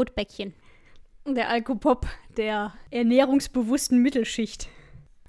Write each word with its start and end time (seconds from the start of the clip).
Rotbäckchen. 0.00 0.54
Der 1.26 1.50
Alkopop 1.50 2.06
der 2.38 2.72
ernährungsbewussten 2.90 4.00
Mittelschicht. 4.00 4.70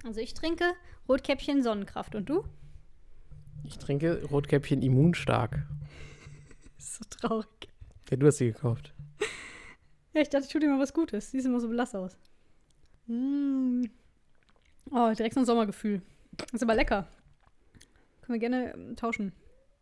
Also 0.05 0.21
ich 0.21 0.33
trinke 0.33 0.63
Rotkäppchen 1.09 1.61
Sonnenkraft. 1.61 2.15
Und 2.15 2.29
du? 2.29 2.45
Ich 3.65 3.77
trinke 3.77 4.23
Rotkäppchen 4.31 4.81
immunstark. 4.81 5.59
So 6.77 7.05
traurig. 7.07 7.69
Ja, 8.09 8.17
du 8.17 8.25
hast 8.25 8.37
sie 8.37 8.51
gekauft. 8.51 8.91
Ja, 10.13 10.21
ich 10.21 10.29
dachte, 10.29 10.45
ich 10.45 10.51
tue 10.51 10.59
dir 10.59 10.67
mal 10.67 10.79
was 10.79 10.95
Gutes. 10.95 11.29
Sieht 11.29 11.45
immer 11.45 11.59
so 11.59 11.69
blass 11.69 11.93
aus. 11.93 12.17
Mm. 13.05 13.83
Oh, 14.89 15.13
direkt 15.13 15.35
so 15.35 15.41
ein 15.41 15.45
Sommergefühl. 15.45 16.01
Ist 16.51 16.63
aber 16.63 16.73
lecker. 16.73 17.07
Können 18.21 18.33
wir 18.33 18.39
gerne 18.39 18.73
ähm, 18.73 18.95
tauschen. 18.95 19.31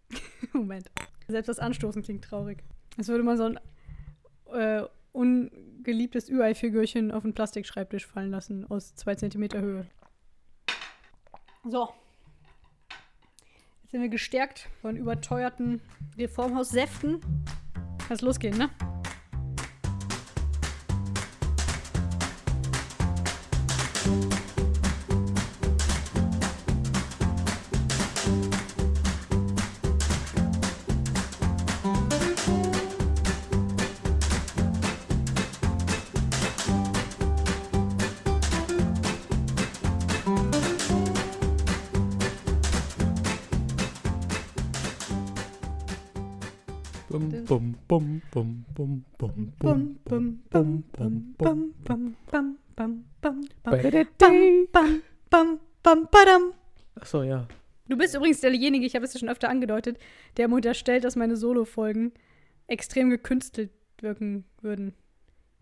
Moment. 0.54 0.92
Selbst 1.30 1.48
das 1.48 1.60
Anstoßen 1.60 2.02
klingt 2.02 2.26
traurig. 2.26 2.64
Als 2.98 3.08
würde 3.08 3.24
man 3.24 3.38
so 3.38 3.46
ein 3.46 3.60
äh, 4.54 4.84
ungeliebtes 5.12 6.30
Ü-Ei-Figürchen 6.30 7.12
auf 7.12 7.24
einen 7.24 7.34
Plastikschreibtisch 7.34 8.08
fallen 8.08 8.32
lassen 8.32 8.70
aus 8.70 8.96
zwei 8.96 9.16
Zentimeter 9.16 9.60
Höhe. 9.60 9.86
So. 11.64 11.90
Jetzt 13.82 13.92
sind 13.92 14.02
wir 14.02 14.10
gestärkt 14.10 14.70
von 14.82 14.96
überteuerten 14.96 15.82
Reformhaussäften. 16.18 17.20
Es 18.10 18.22
losgehen, 18.22 18.58
ne? 18.58 18.70
Bum, 47.90 48.22
bum, 48.32 48.64
bum, 48.76 49.04
bum, 49.18 49.54
bum, 49.60 49.60
bum, 49.60 49.60
Bum, 49.60 50.00
bum, 50.06 50.44
bum, 50.50 50.84
bum, 50.94 51.34
bum, 51.36 51.36
bum. 51.38 51.76
bum, 51.86 52.16
bum, 52.32 52.56
bum, 52.56 52.56
bum, 52.76 53.04
bum, 53.22 53.46
bum, 53.64 53.72
Ba-da-ding. 53.82 54.68
bum, 54.72 55.02
bum, 55.30 55.60
bum, 55.84 56.08
badam. 56.12 56.54
Achso, 56.96 57.24
ja. 57.24 57.48
Du 57.88 57.98
bist 57.98 58.16
übrigens 58.16 58.40
derjenige, 58.42 58.86
ich 58.86 58.96
habe 58.96 59.04
es 59.06 59.14
ja 59.14 59.20
schon 59.20 59.30
öfter 59.30 59.50
angedeutet, 59.50 59.98
der 60.38 60.48
mir 60.48 60.56
unterstellt, 60.56 61.04
dass 61.04 61.16
meine 61.16 61.36
Solo-Folgen 61.36 62.12
extrem 62.68 63.10
gekünstelt 63.10 63.72
wirken 64.00 64.46
würden. 64.62 64.94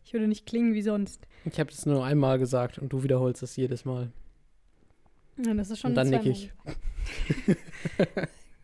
Ich 0.03 0.13
würde 0.13 0.27
nicht 0.27 0.45
klingen 0.45 0.73
wie 0.73 0.81
sonst. 0.81 1.25
Ich 1.45 1.59
habe 1.59 1.71
es 1.71 1.85
nur 1.85 2.05
einmal 2.05 2.37
gesagt 2.39 2.77
und 2.77 2.91
du 2.91 3.03
wiederholst 3.03 3.41
es 3.43 3.55
jedes 3.55 3.85
Mal. 3.85 4.11
Ja, 5.43 5.53
das 5.53 5.69
ist 5.69 5.79
schon 5.79 5.91
Und 5.91 5.95
dann 5.95 6.09
nick 6.09 6.25
ich. 6.25 6.51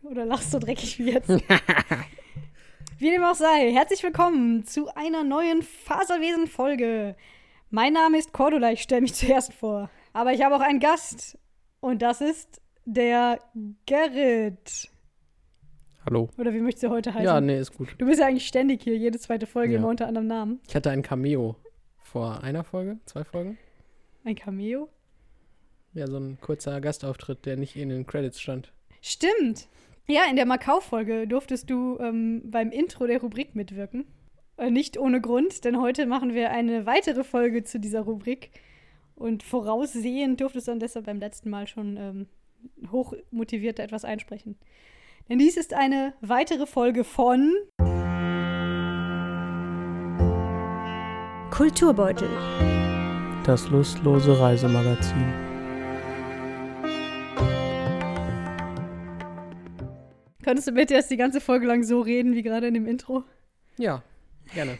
Oder 0.02 0.26
lachst 0.26 0.52
du 0.52 0.58
dreckig 0.58 0.98
wie 0.98 1.12
jetzt? 1.12 1.30
Wie 3.04 3.10
dem 3.10 3.22
auch 3.22 3.34
sei, 3.34 3.70
herzlich 3.70 4.02
willkommen 4.02 4.64
zu 4.64 4.88
einer 4.96 5.24
neuen 5.24 5.60
Faserwesen-Folge. 5.60 7.16
Mein 7.68 7.92
Name 7.92 8.16
ist 8.16 8.32
Cordula, 8.32 8.72
ich 8.72 8.80
stelle 8.80 9.02
mich 9.02 9.12
zuerst 9.12 9.52
vor. 9.52 9.90
Aber 10.14 10.32
ich 10.32 10.42
habe 10.42 10.56
auch 10.56 10.62
einen 10.62 10.80
Gast. 10.80 11.36
Und 11.80 12.00
das 12.00 12.22
ist 12.22 12.62
der 12.86 13.40
Gerrit. 13.84 14.88
Hallo. 16.06 16.30
Oder 16.38 16.54
wie 16.54 16.60
möchtest 16.60 16.84
du 16.84 16.88
heute 16.88 17.12
heißen? 17.12 17.26
Ja, 17.26 17.42
nee, 17.42 17.58
ist 17.58 17.76
gut. 17.76 17.94
Du 17.98 18.06
bist 18.06 18.20
ja 18.20 18.26
eigentlich 18.26 18.46
ständig 18.46 18.82
hier, 18.82 18.96
jede 18.96 19.18
zweite 19.18 19.46
Folge 19.46 19.74
Ja. 19.74 19.80
immer 19.80 19.88
unter 19.88 20.08
anderem 20.08 20.26
Namen. 20.26 20.60
Ich 20.66 20.74
hatte 20.74 20.90
ein 20.90 21.02
Cameo 21.02 21.56
vor 21.98 22.42
einer 22.42 22.64
Folge, 22.64 23.00
zwei 23.04 23.22
Folgen. 23.24 23.58
Ein 24.24 24.34
Cameo? 24.34 24.88
Ja, 25.92 26.06
so 26.06 26.16
ein 26.16 26.38
kurzer 26.40 26.80
Gastauftritt, 26.80 27.44
der 27.44 27.58
nicht 27.58 27.76
in 27.76 27.90
den 27.90 28.06
Credits 28.06 28.40
stand. 28.40 28.72
Stimmt. 29.02 29.68
Ja, 30.06 30.22
in 30.28 30.36
der 30.36 30.44
Macau-Folge 30.44 31.26
durftest 31.26 31.70
du 31.70 31.98
ähm, 31.98 32.42
beim 32.44 32.70
Intro 32.70 33.06
der 33.06 33.20
Rubrik 33.22 33.54
mitwirken. 33.54 34.04
Äh, 34.58 34.70
nicht 34.70 34.98
ohne 34.98 35.20
Grund, 35.20 35.64
denn 35.64 35.80
heute 35.80 36.04
machen 36.04 36.34
wir 36.34 36.50
eine 36.50 36.84
weitere 36.84 37.24
Folge 37.24 37.64
zu 37.64 37.80
dieser 37.80 38.02
Rubrik. 38.02 38.50
Und 39.14 39.42
voraussehend 39.42 40.40
durftest 40.40 40.68
du 40.68 40.72
dann 40.72 40.80
deshalb 40.80 41.06
beim 41.06 41.20
letzten 41.20 41.48
Mal 41.48 41.66
schon 41.66 41.96
ähm, 41.96 42.26
hochmotiviert 42.92 43.78
etwas 43.78 44.04
einsprechen. 44.04 44.56
Denn 45.30 45.38
dies 45.38 45.56
ist 45.56 45.72
eine 45.72 46.12
weitere 46.20 46.66
Folge 46.66 47.02
von 47.04 47.54
Kulturbeutel. 51.50 52.28
Das 53.44 53.70
lustlose 53.70 54.38
Reisemagazin. 54.38 55.43
Könntest 60.44 60.68
du 60.68 60.72
bitte 60.72 60.92
erst 60.92 61.10
die 61.10 61.16
ganze 61.16 61.40
Folge 61.40 61.66
lang 61.66 61.84
so 61.84 62.02
reden 62.02 62.34
wie 62.34 62.42
gerade 62.42 62.66
in 62.66 62.74
dem 62.74 62.86
Intro? 62.86 63.24
Ja, 63.78 64.02
gerne. 64.52 64.76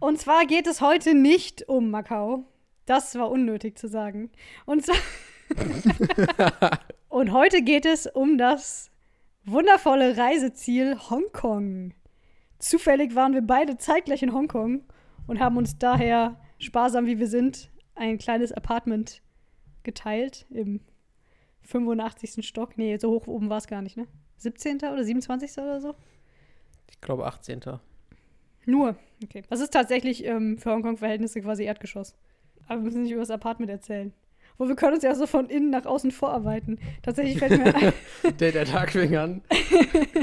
Und 0.00 0.18
zwar 0.18 0.46
geht 0.46 0.66
es 0.66 0.80
heute 0.80 1.14
nicht 1.14 1.68
um 1.68 1.90
Macau. 1.90 2.46
Das 2.86 3.16
war 3.16 3.30
unnötig 3.30 3.76
zu 3.76 3.88
sagen. 3.88 4.30
Und, 4.64 4.86
zwar 4.86 4.96
Und 7.10 7.32
heute 7.32 7.60
geht 7.60 7.84
es 7.84 8.06
um 8.06 8.38
das 8.38 8.90
wundervolle 9.44 10.16
Reiseziel 10.16 10.96
Hongkong. 11.10 11.92
Zufällig 12.58 13.14
waren 13.14 13.34
wir 13.34 13.42
beide 13.42 13.76
zeitgleich 13.76 14.22
in 14.22 14.32
Hongkong 14.32 14.84
und 15.26 15.38
haben 15.38 15.58
uns 15.58 15.76
daher, 15.76 16.40
sparsam 16.58 17.04
wie 17.04 17.18
wir 17.18 17.26
sind, 17.26 17.70
ein 17.94 18.16
kleines 18.16 18.52
Apartment 18.52 19.20
geteilt 19.82 20.46
im 20.48 20.80
85. 21.62 22.46
Stock. 22.46 22.76
Nee, 22.76 22.96
so 22.98 23.10
hoch 23.10 23.26
oben 23.26 23.48
war 23.50 23.58
es 23.58 23.66
gar 23.66 23.82
nicht, 23.82 23.96
ne? 23.96 24.06
17. 24.38 24.76
oder 24.78 25.04
27. 25.04 25.52
oder 25.58 25.80
so? 25.80 25.94
Ich 26.90 27.00
glaube 27.00 27.26
18. 27.26 27.60
Nur. 28.66 28.96
Okay. 29.22 29.42
Das 29.48 29.60
ist 29.60 29.72
tatsächlich 29.72 30.24
ähm, 30.24 30.58
für 30.58 30.70
Hongkong-Verhältnisse 30.70 31.40
quasi 31.40 31.64
Erdgeschoss. 31.64 32.14
Aber 32.66 32.80
wir 32.80 32.84
müssen 32.84 33.02
nicht 33.02 33.12
über 33.12 33.20
das 33.20 33.30
Apartment 33.30 33.70
erzählen. 33.70 34.12
Wo 34.58 34.68
wir 34.68 34.76
können 34.76 34.94
uns 34.94 35.02
ja 35.02 35.14
so 35.14 35.26
von 35.26 35.48
innen 35.48 35.70
nach 35.70 35.86
außen 35.86 36.10
vorarbeiten. 36.10 36.78
Tatsächlich 37.02 37.38
fällt 37.38 37.58
mir 37.58 37.74
ein. 37.74 37.92
Der, 38.38 38.52
der 38.52 38.64
Tag 38.64 38.90
fing 38.90 39.16
an. 39.16 39.42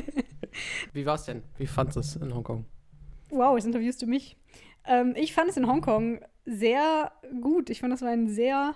Wie 0.93 1.05
war's 1.05 1.25
denn? 1.25 1.43
Wie 1.57 1.67
fandst 1.67 1.95
du 1.95 1.99
es 1.99 2.15
in 2.15 2.33
Hongkong? 2.33 2.65
Wow, 3.29 3.55
jetzt 3.55 3.65
interviewst 3.65 4.01
du 4.01 4.07
mich. 4.07 4.37
Ähm, 4.85 5.13
ich 5.15 5.33
fand 5.33 5.49
es 5.49 5.57
in 5.57 5.67
Hongkong 5.67 6.21
sehr 6.45 7.11
gut. 7.41 7.69
Ich 7.69 7.79
fand, 7.79 7.93
das 7.93 8.01
war 8.01 8.09
ein 8.09 8.27
sehr 8.27 8.75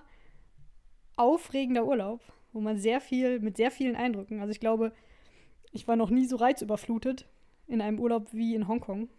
aufregender 1.16 1.86
Urlaub, 1.86 2.22
wo 2.54 2.62
man 2.62 2.78
sehr 2.78 3.02
viel, 3.02 3.40
mit 3.40 3.58
sehr 3.58 3.72
vielen 3.72 3.96
Eindrücken, 3.96 4.40
also 4.40 4.52
ich 4.52 4.60
glaube, 4.60 4.94
ich 5.72 5.88
war 5.88 5.96
noch 5.96 6.12
nie 6.12 6.26
so 6.26 6.36
reizüberflutet 6.36 7.28
in 7.68 7.82
einem 7.82 8.00
Urlaub 8.00 8.30
wie 8.32 8.56
in 8.56 8.68
Hongkong. 8.68 9.10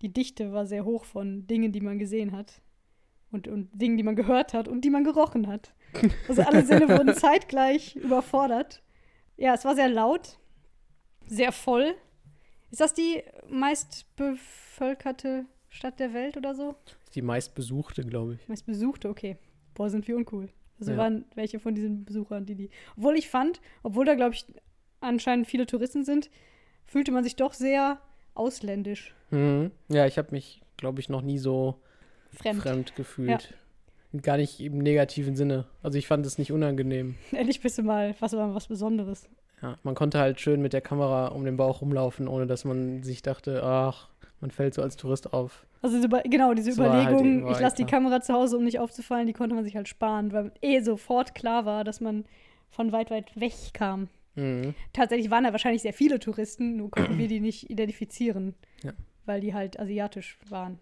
Die 0.00 0.12
Dichte 0.12 0.52
war 0.52 0.66
sehr 0.66 0.84
hoch 0.84 1.04
von 1.04 1.46
Dingen, 1.46 1.72
die 1.72 1.80
man 1.80 1.98
gesehen 1.98 2.32
hat. 2.32 2.60
Und, 3.30 3.48
und 3.48 3.70
Dingen, 3.72 3.96
die 3.96 4.02
man 4.02 4.16
gehört 4.16 4.52
hat 4.52 4.68
und 4.68 4.82
die 4.82 4.90
man 4.90 5.04
gerochen 5.04 5.46
hat. 5.46 5.72
Also 6.28 6.42
alle 6.42 6.64
Sinne 6.64 6.88
wurden 6.88 7.14
zeitgleich 7.14 7.96
überfordert. 7.96 8.82
Ja, 9.36 9.54
es 9.54 9.64
war 9.64 9.74
sehr 9.74 9.88
laut, 9.88 10.38
sehr 11.26 11.52
voll. 11.52 11.94
Ist 12.70 12.80
das 12.80 12.94
die 12.94 13.22
meistbevölkerte 13.48 15.46
Stadt 15.68 16.00
der 16.00 16.12
Welt 16.12 16.36
oder 16.36 16.54
so? 16.54 16.74
Die 17.14 17.22
meistbesuchte, 17.22 18.02
glaube 18.04 18.34
ich. 18.34 18.48
Meist 18.48 18.66
besuchte, 18.66 19.08
okay. 19.08 19.36
Boah, 19.74 19.88
sind 19.90 20.06
wir 20.08 20.16
uncool. 20.16 20.48
Also 20.82 20.92
Ja. 20.92 20.98
waren 20.98 21.24
welche 21.36 21.60
von 21.60 21.76
diesen 21.76 22.04
Besuchern, 22.04 22.44
die 22.44 22.56
die. 22.56 22.70
Obwohl 22.96 23.16
ich 23.16 23.28
fand, 23.28 23.60
obwohl 23.84 24.04
da, 24.04 24.16
glaube 24.16 24.34
ich, 24.34 24.44
anscheinend 25.00 25.46
viele 25.46 25.64
Touristen 25.64 26.04
sind, 26.04 26.28
fühlte 26.86 27.12
man 27.12 27.22
sich 27.22 27.36
doch 27.36 27.52
sehr 27.54 28.00
ausländisch. 28.34 29.14
Mhm. 29.30 29.70
Ja, 29.88 30.06
ich 30.06 30.18
habe 30.18 30.32
mich, 30.32 30.60
glaube 30.76 30.98
ich, 31.00 31.08
noch 31.08 31.22
nie 31.22 31.38
so 31.38 31.80
Fremd. 32.32 32.62
fremd, 32.62 32.96
gefühlt. 32.96 33.54
Gar 34.22 34.38
nicht 34.38 34.58
im 34.60 34.78
negativen 34.78 35.36
Sinne. 35.36 35.66
Also 35.84 35.98
ich 35.98 36.08
fand 36.08 36.26
es 36.26 36.36
nicht 36.36 36.50
unangenehm. 36.50 37.14
Endlich 37.32 37.60
bist 37.60 37.78
du 37.78 37.84
mal 37.84 38.14
was, 38.18 38.32
war 38.32 38.52
was 38.54 38.66
Besonderes. 38.66 39.28
Ja, 39.62 39.78
man 39.84 39.94
konnte 39.94 40.18
halt 40.18 40.40
schön 40.40 40.60
mit 40.60 40.72
der 40.72 40.80
Kamera 40.80 41.28
um 41.28 41.44
den 41.44 41.56
Bauch 41.56 41.80
rumlaufen, 41.80 42.26
ohne 42.26 42.48
dass 42.48 42.64
man 42.64 43.04
sich 43.04 43.22
dachte, 43.22 43.62
ach, 43.62 44.08
man 44.40 44.50
fällt 44.50 44.74
so 44.74 44.82
als 44.82 44.96
Tourist 44.96 45.32
auf. 45.32 45.64
Also 45.82 45.96
diese, 45.96 46.08
genau, 46.08 46.54
diese 46.54 46.70
Das 46.70 46.78
halt 46.78 46.92
Überlegung, 47.08 47.26
eben 47.40 47.50
ich 47.50 47.58
lasse 47.60 47.76
die. 47.76 47.84
Kamera 47.84 48.20
zu 48.20 48.32
Hause, 48.32 48.56
um 48.56 48.64
nicht 48.64 48.78
aufzufallen, 48.78 49.26
die 49.26 49.32
konnte 49.32 49.54
man 49.54 49.64
sich 49.64 49.74
halt 49.76 49.88
sparen, 49.88 50.32
weil 50.32 50.52
eh 50.62 50.80
sofort 50.80 51.34
klar 51.34 51.64
war, 51.66 51.82
dass 51.84 52.00
man 52.00 52.24
von 52.70 52.92
weit, 52.92 53.10
weit 53.10 53.38
weg 53.38 53.52
kam. 53.74 54.08
Mhm. 54.36 54.74
Tatsächlich 54.92 55.30
waren 55.30 55.44
da 55.44 55.52
wahrscheinlich 55.52 55.82
sehr 55.82 55.92
viele 55.92 56.18
Touristen, 56.20 56.76
nur 56.76 56.90
konnten 56.90 57.18
wir 57.18 57.28
die 57.28 57.40
nicht 57.40 57.68
identifizieren, 57.68 58.54
Ja. 58.82 58.92
weil 59.26 59.40
die 59.40 59.52
halt 59.54 59.78
asiatisch 59.78 60.38
waren. 60.48 60.78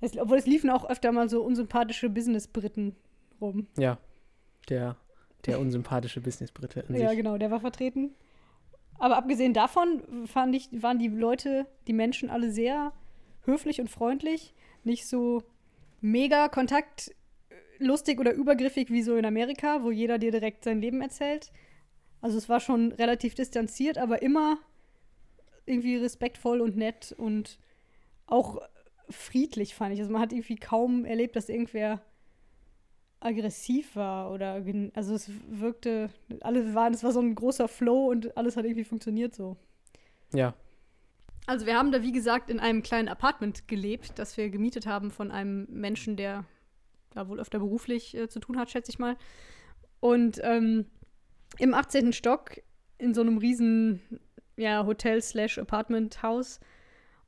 Es, 0.00 0.16
obwohl 0.16 0.38
es 0.38 0.46
liefen 0.46 0.70
auch 0.70 0.88
öfter 0.88 1.12
mal 1.12 1.28
so 1.28 1.42
unsympathische 1.42 2.08
Business-Briten 2.08 2.96
rum. 3.40 3.66
Ja, 3.76 3.98
der, 4.68 4.96
der 5.44 5.60
unsympathische 5.60 6.20
Business-Brite 6.20 6.84
Ja, 6.88 7.12
genau, 7.14 7.36
der 7.36 7.50
war 7.50 7.60
vertreten. 7.60 8.14
Aber 8.98 9.16
abgesehen 9.16 9.52
davon 9.54 10.26
fand 10.26 10.54
ich, 10.54 10.68
waren 10.82 10.98
die 10.98 11.08
Leute, 11.08 11.66
die 11.86 11.92
Menschen 11.92 12.30
alle 12.30 12.50
sehr 12.50 12.92
höflich 13.44 13.80
und 13.80 13.88
freundlich. 13.88 14.54
Nicht 14.84 15.06
so 15.06 15.42
mega 16.00 16.48
kontaktlustig 16.48 18.18
oder 18.18 18.32
übergriffig 18.32 18.90
wie 18.90 19.02
so 19.02 19.16
in 19.16 19.24
Amerika, 19.24 19.82
wo 19.82 19.90
jeder 19.90 20.18
dir 20.18 20.30
direkt 20.30 20.64
sein 20.64 20.80
Leben 20.80 21.00
erzählt. 21.02 21.52
Also 22.20 22.38
es 22.38 22.48
war 22.48 22.60
schon 22.60 22.92
relativ 22.92 23.34
distanziert, 23.34 23.98
aber 23.98 24.22
immer 24.22 24.58
irgendwie 25.66 25.96
respektvoll 25.96 26.60
und 26.60 26.76
nett 26.76 27.14
und 27.16 27.58
auch 28.26 28.60
friedlich, 29.08 29.74
fand 29.74 29.94
ich. 29.94 30.00
Also 30.00 30.12
man 30.12 30.20
hat 30.20 30.32
irgendwie 30.32 30.56
kaum 30.56 31.04
erlebt, 31.04 31.36
dass 31.36 31.48
irgendwer 31.48 32.00
aggressiv 33.20 33.96
war 33.96 34.32
oder 34.32 34.64
also 34.94 35.14
es 35.14 35.30
wirkte 35.46 36.08
alles 36.40 36.74
waren 36.74 36.94
es 36.94 37.04
war 37.04 37.12
so 37.12 37.20
ein 37.20 37.34
großer 37.34 37.68
Flow 37.68 38.06
und 38.06 38.34
alles 38.34 38.56
hat 38.56 38.64
irgendwie 38.64 38.84
funktioniert 38.84 39.34
so. 39.34 39.56
Ja. 40.32 40.54
Also 41.46 41.66
wir 41.66 41.76
haben 41.76 41.90
da 41.92 42.02
wie 42.02 42.12
gesagt 42.12 42.50
in 42.50 42.60
einem 42.60 42.82
kleinen 42.82 43.08
Apartment 43.08 43.66
gelebt, 43.66 44.18
das 44.18 44.36
wir 44.36 44.50
gemietet 44.50 44.86
haben 44.86 45.10
von 45.10 45.30
einem 45.30 45.66
Menschen, 45.70 46.16
der 46.16 46.44
da 47.10 47.28
wohl 47.28 47.40
öfter 47.40 47.58
beruflich 47.58 48.16
äh, 48.16 48.28
zu 48.28 48.40
tun 48.40 48.58
hat, 48.58 48.70
schätze 48.70 48.90
ich 48.90 48.98
mal. 48.98 49.16
Und 49.98 50.40
ähm, 50.42 50.86
im 51.58 51.74
18. 51.74 52.12
Stock 52.12 52.60
in 52.98 53.14
so 53.14 53.20
einem 53.20 53.38
riesen 53.38 54.00
ja, 54.56 54.86
Hotel 54.86 55.20
slash 55.22 55.58
Apartment 55.58 56.22
Haus. 56.22 56.60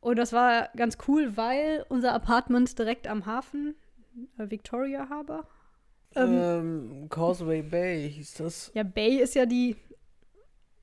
Und 0.01 0.19
das 0.19 0.33
war 0.33 0.69
ganz 0.77 0.99
cool, 1.09 1.37
weil 1.37 1.85
unser 1.89 2.13
Apartment 2.13 2.79
direkt 2.79 3.07
am 3.07 3.27
Hafen, 3.27 3.75
äh, 4.39 4.51
Victoria 4.51 5.09
Harbor. 5.09 5.47
Ähm, 6.15 6.39
ähm, 6.41 7.07
Causeway 7.09 7.63
Bay 7.63 8.11
hieß 8.11 8.35
das. 8.35 8.71
Ja, 8.75 8.83
Bay 8.83 9.17
ist 9.19 9.35
ja 9.35 9.47
die 9.47 9.77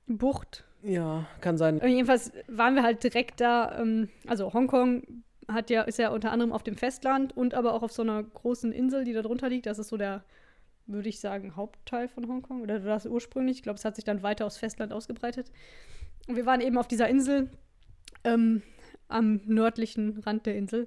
Bucht. 0.06 0.64
Ja, 0.82 1.26
kann 1.40 1.58
sein. 1.58 1.78
Und 1.78 1.88
jedenfalls 1.88 2.32
waren 2.48 2.74
wir 2.74 2.82
halt 2.82 3.02
direkt 3.04 3.40
da. 3.40 3.78
Ähm, 3.80 4.08
also 4.26 4.52
Hongkong 4.52 5.02
hat 5.48 5.70
ja, 5.70 5.82
ist 5.82 5.98
ja 5.98 6.10
unter 6.10 6.32
anderem 6.32 6.52
auf 6.52 6.62
dem 6.62 6.76
Festland 6.76 7.36
und 7.36 7.54
aber 7.54 7.74
auch 7.74 7.82
auf 7.82 7.92
so 7.92 8.02
einer 8.02 8.22
großen 8.22 8.72
Insel, 8.72 9.04
die 9.04 9.12
da 9.12 9.22
drunter 9.22 9.48
liegt. 9.48 9.66
Das 9.66 9.78
ist 9.78 9.88
so 9.88 9.96
der 9.96 10.24
würde 10.92 11.08
ich 11.08 11.20
sagen, 11.20 11.56
Hauptteil 11.56 12.08
von 12.08 12.28
Hongkong. 12.28 12.62
Oder 12.62 12.80
das 12.80 13.06
ursprünglich? 13.06 13.58
Ich 13.58 13.62
glaube, 13.62 13.78
es 13.78 13.84
hat 13.84 13.96
sich 13.96 14.04
dann 14.04 14.22
weiter 14.22 14.46
aufs 14.46 14.58
Festland 14.58 14.92
ausgebreitet. 14.92 15.50
Und 16.26 16.36
wir 16.36 16.46
waren 16.46 16.60
eben 16.60 16.78
auf 16.78 16.88
dieser 16.88 17.08
Insel 17.08 17.50
ähm, 18.24 18.62
am 19.08 19.40
nördlichen 19.46 20.18
Rand 20.20 20.46
der 20.46 20.56
Insel 20.56 20.86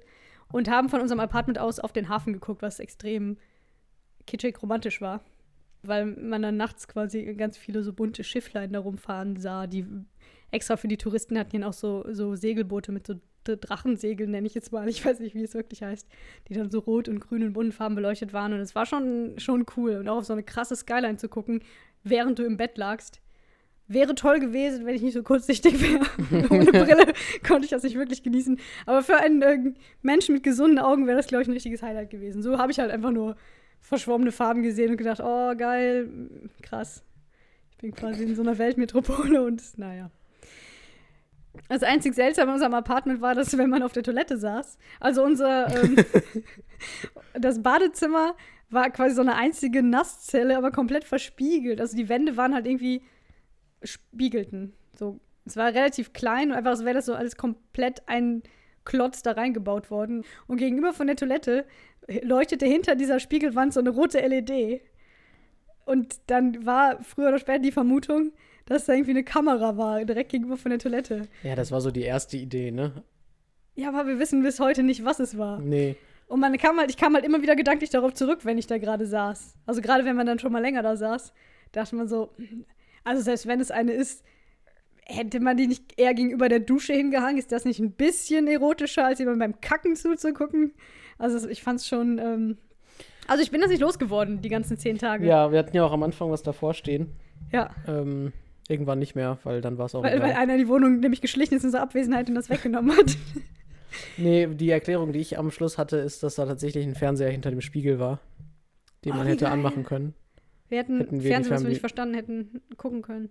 und 0.52 0.70
haben 0.70 0.88
von 0.88 1.00
unserem 1.00 1.20
Apartment 1.20 1.58
aus 1.58 1.80
auf 1.80 1.92
den 1.92 2.08
Hafen 2.08 2.32
geguckt, 2.32 2.62
was 2.62 2.78
extrem 2.78 3.38
kitschig 4.26 4.62
romantisch 4.62 5.00
war. 5.00 5.20
Weil 5.86 6.06
man 6.06 6.42
dann 6.42 6.56
nachts 6.56 6.88
quasi 6.88 7.34
ganz 7.34 7.56
viele 7.56 7.82
so 7.82 7.92
bunte 7.92 8.24
Schifflein 8.24 8.72
da 8.72 8.80
rumfahren 8.80 9.36
sah, 9.36 9.66
die 9.66 9.86
extra 10.50 10.76
für 10.76 10.88
die 10.88 10.96
Touristen 10.96 11.38
hatten 11.38 11.60
ja 11.60 11.68
auch 11.68 11.72
so, 11.72 12.04
so 12.10 12.34
Segelboote 12.36 12.92
mit 12.92 13.06
so 13.06 13.14
Drachensegeln, 13.44 14.30
nenne 14.30 14.46
ich 14.46 14.54
jetzt 14.54 14.72
mal. 14.72 14.88
Ich 14.88 15.04
weiß 15.04 15.20
nicht, 15.20 15.34
wie 15.34 15.42
es 15.42 15.54
wirklich 15.54 15.82
heißt. 15.82 16.08
Die 16.48 16.54
dann 16.54 16.70
so 16.70 16.78
rot 16.78 17.08
und 17.08 17.20
grün 17.20 17.42
und 17.42 17.52
bunten 17.52 17.72
Farben 17.72 17.94
beleuchtet 17.94 18.32
waren. 18.32 18.52
Und 18.52 18.60
es 18.60 18.74
war 18.74 18.86
schon, 18.86 19.38
schon 19.38 19.66
cool. 19.76 19.96
Und 19.96 20.08
auch 20.08 20.18
auf 20.18 20.24
so 20.24 20.32
eine 20.32 20.42
krasse 20.42 20.76
Skyline 20.76 21.18
zu 21.18 21.28
gucken, 21.28 21.60
während 22.02 22.38
du 22.38 22.44
im 22.44 22.56
Bett 22.56 22.78
lagst. 22.78 23.20
Wäre 23.86 24.14
toll 24.14 24.40
gewesen, 24.40 24.86
wenn 24.86 24.94
ich 24.94 25.02
nicht 25.02 25.12
so 25.12 25.22
kurzsichtig 25.22 25.74
wäre. 25.82 26.06
Ohne 26.50 26.72
Brille 26.72 27.12
konnte 27.46 27.66
ich 27.66 27.70
das 27.70 27.82
nicht 27.82 27.96
wirklich 27.96 28.22
genießen. 28.22 28.58
Aber 28.86 29.02
für 29.02 29.16
einen 29.16 29.42
äh, 29.42 29.72
Menschen 30.00 30.34
mit 30.34 30.42
gesunden 30.42 30.78
Augen 30.78 31.06
wäre 31.06 31.18
das, 31.18 31.26
glaube 31.26 31.42
ich, 31.42 31.48
ein 31.48 31.52
richtiges 31.52 31.82
Highlight 31.82 32.08
gewesen. 32.08 32.42
So 32.42 32.56
habe 32.56 32.72
ich 32.72 32.78
halt 32.78 32.90
einfach 32.90 33.10
nur 33.10 33.36
verschwommene 33.84 34.32
Farben 34.32 34.62
gesehen 34.62 34.90
und 34.90 34.96
gedacht, 34.96 35.20
oh, 35.22 35.54
geil, 35.54 36.08
krass. 36.62 37.04
Ich 37.70 37.76
bin 37.76 37.94
quasi 37.94 38.24
in 38.24 38.34
so 38.34 38.42
einer 38.42 38.56
Weltmetropole 38.56 39.42
und 39.44 39.62
naja. 39.78 40.10
Das 41.68 41.82
einzig 41.82 42.14
Seltsame 42.14 42.48
in 42.48 42.54
unserem 42.54 42.74
Apartment 42.74 43.20
war, 43.20 43.34
dass 43.34 43.56
wenn 43.56 43.70
man 43.70 43.82
auf 43.82 43.92
der 43.92 44.02
Toilette 44.02 44.38
saß, 44.38 44.78
also 45.00 45.22
unser 45.22 45.68
ähm, 45.82 45.96
das 47.34 47.62
Badezimmer 47.62 48.34
war 48.70 48.90
quasi 48.90 49.14
so 49.14 49.20
eine 49.20 49.36
einzige 49.36 49.82
Nasszelle, 49.82 50.56
aber 50.56 50.72
komplett 50.72 51.04
verspiegelt. 51.04 51.80
Also 51.80 51.96
die 51.96 52.08
Wände 52.08 52.36
waren 52.36 52.54
halt 52.54 52.66
irgendwie 52.66 53.02
spiegelten. 53.82 54.72
So, 54.98 55.20
es 55.44 55.56
war 55.56 55.66
relativ 55.66 56.14
klein 56.14 56.50
und 56.50 56.56
einfach, 56.56 56.70
als 56.70 56.84
wäre 56.84 56.94
das 56.94 57.06
so 57.06 57.14
alles 57.14 57.36
komplett 57.36 58.08
ein 58.08 58.42
Klotz 58.84 59.22
da 59.22 59.32
reingebaut 59.32 59.90
worden. 59.90 60.24
Und 60.46 60.56
gegenüber 60.56 60.92
von 60.92 61.06
der 61.06 61.16
Toilette 61.16 61.66
leuchtete 62.08 62.66
hinter 62.66 62.94
dieser 62.94 63.20
Spiegelwand 63.20 63.72
so 63.72 63.80
eine 63.80 63.90
rote 63.90 64.18
LED. 64.18 64.80
Und 65.84 66.16
dann 66.26 66.64
war 66.64 67.02
früher 67.02 67.28
oder 67.28 67.38
später 67.38 67.58
die 67.58 67.72
Vermutung, 67.72 68.32
dass 68.66 68.86
da 68.86 68.94
irgendwie 68.94 69.10
eine 69.10 69.24
Kamera 69.24 69.76
war, 69.76 70.04
direkt 70.04 70.30
gegenüber 70.30 70.56
von 70.56 70.70
der 70.70 70.78
Toilette. 70.78 71.28
Ja, 71.42 71.54
das 71.54 71.70
war 71.70 71.80
so 71.80 71.90
die 71.90 72.02
erste 72.02 72.36
Idee, 72.36 72.70
ne? 72.70 73.04
Ja, 73.74 73.88
aber 73.88 74.06
wir 74.06 74.18
wissen 74.18 74.42
bis 74.42 74.60
heute 74.60 74.82
nicht, 74.82 75.04
was 75.04 75.20
es 75.20 75.36
war. 75.36 75.60
Nee. 75.60 75.96
Und 76.26 76.40
man 76.40 76.56
kam 76.56 76.78
halt, 76.78 76.90
ich 76.90 76.96
kam 76.96 77.14
halt 77.14 77.24
immer 77.24 77.42
wieder 77.42 77.56
gedanklich 77.56 77.90
darauf 77.90 78.14
zurück, 78.14 78.40
wenn 78.44 78.56
ich 78.56 78.66
da 78.66 78.78
gerade 78.78 79.06
saß. 79.06 79.56
Also 79.66 79.82
gerade 79.82 80.04
wenn 80.04 80.16
man 80.16 80.26
dann 80.26 80.38
schon 80.38 80.52
mal 80.52 80.62
länger 80.62 80.82
da 80.82 80.96
saß, 80.96 81.34
dachte 81.72 81.96
man 81.96 82.08
so, 82.08 82.30
also 83.02 83.22
selbst 83.22 83.46
wenn 83.46 83.60
es 83.60 83.70
eine 83.70 83.92
ist, 83.92 84.24
hätte 85.04 85.40
man 85.40 85.56
die 85.56 85.66
nicht 85.66 85.98
eher 85.98 86.14
gegenüber 86.14 86.48
der 86.48 86.60
Dusche 86.60 86.94
hingehangen? 86.94 87.36
Ist 87.36 87.52
das 87.52 87.66
nicht 87.66 87.78
ein 87.78 87.92
bisschen 87.92 88.46
erotischer, 88.46 89.04
als 89.04 89.18
jemand 89.18 89.38
beim 89.38 89.60
Kacken 89.60 89.96
zuzugucken? 89.96 90.72
Also 91.18 91.48
ich 91.48 91.62
fand's 91.62 91.86
schon, 91.86 92.18
ähm 92.18 92.58
also 93.26 93.42
ich 93.42 93.50
bin 93.50 93.60
das 93.60 93.70
nicht 93.70 93.80
losgeworden, 93.80 94.42
die 94.42 94.48
ganzen 94.48 94.76
zehn 94.76 94.98
Tage. 94.98 95.26
Ja, 95.26 95.50
wir 95.50 95.58
hatten 95.58 95.74
ja 95.74 95.84
auch 95.84 95.92
am 95.92 96.02
Anfang 96.02 96.30
was 96.30 96.42
davor 96.42 96.74
stehen. 96.74 97.14
Ja. 97.52 97.70
Ähm, 97.86 98.32
Irgendwann 98.68 98.98
nicht 98.98 99.14
mehr, 99.14 99.38
weil 99.44 99.60
dann 99.60 99.76
war 99.76 99.86
es 99.86 99.94
auch. 99.94 100.02
Weil, 100.02 100.22
weil, 100.22 100.32
einer 100.32 100.56
die 100.56 100.68
Wohnung 100.68 101.00
nämlich 101.00 101.20
geschlichen 101.20 101.54
ist 101.54 101.62
in 101.62 101.68
unserer 101.68 101.82
Abwesenheit 101.82 102.28
und 102.28 102.34
das 102.34 102.48
weggenommen 102.48 102.96
hat. 102.96 103.16
nee, 104.16 104.46
die 104.46 104.70
Erklärung, 104.70 105.12
die 105.12 105.18
ich 105.18 105.38
am 105.38 105.50
Schluss 105.50 105.76
hatte, 105.76 105.98
ist, 105.98 106.22
dass 106.22 106.36
da 106.36 106.46
tatsächlich 106.46 106.86
ein 106.86 106.94
Fernseher 106.94 107.30
hinter 107.30 107.50
dem 107.50 107.60
Spiegel 107.60 107.98
war, 107.98 108.20
den 109.04 109.12
oh, 109.12 109.16
man 109.16 109.26
hätte 109.26 109.44
geil. 109.44 109.52
anmachen 109.52 109.84
können. 109.84 110.14
Wir 110.70 110.78
hätten, 110.78 110.98
hätten 110.98 111.22
wir 111.22 111.30
Fernsehen, 111.30 111.54
was 111.54 111.62
wir 111.62 111.68
nicht 111.68 111.80
verstanden 111.80 112.14
hätten, 112.14 112.62
gucken 112.78 113.02
können. 113.02 113.28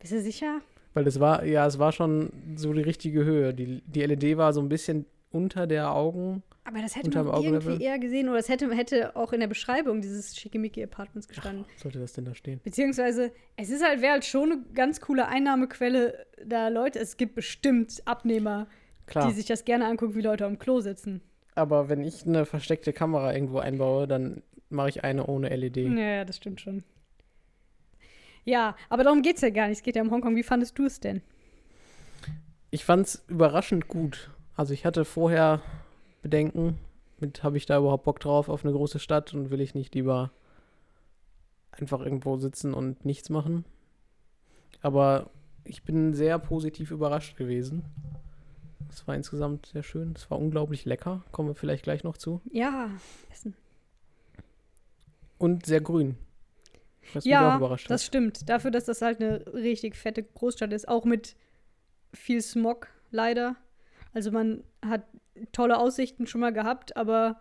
Bist 0.00 0.12
du 0.12 0.20
sicher? 0.20 0.60
Weil 0.94 1.06
es 1.06 1.20
war, 1.20 1.44
ja, 1.44 1.64
es 1.64 1.78
war 1.78 1.92
schon 1.92 2.32
so 2.56 2.72
die 2.72 2.82
richtige 2.82 3.24
Höhe. 3.24 3.54
Die, 3.54 3.82
die 3.86 4.02
LED 4.02 4.36
war 4.36 4.52
so 4.52 4.60
ein 4.60 4.68
bisschen 4.68 5.06
unter 5.30 5.66
der 5.66 5.92
Augen. 5.92 6.42
Aber 6.64 6.80
das 6.82 6.94
hätte 6.94 7.10
man 7.22 7.42
irgendwie 7.42 7.82
eher 7.82 7.98
gesehen 7.98 8.28
oder 8.28 8.38
es 8.38 8.48
hätte, 8.48 8.72
hätte 8.74 9.16
auch 9.16 9.32
in 9.32 9.40
der 9.40 9.46
Beschreibung 9.46 10.00
dieses 10.00 10.36
Schickimicki 10.36 10.82
Apartments 10.82 11.26
gestanden. 11.26 11.64
Ach, 11.68 11.80
sollte 11.80 11.98
das 11.98 12.12
denn 12.12 12.26
da 12.26 12.34
stehen? 12.34 12.60
Beziehungsweise, 12.62 13.32
es 13.56 13.70
ist 13.70 13.82
halt, 13.82 14.02
wäre 14.02 14.12
halt 14.12 14.24
schon 14.24 14.52
eine 14.52 14.62
ganz 14.74 15.00
coole 15.00 15.26
Einnahmequelle 15.26 16.26
da 16.44 16.68
Leute. 16.68 16.98
Es 16.98 17.16
gibt 17.16 17.34
bestimmt 17.34 18.02
Abnehmer, 18.04 18.68
Klar. 19.06 19.28
die 19.28 19.34
sich 19.34 19.46
das 19.46 19.64
gerne 19.64 19.86
angucken, 19.86 20.14
wie 20.14 20.20
Leute 20.20 20.44
am 20.44 20.58
Klo 20.58 20.80
sitzen. 20.80 21.22
Aber 21.54 21.88
wenn 21.88 22.04
ich 22.04 22.26
eine 22.26 22.44
versteckte 22.46 22.92
Kamera 22.92 23.34
irgendwo 23.34 23.58
einbaue, 23.58 24.06
dann 24.06 24.42
mache 24.68 24.90
ich 24.90 25.02
eine 25.02 25.26
ohne 25.26 25.48
LED. 25.54 25.78
Ja, 25.78 26.24
das 26.24 26.36
stimmt 26.36 26.60
schon. 26.60 26.84
Ja, 28.44 28.76
aber 28.88 29.04
darum 29.04 29.22
geht 29.22 29.36
es 29.36 29.42
ja 29.42 29.50
gar 29.50 29.68
nicht. 29.68 29.78
Es 29.78 29.82
geht 29.82 29.96
ja 29.96 30.02
um 30.02 30.10
Hongkong. 30.10 30.36
Wie 30.36 30.42
fandest 30.42 30.78
du 30.78 30.84
es 30.84 31.00
denn? 31.00 31.22
Ich 32.70 32.84
fand 32.84 33.06
es 33.06 33.24
überraschend 33.28 33.88
gut. 33.88 34.30
Also 34.60 34.74
ich 34.74 34.84
hatte 34.84 35.06
vorher 35.06 35.62
Bedenken, 36.20 36.78
mit 37.18 37.42
habe 37.42 37.56
ich 37.56 37.64
da 37.64 37.78
überhaupt 37.78 38.04
Bock 38.04 38.20
drauf 38.20 38.50
auf 38.50 38.62
eine 38.62 38.74
große 38.74 38.98
Stadt 38.98 39.32
und 39.32 39.48
will 39.48 39.62
ich 39.62 39.74
nicht 39.74 39.94
lieber 39.94 40.32
einfach 41.70 42.02
irgendwo 42.02 42.36
sitzen 42.36 42.74
und 42.74 43.02
nichts 43.06 43.30
machen. 43.30 43.64
Aber 44.82 45.30
ich 45.64 45.82
bin 45.82 46.12
sehr 46.12 46.38
positiv 46.38 46.90
überrascht 46.90 47.38
gewesen. 47.38 47.86
Es 48.90 49.08
war 49.08 49.14
insgesamt 49.14 49.64
sehr 49.64 49.82
schön. 49.82 50.12
Es 50.14 50.30
war 50.30 50.38
unglaublich 50.38 50.84
lecker. 50.84 51.24
Kommen 51.32 51.48
wir 51.48 51.54
vielleicht 51.54 51.84
gleich 51.84 52.04
noch 52.04 52.18
zu. 52.18 52.42
Ja, 52.52 52.90
Essen. 53.30 53.54
Und 55.38 55.64
sehr 55.64 55.80
grün. 55.80 56.18
Was 57.14 57.24
ja, 57.24 57.58
das 57.88 58.04
stimmt. 58.04 58.46
Dafür, 58.50 58.70
dass 58.70 58.84
das 58.84 59.00
halt 59.00 59.22
eine 59.22 59.42
richtig 59.54 59.96
fette 59.96 60.22
Großstadt 60.22 60.74
ist. 60.74 60.86
Auch 60.86 61.06
mit 61.06 61.34
viel 62.12 62.42
Smog, 62.42 62.88
leider. 63.10 63.56
Also 64.12 64.30
man 64.30 64.64
hat 64.84 65.04
tolle 65.52 65.78
Aussichten 65.78 66.26
schon 66.26 66.40
mal 66.40 66.52
gehabt, 66.52 66.96
aber 66.96 67.38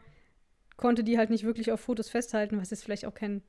konnte 0.78 1.04
die 1.04 1.18
halt 1.18 1.30
nicht 1.30 1.44
wirklich 1.44 1.72
auf 1.72 1.82
Fotos 1.82 2.10
festhalten, 2.10 2.60
was 2.60 2.70
jetzt 2.70 2.84
vielleicht 2.84 3.06
auch 3.06 3.14
kein 3.14 3.42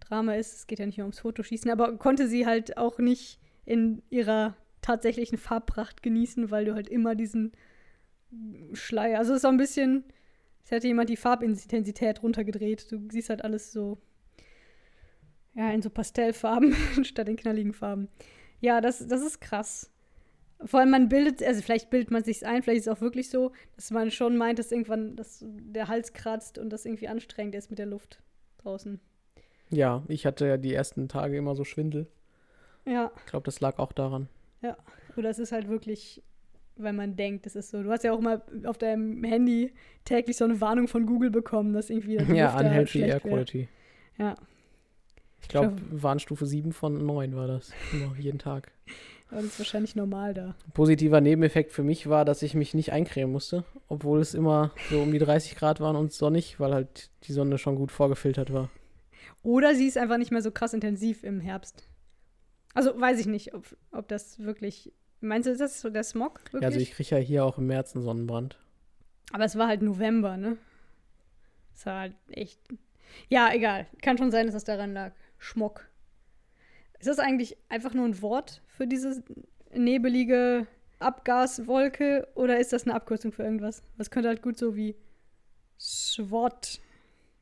Drama 0.00 0.34
ist. 0.34 0.54
Es 0.54 0.66
geht 0.66 0.78
ja 0.78 0.86
nicht 0.86 0.98
nur 0.98 1.06
ums 1.06 1.20
Fotoschießen, 1.20 1.70
aber 1.70 1.96
konnte 1.98 2.28
sie 2.28 2.46
halt 2.46 2.76
auch 2.76 2.98
nicht 2.98 3.38
in 3.64 4.02
ihrer 4.10 4.56
tatsächlichen 4.82 5.38
Farbpracht 5.38 6.02
genießen, 6.02 6.50
weil 6.50 6.66
du 6.66 6.74
halt 6.74 6.88
immer 6.88 7.14
diesen 7.14 7.52
Schleier, 8.72 9.18
also 9.18 9.32
es 9.32 9.36
ist 9.36 9.42
so 9.42 9.48
ein 9.48 9.56
bisschen, 9.56 10.04
als 10.62 10.70
hätte 10.70 10.88
jemand 10.88 11.08
die 11.08 11.16
Farbintensität 11.16 12.22
runtergedreht. 12.22 12.90
Du 12.90 13.08
siehst 13.10 13.30
halt 13.30 13.44
alles 13.44 13.72
so, 13.72 13.98
ja, 15.54 15.70
in 15.70 15.82
so 15.82 15.90
Pastellfarben 15.90 16.74
statt 17.04 17.28
in 17.28 17.36
knalligen 17.36 17.72
Farben. 17.72 18.08
Ja, 18.60 18.80
das, 18.80 19.06
das 19.06 19.22
ist 19.22 19.40
krass. 19.40 19.90
Vor 20.64 20.80
allem 20.80 20.90
man 20.90 21.08
bildet, 21.08 21.42
also 21.42 21.60
vielleicht 21.62 21.90
bildet 21.90 22.10
man 22.10 22.24
sich 22.24 22.46
ein, 22.46 22.62
vielleicht 22.62 22.80
ist 22.80 22.86
es 22.86 22.96
auch 22.96 23.00
wirklich 23.00 23.28
so, 23.28 23.52
dass 23.76 23.90
man 23.90 24.10
schon 24.10 24.36
meint, 24.36 24.58
dass 24.58 24.72
irgendwann 24.72 25.16
dass 25.16 25.44
der 25.44 25.88
Hals 25.88 26.12
kratzt 26.12 26.58
und 26.58 26.70
das 26.70 26.84
irgendwie 26.86 27.08
anstrengend 27.08 27.54
ist 27.54 27.70
mit 27.70 27.78
der 27.78 27.86
Luft 27.86 28.22
draußen. 28.58 29.00
Ja, 29.70 30.02
ich 30.08 30.26
hatte 30.26 30.46
ja 30.46 30.56
die 30.56 30.72
ersten 30.72 31.08
Tage 31.08 31.36
immer 31.36 31.54
so 31.54 31.64
Schwindel. 31.64 32.06
Ja. 32.86 33.10
Ich 33.18 33.26
glaube, 33.26 33.44
das 33.44 33.60
lag 33.60 33.78
auch 33.78 33.92
daran. 33.92 34.28
Oder 35.16 35.30
es 35.30 35.38
ist 35.38 35.52
halt 35.52 35.68
wirklich, 35.68 36.22
weil 36.76 36.92
man 36.92 37.16
denkt, 37.16 37.46
es 37.46 37.56
ist 37.56 37.70
so. 37.70 37.82
Du 37.82 37.90
hast 37.90 38.04
ja 38.04 38.12
auch 38.12 38.20
mal 38.20 38.42
auf 38.64 38.78
deinem 38.78 39.22
Handy 39.24 39.72
täglich 40.04 40.36
so 40.36 40.44
eine 40.44 40.60
Warnung 40.60 40.88
von 40.88 41.06
Google 41.06 41.30
bekommen, 41.30 41.72
dass 41.72 41.90
irgendwie 41.90 42.16
die 42.18 42.24
Ja, 42.34 42.52
da 42.52 42.66
unhealthy 42.66 43.00
Air 43.00 43.08
wär. 43.08 43.20
Quality. 43.20 43.68
Ja. 44.18 44.34
Ich 45.40 45.48
glaube, 45.48 45.76
Warnstufe 45.90 46.46
7 46.46 46.72
von 46.72 47.04
9 47.04 47.36
war 47.36 47.46
das. 47.46 47.72
Immer 47.92 48.16
jeden 48.18 48.38
Tag. 48.38 48.72
Aber 49.30 49.42
das 49.42 49.46
ist 49.52 49.58
wahrscheinlich 49.58 49.96
normal 49.96 50.34
da. 50.34 50.54
Positiver 50.74 51.20
Nebeneffekt 51.20 51.72
für 51.72 51.82
mich 51.82 52.08
war, 52.08 52.24
dass 52.24 52.42
ich 52.42 52.54
mich 52.54 52.74
nicht 52.74 52.92
eincremen 52.92 53.32
musste, 53.32 53.64
obwohl 53.88 54.20
es 54.20 54.34
immer 54.34 54.70
so 54.90 55.00
um 55.00 55.12
die 55.12 55.18
30 55.18 55.56
Grad 55.56 55.80
waren 55.80 55.96
und 55.96 56.12
sonnig, 56.12 56.60
weil 56.60 56.72
halt 56.72 57.10
die 57.24 57.32
Sonne 57.32 57.58
schon 57.58 57.76
gut 57.76 57.90
vorgefiltert 57.90 58.52
war. 58.52 58.70
Oder 59.42 59.74
sie 59.74 59.86
ist 59.86 59.98
einfach 59.98 60.18
nicht 60.18 60.30
mehr 60.30 60.42
so 60.42 60.50
krass 60.50 60.74
intensiv 60.74 61.24
im 61.24 61.40
Herbst. 61.40 61.88
Also 62.74 62.98
weiß 63.00 63.20
ich 63.20 63.26
nicht, 63.26 63.54
ob, 63.54 63.64
ob 63.92 64.08
das 64.08 64.38
wirklich. 64.40 64.92
Meinst 65.20 65.46
du, 65.46 65.52
ist 65.52 65.60
das 65.60 65.80
so 65.80 65.90
der 65.90 66.04
Smog? 66.04 66.40
Wirklich? 66.46 66.62
Ja, 66.62 66.68
also 66.68 66.80
ich 66.80 66.92
kriege 66.92 67.10
ja 67.10 67.18
hier 67.18 67.44
auch 67.44 67.58
im 67.58 67.66
März 67.66 67.94
einen 67.94 68.04
Sonnenbrand. 68.04 68.58
Aber 69.32 69.44
es 69.44 69.56
war 69.56 69.68
halt 69.68 69.80
November, 69.80 70.36
ne? 70.36 70.58
Es 71.74 71.86
war 71.86 72.00
halt 72.00 72.14
echt. 72.30 72.60
Ja, 73.28 73.52
egal. 73.52 73.86
Kann 74.02 74.18
schon 74.18 74.30
sein, 74.30 74.46
dass 74.46 74.54
das 74.54 74.64
daran 74.64 74.92
lag. 74.92 75.12
Schmock. 75.38 75.88
Ist 77.04 77.18
das 77.18 77.18
eigentlich 77.18 77.58
einfach 77.68 77.92
nur 77.92 78.06
ein 78.06 78.22
Wort 78.22 78.62
für 78.66 78.86
diese 78.86 79.22
nebelige 79.74 80.66
Abgaswolke 81.00 82.26
oder 82.34 82.58
ist 82.58 82.72
das 82.72 82.84
eine 82.84 82.94
Abkürzung 82.94 83.30
für 83.30 83.42
irgendwas? 83.42 83.82
Das 83.98 84.10
könnte 84.10 84.30
halt 84.30 84.40
gut 84.40 84.56
so 84.56 84.74
wie 84.74 84.96
SWAT 85.78 86.80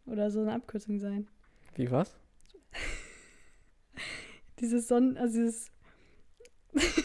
oder 0.04 0.32
so 0.32 0.40
eine 0.40 0.54
Abkürzung 0.54 0.98
sein. 0.98 1.28
Wie 1.76 1.88
was? 1.92 2.16
Dieses 4.58 4.88
Sonnen, 4.88 5.16
also 5.16 5.38
dieses 5.38 5.70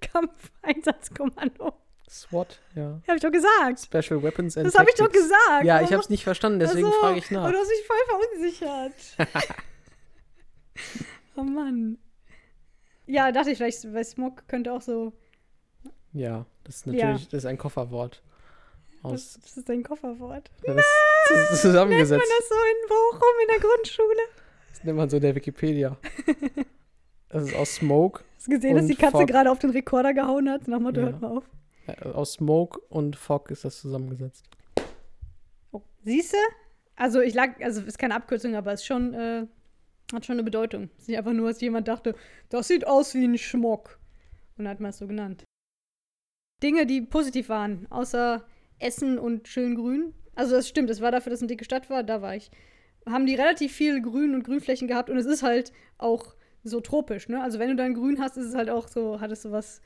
Kampfeinsatzkommando. 0.00 1.74
SWAT, 2.08 2.58
ja. 2.74 3.02
Hab 3.06 3.16
ich 3.16 3.20
doch 3.20 3.30
gesagt. 3.30 3.80
Special 3.84 4.22
Weapons 4.22 4.56
and 4.56 4.66
Das 4.66 4.78
habe 4.78 4.88
ich 4.88 4.96
doch 4.96 5.12
gesagt. 5.12 5.64
Ja, 5.64 5.82
ich 5.82 5.92
habe 5.92 6.00
es 6.00 6.08
nicht 6.08 6.24
verstanden, 6.24 6.58
deswegen 6.58 6.86
Ach 6.86 6.92
so, 6.94 7.00
frage 7.00 7.18
ich 7.18 7.30
nach. 7.30 7.50
Du 7.50 7.58
hast 7.58 7.68
mich 7.68 7.86
voll 7.86 7.98
verunsichert. 8.08 8.94
oh 11.38 11.42
Mann. 11.44 11.98
Ja, 13.06 13.32
dachte 13.32 13.50
ich 13.50 13.56
vielleicht, 13.58 13.92
weil 13.94 14.04
Smog 14.04 14.46
könnte 14.48 14.72
auch 14.72 14.82
so. 14.82 15.12
Ja, 16.12 16.44
das 16.64 16.76
ist 16.76 16.86
Ja. 16.86 16.92
natürlich 16.92 17.28
das 17.28 17.38
ist 17.38 17.46
ein 17.46 17.58
Kofferwort. 17.58 18.22
Das, 19.02 19.12
Aus, 19.12 19.38
das 19.40 19.56
ist 19.56 19.68
dein 19.68 19.82
Kofferwort. 19.82 20.50
ja, 20.66 20.74
das 20.74 20.84
ist 20.84 21.30
Nennt 21.30 21.48
man 21.50 21.58
zusammengesetzt. 21.58 22.24
das 22.38 22.48
so 22.48 22.54
in 22.54 22.88
Bochum 22.88 23.28
in 23.42 23.48
der 23.48 23.60
Grundschule? 23.60 24.20
Das 24.72 24.84
nennt 24.84 24.96
man 24.98 25.08
so 25.08 25.16
in 25.16 25.22
der 25.22 25.34
Wikipedia. 25.34 25.96
Das 27.28 27.44
ist 27.44 27.54
aus 27.54 27.74
Smoke, 27.76 28.24
Hast 28.36 28.46
du 28.46 28.52
gesehen, 28.52 28.76
dass 28.76 28.86
die 28.86 28.94
Katze 28.96 29.18
Fog. 29.18 29.26
gerade 29.28 29.50
auf 29.50 29.58
den 29.58 29.70
Rekorder 29.70 30.14
gehauen 30.14 30.48
hat? 30.48 30.66
Nach 30.66 30.80
Motto, 30.80 31.00
Ja. 31.00 31.06
hört 31.06 31.20
mal 31.20 31.36
auf. 31.36 31.44
äh, 31.86 32.04
aus 32.08 32.32
Smoke 32.34 32.80
und 32.88 33.16
Fog 33.16 33.50
ist 33.50 33.64
das 33.64 33.80
zusammengesetzt. 33.80 34.44
Oh. 35.72 35.82
Siehst 36.04 36.32
du? 36.32 36.38
Also 36.96 37.20
ich 37.20 37.34
lag, 37.34 37.60
also 37.62 37.82
ist 37.82 37.98
keine 37.98 38.14
Abkürzung, 38.14 38.56
aber 38.56 38.72
es 38.72 38.80
ist 38.80 38.86
schon, 38.86 39.14
äh, 39.14 39.46
hat 40.12 40.26
schon 40.26 40.34
eine 40.34 40.44
Bedeutung. 40.44 40.90
Es 40.96 41.02
ist 41.02 41.08
nicht 41.08 41.18
einfach 41.18 41.32
nur, 41.32 41.48
dass 41.48 41.60
jemand 41.60 41.88
dachte, 41.88 42.14
das 42.48 42.68
sieht 42.68 42.86
aus 42.86 43.14
wie 43.14 43.24
ein 43.24 43.38
Schmock. 43.38 43.98
Und 44.56 44.66
hat 44.66 44.80
man 44.80 44.90
es 44.90 44.98
so 44.98 45.06
genannt. 45.06 45.44
Dinge, 46.62 46.86
die 46.86 47.02
positiv 47.02 47.48
waren, 47.48 47.86
außer 47.90 48.44
Essen 48.78 49.18
und 49.18 49.46
schön 49.46 49.76
grün. 49.76 50.14
Also 50.34 50.56
das 50.56 50.68
stimmt, 50.68 50.90
es 50.90 51.00
war 51.00 51.12
dafür, 51.12 51.30
dass 51.30 51.38
es 51.38 51.42
eine 51.42 51.48
dicke 51.48 51.64
Stadt 51.64 51.90
war, 51.90 52.02
da 52.02 52.22
war 52.22 52.34
ich. 52.34 52.50
Haben 53.06 53.26
die 53.26 53.34
relativ 53.34 53.72
viel 53.72 54.02
Grün 54.02 54.34
und 54.34 54.44
Grünflächen 54.44 54.88
gehabt 54.88 55.10
und 55.10 55.16
es 55.16 55.26
ist 55.26 55.42
halt 55.42 55.72
auch 55.98 56.34
so 56.64 56.80
tropisch, 56.80 57.28
ne? 57.28 57.42
Also 57.42 57.58
wenn 57.58 57.70
du 57.70 57.76
dann 57.76 57.94
Grün 57.94 58.20
hast, 58.20 58.36
ist 58.36 58.46
es 58.46 58.54
halt 58.54 58.70
auch 58.70 58.88
so, 58.88 59.20
hat 59.20 59.30
es 59.30 59.42
so 59.42 59.52
was 59.52 59.80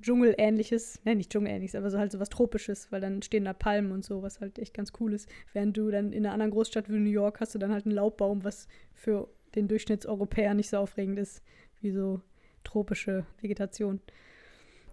Dschungelähnliches. 0.00 1.00
Ne, 1.04 1.14
nicht 1.14 1.30
Dschungelähnliches, 1.30 1.74
aber 1.74 1.90
so 1.90 1.98
halt 1.98 2.12
so 2.12 2.20
was 2.20 2.28
Tropisches, 2.28 2.90
weil 2.90 3.00
dann 3.00 3.22
stehen 3.22 3.44
da 3.44 3.52
Palmen 3.52 3.92
und 3.92 4.04
so, 4.04 4.22
was 4.22 4.40
halt 4.40 4.58
echt 4.58 4.74
ganz 4.74 4.92
cool 5.00 5.12
ist. 5.12 5.28
Während 5.52 5.76
du 5.76 5.90
dann 5.90 6.12
in 6.12 6.24
einer 6.24 6.32
anderen 6.32 6.52
Großstadt 6.52 6.88
wie 6.88 6.98
New 6.98 7.10
York 7.10 7.40
hast 7.40 7.54
du 7.54 7.58
dann 7.58 7.72
halt 7.72 7.86
einen 7.86 7.94
Laubbaum, 7.94 8.44
was 8.44 8.68
für 8.94 9.28
den 9.54 9.68
Durchschnittseuropäer 9.68 10.54
nicht 10.54 10.70
so 10.70 10.78
aufregend 10.78 11.18
ist, 11.18 11.42
wie 11.80 11.90
so 11.90 12.20
tropische 12.64 13.26
Vegetation. 13.40 14.00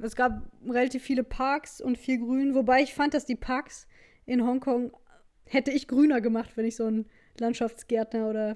Es 0.01 0.15
gab 0.15 0.43
relativ 0.67 1.03
viele 1.03 1.23
Parks 1.23 1.81
und 1.81 1.97
viel 1.97 2.19
Grün, 2.19 2.55
wobei 2.55 2.81
ich 2.81 2.93
fand, 2.93 3.13
dass 3.13 3.25
die 3.25 3.35
Parks 3.35 3.87
in 4.25 4.45
Hongkong 4.45 4.91
hätte 5.45 5.71
ich 5.71 5.87
grüner 5.87 6.21
gemacht, 6.21 6.51
wenn 6.55 6.65
ich 6.65 6.75
so 6.75 6.85
ein 6.85 7.05
Landschaftsgärtner 7.39 8.29
oder 8.29 8.55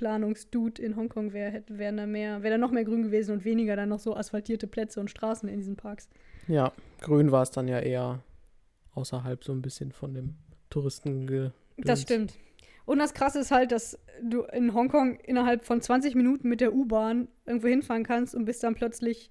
Landschaftsplanungsdude 0.00 0.82
in 0.82 0.96
Hongkong 0.96 1.32
wäre, 1.32 1.50
hätte 1.50 1.78
wäre 1.78 1.94
da 1.94 2.06
mehr, 2.06 2.42
wäre 2.42 2.54
da 2.54 2.58
noch 2.58 2.70
mehr 2.70 2.84
grün 2.84 3.02
gewesen 3.02 3.32
und 3.32 3.44
weniger 3.44 3.76
dann 3.76 3.88
noch 3.88 3.98
so 3.98 4.16
asphaltierte 4.16 4.66
Plätze 4.66 5.00
und 5.00 5.10
Straßen 5.10 5.48
in 5.48 5.58
diesen 5.58 5.76
Parks. 5.76 6.08
Ja, 6.48 6.72
grün 7.00 7.30
war 7.32 7.42
es 7.42 7.50
dann 7.50 7.68
ja 7.68 7.78
eher 7.80 8.22
außerhalb 8.94 9.44
so 9.44 9.52
ein 9.52 9.62
bisschen 9.62 9.92
von 9.92 10.14
dem 10.14 10.36
Touristen. 10.68 11.52
Das 11.78 12.02
stimmt. 12.02 12.34
Und 12.86 12.98
das 12.98 13.14
Krasse 13.14 13.40
ist 13.40 13.50
halt, 13.50 13.72
dass 13.72 13.98
du 14.22 14.42
in 14.42 14.74
Hongkong 14.74 15.16
innerhalb 15.20 15.64
von 15.64 15.80
20 15.80 16.14
Minuten 16.14 16.48
mit 16.48 16.60
der 16.60 16.74
U-Bahn 16.74 17.28
irgendwo 17.46 17.68
hinfahren 17.68 18.04
kannst 18.04 18.34
und 18.34 18.46
bist 18.46 18.62
dann 18.64 18.74
plötzlich 18.74 19.30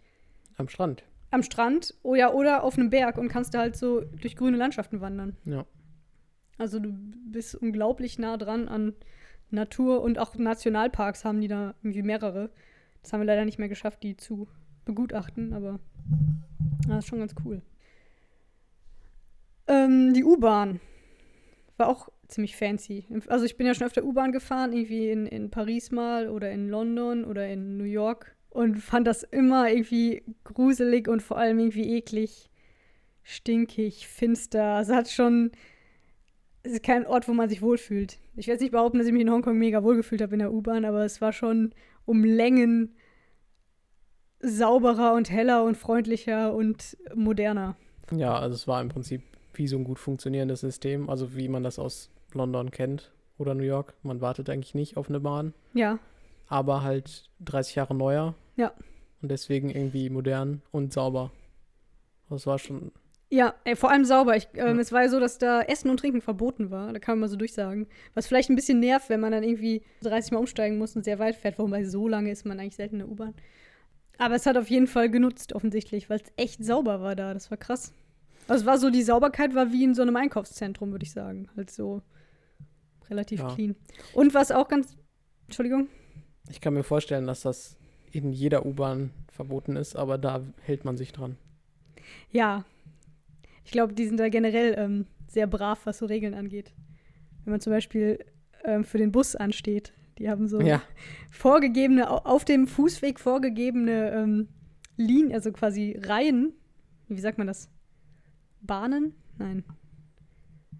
Am 0.55 0.67
Strand. 0.67 1.03
am 1.31 1.43
Strand 1.43 1.93
oh 2.03 2.15
ja, 2.15 2.31
oder 2.31 2.63
auf 2.63 2.77
einem 2.77 2.89
Berg 2.89 3.17
und 3.17 3.27
kannst 3.27 3.53
da 3.53 3.59
halt 3.59 3.75
so 3.75 4.01
durch 4.01 4.35
grüne 4.35 4.57
Landschaften 4.57 5.01
wandern. 5.01 5.35
Ja. 5.45 5.65
Also 6.57 6.79
du 6.79 6.93
bist 6.93 7.55
unglaublich 7.55 8.19
nah 8.19 8.37
dran 8.37 8.67
an 8.67 8.93
Natur 9.51 10.01
und 10.01 10.19
auch 10.19 10.35
Nationalparks 10.35 11.25
haben 11.25 11.41
die 11.41 11.47
da 11.47 11.73
irgendwie 11.81 12.03
mehrere. 12.03 12.49
Das 13.01 13.13
haben 13.13 13.21
wir 13.21 13.25
leider 13.27 13.45
nicht 13.45 13.59
mehr 13.59 13.69
geschafft, 13.69 14.03
die 14.03 14.17
zu 14.17 14.47
begutachten, 14.85 15.53
aber 15.53 15.79
das 16.87 16.99
ist 16.99 17.07
schon 17.07 17.19
ganz 17.19 17.33
cool. 17.45 17.61
Ähm, 19.67 20.13
die 20.13 20.23
U-Bahn 20.23 20.79
war 21.77 21.87
auch 21.87 22.09
ziemlich 22.27 22.55
fancy. 22.55 23.05
Also 23.27 23.45
ich 23.45 23.57
bin 23.57 23.67
ja 23.67 23.73
schon 23.73 23.87
öfter 23.87 24.03
U-Bahn 24.03 24.31
gefahren, 24.31 24.73
irgendwie 24.73 25.09
in, 25.09 25.25
in 25.25 25.49
Paris 25.49 25.91
mal 25.91 26.29
oder 26.29 26.51
in 26.51 26.69
London 26.69 27.25
oder 27.25 27.47
in 27.47 27.77
New 27.77 27.85
York 27.85 28.35
und 28.49 28.77
fand 28.77 29.07
das 29.07 29.23
immer 29.23 29.69
irgendwie 29.69 30.23
gruselig 30.43 31.07
und 31.07 31.21
vor 31.21 31.37
allem 31.37 31.59
irgendwie 31.59 31.95
eklig, 31.97 32.49
stinkig, 33.23 34.07
finster. 34.07 34.75
Also 34.75 34.95
hat 34.95 35.09
schon 35.09 35.51
es 36.69 36.75
ist 36.75 36.83
kein 36.83 37.05
Ort, 37.05 37.27
wo 37.27 37.33
man 37.33 37.49
sich 37.49 37.61
wohlfühlt. 37.61 38.19
Ich 38.35 38.47
werde 38.47 38.61
nicht 38.61 38.71
behaupten, 38.71 38.99
dass 38.99 39.07
ich 39.07 39.13
mich 39.13 39.23
in 39.23 39.31
Hongkong 39.31 39.57
mega 39.57 39.83
wohlgefühlt 39.83 40.21
habe 40.21 40.33
in 40.33 40.39
der 40.39 40.53
U-Bahn, 40.53 40.85
aber 40.85 41.03
es 41.03 41.19
war 41.19 41.33
schon 41.33 41.73
um 42.05 42.23
Längen 42.23 42.95
sauberer 44.39 45.13
und 45.13 45.29
heller 45.31 45.63
und 45.63 45.75
freundlicher 45.75 46.53
und 46.53 46.95
moderner. 47.15 47.75
Ja, 48.11 48.37
also 48.37 48.55
es 48.55 48.67
war 48.67 48.81
im 48.81 48.89
Prinzip 48.89 49.21
wie 49.53 49.67
so 49.67 49.77
ein 49.77 49.83
gut 49.83 49.99
funktionierendes 49.99 50.61
System, 50.61 51.09
also 51.09 51.35
wie 51.35 51.47
man 51.49 51.63
das 51.63 51.79
aus 51.79 52.11
London 52.33 52.71
kennt 52.71 53.11
oder 53.37 53.55
New 53.55 53.63
York. 53.63 53.95
Man 54.03 54.21
wartet 54.21 54.49
eigentlich 54.49 54.75
nicht 54.75 54.95
auf 54.95 55.09
eine 55.09 55.19
Bahn, 55.19 55.53
Ja, 55.73 55.99
aber 56.47 56.83
halt 56.83 57.29
30 57.41 57.75
Jahre 57.75 57.95
neuer. 57.95 58.35
Ja. 58.55 58.73
Und 59.21 59.29
deswegen 59.29 59.69
irgendwie 59.69 60.09
modern 60.09 60.61
und 60.71 60.93
sauber. 60.93 61.31
Das 62.29 62.47
war 62.47 62.59
schon, 62.59 62.91
ja, 63.29 63.53
ey, 63.63 63.75
vor 63.75 63.91
allem 63.91 64.05
sauber. 64.05 64.35
Ich, 64.35 64.47
ähm, 64.55 64.75
Ja. 64.75 64.81
Es 64.81 64.91
war 64.91 65.03
ja 65.03 65.09
so, 65.09 65.19
dass 65.19 65.37
da 65.37 65.61
Essen 65.61 65.89
und 65.89 65.97
Trinken 65.99 66.21
verboten 66.21 66.71
war. 66.71 66.91
Da 66.93 66.99
kann 66.99 67.13
man 67.13 67.21
mal 67.21 67.27
so 67.29 67.35
durchsagen. 67.37 67.87
Was 68.15 68.27
vielleicht 68.27 68.49
ein 68.49 68.55
bisschen 68.55 68.79
nervt, 68.79 69.09
wenn 69.09 69.19
man 69.19 69.31
dann 69.31 69.43
irgendwie 69.43 69.83
30 70.01 70.31
Mal 70.31 70.39
umsteigen 70.39 70.77
muss 70.77 70.95
und 70.95 71.05
sehr 71.05 71.19
weit 71.19 71.35
fährt. 71.35 71.59
Wobei 71.59 71.83
so 71.83 72.07
lange 72.07 72.31
ist 72.31 72.45
man 72.45 72.59
eigentlich 72.59 72.75
selten 72.75 72.95
in 72.95 72.99
der 72.99 73.09
U-Bahn. 73.09 73.35
Aber 74.17 74.35
es 74.35 74.45
hat 74.45 74.57
auf 74.57 74.69
jeden 74.69 74.87
Fall 74.87 75.09
genutzt, 75.09 75.53
offensichtlich, 75.53 76.09
weil 76.09 76.17
es 76.19 76.31
echt 76.37 76.63
sauber 76.65 77.01
war 77.01 77.15
da. 77.15 77.33
Das 77.33 77.49
war 77.51 77.57
krass. 77.57 77.93
Also 78.47 78.63
es 78.63 78.65
war 78.65 78.77
so, 78.79 78.89
die 78.89 79.03
Sauberkeit 79.03 79.53
war 79.53 79.71
wie 79.71 79.83
in 79.83 79.93
so 79.93 80.01
einem 80.01 80.15
Einkaufszentrum, 80.15 80.91
würde 80.91 81.03
ich 81.03 81.11
sagen. 81.11 81.47
Halt 81.55 81.69
so 81.69 82.01
relativ 83.09 83.39
Ja. 83.41 83.53
clean. 83.53 83.75
Und 84.13 84.33
was 84.33 84.51
auch 84.51 84.67
ganz. 84.67 84.97
Entschuldigung. 85.45 85.87
ich 86.49 86.61
kann 86.61 86.73
mir 86.73 86.83
vorstellen, 86.83 87.27
dass 87.27 87.41
das 87.41 87.77
in 88.11 88.31
jeder 88.33 88.65
U-Bahn 88.65 89.11
verboten 89.31 89.75
ist, 89.75 89.95
aber 89.95 90.17
da 90.17 90.41
hält 90.61 90.83
man 90.83 90.97
sich 90.97 91.11
dran. 91.13 91.37
Ja. 92.31 92.65
Ich 93.69 93.71
glaube, 93.71 93.93
die 93.93 94.07
sind 94.07 94.19
da 94.19 94.29
generell 94.29 94.73
ähm, 94.79 95.05
sehr 95.27 95.45
brav, 95.45 95.85
was 95.85 95.99
so 95.99 96.07
Regeln 96.07 96.33
angeht. 96.33 96.73
Wenn 97.45 97.51
man 97.51 97.61
zum 97.61 97.71
Beispiel 97.71 98.17
ähm, 98.65 98.83
für 98.83 98.97
den 98.97 99.11
Bus 99.11 99.35
ansteht. 99.35 99.93
Die 100.17 100.27
haben 100.27 100.47
so 100.47 100.59
Ja, 100.59 100.81
vorgegebene, 101.29 102.09
au- 102.09 102.17
auf 102.25 102.45
dem 102.45 102.65
Fußweg 102.65 103.19
vorgegebene 103.19 104.09
ähm, 104.11 104.47
Linien, 104.97 105.31
also 105.33 105.51
quasi 105.51 105.99
Reihen. 106.01 106.53
Wie 107.09 107.19
sagt 107.21 107.37
man 107.37 107.45
das? 107.45 107.69
Bahnen? 108.61 109.13
Nein. 109.37 109.63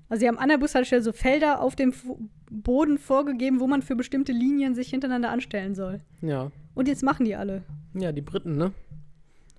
Also 0.09 0.21
sie 0.21 0.27
haben 0.27 0.39
an 0.39 0.49
der 0.49 0.57
Bushaltestelle 0.57 1.03
so 1.03 1.11
Felder 1.11 1.61
auf 1.61 1.75
dem 1.75 1.93
Fu 1.93 2.27
Boden 2.49 2.97
vorgegeben, 2.97 3.59
wo 3.59 3.67
man 3.67 3.83
für 3.83 3.95
bestimmte 3.95 4.31
Linien 4.31 4.73
sich 4.73 4.89
hintereinander 4.89 5.29
anstellen 5.29 5.75
soll. 5.75 6.01
ja. 6.21 6.51
Und 6.73 6.87
jetzt 6.87 7.03
machen 7.03 7.25
die 7.25 7.35
alle. 7.35 7.61
Ja, 7.93 8.11
die 8.11 8.21
Briten, 8.21 8.57
ne? 8.57 8.71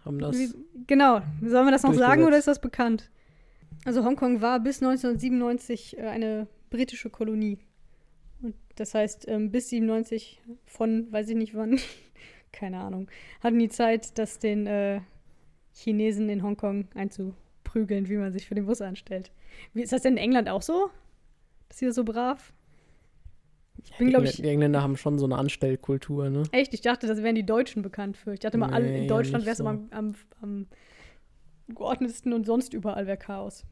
Haben 0.05 0.19
das. 0.19 0.37
Wie, 0.37 0.49
genau. 0.89 1.21
Sollen 1.43 1.67
wir 1.67 1.71
das 1.71 1.83
noch 1.85 1.93
sagen 1.95 2.25
oder 2.25 2.39
ist 2.39 2.49
das 2.49 2.61
bekannt? 2.61 3.11
Also 3.85 4.05
Hongkong 4.05 4.41
war 4.41 4.61
bis 4.61 4.83
1997 4.83 5.99
äh, 5.99 6.03
eine 6.03 6.47
britische 6.71 7.11
Kolonie. 7.11 7.59
Und 8.43 8.55
das 8.77 8.95
heißt, 8.95 9.29
ähm, 9.29 9.51
bis 9.51 9.69
97 9.69 10.41
von, 10.67 11.11
weiß 11.13 11.29
ich 11.29 11.37
nicht 11.37 11.55
wann, 11.55 11.79
keine 12.53 12.79
Ahnung, 12.79 13.09
hatten 13.41 13.59
die 13.59 13.69
Zeit, 13.69 14.19
das 14.19 14.39
den 14.39 14.67
äh, 14.67 15.01
Chinesen 15.73 16.29
in 16.29 16.43
Hongkong 16.43 16.89
einzuprügeln, 16.95 18.09
wie 18.09 18.17
man 18.17 18.33
sich 18.33 18.47
für 18.47 18.55
den 18.55 18.67
Bus 18.67 18.81
anstellt. 18.81 19.31
Wie, 19.75 19.83
ist 19.83 19.93
das 19.93 20.03
denn 20.03 20.15
in 20.15 20.23
England 20.25 20.49
auch 20.49 20.63
so? 20.63 20.91
Ist 21.69 21.81
hier 21.81 21.93
so 21.93 22.05
brav? 22.05 22.53
Ich 23.83 23.97
bin, 23.97 24.11
glaube 24.11 24.27
ich, 24.27 24.37
die 24.37 24.49
Engländer 24.49 24.83
haben 24.83 24.97
schon 24.97 25.19
so 25.19 25.25
eine 25.25 25.37
Anstellkultur, 25.37 26.29
ne? 26.29 26.43
echt, 26.53 26.75
ich 26.75 26.83
dachte, 26.83 27.07
das 27.07 27.23
wären 27.23 27.35
die 27.35 27.47
Deutschen 27.47 27.83
bekannt 27.83 28.17
für. 28.17 28.35
Ich 28.35 28.41
dachte 28.41 28.59
mal, 28.59 28.71
alle, 28.71 28.91
Nee, 28.91 29.03
in 29.03 29.09
Deutschland 29.09 29.45
wäre 29.45 29.53
es 29.53 29.59
so. 29.59 29.65
immer 29.65 29.71
am, 29.71 29.89
am, 29.91 30.15
am 30.43 30.67
geordnetsten 31.75 32.33
und 32.33 32.45
sonst 32.45 32.75
überall 32.75 33.07
wäre 33.07 33.17
Chaos. 33.17 33.65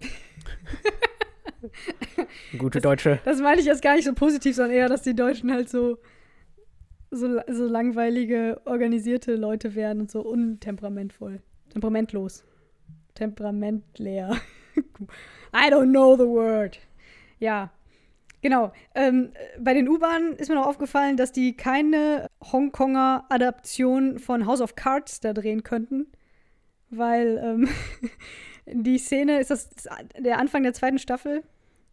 Gute 2.58 2.80
Deutsche. 2.80 3.20
Das 3.24 3.40
meine 3.40 3.60
ich 3.60 3.66
jetzt 3.66 3.82
gar 3.82 3.96
nicht 3.96 4.04
so 4.04 4.14
positiv, 4.14 4.56
sondern 4.56 4.74
eher, 4.74 4.88
dass 4.88 5.02
die 5.02 5.14
Deutschen 5.14 5.52
halt 5.52 5.68
so, 5.68 5.98
so, 7.10 7.40
so 7.48 7.66
langweilige, 7.66 8.60
organisierte 8.64 9.36
Leute 9.36 9.74
werden 9.74 10.00
und 10.00 10.10
so 10.10 10.20
untemperamentvoll. 10.20 11.42
Temperamentlos. 11.70 12.44
Temperamentleer. 13.14 14.36
I 15.54 15.70
don't 15.70 15.90
know 15.90 16.16
the 16.16 16.26
word. 16.26 16.78
Ja, 17.38 17.70
genau. 18.42 18.72
Ähm, 18.94 19.32
bei 19.58 19.74
den 19.74 19.88
U-Bahnen 19.88 20.34
ist 20.34 20.48
mir 20.48 20.56
noch 20.56 20.66
aufgefallen, 20.66 21.16
dass 21.16 21.32
die 21.32 21.56
keine 21.56 22.26
Hongkonger 22.40 23.24
Adaption 23.28 24.18
von 24.18 24.46
House 24.46 24.60
of 24.60 24.76
Cards 24.76 25.20
da 25.20 25.32
drehen 25.32 25.62
könnten. 25.62 26.06
Weil 26.96 27.40
ähm, 27.42 27.68
die 28.66 28.98
Szene 28.98 29.40
ist 29.40 29.50
das 29.50 29.68
der 30.18 30.38
Anfang 30.38 30.62
der 30.62 30.72
zweiten 30.74 30.98
Staffel. 30.98 31.42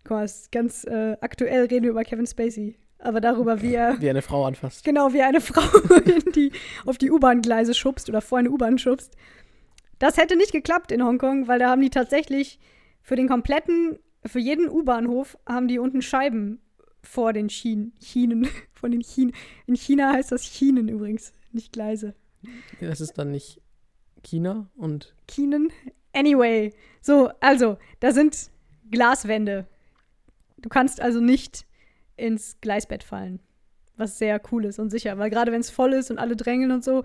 Guck 0.04 0.12
mal, 0.12 0.26
ist 0.26 0.52
ganz 0.52 0.84
äh, 0.86 1.16
aktuell 1.22 1.66
reden 1.66 1.84
wir 1.84 1.92
über 1.92 2.04
Kevin 2.04 2.26
Spacey. 2.26 2.76
Aber 3.00 3.20
darüber, 3.20 3.62
wie 3.62 3.74
er 3.74 4.00
Wie 4.00 4.10
eine 4.10 4.22
Frau 4.22 4.46
anfasst. 4.46 4.84
genau 4.84 5.12
wie 5.14 5.22
eine 5.24 5.42
Frau 5.42 5.62
die, 6.36 6.52
auf 6.86 6.98
die 6.98 7.10
U-Bahn-Gleise 7.10 7.74
schubst 7.74 8.10
oder 8.10 8.22
vor 8.22 8.38
eine 8.38 8.52
U-Bahn 8.52 8.78
schubst. 8.78 9.16
Das 9.98 10.18
hätte 10.18 10.36
nicht 10.36 10.52
geklappt 10.52 10.92
in 10.92 11.04
Hongkong, 11.04 11.48
weil 11.48 11.60
da 11.60 11.70
haben 11.70 11.82
die 11.82 11.90
tatsächlich 11.90 12.60
für 13.02 13.16
den 13.16 13.28
kompletten, 13.28 13.98
für 14.26 14.40
jeden 14.40 14.70
U-Bahnhof 14.70 15.38
haben 15.48 15.68
die 15.68 15.80
unten 15.80 16.02
Scheiben 16.02 16.62
vor 17.04 17.34
den 17.34 17.50
Schienen, 17.50 17.94
Schienen, 18.04 18.48
von 18.74 18.92
den 18.92 19.04
Schienen. 19.04 19.34
In 19.66 19.76
China 19.76 20.14
heißt 20.14 20.32
das 20.32 20.46
Schienen 20.46 20.88
übrigens, 20.88 21.34
nicht 21.52 21.74
Gleise. 21.74 22.14
Das 22.80 23.02
ist 23.02 23.18
dann 23.18 23.32
nicht 23.32 23.62
China 24.24 24.70
und 24.76 25.14
Schienen. 25.30 25.72
Anyway, 26.14 26.74
so, 27.02 27.30
also, 27.40 27.78
da 28.00 28.12
sind 28.12 28.52
Glaswände. 28.90 29.66
Du 30.58 30.70
kannst 30.70 31.02
also 31.02 31.20
nicht 31.20 31.66
ins 32.18 32.58
Gleisbett 32.62 33.04
fallen. 33.04 33.40
Was 33.98 34.18
sehr 34.18 34.42
cool 34.52 34.66
ist 34.66 34.80
und 34.80 34.90
sicher, 34.90 35.18
weil 35.18 35.30
gerade 35.30 35.52
wenn 35.52 35.62
es 35.62 35.70
voll 35.70 35.94
ist 35.94 36.12
und 36.12 36.18
alle 36.18 36.36
drängeln 36.36 36.72
und 36.72 36.84
so, 36.84 37.04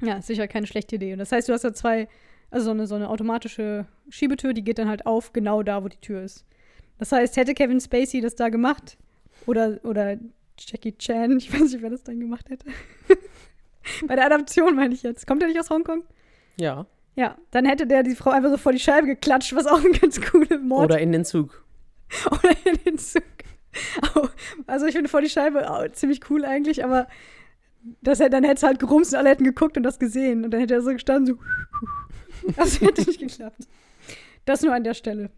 ja, 0.00 0.20
sicher 0.22 0.48
keine 0.48 0.66
schlechte 0.66 0.96
Idee. 0.96 1.12
Und 1.12 1.18
das 1.18 1.32
heißt, 1.32 1.48
du 1.48 1.52
hast 1.52 1.64
da 1.64 1.72
zwei, 1.72 2.08
also 2.50 2.66
so 2.66 2.70
eine, 2.70 2.86
so 2.86 2.94
eine 2.94 3.08
automatische 3.08 3.86
Schiebetür, 4.08 4.52
die 4.52 4.64
geht 4.64 4.78
dann 4.78 4.88
halt 4.88 5.06
auf, 5.06 5.32
genau 5.32 5.62
da, 5.62 5.82
wo 5.82 5.88
die 5.88 6.00
Tür 6.00 6.22
ist. 6.22 6.44
Das 6.98 7.12
heißt, 7.12 7.36
hätte 7.36 7.54
Kevin 7.54 7.80
Spacey 7.80 8.20
das 8.20 8.34
da 8.34 8.48
gemacht, 8.48 8.96
oder, 9.46 9.78
oder 9.84 10.16
Jackie 10.58 10.96
Chan, 10.96 11.36
ich 11.38 11.52
weiß 11.52 11.72
nicht, 11.72 11.82
wer 11.82 11.90
das 11.90 12.04
dann 12.04 12.20
gemacht 12.20 12.48
hätte. 12.50 12.66
Bei 14.06 14.16
der 14.16 14.26
Adaption 14.26 14.74
meine 14.74 14.94
ich 14.94 15.02
jetzt. 15.02 15.26
Kommt 15.26 15.42
er 15.42 15.48
nicht 15.48 15.60
aus 15.60 15.70
Hongkong? 15.70 16.02
Ja. 16.56 16.86
Ja, 17.18 17.38
dann 17.50 17.64
hätte 17.64 17.86
der 17.86 18.02
die 18.02 18.14
Frau 18.14 18.30
einfach 18.30 18.50
so 18.50 18.58
vor 18.58 18.72
die 18.72 18.78
Scheibe 18.78 19.06
geklatscht, 19.06 19.54
was 19.54 19.66
auch 19.66 19.82
ein 19.82 19.92
ganz 19.92 20.20
cooler 20.20 20.58
Mord 20.58 20.84
Oder 20.84 20.98
in 20.98 21.12
den 21.12 21.24
Zug. 21.24 21.64
oder 22.30 22.50
in 22.64 22.78
den 22.84 22.98
Zug. 22.98 23.22
Also 24.66 24.84
ich 24.86 24.92
finde 24.94 25.08
vor 25.08 25.22
die 25.22 25.28
Scheibe 25.30 25.70
au, 25.70 25.88
ziemlich 25.88 26.20
cool 26.30 26.44
eigentlich, 26.44 26.84
aber 26.84 27.08
das, 28.02 28.20
hätte- 28.20 28.30
dann 28.30 28.44
hätte 28.44 28.56
es 28.56 28.62
halt 28.62 28.78
gerumst 28.80 29.12
und 29.12 29.18
alle 29.18 29.30
hätten 29.30 29.44
geguckt 29.44 29.76
und 29.78 29.82
das 29.82 29.98
gesehen. 29.98 30.44
Und 30.44 30.50
dann 30.50 30.60
hätte 30.60 30.74
er 30.74 30.82
so 30.82 30.90
gestanden, 30.92 31.36
so. 31.36 32.52
Das 32.56 32.80
hätte 32.82 33.02
nicht 33.06 33.18
geklappt. 33.18 33.66
Das 34.44 34.60
nur 34.62 34.74
an 34.74 34.84
der 34.84 34.94
Stelle. 34.94 35.30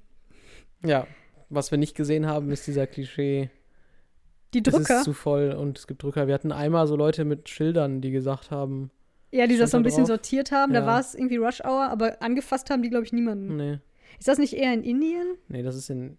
Ja. 0.84 1.06
Was 1.48 1.70
wir 1.70 1.78
nicht 1.78 1.94
gesehen 1.96 2.26
haben, 2.26 2.50
ist 2.50 2.66
dieser 2.66 2.86
Klischee. 2.86 3.50
Die 4.52 4.58
Es 4.66 4.74
Drücker, 4.74 4.98
ist 4.98 5.04
zu 5.04 5.12
voll 5.12 5.52
und 5.52 5.78
es 5.78 5.86
gibt 5.86 6.02
Drücker. 6.02 6.26
Wir 6.26 6.34
hatten 6.34 6.52
einmal 6.52 6.86
so 6.86 6.96
Leute 6.96 7.24
mit 7.24 7.48
Schildern, 7.48 8.00
die 8.00 8.10
gesagt 8.10 8.50
haben, 8.50 8.90
ja, 9.30 9.46
die 9.46 9.56
das 9.58 9.70
so 9.72 9.76
ein 9.76 9.82
da 9.82 9.86
bisschen 9.88 10.02
drauf. 10.04 10.08
sortiert 10.08 10.52
haben. 10.52 10.72
Da 10.72 10.80
Ja. 10.80 10.86
war 10.86 11.00
es 11.00 11.14
irgendwie 11.14 11.36
Rush 11.36 11.60
Hour, 11.64 11.88
aber 11.90 12.20
angefasst 12.22 12.70
haben 12.70 12.82
die, 12.82 12.90
glaube 12.90 13.04
ich, 13.04 13.12
niemanden. 13.12 13.56
nee, 13.56 13.78
Ist 14.18 14.28
das 14.28 14.38
nicht 14.38 14.54
eher 14.54 14.72
in 14.72 14.82
Indien? 14.82 15.36
nee, 15.48 15.62
das 15.62 15.76
ist 15.76 15.90
in, 15.90 16.18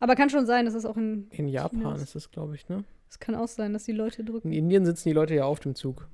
Aber 0.00 0.14
kann 0.16 0.30
schon 0.30 0.46
sein, 0.46 0.64
dass 0.64 0.74
es 0.74 0.84
auch 0.84 0.96
in. 0.96 1.28
in 1.30 1.48
Japan, 1.48 1.78
China 1.80 1.94
ist. 1.96 2.14
das, 2.14 2.30
glaube 2.30 2.54
ich, 2.54 2.68
ne? 2.68 2.84
Es 3.08 3.18
kann 3.18 3.34
auch 3.34 3.48
sein, 3.48 3.72
dass 3.72 3.84
die 3.84 3.92
Leute 3.92 4.20
In 4.22 4.26
drücken. 4.26 4.52
Indien 4.52 4.84
sitzen 4.84 5.08
die 5.08 5.14
Leute 5.14 5.34
ja 5.34 5.44
auf 5.44 5.60
dem 5.60 5.74
Zug. 5.74 6.08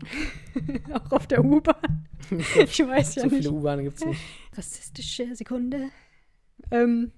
auch 0.92 1.12
auf 1.12 1.26
der 1.26 1.44
U-Bahn. 1.44 2.06
Ich 2.30 2.78
weiß 2.86 3.14
ja 3.14 3.22
so 3.22 3.28
nicht. 3.28 3.38
viele 3.38 3.52
U-Bahnen 3.52 3.84
gibt 3.84 3.98
es 3.98 4.04
nicht. 4.04 4.20
Rassistische 4.56 5.34
Sekunde. 5.34 5.88
Ähm, 6.70 7.12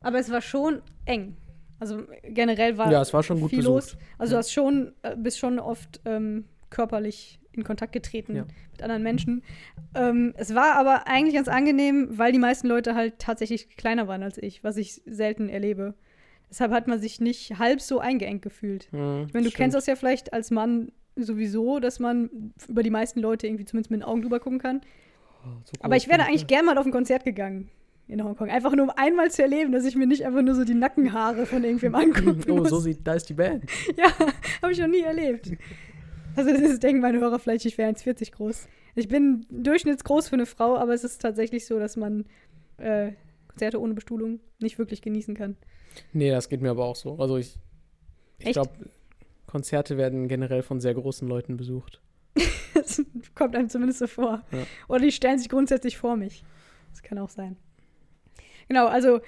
aber 0.00 0.18
es 0.18 0.30
war 0.30 0.40
schon 0.40 0.82
eng. 1.04 1.36
Also 1.78 2.02
generell 2.22 2.78
war 2.78 2.90
Ja, 2.90 3.02
es 3.02 3.12
war 3.12 3.22
schon 3.22 3.40
gut 3.40 3.50
viel 3.50 3.58
besucht. 3.58 3.74
los. 3.74 3.96
Also 4.18 4.32
du 4.34 4.38
hast 4.38 4.52
schon, 4.52 4.92
äh, 5.02 5.14
bist 5.16 5.38
schon 5.38 5.58
oft 5.58 6.00
ähm, 6.04 6.44
körperlich 6.70 7.38
in 7.52 7.64
Kontakt 7.64 7.92
getreten 7.92 8.36
Ja. 8.36 8.46
mit 8.72 8.82
anderen 8.82 9.02
Menschen. 9.02 9.42
Ähm, 9.94 10.34
es 10.36 10.54
war 10.54 10.76
aber 10.76 11.06
eigentlich 11.06 11.34
ganz 11.34 11.48
angenehm, 11.48 12.08
weil 12.18 12.32
die 12.32 12.38
meisten 12.38 12.66
Leute 12.68 12.94
halt 12.94 13.18
tatsächlich 13.18 13.76
kleiner 13.76 14.08
waren 14.08 14.22
als 14.22 14.38
ich, 14.38 14.62
was 14.64 14.76
ich 14.76 15.00
selten 15.06 15.48
erlebe. 15.48 15.94
Deshalb 16.50 16.70
hat 16.72 16.86
man 16.86 17.00
sich 17.00 17.20
nicht 17.20 17.58
halb 17.58 17.80
so 17.80 17.98
eingeengt 17.98 18.42
gefühlt. 18.42 18.88
Hm, 18.92 19.24
Ich 19.26 19.34
meine, 19.34 19.44
du 19.44 19.50
stimmt. 19.50 19.54
kennst 19.56 19.74
das 19.76 19.86
ja 19.86 19.96
vielleicht 19.96 20.32
als 20.32 20.50
Mann 20.50 20.92
sowieso, 21.16 21.80
dass 21.80 21.98
man 21.98 22.52
über 22.68 22.82
die 22.82 22.90
meisten 22.90 23.20
Leute 23.20 23.46
irgendwie 23.46 23.64
zumindest 23.64 23.90
mit 23.90 24.00
den 24.00 24.04
Augen 24.04 24.22
drüber 24.22 24.38
gucken 24.38 24.58
kann. 24.58 24.80
Oh, 25.44 25.48
so 25.64 25.72
Aber 25.80 25.96
ich 25.96 26.08
wäre 26.08 26.22
eigentlich 26.24 26.46
gern 26.46 26.66
mal 26.66 26.76
auf 26.78 26.84
ein 26.86 26.92
Konzert 26.92 27.24
gegangen 27.24 27.68
in 28.08 28.22
Hongkong. 28.22 28.48
Einfach 28.50 28.74
nur 28.74 28.84
um 28.84 28.90
einmal 28.90 29.30
zu 29.30 29.42
erleben, 29.42 29.72
dass 29.72 29.84
ich 29.84 29.96
mir 29.96 30.06
nicht 30.06 30.24
einfach 30.24 30.42
nur 30.42 30.54
so 30.54 30.64
die 30.64 30.74
Nackenhaare 30.74 31.46
von 31.46 31.64
irgendwem 31.64 31.94
angucken 31.96 32.50
Oh, 32.50 32.56
muss. 32.56 32.70
so 32.70 32.78
sieht, 32.80 33.06
da 33.06 33.14
ist 33.14 33.28
die 33.28 33.34
Band. 33.34 33.64
Ja, 33.96 34.10
habe 34.62 34.72
ich 34.72 34.78
noch 34.78 34.86
nie 34.88 35.00
erlebt. 35.00 35.50
Also 36.36 36.52
das 36.52 36.78
denken 36.80 37.00
meine 37.00 37.18
Hörer 37.18 37.38
vielleicht, 37.38 37.64
ich 37.64 37.78
wäre 37.78 37.90
1,40 37.90 38.32
groß. 38.32 38.68
Ich 38.94 39.08
bin 39.08 39.46
durchschnittsgroß 39.50 40.28
für 40.28 40.36
eine 40.36 40.46
Frau, 40.46 40.76
aber 40.76 40.94
es 40.94 41.02
ist 41.04 41.20
tatsächlich 41.20 41.66
so, 41.66 41.78
dass 41.78 41.96
man 41.96 42.24
äh, 42.78 43.12
Konzerte 43.48 43.80
ohne 43.80 43.94
Bestuhlung 43.94 44.40
nicht 44.60 44.78
wirklich 44.78 45.00
genießen 45.02 45.34
kann. 45.34 45.56
Nee, 46.12 46.30
das 46.30 46.48
geht 46.48 46.60
mir 46.60 46.70
aber 46.70 46.84
auch 46.84 46.96
so. 46.96 47.16
Also 47.18 47.38
ich, 47.38 47.58
ich 48.38 48.52
glaube, 48.52 48.70
Konzerte 49.46 49.96
werden 49.96 50.28
generell 50.28 50.62
von 50.62 50.80
sehr 50.80 50.94
großen 50.94 51.26
Leuten 51.26 51.56
besucht. 51.56 52.00
Das 52.74 53.02
kommt 53.34 53.56
einem 53.56 53.70
zumindest 53.70 54.00
so 54.00 54.06
vor. 54.06 54.44
Ja. 54.52 54.58
Oder 54.88 55.00
die 55.00 55.10
stellen 55.10 55.38
sich 55.38 55.48
grundsätzlich 55.48 55.96
vor 55.96 56.14
mich. 56.14 56.44
Das 56.90 57.02
kann 57.02 57.16
auch 57.16 57.30
sein. 57.30 57.56
Genau, 58.68 58.86
also 58.86 59.20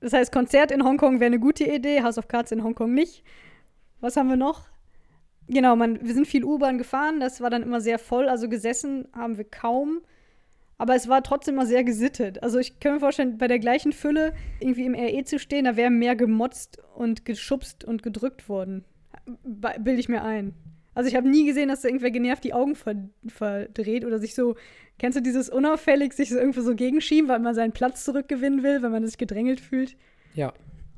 das 0.00 0.12
heißt, 0.12 0.32
Konzert 0.32 0.70
in 0.70 0.84
Hongkong 0.84 1.20
wäre 1.20 1.26
eine 1.26 1.40
gute 1.40 1.64
Idee, 1.64 2.02
House 2.02 2.18
of 2.18 2.28
Cards 2.28 2.52
in 2.52 2.62
Hongkong 2.62 2.94
nicht. 2.94 3.24
Was 4.00 4.16
haben 4.16 4.28
wir 4.28 4.36
noch? 4.36 4.68
Genau, 5.48 5.76
man, 5.76 5.98
wir 6.06 6.14
sind 6.14 6.26
viel 6.26 6.44
U-Bahn 6.44 6.78
gefahren, 6.78 7.20
das 7.20 7.40
war 7.40 7.50
dann 7.50 7.62
immer 7.62 7.80
sehr 7.80 7.98
voll, 7.98 8.28
also 8.28 8.48
gesessen 8.48 9.08
haben 9.12 9.38
wir 9.38 9.44
kaum. 9.44 10.02
Aber 10.76 10.94
es 10.94 11.08
war 11.08 11.24
trotzdem 11.24 11.56
mal 11.56 11.66
sehr 11.66 11.82
gesittet. 11.82 12.40
Also 12.42 12.58
ich 12.58 12.78
kann 12.78 12.94
mir 12.94 13.00
vorstellen, 13.00 13.36
bei 13.36 13.48
der 13.48 13.58
gleichen 13.58 13.92
Fülle 13.92 14.32
irgendwie 14.60 14.84
im 14.84 14.94
RE 14.94 15.24
zu 15.24 15.40
stehen, 15.40 15.64
da 15.64 15.74
wäre 15.74 15.90
mehr 15.90 16.14
gemotzt 16.14 16.78
und 16.94 17.24
geschubst 17.24 17.84
und 17.84 18.04
gedrückt 18.04 18.48
worden. 18.48 18.84
Bilde 19.44 19.98
ich 19.98 20.08
mir 20.08 20.22
ein. 20.22 20.54
Also 20.98 21.08
ich 21.08 21.14
habe 21.14 21.28
nie 21.28 21.46
gesehen, 21.46 21.68
dass 21.68 21.82
da 21.82 21.88
irgendwer 21.88 22.10
genervt 22.10 22.42
die 22.42 22.52
Augen 22.54 22.74
ver 22.74 22.96
verdreht 23.28 24.04
oder 24.04 24.18
sich 24.18 24.34
so, 24.34 24.56
kennst 24.98 25.16
du 25.16 25.22
dieses 25.22 25.48
unauffällig, 25.48 26.12
sich 26.12 26.28
so 26.30 26.36
irgendwo 26.36 26.60
so 26.60 26.74
gegenschieben, 26.74 27.28
weil 27.28 27.38
man 27.38 27.54
seinen 27.54 27.70
Platz 27.72 28.04
zurückgewinnen 28.04 28.64
will, 28.64 28.82
wenn 28.82 28.90
man 28.90 29.06
sich 29.06 29.16
gedrängelt 29.16 29.60
fühlt? 29.60 29.96
Ja. 30.34 30.52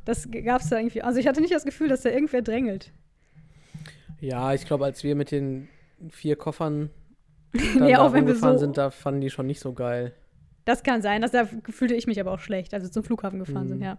Das 0.07 0.29
gab 0.31 0.63
es 0.63 0.71
da 0.71 0.79
irgendwie. 0.79 1.03
Also 1.03 1.21
ich 1.21 1.27
hatte 1.29 1.43
nicht 1.43 1.53
das 1.53 1.65
Gefühl, 1.65 1.89
dass 1.89 2.01
da 2.01 2.09
irgendwer 2.09 2.41
drängelt. 2.41 2.93
Ja, 4.21 4.55
ich 4.55 4.65
glaube, 4.67 4.85
als 4.87 5.05
wir 5.05 5.15
mit 5.15 5.31
den 5.31 5.69
vier 6.09 6.37
Koffern 6.37 6.91
dann 7.53 7.85
Nee, 7.85 7.93
da 7.93 7.99
auch 8.01 8.13
wenn 8.13 8.27
wir 8.27 8.35
so- 8.37 8.57
sind, 8.57 8.79
da 8.79 8.91
fanden 8.91 9.21
die 9.21 9.31
schon 9.31 9.47
nicht 9.47 9.61
so 9.61 9.73
geil. 9.73 10.13
Das 10.65 10.83
kann 10.83 11.03
sein, 11.03 11.21
dass 11.23 11.33
da 11.33 11.47
fühlte 11.69 11.95
ich 11.95 12.07
mich 12.07 12.21
aber 12.21 12.33
auch 12.33 12.39
schlecht, 12.41 12.73
als 12.75 12.85
wir 12.85 12.91
zum 12.91 13.03
Flughafen 13.03 13.39
gefahren 13.39 13.69
sind, 13.69 13.79
Mhm. 13.79 13.85
ja. 13.85 13.99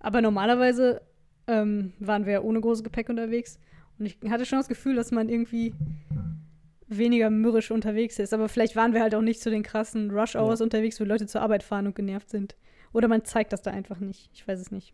Aber 0.00 0.20
normalerweise 0.20 1.02
ähm, 1.46 1.92
waren 1.98 2.26
wir 2.26 2.44
ohne 2.44 2.60
großes 2.60 2.84
Gepäck 2.84 3.08
unterwegs 3.08 3.58
und 4.00 4.06
ich 4.06 4.18
hatte 4.30 4.44
schon 4.46 4.58
das 4.58 4.68
Gefühl, 4.68 4.96
dass 4.96 5.10
man 5.12 5.28
irgendwie 5.28 5.74
weniger 6.88 7.30
mürrisch 7.30 7.70
unterwegs 7.70 8.18
ist. 8.18 8.34
Aber 8.34 8.48
vielleicht 8.48 8.74
waren 8.76 8.92
wir 8.94 9.00
halt 9.02 9.14
auch 9.14 9.22
nicht 9.22 9.40
zu 9.40 9.50
den 9.50 9.62
krassen 9.62 10.10
Rush-Hours 10.10 10.60
unterwegs, 10.60 11.00
wo 11.00 11.04
Leute 11.04 11.26
zur 11.26 11.40
Arbeit 11.42 11.62
fahren 11.62 11.86
und 11.86 11.94
genervt 11.94 12.30
sind. 12.30 12.56
Oder 12.92 13.06
man 13.06 13.24
zeigt 13.24 13.52
das 13.52 13.62
da 13.62 13.70
einfach 13.70 14.00
nicht. 14.00 14.28
Ich 14.32 14.46
weiß 14.48 14.58
es 14.58 14.72
nicht. 14.72 14.92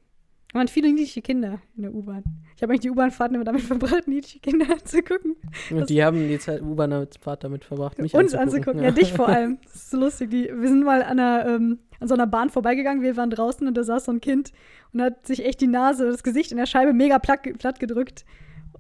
Man 0.53 0.63
hat 0.63 0.71
viele 0.71 0.89
niedliche 0.89 1.23
Kinder 1.23 1.59
in 1.77 1.83
der 1.83 1.95
U-Bahn. 1.95 2.23
Ich 2.55 2.63
habe 2.63 2.73
eigentlich 2.73 2.81
die 2.83 2.91
U-Bahn-Fahrten 2.91 3.35
immer 3.35 3.45
damit 3.45 3.63
verbracht, 3.63 4.07
niedliche 4.07 4.39
Kinder 4.41 4.67
anzugucken. 4.73 5.37
Und 5.71 5.81
Das- 5.81 5.87
die 5.89 6.05
haben 6.05 6.29
die 6.29 6.39
Zeit 6.39 6.63
U-Bahn-Fahrt 6.63 7.45
damit 7.45 7.65
verbracht, 7.65 7.99
mich 7.99 8.15
uns 8.15 8.35
anzugucken. 8.35 8.81
anzugucken. 8.81 8.83
Ja. 8.85 8.91
dich 8.91 9.13
vor 9.13 9.29
allem. 9.35 9.59
Das 9.65 9.75
ist 9.77 9.91
so 9.91 9.99
lustig. 9.99 10.31
Die, 10.31 10.45
wir 10.53 10.69
sind 10.69 10.85
mal 10.85 11.03
an, 11.03 11.19
einer, 11.19 11.47
ähm, 11.47 11.79
an 12.01 12.09
so 12.09 12.15
einer 12.15 12.27
Bahn 12.27 12.51
vorbeigegangen. 12.51 13.03
Wir 13.03 13.17
waren 13.17 13.31
draußen 13.31 13.67
und 13.67 13.75
da 13.77 13.83
saß 13.83 14.05
so 14.05 14.13
ein 14.13 14.21
Kind 14.21 14.53
und 14.93 15.01
hat 15.03 15.27
sich 15.27 15.45
echt 15.45 15.61
die 15.63 15.67
Nase, 15.67 16.05
das 16.11 16.23
Gesicht 16.23 16.51
in 16.53 16.59
der 16.59 16.67
Scheibe 16.67 16.93
mega 16.93 17.19
platt, 17.19 17.41
platt 17.59 17.81
gedrückt. 17.81 18.25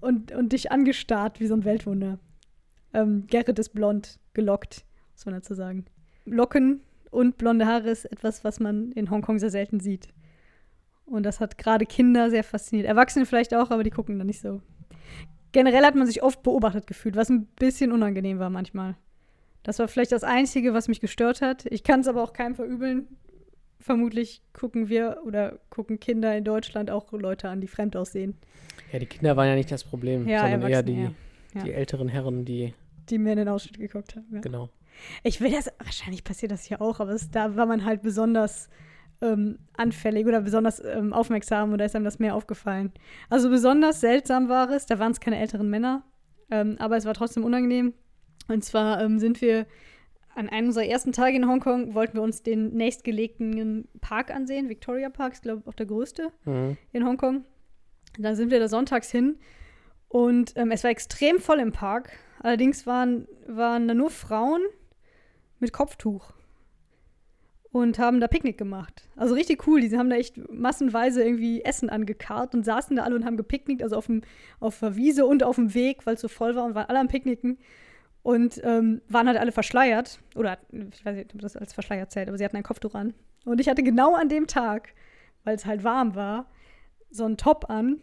Und, 0.01 0.33
und 0.33 0.53
dich 0.53 0.71
angestarrt 0.73 1.41
wie 1.41 1.47
so 1.47 1.55
ein 1.55 1.65
Weltwunder. 1.65 2.19
Ähm, 2.93 3.27
Gerrit 3.27 3.59
ist 3.59 3.71
blond, 3.71 4.19
gelockt, 4.35 4.85
muss 5.13 5.27
man 5.27 5.35
dazu 5.35 5.55
sagen. 5.55 5.85
Locken 6.25 6.81
und 7.11 7.39
blonde 7.39 7.67
Haare 7.67 7.91
ist 7.91 8.05
etwas, 8.07 8.45
was 8.45 8.61
man 8.61 8.93
in 8.93 9.11
Hongkong 9.11 9.39
sehr 9.39 9.51
selten 9.51 9.81
sieht. 9.81 10.09
Und 11.05 11.23
das 11.23 11.41
hat 11.41 11.57
gerade 11.57 11.87
Kinder 11.87 12.31
sehr 12.31 12.45
fasziniert. 12.45 12.89
Erwachsene 12.89 13.27
vielleicht 13.27 13.55
auch, 13.55 13.71
aber 13.71 13.85
die 13.85 13.91
gucken 13.91 14.19
da 14.19 14.25
nicht 14.25 14.41
so. 14.41 14.61
Generell 15.53 15.85
hat 15.85 15.95
man 15.95 16.07
sich 16.07 16.23
oft 16.23 16.43
beobachtet 16.43 16.87
gefühlt, 16.87 17.17
was 17.17 17.31
ein 17.31 17.47
bisschen 17.47 17.93
unangenehm 17.93 18.39
war 18.39 18.51
manchmal. 18.51 18.97
Das 19.63 19.79
war 19.79 19.89
vielleicht 19.89 20.13
das 20.13 20.25
Einzige, 20.25 20.75
was 20.75 20.89
mich 20.89 21.01
gestört 21.01 21.43
hat. 21.43 21.67
Ich 21.67 21.83
kann 21.83 22.01
es 22.01 22.09
aber 22.09 22.23
auch 22.23 22.33
keinem 22.33 22.55
verübeln. 22.55 23.09
Vermutlich 23.79 24.43
gucken 24.53 24.89
wir 24.89 25.19
oder 25.25 25.59
gucken 25.71 26.01
Kinder 26.01 26.37
in 26.37 26.45
Deutschland 26.45 26.91
auch 26.91 27.12
Leute 27.12 27.49
an, 27.49 27.61
die 27.61 27.69
fremd 27.69 27.97
aussehen. 27.97 28.37
Ja, 28.93 28.99
die 28.99 29.07
Kinder 29.07 29.37
waren 29.37 29.49
ja 29.49 29.55
nicht 29.55 29.71
das 29.71 29.85
Problem, 29.85 30.27
Ja, 30.27 30.41
sondern 30.49 30.71
eher 30.71 30.83
die, 30.83 31.11
ja. 31.55 31.62
die 31.62 31.73
älteren 31.73 32.09
Herren, 32.09 32.45
die, 32.45 32.75
Die 33.09 33.19
mir 33.19 33.33
in 33.33 33.39
den 33.39 33.49
Ausschnitt 33.49 33.79
geguckt 33.79 34.17
haben. 34.17 34.27
Ja. 34.33 34.41
genau. 34.41 34.71
Ich 35.23 35.41
will 35.41 35.51
das, 35.51 35.71
wahrscheinlich 35.79 36.25
passiert 36.25 36.53
das 36.53 36.65
hier 36.65 36.81
auch, 36.81 37.01
aber 37.01 37.12
es, 37.12 37.31
da 37.31 37.55
war 37.57 37.67
man 37.67 37.85
halt 37.85 38.03
besonders 38.03 38.69
ähm, 39.21 39.59
anfällig 39.77 40.27
oder 40.27 40.41
besonders 40.41 40.83
ähm, 40.85 41.12
aufmerksam 41.12 41.73
und 41.73 41.79
da 41.79 41.85
ist 41.85 41.95
einem 41.95 42.05
das 42.05 42.19
mehr 42.19 42.35
aufgefallen. 42.35 42.93
Also 43.29 43.51
besonders 43.51 44.01
seltsam 44.01 44.49
war 44.49 44.71
es, 44.71 44.87
da 44.87 44.99
waren 44.99 45.12
es 45.12 45.21
keine 45.21 45.39
älteren 45.39 45.69
Männer, 45.69 46.03
ähm, 46.51 46.77
aber 46.79 46.97
es 46.97 47.05
war 47.05 47.15
trotzdem 47.15 47.45
unangenehm. 47.45 47.95
Und 48.49 48.65
zwar 48.65 49.03
ähm, 49.03 49.19
sind 49.19 49.41
wir 49.41 49.67
an 50.37 50.49
einem 50.49 50.68
unserer 50.68 50.85
ersten 50.87 51.12
Tage 51.12 51.37
in 51.37 51.49
Hongkong, 51.49 51.94
wollten 51.94 52.14
wir 52.14 52.22
uns 52.22 52.42
den 52.42 52.75
nächstgelegenen 52.75 53.88
Park 54.01 54.31
ansehen, 54.31 54.68
Victoria 54.68 55.09
Park, 55.09 55.33
ist 55.35 55.42
glaube 55.42 55.62
ich 55.62 55.66
auch 55.68 55.75
der 55.75 55.87
größte 55.87 56.31
Mhm. 56.44 56.77
in 56.92 57.05
Hongkong. 57.07 57.44
Dann 58.18 58.37
sind 58.37 58.51
wir 58.51 58.59
da 58.61 58.68
sonntags 58.68 59.11
hin 59.11 59.37
und 60.09 60.53
ähm, 60.57 60.70
es 60.70 60.85
war 60.85 60.90
extrem 60.90 61.38
voll 61.40 61.59
im 61.59 61.72
Park. 61.72 62.12
Allerdings 62.40 62.87
waren, 62.87 63.27
waren 63.46 63.88
da 63.88 63.94
nur 63.94 64.11
Frauen 64.11 64.62
mit 65.59 65.72
Kopftuch 65.72 66.33
und 67.72 67.99
haben 67.99 68.20
da 68.20 68.29
Picknick 68.29 68.57
gemacht. 68.57 69.09
Also 69.16 69.35
richtig 69.35 69.66
cool. 69.66 69.81
Die 69.81 69.96
haben 69.99 70.09
da 70.09 70.16
echt 70.16 70.37
massenweise 70.51 71.22
irgendwie 71.22 71.62
Essen 71.62 71.90
angekarrt 71.90 72.55
und 72.55 72.64
saßen 72.64 72.96
da 72.96 73.03
alle 73.03 73.16
und 73.16 73.25
haben 73.25 73.37
gepicknickt, 73.37 73.83
also 73.83 73.96
auf, 73.96 74.07
dem, 74.07 74.22
auf 74.61 74.81
der 74.81 74.96
Wiese 74.96 75.27
und 75.27 75.42
auf 75.42 75.57
dem 75.57 75.75
Weg, 75.75 76.07
weil 76.07 76.14
es 76.14 76.20
so 76.20 76.29
voll 76.29 76.55
war 76.57 76.64
und 76.64 76.75
waren 76.75 76.88
alle 76.88 77.01
am 77.01 77.09
Picknicken. 77.09 77.59
Und 78.27 78.61
ähm, 78.65 79.03
waren 79.09 79.29
halt 79.29 79.39
alle 79.39 79.53
verschleiert. 79.53 80.19
Oder 80.35 80.59
ich 80.73 81.05
weiß 81.07 81.15
nicht, 81.15 81.33
ob 81.33 81.41
das 81.43 81.57
als 81.57 81.73
verschleiert 81.73 82.11
zählt, 82.11 82.27
aber 82.29 82.37
sie 82.37 82.45
hatten 82.45 82.57
ein 82.57 82.65
Kopftuch 82.65 82.97
an. 82.97 83.15
Und 83.45 83.61
ich 83.61 83.69
hatte 83.69 83.85
genau 83.85 84.17
an 84.17 84.29
dem 84.29 84.49
Tag, 84.49 84.89
weil 85.45 85.55
es 85.55 85.65
halt 85.65 85.85
warm 85.85 86.17
war, 86.17 86.47
so 87.09 87.25
einen 87.25 87.37
Top 87.37 87.71
an 87.71 88.01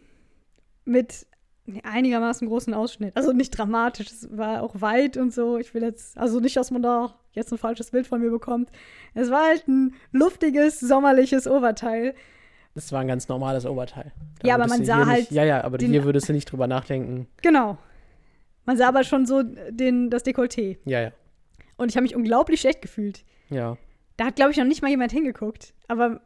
mit 0.85 1.27
einigermaßen 1.83 2.47
großen 2.47 2.73
Ausschnitt. 2.73 3.17
Also 3.17 3.33
nicht 3.33 3.49
dramatisch, 3.57 4.07
es 4.11 4.29
war 4.37 4.63
auch 4.63 4.79
weit 4.79 5.17
und 5.17 5.33
so. 5.33 5.57
Ich 5.57 5.73
will 5.73 5.83
jetzt, 5.83 6.17
also 6.17 6.39
nicht, 6.39 6.55
dass 6.55 6.71
man 6.71 6.81
da 6.81 7.15
jetzt 7.33 7.51
ein 7.51 7.57
falsches 7.57 7.91
Bild 7.91 8.07
von 8.07 8.21
mir 8.21 8.31
bekommt. 8.31 8.69
Es 9.13 9.29
war 9.29 9.47
halt 9.47 9.67
ein 9.67 9.93
luftiges, 10.13 10.79
sommerliches 10.79 11.47
Oberteil. 11.47 12.15
Das 12.75 12.93
war 12.93 13.01
ein 13.01 13.09
ganz 13.09 13.27
normales 13.27 13.65
Oberteil. 13.65 14.13
Da 14.39 14.47
Ja, 14.47 14.55
aber 14.55 14.67
man 14.67 14.85
sah 14.85 15.05
halt 15.05 15.19
Nicht, 15.19 15.31
ja, 15.31 15.43
ja, 15.43 15.63
aber 15.65 15.77
den- 15.77 15.91
hier 15.91 16.05
würdest 16.05 16.29
du 16.29 16.33
nicht 16.33 16.49
drüber 16.49 16.67
nachdenken. 16.67 17.27
Genau. 17.41 17.77
Man 18.65 18.77
sah 18.77 18.87
aber 18.87 19.03
schon 19.03 19.25
so 19.25 19.43
den, 19.69 20.09
das 20.09 20.25
Dekolleté. 20.25 20.77
Ja, 20.85 21.01
ja. 21.01 21.11
Und 21.77 21.89
ich 21.89 21.95
habe 21.95 22.03
mich 22.03 22.15
unglaublich 22.15 22.61
schlecht 22.61 22.81
gefühlt. 22.81 23.23
Ja. 23.49 23.77
Da 24.17 24.25
hat, 24.25 24.35
glaube 24.35 24.51
ich, 24.51 24.57
noch 24.57 24.65
nicht 24.65 24.81
mal 24.81 24.89
jemand 24.89 25.11
hingeguckt. 25.11 25.73
Aber 25.87 26.21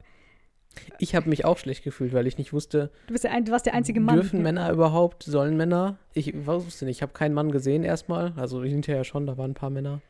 Ich 1.00 1.16
habe 1.16 1.30
mich 1.30 1.46
auch 1.46 1.58
schlecht 1.58 1.84
gefühlt, 1.84 2.14
weil 2.14 2.28
ich 2.28 2.38
nicht 2.38 2.54
wusste, 2.54 2.92
du, 3.08 3.14
bist 3.14 3.24
der, 3.24 3.32
ein- 3.32 3.46
du 3.46 3.52
warst 3.52 3.66
der 3.66 3.74
einzige 3.74 4.00
Mann. 4.00 4.16
dürfen 4.16 4.44
Männer 4.44 4.72
überhaupt, 4.72 5.24
sollen 5.24 5.58
Männer? 5.58 5.98
Ich 6.14 6.46
wusste 6.46 6.86
nicht, 6.86 6.98
ich 6.98 7.02
habe 7.02 7.14
keinen 7.14 7.34
Mann 7.34 7.52
gesehen 7.52 7.84
erstmal. 7.84 8.34
Also 8.36 8.64
hinterher 8.64 9.04
schon, 9.04 9.26
da 9.26 9.38
waren 9.38 9.52
ein 9.52 9.56
paar 9.56 9.70
Männer. 9.72 10.02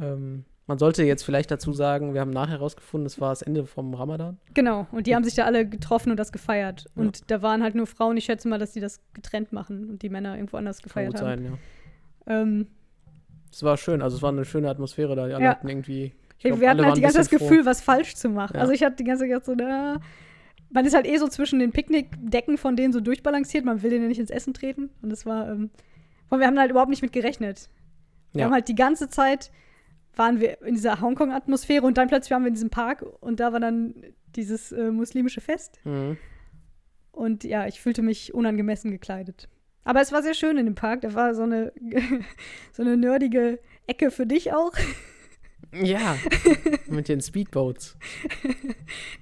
Ähm, 0.00 0.44
man 0.68 0.78
sollte 0.78 1.02
jetzt 1.02 1.24
vielleicht 1.24 1.50
dazu 1.50 1.72
sagen, 1.72 2.14
wir 2.14 2.20
haben 2.20 2.30
nachher 2.30 2.52
herausgefunden, 2.52 3.06
es 3.06 3.20
war 3.20 3.30
das 3.30 3.42
Ende 3.42 3.66
vom 3.66 3.92
Ramadan. 3.94 4.38
Genau. 4.54 4.86
Und 4.92 5.06
die 5.08 5.14
haben 5.16 5.24
sich 5.24 5.34
da 5.34 5.44
alle 5.44 5.66
getroffen 5.68 6.10
und 6.12 6.16
das 6.18 6.30
gefeiert. 6.30 6.84
Ja. 6.94 7.02
Und 7.02 7.30
da 7.30 7.42
waren 7.42 7.62
halt 7.64 7.74
nur 7.74 7.86
Frauen. 7.86 8.16
Ich 8.16 8.26
schätze 8.26 8.46
mal, 8.48 8.58
dass 8.58 8.72
die 8.72 8.80
das 8.80 9.00
getrennt 9.14 9.52
machen 9.52 9.88
und 9.88 10.02
die 10.02 10.10
Männer 10.10 10.36
irgendwo 10.36 10.58
anders 10.58 10.78
Kann 10.78 10.84
gefeiert 10.88 11.12
gut 11.14 11.22
haben. 11.22 11.42
sein, 11.42 11.58
ja. 12.26 12.40
Ähm, 12.42 12.66
Es 13.50 13.62
war 13.62 13.76
schön, 13.78 14.02
also 14.02 14.16
es 14.16 14.22
war 14.22 14.30
eine 14.30 14.44
schöne 14.44 14.68
Atmosphäre 14.68 15.16
da. 15.16 15.26
Die 15.26 15.32
alle 15.34 15.44
Ja. 15.44 15.50
hatten 15.52 15.68
irgendwie. 15.68 16.12
Ich 16.36 16.44
glaub, 16.44 16.60
wir 16.60 16.70
hatten 16.70 16.84
halt 16.84 16.96
die 16.96 17.00
ganze 17.00 17.18
das 17.18 17.30
Gefühl, 17.30 17.64
was 17.64 17.80
falsch 17.80 18.14
zu 18.14 18.28
machen. 18.28 18.54
Ja. 18.56 18.60
Also 18.60 18.72
ich 18.72 18.84
hatte 18.84 18.96
die 18.96 19.04
ganze 19.04 19.26
Zeit 19.26 19.44
so, 19.44 19.54
na, 19.56 19.98
man 20.70 20.84
ist 20.84 20.94
halt 20.94 21.06
eh 21.06 21.16
so 21.16 21.26
zwischen 21.28 21.58
den 21.58 21.72
Picknickdecken 21.72 22.58
von 22.58 22.76
denen 22.76 22.92
so 22.92 23.00
durchbalanciert, 23.00 23.64
man 23.64 23.82
will 23.82 23.88
denen 23.90 24.02
ja 24.02 24.08
nicht 24.08 24.20
ins 24.20 24.30
Essen 24.30 24.52
treten. 24.52 24.90
Und 25.00 25.08
das 25.10 25.24
war, 25.24 25.48
ähm, 25.50 25.70
wir 26.30 26.46
haben 26.46 26.58
halt 26.58 26.70
überhaupt 26.70 26.90
nicht 26.90 27.00
mit 27.02 27.12
gerechnet. 27.12 27.70
Wir 28.34 28.40
Ja. 28.40 28.44
haben 28.46 28.52
halt 28.52 28.68
die 28.68 28.74
ganze 28.74 29.08
Zeit 29.08 29.50
waren 30.18 30.40
wir 30.40 30.60
in 30.62 30.74
dieser 30.74 31.00
Hongkong-Atmosphäre 31.00 31.86
und 31.86 31.96
dann 31.96 32.08
plötzlich 32.08 32.32
waren 32.32 32.42
wir 32.42 32.48
in 32.48 32.54
diesem 32.54 32.70
Park 32.70 33.04
und 33.20 33.40
da 33.40 33.52
war 33.52 33.60
dann 33.60 33.94
dieses 34.36 34.72
äh, 34.72 34.90
muslimische 34.90 35.40
Fest. 35.40 35.78
Mhm. 35.84 36.18
Und 37.12 37.44
ja, 37.44 37.66
ich 37.66 37.80
fühlte 37.80 38.02
mich 38.02 38.34
unangemessen 38.34 38.90
gekleidet. 38.90 39.48
Aber 39.84 40.00
es 40.00 40.12
war 40.12 40.22
sehr 40.22 40.34
schön 40.34 40.58
in 40.58 40.66
dem 40.66 40.74
Park. 40.74 41.00
Da 41.00 41.14
war 41.14 41.34
so 41.34 41.42
eine, 41.42 41.72
so 42.72 42.82
eine 42.82 42.96
nerdige 42.96 43.58
Ecke 43.86 44.10
für 44.10 44.26
dich 44.26 44.52
auch. 44.52 44.72
Ja, 45.72 46.16
mit 46.86 47.08
den 47.08 47.20
Speedboats. 47.20 47.96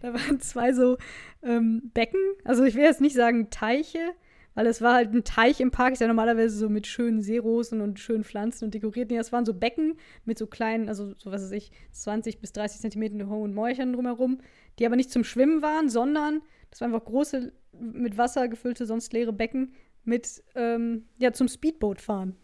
Da 0.01 0.13
waren 0.13 0.41
zwei 0.41 0.73
so 0.73 0.99
ähm, 1.43 1.91
Becken. 1.95 2.21
Also 2.45 2.65
ich 2.65 2.75
will 2.75 2.85
jetzt 2.85 3.01
nicht 3.01 3.17
sagen 3.17 3.51
Teiche, 3.51 4.13
weil 4.57 4.66
es 4.66 4.81
war 4.83 4.95
halt 4.95 5.12
ein 5.14 5.23
Teich 5.23 5.61
im 5.61 5.71
Park, 5.71 5.92
ist 5.92 6.01
ja 6.01 6.09
normalerweise 6.09 6.57
so 6.57 6.69
mit 6.69 6.87
schönen 6.88 7.23
Seerosen 7.23 7.81
und 7.81 8.01
schönen 8.01 8.25
Pflanzen 8.25 8.64
und 8.64 8.75
dekoriert. 8.75 9.11
Nee, 9.11 9.16
das 9.19 9.31
waren 9.31 9.45
so 9.45 9.55
Becken 9.55 9.97
mit 10.25 10.38
so 10.38 10.47
kleinen, 10.49 10.88
also 10.88 11.14
so 11.19 11.31
was 11.31 11.42
weiß 11.42 11.53
ich, 11.53 11.71
20 11.92 12.40
bis 12.40 12.53
30 12.53 12.81
Zentimeter 12.81 13.29
hohen 13.29 13.55
Mäuchern 13.55 13.92
drumherum, 13.92 14.40
die 14.81 14.87
aber 14.87 14.97
nicht 14.97 15.11
zum 15.12 15.23
Schwimmen 15.23 15.62
waren, 15.62 15.88
sondern 15.88 16.40
das 16.71 16.81
waren 16.81 16.92
einfach 16.92 17.07
große, 17.07 17.53
mit 17.79 18.19
Wasser 18.19 18.49
gefüllte, 18.49 18.87
sonst 18.87 19.12
leere 19.12 19.33
Becken 19.33 19.73
mit, 20.05 20.42
ähm, 20.55 21.05
ja, 21.19 21.33
zum 21.33 21.47
Speedboot 21.49 22.01
fahren. 22.01 22.35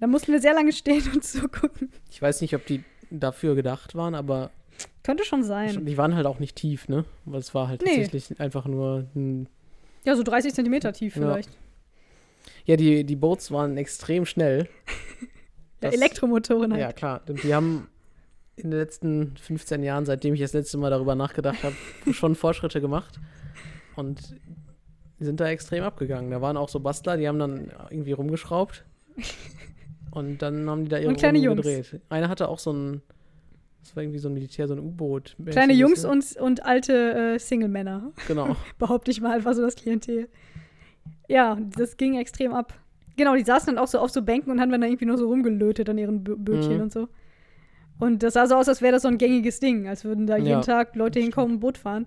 Da 0.00 0.06
mussten 0.06 0.32
wir 0.32 0.40
sehr 0.40 0.54
lange 0.54 0.72
stehen 0.72 1.02
und 1.14 1.22
zugucken. 1.22 1.90
Ich 2.10 2.20
weiß 2.22 2.40
nicht, 2.40 2.54
ob 2.56 2.64
die 2.66 2.82
dafür 3.10 3.54
gedacht 3.54 3.94
waren, 3.94 4.14
aber 4.14 4.50
Könnte 5.02 5.24
schon 5.24 5.42
sein. 5.42 5.84
die 5.84 5.98
waren 5.98 6.14
halt 6.14 6.26
auch 6.26 6.38
nicht 6.38 6.56
tief, 6.56 6.88
ne? 6.88 7.04
Weil 7.26 7.40
es 7.40 7.54
war 7.54 7.68
halt 7.68 7.82
Nee. 7.82 7.96
tatsächlich 7.96 8.40
einfach 8.40 8.64
nur 8.66 9.06
ein 9.14 9.48
Ja, 10.04 10.16
so 10.16 10.22
30 10.22 10.54
Zentimeter 10.54 10.92
tief 10.92 11.16
Ja. 11.16 11.22
vielleicht. 11.22 11.50
Ja, 12.64 12.76
die, 12.76 13.04
die 13.04 13.16
Boats 13.16 13.50
waren 13.50 13.76
extrem 13.76 14.24
schnell. 14.26 14.68
Ja, 15.20 15.26
Das- 15.88 15.94
Elektromotoren 15.94 16.72
halt. 16.72 16.80
Ja, 16.80 16.92
klar. 16.92 17.22
Und 17.28 17.42
die 17.42 17.54
haben 17.54 17.88
in 18.56 18.70
den 18.70 18.78
letzten 18.80 19.36
15 19.38 19.82
Jahren, 19.82 20.04
seitdem 20.04 20.34
ich 20.34 20.40
das 20.40 20.52
letzte 20.52 20.76
Mal 20.78 20.90
darüber 20.90 21.14
nachgedacht 21.14 21.62
habe, 21.62 21.74
schon 22.12 22.34
Fortschritte 22.34 22.80
gemacht. 22.80 23.18
Und 23.96 24.36
die 25.18 25.24
sind 25.24 25.40
da 25.40 25.48
extrem 25.48 25.82
abgegangen. 25.84 26.30
Da 26.30 26.40
waren 26.42 26.56
auch 26.56 26.68
so 26.68 26.80
Bastler, 26.80 27.16
die 27.16 27.26
haben 27.28 27.38
dann 27.38 27.72
irgendwie 27.90 28.12
rumgeschraubt. 28.12 28.84
Und 30.10 30.42
dann 30.42 30.68
haben 30.68 30.84
die 30.84 30.90
da 30.90 30.98
ihre 30.98 31.12
Runden 31.14 31.56
gedreht. 31.56 32.00
Einer 32.08 32.28
hatte 32.28 32.48
auch 32.48 32.58
so 32.58 32.72
ein, 32.72 33.02
das 33.82 33.96
war 33.96 34.02
irgendwie 34.02 34.18
so 34.18 34.28
ein 34.28 34.34
Militär, 34.34 34.68
so 34.68 34.74
ein 34.74 34.78
U-Boot. 34.80 35.36
Kleine 35.46 35.72
Jungs 35.72 36.04
und, 36.04 36.36
und 36.36 36.64
alte 36.64 37.34
äh, 37.34 37.38
Single-Männer, 37.38 38.12
Genau. 38.28 38.56
behaupte 38.78 39.10
ich 39.10 39.20
mal, 39.20 39.44
war 39.44 39.54
so 39.54 39.62
das 39.62 39.74
Klientel. 39.76 40.28
Ja, 41.28 41.58
das 41.76 41.96
ging 41.96 42.14
extrem 42.18 42.52
ab. 42.52 42.74
Genau, 43.16 43.34
die 43.36 43.44
saßen 43.44 43.74
dann 43.74 43.82
auch 43.82 43.88
so 43.88 43.98
auf 43.98 44.10
so 44.10 44.22
Bänken 44.22 44.50
und 44.50 44.60
haben 44.60 44.70
dann 44.70 44.82
irgendwie 44.82 45.04
nur 45.06 45.18
so 45.18 45.28
rumgelötet 45.28 45.88
an 45.88 45.98
ihren 45.98 46.24
Bö 46.24 46.36
Bötchen 46.36 46.76
Mhm. 46.76 46.82
und 46.82 46.92
so. 46.92 47.08
Und 47.98 48.22
das 48.22 48.34
sah 48.34 48.46
so 48.46 48.54
aus, 48.56 48.68
als 48.68 48.80
wäre 48.80 48.92
das 48.92 49.02
so 49.02 49.08
ein 49.08 49.18
gängiges 49.18 49.60
Ding, 49.60 49.86
als 49.86 50.04
würden 50.04 50.26
da 50.26 50.36
jeden 50.36 50.48
Ja, 50.48 50.60
Tag 50.62 50.96
Leute 50.96 51.20
hinkommen 51.20 51.54
und 51.56 51.60
Boot 51.60 51.76
fahren. 51.76 52.06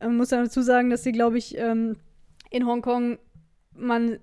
Man 0.00 0.16
muss 0.16 0.28
dann 0.30 0.44
dazu 0.44 0.62
sagen, 0.62 0.88
dass 0.90 1.02
sie, 1.04 1.12
glaube 1.12 1.36
ich, 1.38 1.58
ähm, 1.58 1.96
in 2.50 2.66
Hongkong 2.66 3.18
man 3.74 4.18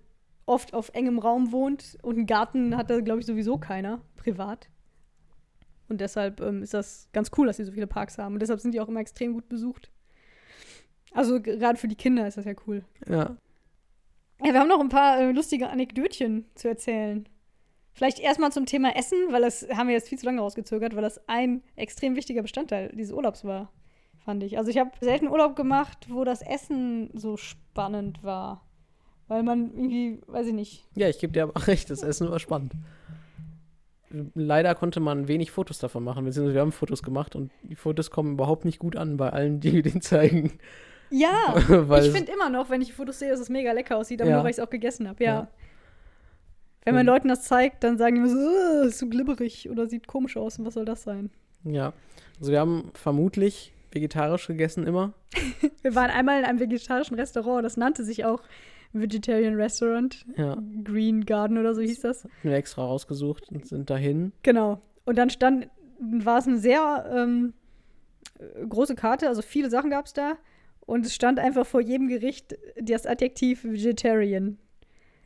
oft 0.48 0.74
auf 0.74 0.89
engem 0.93 1.19
Raum 1.19 1.52
wohnt 1.52 1.98
und 2.02 2.15
einen 2.17 2.26
Garten 2.26 2.76
hat 2.76 2.89
da, 2.89 3.00
glaube 3.02 3.19
ich, 3.19 3.26
sowieso 3.26 3.58
keiner, 3.58 4.02
privat. 4.15 4.67
Und 5.88 6.02
deshalb 6.02 6.41
ähm, 6.41 6.63
ist 6.63 6.74
das 6.74 7.10
ganz 7.13 7.32
cool, 7.38 7.48
dass 7.48 7.58
sie 7.58 7.65
so 7.65 7.71
viele 7.71 7.88
Parks 7.88 8.17
haben. 8.17 8.34
Und 8.34 8.39
deshalb 8.41 8.60
sind 8.60 8.74
die 8.74 8.82
auch 8.82 8.88
immer 8.88 9.00
extrem 9.00 9.34
gut 9.34 9.48
besucht. 9.50 9.91
Also 11.12 11.41
gerade 11.41 11.78
für 11.78 11.88
die 11.88 11.95
Kinder 11.95 12.28
ist 12.28 12.38
das 12.38 12.45
ja 12.45 12.54
cool. 12.67 12.84
Ja. 13.08 13.38
Ja, 14.43 14.54
wir 14.54 14.60
haben 14.60 14.67
noch 14.67 14.82
ein 14.82 14.89
paar 14.89 15.19
äh, 15.19 15.32
lustige 15.32 15.69
Anekdötchen 15.69 16.45
zu 16.56 16.67
erzählen. 16.67 17.28
Vielleicht 17.93 18.19
erstmal 18.19 18.52
zum 18.52 18.65
Thema 18.65 18.93
Essen, 18.98 19.17
weil 19.32 19.41
das 19.41 19.65
haben 19.69 19.88
wir 19.88 19.95
jetzt 19.95 20.10
viel 20.10 20.19
zu 20.19 20.26
lange 20.26 20.41
rausgezögert, 20.41 20.95
weil 20.95 21.02
das 21.02 21.21
ein 21.30 21.63
extrem 21.78 22.17
wichtiger 22.17 22.41
Bestandteil 22.41 22.91
dieses 22.93 23.13
Urlaubs 23.13 23.45
war, 23.45 23.71
fand 24.17 24.43
ich. 24.43 24.58
Also 24.58 24.69
ich 24.69 24.78
habe 24.78 24.91
selten 25.00 25.30
Urlaub 25.30 25.56
gemacht, 25.56 26.08
wo 26.10 26.26
das 26.26 26.41
Essen 26.41 27.10
so 27.13 27.38
spannend 27.38 28.21
war. 28.21 28.65
Weil 29.28 29.43
man 29.43 29.74
irgendwie, 29.74 30.21
weiß 30.28 30.48
ich 30.48 30.54
nicht. 30.54 30.86
Ja, 30.95 31.08
ich 31.08 31.19
gebe 31.19 31.32
dir 31.32 31.43
aber 31.43 31.67
recht, 31.67 31.89
das 31.89 32.04
Essen 32.04 32.30
war 32.30 32.39
spannend. 32.39 32.74
Leider 34.34 34.75
konnte 34.75 34.99
man 34.99 35.28
wenig 35.28 35.51
Fotos 35.51 35.80
davon 35.80 36.04
machen, 36.04 36.25
beziehungsweise 36.25 36.54
wir 36.56 36.62
haben 36.62 36.71
Fotos 36.71 37.04
gemacht 37.04 37.36
und 37.36 37.51
die 37.63 37.75
Fotos 37.75 38.12
kommen 38.12 38.34
überhaupt 38.34 38.65
nicht 38.65 38.80
gut 38.80 38.95
an 38.95 39.17
bei 39.17 39.30
allen, 39.30 39.60
die 39.60 39.73
wir 39.73 39.82
den 39.91 40.01
zeigen. 40.01 40.58
Ja, 41.10 41.56
ich 41.58 42.12
finde 42.12 42.32
immer 42.32 42.49
noch, 42.49 42.69
wenn 42.69 42.82
ich 42.82 42.93
Fotos 42.93 43.19
sehe, 43.19 43.30
dass 43.30 43.39
es 43.39 43.49
mega 43.49 43.71
lecker 43.71 43.97
aussieht, 43.97 44.21
aber 44.21 44.30
Ja. 44.30 44.36
nur 44.38 44.43
weil 44.45 44.51
ich 44.51 44.58
es 44.58 44.63
auch 44.63 44.69
gegessen 44.69 45.08
habe, 45.08 45.23
ja. 45.23 45.34
Ja. 45.34 45.47
Wenn 46.84 46.93
man 46.95 47.08
Und- 47.08 47.13
Leuten 47.13 47.28
das 47.28 47.43
zeigt, 47.43 47.84
dann 47.84 47.97
sagen 47.97 48.15
die 48.15 48.21
immer 48.21 48.30
so, 48.30 48.38
"Äh, 48.84 48.88
ist 48.88 48.99
so 48.99 49.08
glibberig 49.10 49.69
oder 49.69 49.88
sieht 49.88 50.08
komisch 50.08 50.38
aus 50.38 50.60
und 50.60 50.65
was 50.65 50.75
soll 50.75 50.86
das 50.86 51.04
sein? 51.04 51.30
Ja. 51.63 51.93
Also 52.39 52.51
wir 52.51 52.60
haben 52.60 52.91
vermutlich 52.93 53.73
vegetarisch 53.91 54.47
gegessen 54.47 54.86
immer. 54.86 55.13
Wir 55.82 55.95
waren 55.95 56.10
einmal 56.12 56.39
in 56.39 56.45
einem 56.45 56.60
vegetarischen 56.60 57.15
Restaurant, 57.15 57.63
das 57.63 57.78
nannte 57.78 58.04
sich 58.04 58.25
auch 58.25 58.41
Vegetarian 59.01 59.55
Restaurant. 59.55 60.25
Ja. 60.38 60.58
Green 60.84 61.25
Garden 61.25 61.58
oder 61.58 61.73
so 61.73 61.81
hieß 61.81 62.01
das. 62.01 62.23
Haben 62.23 62.31
wir 62.43 62.53
extra 62.53 62.84
rausgesucht 62.84 63.49
und 63.51 63.67
sind 63.67 63.89
dahin. 63.89 64.31
Genau. 64.43 64.81
Und 65.05 65.17
dann 65.17 65.29
stand, 65.29 65.69
war 65.99 66.39
es 66.39 66.47
eine 66.47 66.58
sehr 66.58 67.10
ähm, 67.13 67.53
äh, 68.39 68.65
große 68.65 68.95
Karte, 68.95 69.27
also 69.27 69.41
viele 69.41 69.69
Sachen 69.69 69.89
gab 69.89 70.05
es 70.05 70.13
da. 70.13 70.38
Und 70.86 71.05
es 71.05 71.15
stand 71.15 71.39
einfach 71.39 71.65
vor 71.65 71.81
jedem 71.81 72.08
Gericht 72.08 72.58
das 72.79 73.08
Adjektiv 73.08 73.63
Vegetarian. 73.63 74.58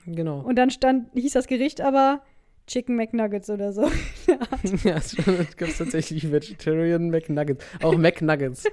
Genau. 0.06 0.40
Und 0.40 0.56
dann 0.56 0.70
stand, 0.70 1.10
hieß 1.14 1.34
das 1.34 1.48
Gericht 1.48 1.82
aber 1.82 2.22
Chicken 2.70 2.96
McNuggets 2.96 3.50
oder 3.50 3.74
so. 3.74 3.82
ja, 4.84 4.98
es 4.98 5.16
gibt 5.58 5.78
tatsächlich 5.78 6.32
Vegetarian 6.32 7.10
McNuggets. 7.10 7.66
Auch 7.82 7.98
McNuggets. 7.98 8.64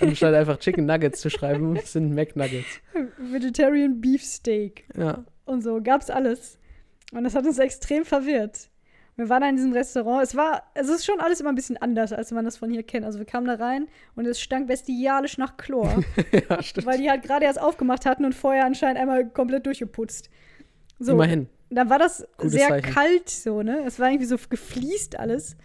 Anstatt 0.00 0.34
einfach 0.34 0.58
Chicken 0.58 0.84
Nuggets 0.84 1.20
zu 1.20 1.30
schreiben, 1.30 1.78
sind 1.82 2.14
McNuggets. 2.14 2.66
Vegetarian 3.16 4.00
Beef 4.02 4.22
Steak 4.22 4.84
Ja. 4.96 5.24
und 5.46 5.62
so. 5.62 5.80
Gab's 5.82 6.10
alles. 6.10 6.58
Und 7.12 7.24
das 7.24 7.34
hat 7.34 7.46
uns 7.46 7.58
extrem 7.58 8.04
verwirrt. 8.04 8.68
Wir 9.16 9.28
waren 9.30 9.40
da 9.40 9.48
in 9.48 9.56
diesem 9.56 9.72
Restaurant. 9.72 10.22
Es 10.22 10.36
war, 10.36 10.62
es 10.74 10.88
ist 10.90 11.06
schon 11.06 11.18
alles 11.18 11.40
immer 11.40 11.48
ein 11.48 11.54
bisschen 11.56 11.78
anders, 11.78 12.12
als 12.12 12.30
man 12.30 12.44
das 12.44 12.58
von 12.58 12.70
hier 12.70 12.82
kennt. 12.82 13.06
Also 13.06 13.18
wir 13.18 13.26
kamen 13.26 13.46
da 13.46 13.54
rein 13.54 13.88
und 14.14 14.26
es 14.26 14.40
stank 14.40 14.68
bestialisch 14.68 15.38
nach 15.38 15.56
Chlor. 15.56 16.04
ja, 16.50 16.62
stimmt. 16.62 16.86
weil 16.86 16.98
die 16.98 17.08
halt 17.10 17.22
gerade 17.22 17.46
erst 17.46 17.60
aufgemacht 17.60 18.04
hatten 18.04 18.24
und 18.26 18.34
vorher 18.34 18.66
anscheinend 18.66 19.00
einmal 19.00 19.26
komplett 19.28 19.64
durchgeputzt. 19.64 20.28
So, 21.00 21.12
Immerhin. 21.12 21.48
Dann 21.70 21.90
war 21.90 21.98
das 21.98 22.26
Gutes 22.36 22.52
sehr 22.52 22.68
Zeichen. 22.68 22.92
kalt 22.92 23.28
so, 23.28 23.62
ne? 23.62 23.84
Es 23.84 23.98
war 23.98 24.08
irgendwie 24.08 24.26
so 24.26 24.36
gefliest 24.48 25.18
alles. 25.18 25.56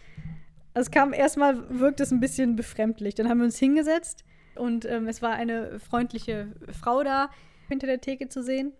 Also 0.74 0.88
es 0.88 0.92
kam 0.92 1.14
erstmal, 1.14 1.80
wirkt 1.80 2.00
es 2.00 2.12
ein 2.12 2.20
bisschen 2.20 2.56
befremdlich. 2.56 3.16
Dann 3.16 3.30
haben 3.30 3.40
wir 3.40 3.46
uns 3.46 3.60
hingesetzt 3.60 4.24
und 4.56 4.86
ähm, 4.86 5.08
es 5.08 5.22
war 5.22 5.34
eine 5.34 5.80
freundliche 5.80 6.54
Frau 6.80 7.04
da 7.04 7.30
hinter 7.70 7.88
der 7.88 8.02
Theke 8.02 8.28
zu 8.28 8.44
sehen. 8.44 8.74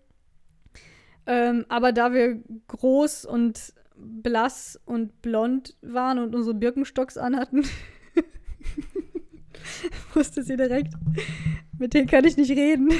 Ähm, 1.26 1.64
aber 1.68 1.92
da 1.92 2.12
wir 2.12 2.42
groß 2.68 3.24
und 3.24 3.72
blass 3.96 4.78
und 4.84 5.22
blond 5.22 5.76
waren 5.80 6.18
und 6.18 6.34
unsere 6.34 6.54
Birkenstocks 6.54 7.16
anhatten, 7.16 7.64
wusste 10.14 10.42
sie 10.42 10.56
direkt, 10.56 10.94
mit 11.78 11.94
denen 11.94 12.06
kann 12.06 12.24
ich 12.24 12.36
nicht 12.36 12.50
reden. 12.50 12.90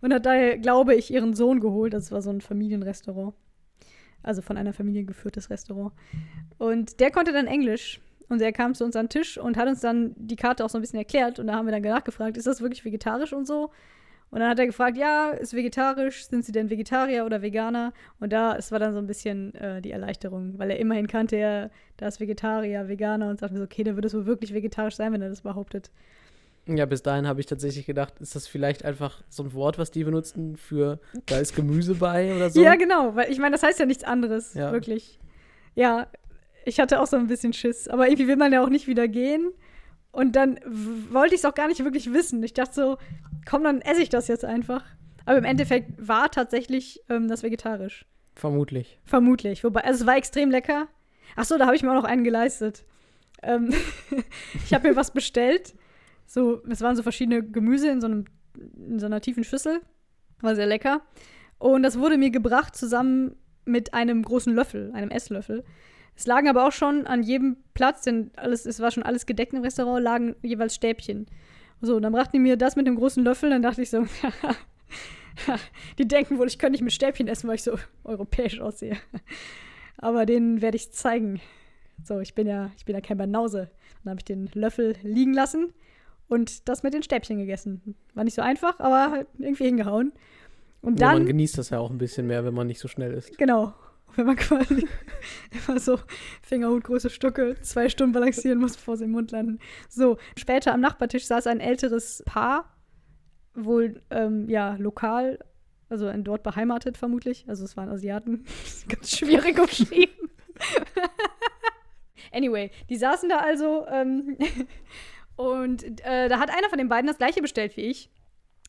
Und 0.00 0.12
hat 0.12 0.26
daher, 0.26 0.58
glaube 0.58 0.94
ich, 0.94 1.12
ihren 1.12 1.34
Sohn 1.34 1.60
geholt. 1.60 1.94
Das 1.94 2.12
war 2.12 2.22
so 2.22 2.30
ein 2.30 2.40
Familienrestaurant. 2.40 3.34
Also 4.22 4.42
von 4.42 4.56
einer 4.56 4.72
Familie 4.72 5.04
geführtes 5.04 5.50
Restaurant. 5.50 5.92
Und 6.58 7.00
der 7.00 7.10
konnte 7.10 7.32
dann 7.32 7.46
Englisch. 7.46 8.00
Und 8.28 8.40
er 8.40 8.52
kam 8.52 8.74
zu 8.74 8.84
uns 8.84 8.96
an 8.96 9.06
den 9.06 9.10
Tisch 9.10 9.38
und 9.38 9.56
hat 9.56 9.68
uns 9.68 9.80
dann 9.80 10.14
die 10.16 10.36
Karte 10.36 10.64
auch 10.64 10.70
so 10.70 10.78
ein 10.78 10.80
bisschen 10.80 10.98
erklärt. 10.98 11.38
Und 11.38 11.46
da 11.46 11.54
haben 11.54 11.66
wir 11.66 11.72
dann 11.72 11.82
nachgefragt, 11.82 12.36
ist 12.36 12.46
das 12.46 12.60
wirklich 12.60 12.84
vegetarisch 12.84 13.32
und 13.32 13.46
so? 13.46 13.70
Und 14.34 14.40
dann 14.40 14.48
hat 14.48 14.58
er 14.58 14.66
gefragt, 14.66 14.96
ja, 14.96 15.30
ist 15.30 15.54
vegetarisch, 15.54 16.26
sind 16.26 16.44
Sie 16.44 16.50
denn 16.50 16.68
Vegetarier 16.68 17.24
oder 17.24 17.40
Veganer? 17.40 17.92
Und 18.18 18.32
da, 18.32 18.56
es 18.56 18.72
war 18.72 18.80
dann 18.80 18.92
so 18.92 18.98
ein 18.98 19.06
bisschen 19.06 19.54
äh, 19.54 19.80
die 19.80 19.92
Erleichterung, 19.92 20.58
weil 20.58 20.72
er 20.72 20.80
immerhin 20.80 21.06
kannte 21.06 21.36
er, 21.36 21.70
da 21.98 22.08
ist 22.08 22.18
Vegetarier, 22.18 22.88
Veganer 22.88 23.30
und 23.30 23.38
sagte 23.38 23.56
so, 23.58 23.62
okay, 23.62 23.84
dann 23.84 23.94
wird 23.94 24.06
es 24.06 24.12
wohl 24.12 24.26
wirklich 24.26 24.52
vegetarisch 24.52 24.96
sein, 24.96 25.12
wenn 25.12 25.22
er 25.22 25.28
das 25.28 25.42
behauptet. 25.42 25.92
Ja, 26.66 26.84
bis 26.84 27.00
dahin 27.04 27.28
habe 27.28 27.38
ich 27.38 27.46
tatsächlich 27.46 27.86
gedacht, 27.86 28.14
ist 28.18 28.34
das 28.34 28.48
vielleicht 28.48 28.84
einfach 28.84 29.22
so 29.28 29.44
ein 29.44 29.52
Wort, 29.54 29.78
was 29.78 29.92
die 29.92 30.02
benutzen 30.02 30.56
für, 30.56 30.98
da 31.26 31.38
ist 31.38 31.54
Gemüse 31.54 31.94
bei 31.94 32.34
oder 32.34 32.50
so? 32.50 32.60
Ja, 32.60 32.74
genau, 32.74 33.14
weil 33.14 33.30
ich 33.30 33.38
meine, 33.38 33.52
das 33.52 33.62
heißt 33.62 33.78
ja 33.78 33.86
nichts 33.86 34.02
anderes, 34.02 34.54
Ja. 34.54 34.72
wirklich. 34.72 35.20
Ja, 35.76 36.08
ich 36.64 36.80
hatte 36.80 37.00
auch 37.00 37.06
so 37.06 37.16
ein 37.16 37.28
bisschen 37.28 37.52
Schiss, 37.52 37.86
aber 37.86 38.08
irgendwie 38.08 38.26
will 38.26 38.36
man 38.36 38.52
ja 38.52 38.64
auch 38.64 38.68
nicht 38.68 38.88
wieder 38.88 39.06
gehen. 39.06 39.52
Und 40.14 40.36
dann 40.36 40.60
wollte 41.10 41.34
ich 41.34 41.40
es 41.40 41.44
auch 41.44 41.56
gar 41.56 41.66
nicht 41.66 41.82
wirklich 41.82 42.12
wissen. 42.12 42.40
Ich 42.44 42.54
dachte 42.54 42.72
so, 42.72 42.98
komm, 43.48 43.64
dann 43.64 43.80
esse 43.80 44.00
ich 44.00 44.10
das 44.10 44.28
jetzt 44.28 44.44
einfach. 44.44 44.84
Aber 45.26 45.38
im 45.38 45.44
Endeffekt 45.44 45.90
war 45.98 46.30
tatsächlich 46.30 47.02
ähm, 47.08 47.26
das 47.26 47.42
vegetarisch. 47.42 48.06
Vermutlich. 48.36 49.00
Vermutlich. 49.04 49.64
Wobei, 49.64 49.82
also 49.82 50.02
es 50.02 50.06
war 50.06 50.16
extrem 50.16 50.52
lecker. 50.52 50.86
Ach 51.34 51.44
so, 51.44 51.58
da 51.58 51.66
habe 51.66 51.74
ich 51.74 51.82
mir 51.82 51.90
auch 51.90 52.00
noch 52.00 52.04
einen 52.04 52.22
geleistet. 52.22 52.84
Ähm, 53.42 53.74
ich 54.64 54.72
habe 54.72 54.88
mir 54.88 54.94
was 54.94 55.12
bestellt. 55.12 55.74
So, 56.26 56.62
es 56.68 56.80
waren 56.80 56.94
so 56.94 57.02
verschiedene 57.02 57.42
Gemüse 57.42 57.90
in 57.90 58.00
so, 58.00 58.06
einem, 58.06 58.26
in 58.76 59.00
so 59.00 59.06
einer 59.06 59.20
tiefen 59.20 59.42
Schüssel. 59.42 59.80
War 60.42 60.54
sehr 60.54 60.66
lecker. 60.66 61.02
Und 61.58 61.82
das 61.82 61.98
wurde 61.98 62.18
mir 62.18 62.30
gebracht 62.30 62.76
zusammen 62.76 63.34
mit 63.64 63.94
einem 63.94 64.22
großen 64.22 64.54
Löffel, 64.54 64.92
einem 64.94 65.10
Esslöffel. 65.10 65.64
Es 66.16 66.26
lagen 66.26 66.48
aber 66.48 66.66
auch 66.66 66.72
schon 66.72 67.06
an 67.06 67.22
jedem 67.22 67.56
Platz, 67.74 68.02
denn 68.02 68.30
alles, 68.36 68.66
es 68.66 68.80
war 68.80 68.90
schon 68.90 69.02
alles 69.02 69.26
gedeckt 69.26 69.52
im 69.52 69.62
Restaurant, 69.62 70.02
lagen 70.02 70.36
jeweils 70.42 70.74
Stäbchen. 70.74 71.26
So, 71.80 71.96
und 71.96 72.02
dann 72.02 72.12
brachten 72.12 72.32
die 72.32 72.38
mir 72.40 72.56
das 72.56 72.76
mit 72.76 72.86
dem 72.86 72.96
großen 72.96 73.22
Löffel, 73.24 73.50
dann 73.50 73.62
dachte 73.62 73.82
ich 73.82 73.90
so, 73.90 74.04
die 75.98 76.06
denken 76.08 76.38
wohl, 76.38 76.46
ich 76.46 76.58
könnte 76.58 76.72
nicht 76.72 76.82
mit 76.82 76.92
Stäbchen 76.92 77.28
essen, 77.28 77.48
weil 77.48 77.56
ich 77.56 77.62
so 77.62 77.76
europäisch 78.04 78.60
aussehe. 78.60 78.96
Aber 79.98 80.26
denen 80.26 80.62
werde 80.62 80.76
ich 80.76 80.92
zeigen. 80.92 81.40
So, 82.02 82.20
ich 82.20 82.34
bin 82.34 82.46
ja, 82.46 82.70
ich 82.76 82.84
bin 82.84 82.94
ja 82.94 83.00
kein 83.00 83.18
Banause. 83.18 83.70
Dann 84.02 84.10
habe 84.12 84.20
ich 84.20 84.24
den 84.24 84.50
Löffel 84.54 84.96
liegen 85.02 85.32
lassen 85.34 85.72
und 86.28 86.68
das 86.68 86.82
mit 86.82 86.94
den 86.94 87.02
Stäbchen 87.02 87.38
gegessen. 87.38 87.94
War 88.14 88.24
nicht 88.24 88.34
so 88.34 88.42
einfach, 88.42 88.78
aber 88.80 89.10
halt 89.10 89.26
irgendwie 89.38 89.64
hingehauen. 89.64 90.12
Und 90.82 91.00
Ja, 91.00 91.08
dann, 91.08 91.18
man 91.18 91.26
genießt 91.26 91.58
das 91.58 91.70
ja 91.70 91.78
auch 91.78 91.90
ein 91.90 91.98
bisschen 91.98 92.26
mehr, 92.26 92.44
wenn 92.44 92.54
man 92.54 92.66
nicht 92.66 92.80
so 92.80 92.88
schnell 92.88 93.12
ist. 93.14 93.36
genau, 93.38 93.72
wenn 94.16 94.26
man 94.26 94.36
quasi 94.36 94.86
immer 95.68 95.78
so 95.78 95.98
Fingerhutgröße 96.42 97.10
Stücke 97.10 97.56
zwei 97.62 97.88
Stunden 97.88 98.12
balancieren 98.12 98.58
muss, 98.58 98.76
bevor 98.76 98.96
sie 98.96 99.04
im 99.04 99.12
Mund 99.12 99.30
landen. 99.30 99.58
So, 99.88 100.18
später 100.36 100.72
am 100.72 100.80
Nachbartisch 100.80 101.26
saß 101.26 101.46
ein 101.46 101.60
älteres 101.60 102.22
Paar, 102.26 102.76
wohl, 103.54 104.02
ähm, 104.10 104.48
ja, 104.48 104.76
lokal, 104.76 105.38
also 105.88 106.10
dort 106.12 106.42
beheimatet 106.42 106.96
vermutlich. 106.96 107.44
Also 107.48 107.64
es 107.64 107.76
waren 107.76 107.88
Asiaten. 107.88 108.44
Ganz 108.88 109.16
schwierig 109.16 109.58
umschrieben. 109.58 110.30
anyway, 112.32 112.70
die 112.88 112.96
saßen 112.96 113.28
da 113.28 113.38
also 113.38 113.86
ähm, 113.88 114.36
und 115.36 115.84
äh, 116.04 116.28
da 116.28 116.38
hat 116.38 116.50
einer 116.50 116.68
von 116.68 116.78
den 116.78 116.88
beiden 116.88 117.06
das 117.06 117.18
gleiche 117.18 117.42
bestellt 117.42 117.76
wie 117.76 117.82
ich. 117.82 118.10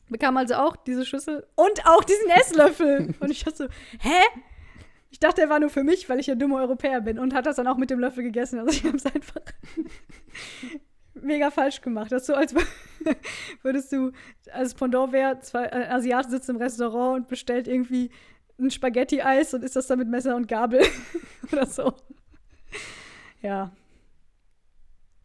Bekam 0.08 0.36
also 0.36 0.54
auch 0.54 0.76
diese 0.76 1.04
Schüssel 1.04 1.46
und 1.56 1.84
auch 1.86 2.04
diesen 2.04 2.30
Esslöffel. 2.30 3.14
und 3.18 3.30
ich 3.30 3.42
dachte 3.44 3.56
so, 3.56 3.68
hä? 4.00 4.22
Ich 5.16 5.20
dachte, 5.20 5.40
er 5.40 5.48
war 5.48 5.58
nur 5.60 5.70
für 5.70 5.82
mich, 5.82 6.10
weil 6.10 6.20
ich 6.20 6.26
ja 6.26 6.34
dumme 6.34 6.56
Europäer 6.56 7.00
bin 7.00 7.18
und 7.18 7.32
hat 7.32 7.46
das 7.46 7.56
dann 7.56 7.66
auch 7.66 7.78
mit 7.78 7.88
dem 7.88 7.98
Löffel 7.98 8.22
gegessen. 8.22 8.58
Also 8.58 8.70
ich 8.72 8.84
habe 8.84 8.98
es 8.98 9.06
einfach 9.06 9.40
mega 11.14 11.50
falsch 11.50 11.80
gemacht. 11.80 12.12
Das 12.12 12.20
ist 12.24 12.26
so, 12.26 12.34
als 12.34 12.54
wür- 12.54 12.66
würdest 13.62 13.90
du, 13.92 14.12
als 14.52 14.74
Pendant 14.74 15.14
wäre, 15.14 15.40
zwei 15.40 15.72
ein 15.72 15.90
Asiate 15.90 16.28
sitzt 16.28 16.50
im 16.50 16.56
Restaurant 16.56 17.22
und 17.22 17.28
bestellt 17.28 17.66
irgendwie 17.66 18.10
ein 18.60 18.70
Spaghetti-Eis 18.70 19.54
und 19.54 19.64
isst 19.64 19.74
das 19.76 19.86
dann 19.86 20.00
mit 20.00 20.08
Messer 20.08 20.36
und 20.36 20.48
Gabel 20.48 20.82
oder 21.50 21.64
so. 21.64 21.94
Ja, 23.40 23.72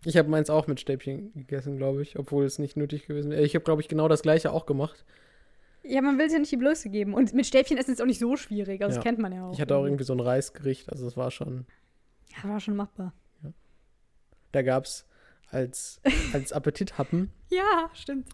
Ich 0.06 0.16
habe 0.16 0.30
meins 0.30 0.50
auch 0.50 0.68
mit 0.68 0.80
Stäbchen 0.80 1.34
gegessen, 1.34 1.76
glaube 1.76 2.02
ich, 2.02 2.18
obwohl 2.18 2.46
es 2.46 2.60
nicht 2.60 2.78
nötig 2.78 3.08
gewesen 3.08 3.30
wäre. 3.30 3.42
Ich 3.44 3.56
habe, 3.56 3.66
glaube 3.66 3.82
ich, 3.82 3.90
genau 3.90 4.08
das 4.08 4.22
gleiche 4.22 4.54
auch 4.54 4.66
gemacht. 4.66 5.04
Ja, 5.84 6.02
man 6.02 6.18
will 6.20 6.26
es 6.28 6.34
ja 6.34 6.40
nicht 6.40 6.52
die 6.52 6.58
Blöße 6.58 6.90
geben. 6.90 7.14
Und 7.14 7.34
mit 7.34 7.46
Stäbchen 7.48 7.78
essen 7.78 7.92
ist 7.92 8.02
auch 8.02 8.06
nicht 8.06 8.20
so 8.20 8.36
schwierig. 8.36 8.82
Also, 8.82 8.92
Ja. 8.92 8.96
das 8.98 9.04
kennt 9.04 9.20
man 9.20 9.34
ja 9.34 9.46
auch. 9.48 9.54
Ich 9.54 9.62
hatte 9.62 9.76
auch 9.76 9.84
irgendwie 9.84 10.04
so 10.04 10.14
ein 10.14 10.20
Reisgericht, 10.20 10.92
also 10.92 11.08
es 11.08 11.18
war 11.18 11.32
schon, 11.32 11.66
Ja, 12.44 12.50
war 12.50 12.60
schon 12.60 12.76
machbar. 12.76 13.14
da 14.52 14.62
gab 14.62 14.86
es 14.86 15.06
als, 15.50 16.00
als 16.34 16.52
Appetithappen, 16.54 17.32
Ja, 17.50 17.90
stimmt. 17.94 18.28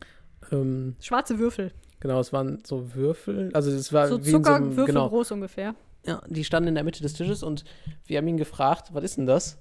ähm, 0.51 0.95
Schwarze 0.99 1.39
Würfel. 1.39 1.71
genau, 1.99 2.19
es 2.19 2.31
waren 2.33 2.62
so 2.65 2.93
Würfel, 2.95 3.49
also 3.53 3.71
es 3.71 3.91
war 3.93 4.07
So 4.07 4.23
wie 4.25 4.29
so 4.31 4.38
einem, 4.38 4.43
Zuckerwürfel 4.43 4.86
genau, 4.86 5.10
groß 5.10 5.31
ungefähr. 5.31 5.73
ja, 6.05 6.21
die 6.27 6.43
standen 6.43 6.69
in 6.69 6.75
der 6.75 6.83
Mitte 6.83 7.01
des 7.01 7.13
Tisches 7.13 7.43
und 7.43 7.63
wir 8.05 8.17
haben 8.17 8.27
ihn 8.27 8.38
gefragt, 8.38 8.89
was 8.93 9.03
ist 9.03 9.17
denn 9.17 9.25
das? 9.25 9.57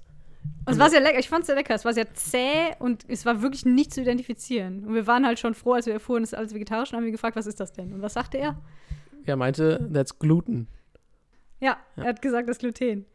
Und 0.65 0.73
es 0.73 0.79
war 0.79 0.89
sehr 0.89 0.99
lecker. 1.01 1.19
Ich 1.19 1.29
fand 1.29 1.41
es 1.41 1.47
sehr 1.47 1.55
lecker. 1.55 1.73
Es 1.75 1.85
war 1.85 1.93
sehr 1.93 2.13
zäh 2.13 2.73
und 2.79 3.05
es 3.07 3.25
war 3.25 3.41
wirklich 3.41 3.65
nicht 3.65 3.93
zu 3.93 4.01
identifizieren. 4.01 4.83
Und 4.85 4.93
wir 4.95 5.07
waren 5.07 5.25
halt 5.25 5.39
schon 5.39 5.53
froh, 5.53 5.73
als 5.73 5.85
wir 5.85 5.93
erfuhren, 5.93 6.23
es 6.23 6.33
ist 6.33 6.37
alles 6.37 6.53
vegetarisch 6.53 6.91
und 6.91 6.97
haben 6.97 7.05
wir 7.05 7.11
gefragt, 7.11 7.35
was 7.37 7.47
ist 7.47 7.59
das 7.59 7.71
denn? 7.73 7.93
Und 7.93 8.01
was 8.01 8.13
sagte 8.13 8.37
er? 8.37 8.57
Er 9.25 9.35
meinte, 9.37 9.89
that's 9.93 10.19
gluten. 10.19 10.67
Ja, 11.59 11.77
Ja. 11.95 12.03
er 12.03 12.09
hat 12.09 12.21
gesagt, 12.21 12.47
das 12.49 12.59
Gluten. 12.59 13.05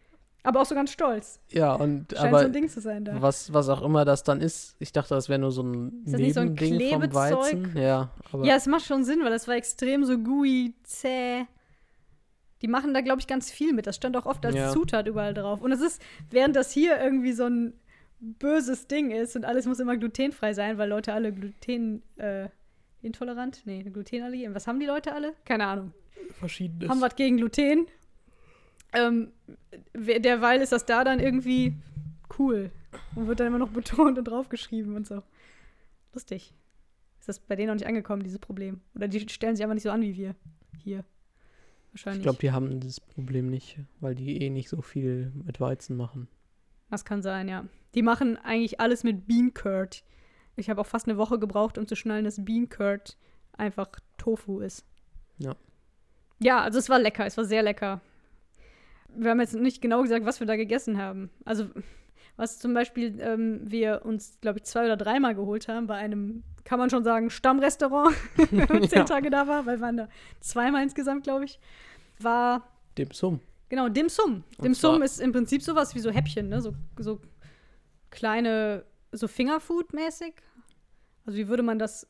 Aber 0.44 0.60
auch 0.60 0.66
so 0.66 0.74
ganz 0.74 0.90
stolz. 0.90 1.38
Ja, 1.50 1.72
und 1.74 2.10
Scheint 2.10 2.18
so 2.18 2.26
aber 2.26 2.38
ein 2.40 2.52
Ding 2.52 2.68
zu 2.68 2.80
sein 2.80 3.04
da. 3.04 3.22
was, 3.22 3.52
was 3.52 3.68
auch 3.68 3.80
immer 3.82 4.04
das 4.04 4.24
dann 4.24 4.40
ist, 4.40 4.74
ich 4.80 4.90
dachte, 4.92 5.14
das 5.14 5.28
wäre 5.28 5.38
nur 5.38 5.52
so 5.52 5.62
ein 5.62 6.02
Ist 6.04 6.14
das 6.14 6.20
nicht 6.20 6.34
so 6.34 6.40
ein 6.40 6.54
Nebending 6.54 6.90
vom 6.90 7.00
Klebezeug? 7.00 7.14
Weizen. 7.38 7.76
Ja, 7.76 8.10
aber 8.32 8.44
Ja, 8.44 8.56
es 8.56 8.66
macht 8.66 8.84
schon 8.84 9.04
Sinn, 9.04 9.20
weil 9.22 9.30
das 9.30 9.46
war 9.46 9.54
extrem 9.54 10.04
so 10.04 10.18
gooey, 10.18 10.74
zäh. 10.82 11.44
Die 12.62 12.68
machen 12.68 12.94
da, 12.94 13.00
glaube 13.00 13.20
ich, 13.20 13.26
ganz 13.26 13.50
viel 13.50 13.72
mit. 13.72 13.86
Das 13.86 13.96
stand 13.96 14.16
auch 14.16 14.26
oft 14.26 14.46
als 14.46 14.54
Ja. 14.54 14.70
Zutat 14.70 15.06
überall 15.08 15.34
drauf. 15.34 15.60
Und 15.60 15.72
es 15.72 15.80
ist, 15.80 16.00
während 16.30 16.56
das 16.56 16.72
hier 16.72 17.00
irgendwie 17.00 17.32
so 17.32 17.44
ein 17.44 17.74
böses 18.20 18.86
Ding 18.86 19.10
ist 19.10 19.34
und 19.34 19.44
alles 19.44 19.66
muss 19.66 19.80
immer 19.80 19.96
glutenfrei 19.96 20.54
sein, 20.54 20.78
weil 20.78 20.88
Leute 20.88 21.12
alle 21.12 21.32
Gluten 21.32 22.02
äh, 22.16 22.48
intolerant? 23.02 23.62
Nee, 23.64 23.82
Glutenallergie. 23.82 24.48
Was 24.54 24.66
haben 24.66 24.78
die 24.78 24.86
Leute 24.86 25.12
alle? 25.12 25.34
Keine 25.44 25.66
Ahnung. 25.66 25.92
Verschiedenes. 26.38 26.88
Haben 26.88 27.00
was 27.00 27.16
gegen 27.16 27.36
Gluten. 27.36 27.86
Ähm, 28.94 29.32
derweil 29.94 30.60
ist 30.60 30.70
das 30.72 30.86
da 30.86 31.02
dann 31.02 31.18
irgendwie 31.18 31.74
cool. 32.38 32.70
Und 33.16 33.26
wird 33.26 33.40
dann 33.40 33.48
immer 33.48 33.58
noch 33.58 33.70
betont 33.70 34.18
und 34.18 34.24
draufgeschrieben 34.24 34.94
und 34.94 35.06
so. 35.06 35.22
Lustig. 36.14 36.54
Ist 37.18 37.28
das 37.28 37.38
bei 37.38 37.56
denen 37.56 37.68
noch 37.68 37.74
nicht 37.74 37.86
angekommen, 37.86 38.22
dieses 38.22 38.38
Problem? 38.38 38.80
Oder 38.94 39.08
die 39.08 39.28
stellen 39.28 39.56
sich 39.56 39.64
einfach 39.64 39.74
nicht 39.74 39.84
so 39.84 39.90
an 39.90 40.02
wie 40.02 40.16
wir 40.16 40.34
hier. 40.76 41.04
Wahrscheinlich. 41.92 42.20
Ich 42.20 42.24
glaube, 42.24 42.38
die 42.38 42.52
haben 42.52 42.80
das 42.80 43.00
Problem 43.00 43.48
nicht, 43.48 43.78
weil 44.00 44.14
die 44.14 44.42
eh 44.42 44.50
nicht 44.50 44.68
so 44.68 44.80
viel 44.80 45.30
mit 45.34 45.60
Weizen 45.60 45.96
machen. 45.96 46.28
Das 46.90 47.04
kann 47.04 47.22
sein, 47.22 47.48
ja. 47.48 47.66
Die 47.94 48.02
machen 48.02 48.36
eigentlich 48.38 48.80
alles 48.80 49.04
mit 49.04 49.26
Bean 49.26 49.52
Curd. 49.54 50.02
Ich 50.56 50.70
habe 50.70 50.80
auch 50.80 50.86
fast 50.86 51.06
eine 51.06 51.18
Woche 51.18 51.38
gebraucht, 51.38 51.78
um 51.78 51.86
zu 51.86 51.96
schnallen, 51.96 52.24
dass 52.24 52.44
Bean 52.44 52.68
Curd 52.68 53.16
einfach 53.52 53.88
Tofu 54.16 54.60
ist. 54.60 54.84
Ja. 55.38 55.56
Ja, 56.38 56.60
also 56.62 56.78
es 56.78 56.88
war 56.88 56.98
lecker, 56.98 57.26
es 57.26 57.36
war 57.36 57.44
sehr 57.44 57.62
lecker. 57.62 58.00
Wir 59.14 59.30
haben 59.30 59.40
jetzt 59.40 59.54
nicht 59.54 59.82
genau 59.82 60.02
gesagt, 60.02 60.24
was 60.24 60.40
wir 60.40 60.46
da 60.46 60.56
gegessen 60.56 60.98
haben. 60.98 61.30
Also, 61.44 61.68
was 62.36 62.58
zum 62.58 62.74
Beispiel 62.74 63.20
ähm, 63.20 63.60
wir 63.64 64.04
uns, 64.04 64.38
glaube 64.40 64.58
ich, 64.58 64.64
zwei 64.64 64.84
oder 64.84 64.96
dreimal 64.96 65.34
geholt 65.34 65.68
haben 65.68 65.86
bei 65.86 65.96
einem, 65.96 66.42
kann 66.64 66.78
man 66.78 66.90
schon 66.90 67.04
sagen, 67.04 67.30
Stammrestaurant, 67.30 68.14
wenn 68.50 68.66
man 68.68 68.82
zehn 68.88 69.00
Ja. 69.00 69.04
Tage 69.04 69.30
da 69.30 69.46
war, 69.46 69.66
weil 69.66 69.78
wir 69.78 69.82
waren 69.82 69.96
da 69.96 70.08
zweimal 70.40 70.82
insgesamt, 70.82 71.24
glaube 71.24 71.44
ich, 71.44 71.58
war 72.18 72.68
Dem 72.98 73.10
Sum. 73.10 73.40
Genau, 73.68 73.88
Dim 73.88 74.08
Sum. 74.08 74.44
Dim 74.62 74.74
Sum 74.74 75.00
ist 75.02 75.18
im 75.20 75.32
Prinzip 75.32 75.62
sowas 75.62 75.94
wie 75.94 76.00
so 76.00 76.10
Häppchen, 76.10 76.48
ne? 76.50 76.60
So, 76.60 76.74
so 76.98 77.20
kleine, 78.10 78.84
so 79.12 79.26
Fingerfood-mäßig. 79.28 80.34
Also 81.24 81.38
wie 81.38 81.48
würde 81.48 81.62
man 81.62 81.78
das, 81.78 82.06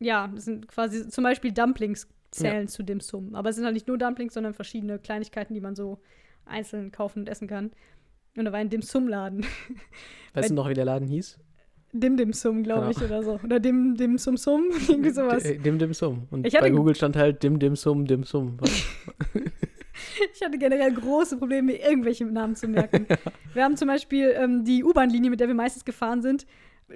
ja, 0.00 0.28
das 0.34 0.44
sind 0.44 0.68
quasi 0.68 1.08
zum 1.08 1.24
Beispiel 1.24 1.52
Dumplings 1.52 2.08
zählen 2.30 2.68
zu 2.68 2.82
Dim 2.82 3.00
Sum. 3.00 3.34
Aber 3.34 3.48
es 3.48 3.56
sind 3.56 3.64
halt 3.64 3.74
nicht 3.74 3.88
nur 3.88 3.96
Dumplings, 3.96 4.34
sondern 4.34 4.52
verschiedene 4.52 4.98
Kleinigkeiten, 4.98 5.54
die 5.54 5.60
man 5.60 5.74
so 5.74 5.98
einzeln 6.44 6.92
kaufen 6.92 7.20
und 7.20 7.28
essen 7.28 7.48
kann. 7.48 7.70
Und 8.38 8.44
da 8.44 8.52
war 8.52 8.58
ein 8.60 8.70
Dim 8.70 8.82
Sum-Laden. 8.82 9.44
Weißt 10.34 10.50
du 10.50 10.54
noch, 10.54 10.68
wie 10.68 10.74
der 10.74 10.84
Laden 10.84 11.08
hieß? 11.08 11.38
Dim 11.92 12.16
Dim 12.18 12.32
Sum, 12.34 12.62
glaube 12.62 12.88
Genau. 12.88 12.90
ich, 12.90 13.02
oder 13.02 13.22
so. 13.22 13.40
Oder 13.42 13.58
Dim 13.60 13.94
Dim 13.96 14.18
Sum 14.18 14.36
Sum, 14.36 14.64
irgendwie 14.88 15.10
sowas. 15.10 15.42
D- 15.42 15.56
Dim 15.58 15.78
Dim 15.78 15.92
Sum. 15.94 16.28
Und 16.30 16.46
Ich 16.46 16.52
bei 16.58 16.70
Google 16.70 16.94
stand 16.94 17.16
halt 17.16 17.42
Dim 17.42 17.58
Dim 17.58 17.76
Sum, 17.76 18.04
Dim 18.06 18.24
Sum. 18.24 18.58
Ich 20.34 20.42
hatte 20.44 20.58
generell 20.58 20.92
große 20.92 21.36
Probleme, 21.36 21.72
mir 21.72 21.78
irgendwelche 21.88 22.24
Namen 22.24 22.54
zu 22.56 22.66
merken. 22.68 23.06
Wir 23.54 23.64
haben 23.64 23.76
zum 23.76 23.88
Beispiel 23.88 24.32
ähm, 24.36 24.64
die 24.64 24.82
U-Bahn-Linie, 24.84 25.30
mit 25.30 25.40
der 25.40 25.48
wir 25.48 25.54
meistens 25.54 25.84
gefahren 25.84 26.22
sind, 26.22 26.46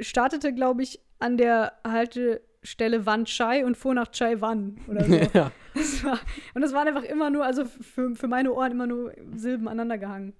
startete, 0.00 0.52
glaube 0.54 0.82
ich, 0.82 1.00
an 1.18 1.36
der 1.36 1.72
Haltestelle 1.86 3.04
Wan 3.06 3.24
Chai 3.24 3.64
und 3.64 3.76
fuhr 3.76 3.94
nach 3.94 4.10
Chai 4.10 4.40
Wan 4.40 4.76
oder 4.88 5.04
so. 5.04 5.14
ja. 5.34 5.52
Das 5.74 6.04
war, 6.04 6.18
und 6.54 6.62
das 6.62 6.72
waren 6.72 6.86
einfach 6.88 7.04
immer 7.04 7.30
nur, 7.30 7.44
also 7.44 7.64
für, 7.64 8.14
für 8.14 8.28
meine 8.28 8.52
Ohren 8.52 8.72
immer 8.72 8.86
nur 8.86 9.12
Silben 9.36 9.68
aneinander 9.68 9.98
gehangen. 9.98 10.32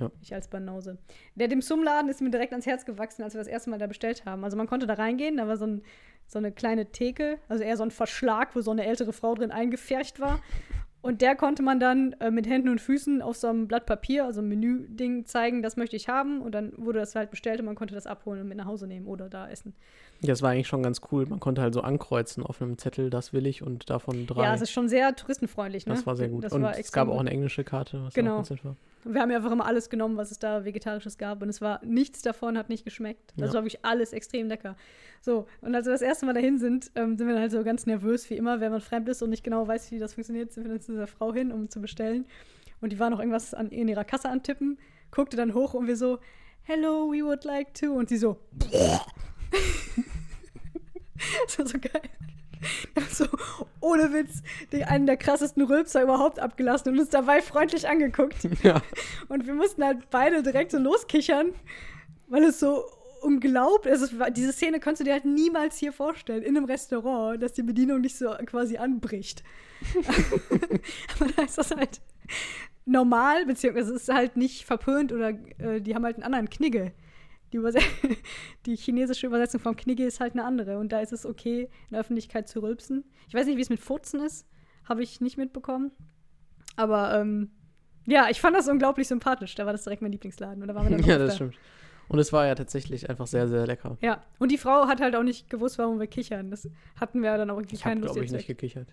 Ja. 0.00 0.10
Ich 0.20 0.34
als 0.34 0.48
Banause. 0.48 0.98
Der 1.34 1.48
Dim 1.48 1.62
Sum 1.62 1.82
Laden 1.82 2.08
ist 2.08 2.20
mir 2.20 2.30
direkt 2.30 2.52
ans 2.52 2.66
Herz 2.66 2.84
gewachsen, 2.84 3.22
als 3.22 3.34
wir 3.34 3.40
das 3.40 3.48
erste 3.48 3.70
Mal 3.70 3.78
da 3.78 3.86
bestellt 3.86 4.24
haben. 4.24 4.44
Also 4.44 4.56
man 4.56 4.66
konnte 4.66 4.86
da 4.86 4.94
reingehen, 4.94 5.36
da 5.36 5.48
war 5.48 5.56
so, 5.56 5.66
ein, 5.66 5.82
so 6.26 6.38
eine 6.38 6.52
kleine 6.52 6.86
Theke, 6.86 7.38
also 7.48 7.64
eher 7.64 7.76
so 7.76 7.82
ein 7.82 7.90
Verschlag, 7.90 8.54
wo 8.54 8.60
so 8.60 8.70
eine 8.70 8.86
ältere 8.86 9.12
Frau 9.12 9.34
drin 9.34 9.50
eingefärcht 9.50 10.20
war. 10.20 10.40
Und 11.00 11.22
der 11.22 11.36
konnte 11.36 11.62
man 11.62 11.78
dann 11.78 12.12
äh, 12.14 12.30
mit 12.30 12.48
Händen 12.48 12.68
und 12.68 12.80
Füßen 12.80 13.22
auf 13.22 13.36
so 13.36 13.46
einem 13.46 13.68
Blatt 13.68 13.86
Papier, 13.86 14.24
also 14.24 14.40
ein 14.40 14.48
Menü-Ding, 14.48 15.26
zeigen, 15.26 15.62
das 15.62 15.76
möchte 15.76 15.94
ich 15.94 16.08
haben. 16.08 16.42
Und 16.42 16.52
dann 16.52 16.72
wurde 16.76 16.98
das 16.98 17.14
halt 17.14 17.30
bestellt 17.30 17.60
und 17.60 17.66
man 17.66 17.76
konnte 17.76 17.94
das 17.94 18.06
abholen 18.06 18.40
und 18.40 18.48
mit 18.48 18.58
nach 18.58 18.66
Hause 18.66 18.88
nehmen 18.88 19.06
oder 19.06 19.28
da 19.28 19.48
essen. 19.48 19.74
Das 20.20 20.42
war 20.42 20.50
eigentlich 20.50 20.66
schon 20.66 20.82
ganz 20.82 21.00
cool. 21.12 21.26
Man 21.26 21.38
konnte 21.38 21.62
halt 21.62 21.74
so 21.74 21.80
ankreuzen 21.82 22.44
auf 22.44 22.60
einem 22.60 22.76
Zettel, 22.76 23.08
das 23.08 23.32
will 23.32 23.46
ich 23.46 23.62
und 23.62 23.88
davon 23.88 24.26
drei. 24.26 24.42
Ja, 24.44 24.54
es 24.54 24.60
ist 24.62 24.72
schon 24.72 24.88
sehr 24.88 25.14
touristenfreundlich, 25.14 25.86
ne? 25.86 25.94
das 25.94 26.06
war 26.06 26.16
sehr 26.16 26.28
gut. 26.28 26.42
Das 26.44 26.52
und 26.52 26.64
es 26.64 26.90
gab 26.90 27.08
auch 27.08 27.20
eine 27.20 27.30
englische 27.30 27.62
Karte, 27.62 28.02
was 28.04 28.14
Genau. 28.14 28.32
auch 28.32 28.36
ganz 28.38 28.50
nett 28.50 28.64
war. 28.64 28.76
Wir 29.04 29.20
haben 29.20 29.30
ja 29.30 29.36
einfach 29.36 29.52
immer 29.52 29.64
alles 29.64 29.88
genommen, 29.90 30.16
was 30.16 30.32
es 30.32 30.40
da 30.40 30.64
Vegetarisches 30.64 31.18
gab. 31.18 31.40
Und 31.40 31.48
es 31.48 31.60
war 31.60 31.80
nichts 31.84 32.20
davon, 32.22 32.58
hat 32.58 32.68
nicht 32.68 32.84
geschmeckt. 32.84 33.32
Das 33.36 33.50
Ja. 33.50 33.54
war 33.54 33.62
wirklich 33.62 33.84
alles 33.84 34.12
extrem 34.12 34.48
lecker. 34.48 34.76
So, 35.20 35.46
und 35.60 35.72
als 35.74 35.86
wir 35.86 35.92
das 35.92 36.02
erste 36.02 36.26
Mal 36.26 36.32
dahin 36.34 36.58
sind, 36.58 36.90
ähm, 36.96 37.16
sind 37.16 37.26
wir 37.28 37.34
dann 37.34 37.42
halt 37.42 37.52
so 37.52 37.62
ganz 37.62 37.86
nervös, 37.86 38.28
wie 38.28 38.34
immer, 38.34 38.58
wenn 38.60 38.72
man 38.72 38.80
fremd 38.80 39.08
ist 39.08 39.22
und 39.22 39.30
nicht 39.30 39.44
genau 39.44 39.68
weiß, 39.68 39.92
wie 39.92 40.00
das 40.00 40.14
funktioniert, 40.14 40.52
sind 40.52 40.64
wir 40.64 40.70
dann 40.72 40.80
zu 40.80 40.92
dieser 40.92 41.06
Frau 41.06 41.32
hin, 41.32 41.52
um 41.52 41.70
zu 41.70 41.80
bestellen. 41.80 42.26
Und 42.80 42.90
die 42.92 42.98
war 42.98 43.08
noch 43.10 43.20
irgendwas 43.20 43.54
an, 43.54 43.68
in 43.70 43.86
ihrer 43.86 44.04
Kasse 44.04 44.28
antippen, 44.28 44.78
guckte 45.12 45.36
dann 45.36 45.54
hoch 45.54 45.74
und 45.74 45.86
wir 45.86 45.96
so, 45.96 46.18
hello, 46.64 47.10
we 47.12 47.24
would 47.24 47.44
like 47.44 47.72
to. 47.74 47.92
Und 47.92 48.08
sie 48.08 48.16
so, 48.18 48.36
das 51.46 51.58
war 51.58 51.66
so 51.66 51.78
geil. 51.78 52.02
So, 53.10 53.26
ohne 53.80 54.12
Witz, 54.12 54.42
den, 54.72 54.82
einen 54.84 55.06
der 55.06 55.16
krassesten 55.16 55.62
Rülpser 55.62 56.02
überhaupt 56.02 56.40
abgelassen 56.40 56.92
und 56.92 56.98
uns 56.98 57.08
dabei 57.10 57.40
freundlich 57.40 57.88
angeguckt. 57.88 58.36
Ja. 58.64 58.82
Und 59.28 59.46
wir 59.46 59.54
mussten 59.54 59.84
halt 59.84 60.10
beide 60.10 60.42
direkt 60.42 60.72
so 60.72 60.78
loskichern, 60.78 61.52
weil 62.26 62.42
es 62.44 62.58
so 62.58 62.84
unglaublich 63.22 63.94
ist. 63.94 64.18
War- 64.18 64.32
Diese 64.32 64.52
Szene 64.52 64.80
konntest 64.80 65.00
du 65.00 65.04
dir 65.04 65.12
halt 65.12 65.24
niemals 65.24 65.76
hier 65.78 65.92
vorstellen, 65.92 66.42
in 66.42 66.56
einem 66.56 66.66
Restaurant, 66.66 67.40
dass 67.40 67.52
die 67.52 67.62
Bedienung 67.62 68.02
dich 68.02 68.16
so 68.16 68.30
quasi 68.46 68.76
anbricht. 68.76 69.44
Aber 71.20 71.30
da 71.36 71.42
ist 71.42 71.58
das 71.58 71.70
halt 71.70 72.00
normal, 72.86 73.46
beziehungsweise 73.46 73.94
es 73.94 74.02
ist 74.02 74.12
halt 74.14 74.36
nicht 74.36 74.64
verpönt 74.64 75.12
oder 75.12 75.30
äh, 75.58 75.80
die 75.80 75.94
haben 75.94 76.04
halt 76.04 76.16
einen 76.16 76.24
anderen 76.24 76.50
Knigge. 76.50 76.92
Die, 77.52 77.56
Überse 77.56 77.78
die 78.66 78.76
chinesische 78.76 79.26
Übersetzung 79.26 79.60
vom 79.60 79.76
Knigge 79.76 80.04
ist 80.04 80.20
halt 80.20 80.34
eine 80.34 80.44
andere. 80.44 80.78
Und 80.78 80.92
da 80.92 81.00
ist 81.00 81.12
es 81.12 81.24
okay, 81.24 81.62
in 81.62 81.92
der 81.92 82.00
Öffentlichkeit 82.00 82.48
zu 82.48 82.60
rülpsen. 82.60 83.04
Ich 83.28 83.34
weiß 83.34 83.46
nicht, 83.46 83.56
wie 83.56 83.62
es 83.62 83.70
mit 83.70 83.80
Furzen 83.80 84.20
ist. 84.20 84.46
Habe 84.84 85.02
ich 85.02 85.20
nicht 85.20 85.36
mitbekommen. 85.38 85.92
Aber 86.76 87.18
ähm, 87.18 87.50
ja, 88.06 88.28
ich 88.30 88.40
fand 88.40 88.56
das 88.56 88.68
unglaublich 88.68 89.08
sympathisch. 89.08 89.54
Da 89.54 89.66
war 89.66 89.72
das 89.72 89.84
direkt 89.84 90.02
mein 90.02 90.12
Lieblingsladen. 90.12 90.62
Und 90.62 90.68
da 90.68 90.74
waren 90.74 90.88
wir 90.88 90.96
dann 90.96 91.06
ja, 91.06 91.18
das 91.18 91.36
stimmt. 91.36 91.56
Und 92.08 92.18
es 92.18 92.32
war 92.32 92.46
ja 92.46 92.54
tatsächlich 92.54 93.10
einfach 93.10 93.26
sehr, 93.26 93.48
sehr 93.48 93.66
lecker. 93.66 93.98
Ja, 94.00 94.22
und 94.38 94.50
die 94.50 94.56
Frau 94.56 94.86
hat 94.86 95.00
halt 95.00 95.14
auch 95.14 95.22
nicht 95.22 95.50
gewusst, 95.50 95.78
warum 95.78 96.00
wir 96.00 96.06
kichern. 96.06 96.50
Das 96.50 96.68
hatten 96.98 97.22
wir 97.22 97.36
dann 97.36 97.50
auch 97.50 97.56
irgendwie 97.56 97.76
Ich 97.76 97.82
keine 97.82 98.00
Lust 98.00 98.14
glaube 98.14 98.24
ich, 98.24 98.32
nicht 98.32 98.46
gekichert. 98.46 98.88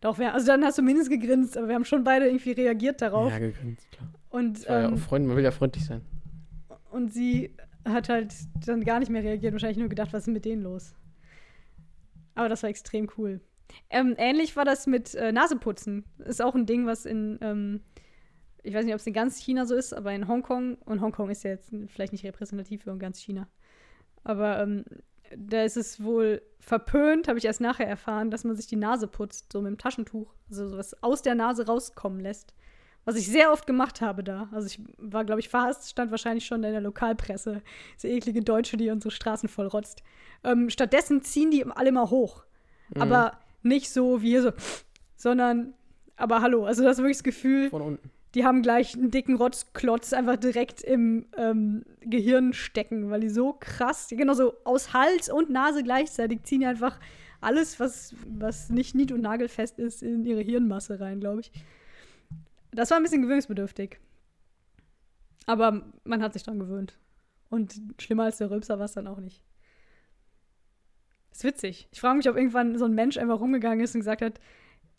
Doch, 0.00 0.18
wir, 0.18 0.32
also 0.32 0.46
dann 0.46 0.64
hast 0.64 0.78
du 0.78 0.82
mindestens 0.82 1.20
gegrinst, 1.20 1.56
aber 1.56 1.68
wir 1.68 1.74
haben 1.74 1.84
schon 1.84 2.04
beide 2.04 2.26
irgendwie 2.26 2.52
reagiert 2.52 3.02
darauf. 3.02 3.30
Ja, 3.30 3.38
gegrinst, 3.38 3.90
klar. 3.92 4.08
und, 4.30 4.64
ja 4.64 4.84
ähm, 4.84 4.94
auch 4.94 4.98
Freund, 4.98 5.26
man 5.26 5.36
will 5.36 5.44
ja 5.44 5.52
freundlich 5.52 5.84
sein. 5.84 6.02
und 6.90 7.12
sie 7.12 7.54
hat 7.84 8.08
halt 8.08 8.34
dann 8.66 8.84
gar 8.84 9.00
nicht 9.00 9.10
mehr 9.10 9.22
reagiert, 9.22 9.52
wahrscheinlich 9.52 9.78
nur 9.78 9.88
gedacht, 9.88 10.12
was 10.12 10.26
ist 10.26 10.32
mit 10.32 10.44
denen 10.44 10.62
los? 10.62 10.94
Aber 12.34 12.48
das 12.48 12.62
war 12.62 12.70
extrem 12.70 13.08
cool. 13.18 13.40
Ähm, 13.90 14.14
ähnlich 14.18 14.56
war 14.56 14.64
das 14.64 14.86
mit 14.86 15.14
äh, 15.14 15.32
Naseputzen. 15.32 16.04
Ist 16.18 16.42
auch 16.42 16.54
ein 16.54 16.66
Ding, 16.66 16.86
was 16.86 17.06
in, 17.06 17.38
ähm, 17.40 17.80
ich 18.62 18.74
weiß 18.74 18.84
nicht, 18.84 18.94
ob 18.94 19.00
es 19.00 19.06
in 19.06 19.12
ganz 19.12 19.38
China 19.38 19.66
so 19.66 19.74
ist, 19.74 19.92
aber 19.92 20.12
in 20.12 20.28
Hongkong, 20.28 20.76
und 20.84 21.00
Hongkong 21.00 21.30
ist 21.30 21.44
ja 21.44 21.50
jetzt 21.50 21.72
vielleicht 21.88 22.12
nicht 22.12 22.24
repräsentativ 22.24 22.82
für 22.82 22.96
ganz 22.96 23.18
China, 23.18 23.48
aber 24.24 24.62
ähm, 24.62 24.84
da 25.36 25.62
ist 25.62 25.76
es 25.76 26.02
wohl 26.02 26.42
verpönt, 26.60 27.28
habe 27.28 27.38
ich 27.38 27.44
erst 27.44 27.60
nachher 27.60 27.88
erfahren, 27.88 28.30
dass 28.30 28.44
man 28.44 28.56
sich 28.56 28.66
die 28.66 28.76
Nase 28.76 29.08
putzt, 29.08 29.52
so 29.52 29.60
mit 29.60 29.70
dem 29.70 29.78
Taschentuch, 29.78 30.32
also 30.48 30.68
sowas 30.68 31.02
aus 31.02 31.22
der 31.22 31.34
Nase 31.34 31.66
rauskommen 31.66 32.20
lässt. 32.20 32.54
Was 33.04 33.16
ich 33.16 33.26
sehr 33.26 33.52
oft 33.52 33.66
gemacht 33.66 34.00
habe 34.00 34.22
da. 34.22 34.48
Also 34.52 34.66
ich 34.66 34.80
war, 34.96 35.24
glaube 35.24 35.40
ich, 35.40 35.48
fast, 35.48 35.90
stand 35.90 36.10
wahrscheinlich 36.10 36.46
schon 36.46 36.62
in 36.62 36.72
der 36.72 36.80
Lokalpresse. 36.80 37.62
Diese 37.96 38.08
eklige 38.08 38.42
Deutsche, 38.42 38.76
die 38.76 38.90
unsere 38.90 39.10
Straßen 39.10 39.48
voll 39.48 39.66
rotzt. 39.66 40.02
Ähm, 40.44 40.70
stattdessen 40.70 41.22
ziehen 41.22 41.50
die 41.50 41.64
alle 41.66 41.90
mal 41.90 42.10
hoch. 42.10 42.44
Mhm. 42.94 43.02
Aber 43.02 43.38
nicht 43.62 43.90
so 43.90 44.22
wie 44.22 44.28
hier 44.28 44.42
so, 44.42 44.52
sondern, 45.16 45.74
aber 46.16 46.42
hallo, 46.42 46.64
also 46.64 46.82
das 46.82 46.98
ist 46.98 46.98
wirklich 46.98 47.18
das 47.18 47.24
Gefühl, 47.24 47.70
Von 47.70 47.82
unten. 47.82 48.10
die 48.34 48.44
haben 48.44 48.62
gleich 48.62 48.94
einen 48.94 49.10
dicken 49.10 49.36
Rotzklotz 49.36 50.12
einfach 50.12 50.36
direkt 50.36 50.82
im 50.82 51.26
ähm, 51.36 51.84
Gehirn 52.00 52.52
stecken, 52.52 53.10
weil 53.10 53.20
die 53.20 53.30
so 53.30 53.56
krass, 53.58 54.08
genau 54.10 54.34
so 54.34 54.54
aus 54.64 54.92
Hals 54.92 55.28
und 55.30 55.50
Nase 55.50 55.82
gleichzeitig 55.82 56.42
ziehen 56.44 56.60
die 56.60 56.66
einfach 56.66 56.98
alles, 57.40 57.80
was, 57.80 58.14
was 58.26 58.70
nicht 58.70 58.94
nied- 58.94 59.12
und 59.12 59.20
nagelfest 59.20 59.78
ist, 59.78 60.02
in 60.02 60.24
ihre 60.24 60.40
Hirnmasse 60.40 61.00
rein, 61.00 61.20
glaube 61.20 61.40
ich. 61.40 61.52
Das 62.72 62.90
war 62.90 62.96
ein 62.96 63.02
bisschen 63.02 63.22
gewöhnungsbedürftig. 63.22 63.98
Aber 65.46 65.82
man 66.04 66.22
hat 66.22 66.32
sich 66.32 66.42
dran 66.42 66.58
gewöhnt. 66.58 66.98
Und 67.50 67.74
schlimmer 67.98 68.24
als 68.24 68.38
der 68.38 68.50
Rülpser 68.50 68.78
war 68.78 68.86
es 68.86 68.92
dann 68.92 69.06
auch 69.06 69.18
nicht. 69.18 69.44
Ist 71.32 71.44
witzig. 71.44 71.88
Ich 71.90 72.00
frage 72.00 72.16
mich, 72.16 72.28
ob 72.28 72.36
irgendwann 72.36 72.78
so 72.78 72.84
ein 72.84 72.94
Mensch 72.94 73.16
einfach 73.16 73.40
rumgegangen 73.40 73.80
ist 73.80 73.94
und 73.94 74.00
gesagt 74.00 74.22
hat, 74.22 74.40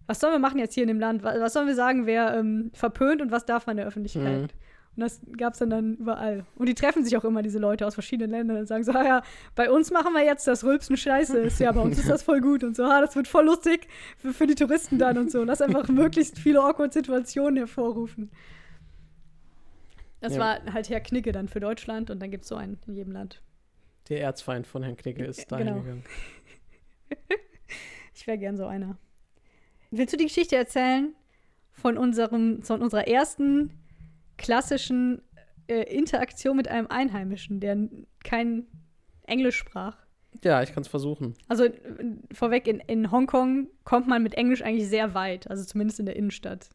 was 0.05 0.19
sollen 0.19 0.33
wir 0.33 0.39
machen 0.39 0.59
jetzt 0.59 0.73
hier 0.73 0.83
in 0.83 0.89
dem 0.89 0.99
Land? 0.99 1.23
Was 1.23 1.53
sollen 1.53 1.67
wir 1.67 1.75
sagen, 1.75 2.05
wer 2.05 2.35
ähm, 2.35 2.71
verpönt 2.73 3.21
und 3.21 3.31
was 3.31 3.45
darf 3.45 3.65
man 3.65 3.73
in 3.73 3.77
der 3.77 3.87
Öffentlichkeit? 3.87 4.41
Mhm. 4.41 4.47
Und 4.95 5.01
das 5.01 5.21
gab 5.37 5.53
es 5.53 5.59
dann, 5.59 5.69
dann 5.71 5.95
überall. 5.95 6.45
Und 6.55 6.67
die 6.69 6.75
treffen 6.75 7.03
sich 7.03 7.17
auch 7.17 7.23
immer, 7.23 7.41
diese 7.41 7.57
Leute 7.57 7.87
aus 7.87 7.95
verschiedenen 7.95 8.29
Ländern, 8.29 8.57
und 8.57 8.67
sagen 8.67 8.83
so, 8.83 8.91
ah 8.91 9.03
ja, 9.03 9.23
bei 9.55 9.71
uns 9.71 9.89
machen 9.91 10.13
wir 10.13 10.23
jetzt 10.23 10.45
das 10.47 10.63
Rülpsen 10.63 10.97
scheiße 10.97 11.39
ist. 11.39 11.59
Ja, 11.59 11.71
bei 11.71 11.81
uns 11.81 11.97
ist 11.97 12.09
das 12.09 12.21
voll 12.21 12.41
gut 12.41 12.63
und 12.63 12.75
so, 12.75 12.83
ah, 12.83 13.01
das 13.01 13.15
wird 13.15 13.27
voll 13.27 13.45
lustig 13.45 13.87
für, 14.17 14.33
für 14.33 14.45
die 14.45 14.53
Touristen 14.55 14.99
dann 14.99 15.17
und 15.17 15.31
so. 15.31 15.43
Lass 15.43 15.61
einfach 15.61 15.87
möglichst 15.89 16.37
viele 16.37 16.61
awkward 16.61 16.93
Situationen 16.93 17.57
hervorrufen. 17.57 18.29
Das 20.21 20.35
Ja. 20.35 20.39
war 20.39 20.73
halt 20.73 20.89
Herr 20.89 21.01
Knicke 21.01 21.31
dann 21.31 21.47
für 21.49 21.59
Deutschland 21.59 22.09
und 22.11 22.19
dann 22.21 22.29
gibt 22.31 22.43
es 22.43 22.49
so 22.49 22.55
einen 22.55 22.79
in 22.87 22.93
jedem 22.95 23.13
Land. 23.13 23.41
Der 24.09 24.21
Erzfeind 24.21 24.67
von 24.67 24.83
Herrn 24.83 24.95
Knigge 24.95 25.25
ist 25.25 25.51
dahin 25.51 25.67
Genau. 25.67 25.79
gegangen. 25.81 26.03
Ich 28.15 28.27
wäre 28.27 28.37
gern 28.37 28.57
so 28.57 28.65
einer. 28.67 28.97
Willst 29.89 30.13
du 30.13 30.17
die 30.17 30.25
Geschichte 30.25 30.55
erzählen 30.55 31.13
von, 31.71 31.97
unserem, 31.97 32.61
von 32.61 32.81
unserer 32.81 33.07
ersten 33.07 33.71
klassischen 34.37 35.21
äh, 35.67 35.83
Interaktion 35.83 36.57
mit 36.57 36.67
einem 36.67 36.87
Einheimischen, 36.87 37.59
der 37.59 37.89
kein 38.23 38.67
Englisch 39.23 39.57
sprach? 39.57 39.97
Ja, 40.43 40.61
ich 40.63 40.73
kann 40.73 40.81
es 40.81 40.87
versuchen. 40.87 41.35
Also 41.47 41.65
äh, 41.65 41.73
vorweg, 42.31 42.67
in, 42.67 42.79
in 42.79 43.11
Hongkong 43.11 43.69
kommt 43.83 44.07
man 44.07 44.23
mit 44.23 44.33
Englisch 44.33 44.61
eigentlich 44.61 44.89
sehr 44.89 45.13
weit, 45.13 45.49
also 45.49 45.63
zumindest 45.63 45.99
in 45.99 46.05
der 46.05 46.15
Innenstadt. 46.15 46.69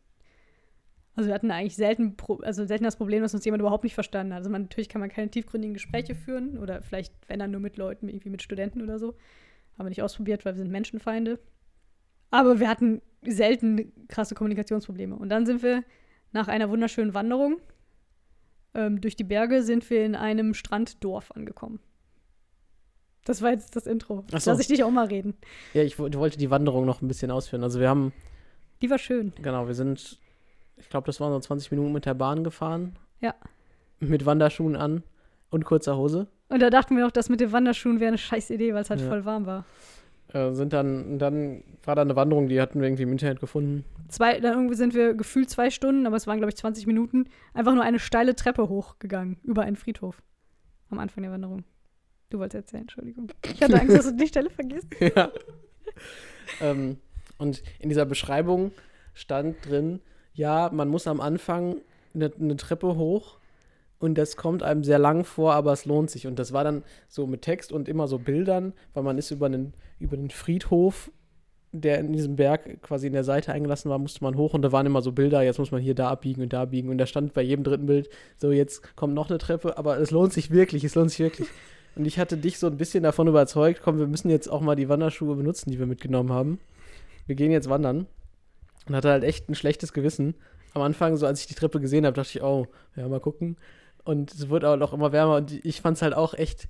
Also 1.19 1.29
wir 1.29 1.35
hatten 1.35 1.51
eigentlich 1.51 1.75
selten, 1.75 2.17
also 2.43 2.65
selten 2.65 2.85
das 2.85 2.97
Problem, 2.97 3.23
dass 3.23 3.35
uns 3.35 3.45
jemand 3.45 3.61
überhaupt 3.61 3.83
nicht 3.83 3.95
verstanden 3.95 4.33
hat. 4.33 4.39
Also 4.39 4.51
man, 4.51 4.63
natürlich 4.63 4.89
kann 4.89 5.01
man 5.01 5.11
keine 5.11 5.29
tiefgründigen 5.29 5.75
Gespräche 5.75 6.15
führen 6.15 6.59
oder 6.59 6.81
vielleicht, 6.81 7.13
wenn 7.27 7.41
dann 7.41 7.51
nur 7.51 7.61
mit 7.61 7.77
Leuten, 7.77 8.09
irgendwie 8.09 8.31
mit 8.31 8.41
Studenten 8.41 8.83
oder 8.83 9.01
so. 9.01 9.17
Haben 9.77 9.87
wir 9.87 9.89
nicht 9.89 10.03
ausprobiert, 10.03 10.45
weil 10.45 10.55
wir 10.55 10.59
sind 10.59 10.71
Menschenfeinde. 10.71 11.41
Aber 12.31 12.61
wir 12.61 12.69
hatten 12.69 13.03
selten 13.27 13.93
krasse 14.07 14.37
Kommunikationsprobleme. 14.37 15.17
Und 15.17 15.29
dann 15.31 15.45
sind 15.45 15.65
wir 15.65 15.83
nach 16.33 16.49
einer 16.49 16.69
wunderschönen 16.71 17.15
Wanderung 17.15 17.57
ähm, 18.75 19.01
durch 19.01 19.17
die 19.17 19.25
Berge 19.25 19.63
sind 19.63 19.89
wir 19.91 20.05
in 20.05 20.15
einem 20.15 20.55
Stranddorf 20.55 21.31
angekommen. 21.33 21.81
Das 23.25 23.43
war 23.43 23.51
jetzt 23.51 23.77
das 23.77 23.87
Intro. 23.87 24.25
Ach 24.33 24.41
so. 24.41 24.51
Lass 24.51 24.61
ich 24.61 24.69
dich 24.69 24.83
auch 24.85 24.91
mal 24.91 25.07
reden. 25.07 25.35
Ja, 25.75 25.83
ich 25.83 25.99
wo- 25.99 26.11
wollte 26.15 26.39
die 26.39 26.51
Wanderung 26.51 26.87
noch 26.87 27.03
ein 27.03 27.09
bisschen 27.09 27.31
ausführen. 27.31 27.63
Also 27.63 27.79
wir 27.81 27.89
haben, 27.89 28.13
Die 28.81 28.89
war 28.91 28.99
schön. 28.99 29.33
genau, 29.43 29.67
wir 29.67 29.75
sind, 29.75 30.19
ich 30.77 30.89
glaube, 30.89 31.07
das 31.07 31.21
waren 31.21 31.33
so 31.33 31.41
20 31.41 31.71
Minuten 31.71 31.93
mit 31.93 32.07
der 32.07 32.15
Bahn 32.15 32.45
gefahren. 32.45 32.97
Ja. 33.21 33.35
Mit 34.01 34.25
Wanderschuhen 34.25 34.77
an 34.77 35.03
und 35.51 35.65
kurzer 35.65 35.97
Hose. 35.97 36.29
Und 36.49 36.61
da 36.63 36.71
dachten 36.71 36.97
wir 36.97 37.05
noch, 37.05 37.11
das 37.11 37.29
mit 37.29 37.41
den 37.41 37.53
Wanderschuhen 37.53 38.01
wäre 38.01 38.09
eine 38.09 38.19
scheiß 38.19 38.49
Idee, 38.51 38.73
weil 38.73 38.83
es 38.83 38.91
halt 38.91 39.01
Ja. 39.01 39.09
voll 39.09 39.25
warm 39.27 39.45
war. 39.45 39.67
Äh, 40.33 40.53
sind 40.53 40.73
dann, 40.75 41.19
dann 41.19 41.65
war 41.85 41.95
da 41.95 42.03
eine 42.03 42.15
Wanderung, 42.15 42.49
die 42.49 42.61
hatten 42.61 42.81
wir 42.81 42.87
irgendwie 42.87 43.05
im 43.05 43.13
Internet 43.13 43.41
gefunden. 43.41 43.85
Zwei, 44.09 44.41
dann 44.41 44.55
irgendwie 44.55 44.75
sind 44.75 44.95
wir 44.95 45.15
gefühlt 45.15 45.49
zwei 45.49 45.71
Stunden, 45.71 46.07
aber 46.07 46.17
es 46.17 46.27
waren, 46.27 46.37
glaube 46.37 46.51
ich, 46.51 46.57
20 46.57 46.87
Minuten, 46.87 47.29
einfach 47.55 47.75
nur 47.75 47.83
eine 47.83 47.99
steile 47.99 48.37
Treppe 48.37 48.69
hochgegangen, 48.69 49.39
über 49.43 49.63
einen 49.63 49.77
Friedhof. 49.77 50.23
Am 50.91 50.99
Anfang 50.99 51.23
der 51.23 51.33
Wanderung. 51.33 51.65
Du 52.31 52.39
wolltest 52.39 52.57
erzählen, 52.57 52.83
Entschuldigung. 52.83 53.29
Ich 53.45 53.63
hatte 53.63 53.81
Angst, 53.81 53.97
dass 53.97 54.07
du 54.07 54.17
die 54.17 54.27
Stelle 54.27 54.51
vergisst. 54.51 54.89
ja. 55.01 55.31
ähm, 56.61 56.99
und 57.39 57.63
in 57.79 57.89
dieser 57.89 58.05
Beschreibung 58.05 58.73
stand 59.15 59.65
drin, 59.67 60.01
ja, 60.35 60.71
man 60.73 60.89
muss 60.89 61.07
am 61.07 61.21
Anfang 61.21 61.81
eine, 62.15 62.31
eine 62.39 62.57
Treppe 62.57 62.97
hoch 62.97 63.38
und 63.99 64.17
das 64.17 64.37
kommt 64.37 64.63
einem 64.63 64.85
sehr 64.85 64.99
lang 64.99 65.25
vor, 65.25 65.55
aber 65.55 65.73
es 65.73 65.85
lohnt 65.85 66.11
sich. 66.11 66.27
Und 66.27 66.39
das 66.39 66.53
war 66.53 66.65
dann 66.65 66.85
so 67.09 67.27
mit 67.27 67.43
Text 67.43 67.73
und 67.73 67.89
immer 67.89 68.07
so 68.07 68.19
Bildern, 68.19 68.73
weil 68.95 69.03
man 69.03 69.19
ist 69.19 69.31
über 69.31 69.47
einen, 69.47 69.75
über 69.99 70.17
einen 70.17 70.31
Friedhof, 70.31 71.11
der 71.73 71.99
in 71.99 72.13
diesem 72.13 72.37
Berg 72.37 72.81
quasi 72.83 73.09
in 73.09 73.13
der 73.13 73.25
Seite 73.25 73.53
eingelassen 73.53 73.91
war, 73.91 73.99
musste 73.99 74.25
man 74.25 74.37
hoch 74.37 74.55
und 74.55 74.63
da 74.63 74.73
waren 74.73 74.87
immer 74.87 75.03
so 75.03 75.13
Bilder, 75.13 75.43
jetzt 75.43 75.59
muss 75.59 75.71
man 75.71 75.83
hier 75.83 75.95
da 75.95 76.09
abbiegen 76.09 76.43
und 76.43 76.53
da 76.53 76.63
abbiegen. 76.63 76.89
Und 76.89 76.99
da 76.99 77.07
stand 77.07 77.35
bei 77.35 77.43
jedem 77.43 77.65
dritten 77.65 77.87
Bild, 77.87 78.09
so 78.37 78.53
jetzt 78.53 78.97
kommt 78.97 79.15
noch 79.15 79.29
eine 79.29 79.39
Treppe, 79.39 79.77
aber 79.77 79.99
es 79.99 80.11
lohnt 80.11 80.33
sich 80.33 80.51
wirklich, 80.51 80.85
es 80.85 80.95
lohnt 80.95 81.11
sich 81.11 81.21
wirklich. 81.21 81.49
Und 81.97 82.05
ich 82.05 82.21
hatte 82.21 82.37
dich 82.37 82.61
so 82.61 82.69
ein 82.69 82.77
bisschen 82.77 83.03
davon 83.03 83.27
überzeugt, 83.27 83.81
komm, 83.83 83.99
wir 83.99 84.07
müssen 84.07 84.31
jetzt 84.31 84.47
auch 84.47 84.61
mal 84.61 84.77
die 84.77 84.89
Wanderschuhe 84.89 85.35
benutzen, 85.35 85.73
die 85.73 85.81
wir 85.81 85.87
mitgenommen 85.87 86.31
haben. 86.31 86.61
Wir 87.27 87.35
gehen 87.35 87.51
jetzt 87.51 87.69
wandern. 87.69 88.07
Und 88.87 88.95
hatte 88.95 89.11
halt 89.11 89.25
echt 89.25 89.49
ein 89.49 89.57
schlechtes 89.57 89.93
Gewissen. 89.93 90.37
Am 90.75 90.83
Anfang, 90.83 91.17
so 91.17 91.27
als 91.27 91.41
ich 91.41 91.49
die 91.49 91.57
Treppe 91.57 91.81
gesehen 91.81 92.07
habe, 92.07 92.15
dachte 92.15 92.39
ich, 92.39 92.43
oh, 92.45 92.69
ja, 92.95 93.09
mal 93.09 93.19
gucken. 93.19 93.57
Und 94.09 94.33
es 94.33 94.49
wurde 94.49 94.69
aber 94.69 94.79
noch 94.79 94.95
immer 94.95 95.13
wärmer 95.13 95.37
und 95.37 95.63
ich 95.67 95.83
fand 95.83 95.99
es 95.99 96.03
halt 96.03 96.15
auch 96.15 96.33
echt. 96.33 96.67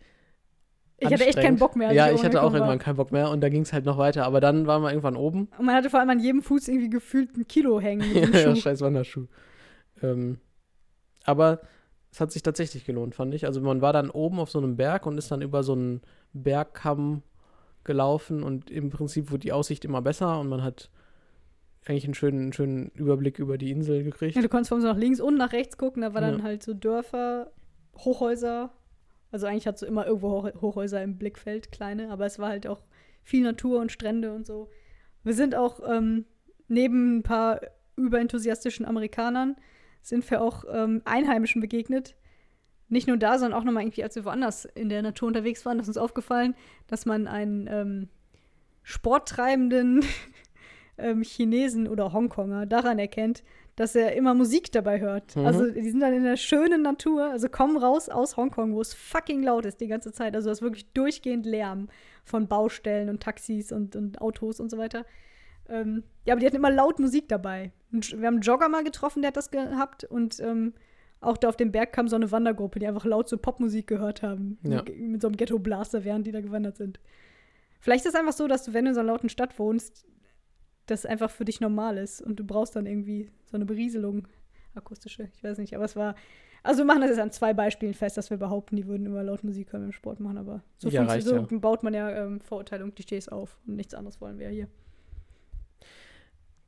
Ich 0.97 1.07
hatte 1.07 1.25
echt 1.25 1.41
keinen. 1.41 1.57
Bock 1.57 1.77
mehr. 1.77 1.93
Ja, 1.93 2.07
oben 2.07 2.17
ich 2.17 2.25
hatte 2.25 2.43
auch 2.43 2.47
war. 2.47 2.55
irgendwann 2.55 2.81
keinen 2.81 2.97
Bock 2.97 3.13
mehr 3.13 3.31
und 3.31 3.41
da 3.43 3.49
ging 3.49 3.63
es 3.63 3.73
halt 3.73 3.85
noch 3.85 3.97
weiter. 3.97 4.25
Aber 4.25 4.41
dann 4.41 4.67
waren 4.67 4.83
wir 4.83 4.91
irgendwann 4.91 5.15
oben. 5.15 5.49
Und 5.57 5.67
man 5.67 5.77
hatte 5.77 5.89
vor 5.89 6.01
allem 6.01 6.11
an 6.11 6.19
jedem 6.19 6.43
Fuß 6.43 6.67
irgendwie 6.67 6.91
gefühlt 6.91 7.37
ein 7.37 7.47
Kilo 7.47 7.79
hängen 7.79 8.33
ja, 8.33 8.57
scheiß 8.57 8.81
Wanderschuh. 8.81 9.27
Ähm, 10.03 10.41
aber 11.23 11.61
es 12.11 12.21
hat 12.21 12.33
sich 12.33 12.43
tatsächlich 12.43 12.85
gelohnt, 12.85 13.15
fand 13.15 13.33
ich. 13.33 13.47
Also 13.47 13.61
man 13.61 13.83
war 13.83 13.93
dann 13.93 14.11
oben 14.11 14.41
auf 14.41 14.51
so 14.51 14.59
einem 14.59 14.75
Berg 14.75 15.07
und 15.07 15.17
ist 15.17 15.31
dann 15.31 15.41
über 15.41 15.63
so 15.63 15.75
einen 15.75 16.01
Bergkamm 16.33 17.23
gelaufen 17.85 18.43
und 18.43 18.69
im 18.69 18.91
Prinzip 18.91 19.31
wurde 19.31 19.43
die 19.43 19.53
Aussicht 19.53 19.85
immer 19.85 20.03
besser 20.03 20.41
und 20.41 20.49
man 20.49 20.65
hat 20.65 20.91
eigentlich 21.87 22.05
einen 22.05 22.15
schönen, 22.15 22.41
einen 22.43 22.53
schönen 22.53 22.91
Überblick 22.95 23.39
über 23.39 23.57
die 23.59 23.71
Insel 23.71 24.05
gekriegt. 24.05 24.37
Ja, 24.37 24.43
du 24.43 24.49
konntest 24.49 24.69
von 24.69 24.81
so 24.81 24.89
nach 24.89 24.97
links 24.97 25.21
und 25.21 25.37
nach 25.37 25.53
rechts 25.53 25.77
gucken, 25.79 26.03
da 26.03 26.13
war 26.15 26.21
dann 26.21 26.39
Ja. 26.39 26.43
halt 26.45 26.63
so 26.63 26.75
Dörfer, 26.75 27.53
Hochhäuser. 27.97 28.73
Also 29.31 29.47
eigentlich 29.47 29.67
hat 29.67 29.79
so 29.79 29.87
immer 29.87 30.07
irgendwo 30.07 30.31
Hoch 30.31 30.61
Hochhäuser 30.61 31.03
im 31.03 31.19
Blickfeld, 31.19 31.73
kleine, 31.73 32.11
aber 32.11 32.27
es 32.27 32.39
war 32.39 32.49
halt 32.49 32.67
auch 32.67 32.83
viel 33.23 33.43
Natur 33.43 33.81
und 33.81 33.93
Strände 33.93 34.33
und 34.35 34.47
so. 34.47 34.71
Wir 35.25 35.35
sind 35.35 35.55
auch 35.55 35.81
ähm, 35.87 36.25
neben 36.69 37.19
ein 37.19 37.23
paar 37.23 37.61
überenthusiastischen 37.97 38.87
Amerikanern 38.87 39.57
sind 40.01 40.31
wir 40.31 40.41
auch 40.41 40.65
ähm, 40.73 41.03
Einheimischen 41.05 41.61
begegnet. 41.61 42.15
Nicht 42.89 43.09
nur 43.09 43.19
da, 43.19 43.39
sondern 43.39 43.59
auch 43.61 43.65
nochmal 43.65 43.83
irgendwie, 43.83 44.03
als 44.03 44.15
wir 44.17 44.25
woanders 44.25 44.65
in 44.65 44.89
der 44.89 45.03
Natur 45.03 45.29
unterwegs 45.29 45.67
waren, 45.67 45.79
ist 45.79 45.89
uns 45.89 45.99
aufgefallen, 45.99 46.55
dass 46.87 47.05
man 47.05 47.27
einen 47.27 47.67
ähm, 47.67 48.09
sporttreibenden 48.83 50.03
ähm, 50.99 51.23
Chinesen 51.23 51.89
oder 51.89 52.13
Hongkonger 52.13 52.67
daran 52.67 52.99
erkennt, 52.99 53.43
dass 53.77 53.95
er 53.95 54.17
immer 54.17 54.35
Musik 54.35 54.73
dabei 54.73 55.01
hört. 55.01 55.37
Mhm. 55.37 55.47
Also 55.47 55.71
die 55.71 55.91
sind 55.91 56.01
dann 56.01 56.13
in 56.13 56.25
der 56.25 56.37
schönen 56.37 56.83
Natur, 56.83 57.31
also 57.31 57.49
kommen 57.49 57.77
raus 57.77 58.09
aus 58.09 58.37
Hongkong, 58.37 58.75
wo 58.75 58.81
es 58.81 58.95
fucking 58.95 59.43
laut 59.43 59.65
ist 59.65 59.81
die 59.81 59.87
ganze 59.87 60.13
Zeit. 60.13 60.35
Also 60.35 60.49
das 60.49 60.59
ist 60.59 60.63
wirklich 60.63 60.93
durchgehend 60.93 61.47
Lärm 61.47 61.89
von 62.25 62.49
Baustellen 62.49 63.09
und 63.09 63.23
Taxis 63.23 63.73
und, 63.73 63.95
und 63.95 64.21
Autos 64.21 64.61
und 64.61 64.71
so 64.71 64.79
weiter. 64.79 65.07
Ähm, 65.69 66.03
ja, 66.25 66.35
aber 66.35 66.41
die 66.41 66.47
hatten 66.47 66.57
immer 66.57 66.71
laut 66.71 66.99
Musik 66.99 67.29
dabei. 67.29 67.73
Wir 67.91 68.27
haben 68.27 68.37
einen 68.37 68.41
Jogger 68.41 68.69
mal 68.69 68.85
getroffen, 68.85 69.23
der 69.23 69.29
hat 69.29 69.37
das 69.37 69.51
gehabt 69.51 70.05
und 70.05 70.41
ähm, 70.41 70.75
auch 71.21 71.37
da 71.37 71.49
auf 71.49 71.57
dem 71.57 71.73
Berg 71.73 71.93
kam 71.93 72.09
so 72.09 72.17
eine 72.17 72.31
Wandergruppe, 72.31 72.79
die 72.79 72.87
einfach 72.87 73.05
laut 73.05 73.29
so 73.29 73.39
Popmusik 73.39 73.87
gehört 73.87 74.23
haben. 74.23 74.59
Ja. 74.63 74.83
Mit, 74.83 74.99
mit 74.99 75.23
so 75.23 75.29
einem 75.29 75.37
Ghetto-Blaster, 75.37 76.05
während 76.05 76.27
die 76.27 76.33
da 76.33 76.41
gewandert 76.41 76.77
sind. 76.77 77.01
Vielleicht 77.81 78.05
ist 78.05 78.15
es 78.15 78.19
einfach 78.19 78.33
so, 78.33 78.47
dass 78.47 78.65
du, 78.65 78.73
wenn 78.73 78.85
du 78.85 78.91
in 78.91 78.95
so 78.95 79.01
einer 79.01 79.13
lauten 79.13 79.29
Stadt 79.29 79.59
wohnst, 79.59 80.05
das 80.91 81.07
einfach 81.07 81.31
für 81.31 81.45
dich 81.45 81.61
normal 81.61 81.99
ist 81.99 82.21
und 82.23 82.37
du 82.37 82.45
brauchst 82.45 82.77
dann 82.77 82.87
irgendwie 82.87 83.31
so 83.47 83.57
eine 83.57 83.65
Berieselung, 83.65 84.27
akustische, 84.75 85.29
ich 85.35 85.43
weiß 85.43 85.59
nicht, 85.59 85.75
aber 85.75 85.85
es 85.85 85.97
war, 85.97 86.15
also 86.63 86.79
wir 86.79 86.85
machen 86.85 87.01
das 87.01 87.11
jetzt 87.11 87.21
an 87.21 87.31
zwei 87.31 87.55
Beispielen 87.55 87.95
fest, 87.95 88.17
dass 88.17 88.31
wir 88.31 88.37
behaupten, 88.37 88.77
die 88.77 88.87
würden 88.87 89.07
immer 89.07 89.23
laut 89.23 89.45
Musik 89.45 89.73
hören 89.73 89.83
beim 89.83 89.93
Sport 89.93 90.21
machen, 90.21 90.39
aber 90.39 90.63
so, 90.79 90.89
Ja, 90.89 91.05
reicht 91.05 91.27
so 91.27 91.37
ja. 91.37 91.47
baut 91.51 91.83
man 91.83 91.95
ja 91.95 92.11
ähm, 92.11 92.41
Vorurteile 92.41 92.85
und 92.85 92.95
Klischees 92.95 93.29
auf 93.29 93.59
und 93.67 93.77
nichts 93.77 93.95
anderes 93.95 94.21
wollen 94.21 94.39
wir 94.39 94.47
ja 94.47 94.53
hier. 94.53 94.69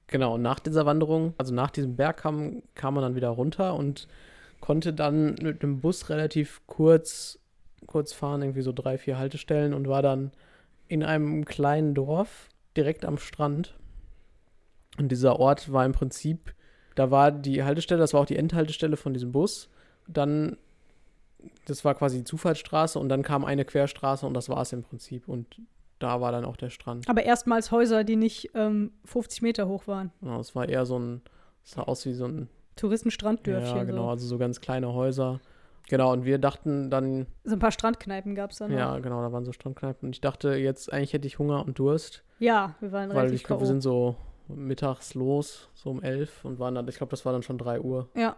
Genau, 0.06 0.34
und 0.34 0.42
nach 0.42 0.58
dieser 0.58 0.86
Wanderung, 0.86 1.34
also 1.38 1.54
nach 1.54 1.70
diesem 1.70 1.94
Bergkamm, 1.94 2.62
kam 2.74 2.94
man 2.94 3.02
dann 3.04 3.14
wieder 3.14 3.28
runter 3.28 3.76
und 3.76 4.08
konnte 4.60 4.92
dann 4.92 5.36
mit 5.40 5.62
einem 5.62 5.80
Bus 5.80 6.10
relativ 6.10 6.60
kurz, 6.66 7.38
kurz 7.86 8.12
fahren, 8.12 8.42
irgendwie 8.42 8.62
so 8.62 8.72
drei, 8.72 8.98
vier 8.98 9.18
Haltestellen 9.18 9.72
und 9.72 9.88
war 9.88 10.02
dann 10.02 10.32
in 10.88 11.04
einem 11.04 11.44
kleinen 11.44 11.94
Dorf 11.94 12.48
direkt 12.76 13.04
am 13.04 13.18
Strand. 13.18 13.78
Und 15.00 15.08
dieser 15.08 15.40
Ort 15.40 15.72
war 15.72 15.86
im 15.86 15.92
Prinzip, 15.92 16.54
da 16.94 17.10
war 17.10 17.32
die 17.32 17.64
Haltestelle, 17.64 17.98
das 17.98 18.12
war 18.12 18.20
auch 18.20 18.26
die 18.26 18.36
Endhaltestelle 18.36 18.98
von 18.98 19.14
diesem 19.14 19.32
Bus. 19.32 19.70
Dann, 20.06 20.58
das 21.64 21.86
war 21.86 21.94
quasi 21.94 22.18
die 22.18 22.24
Zufahrtsstraße 22.24 22.98
und 22.98 23.08
dann 23.08 23.22
kam 23.22 23.46
eine 23.46 23.64
Querstraße 23.64 24.26
und 24.26 24.34
das 24.34 24.50
war 24.50 24.60
es 24.60 24.74
im 24.74 24.82
Prinzip. 24.82 25.26
Und 25.26 25.46
da 26.00 26.20
war 26.20 26.32
dann 26.32 26.44
auch 26.44 26.56
der 26.56 26.68
Strand. 26.68 27.08
Aber 27.08 27.22
erstmals 27.22 27.70
Häuser, 27.70 28.04
die 28.04 28.16
nicht 28.16 28.50
ähm, 28.54 28.92
50 29.06 29.40
Meter 29.40 29.68
hoch 29.68 29.86
waren. 29.86 30.12
Genau, 30.20 30.38
es 30.38 30.54
war 30.54 30.68
eher 30.68 30.84
so 30.84 30.98
ein, 30.98 31.22
es 31.64 31.70
sah 31.70 31.82
aus 31.82 32.04
wie 32.04 32.12
so 32.12 32.26
ein 32.26 32.50
Touristenstranddörfchen. 32.76 33.78
Ja, 33.78 33.84
genau, 33.84 34.04
so. 34.04 34.10
also 34.10 34.26
so 34.26 34.36
ganz 34.36 34.60
kleine 34.60 34.92
Häuser. 34.92 35.40
Genau, 35.88 36.12
und 36.12 36.26
wir 36.26 36.38
dachten 36.38 36.90
dann, 36.90 37.26
so 37.44 37.56
ein 37.56 37.58
paar 37.58 37.72
Strandkneipen 37.72 38.34
gab 38.34 38.50
es 38.50 38.58
dann. 38.58 38.70
ja, 38.70 38.96
noch. 38.96 39.02
genau, 39.02 39.22
da 39.22 39.32
waren 39.32 39.46
so 39.46 39.52
Strandkneipen. 39.52 40.08
Und 40.08 40.14
ich 40.14 40.20
dachte, 40.20 40.56
jetzt 40.56 40.92
eigentlich 40.92 41.14
hätte 41.14 41.26
ich 41.26 41.38
Hunger 41.38 41.64
und 41.64 41.78
Durst, 41.78 42.22
ja, 42.38 42.74
wir 42.80 42.92
waren 42.92 43.08
weil 43.10 43.16
relativ 43.16 43.40
ich 43.40 43.44
glaube, 43.44 43.62
wir 43.62 43.66
sind 43.66 43.80
so 43.80 44.16
mittags 44.56 45.14
los, 45.14 45.68
so 45.74 45.90
um 45.90 46.02
elf 46.02 46.44
und 46.44 46.58
waren 46.58 46.74
dann, 46.74 46.88
ich 46.88 46.96
glaube, 46.96 47.10
das 47.10 47.24
war 47.24 47.32
dann 47.32 47.42
schon 47.42 47.58
drei 47.58 47.80
Uhr. 47.80 48.08
Ja, 48.14 48.36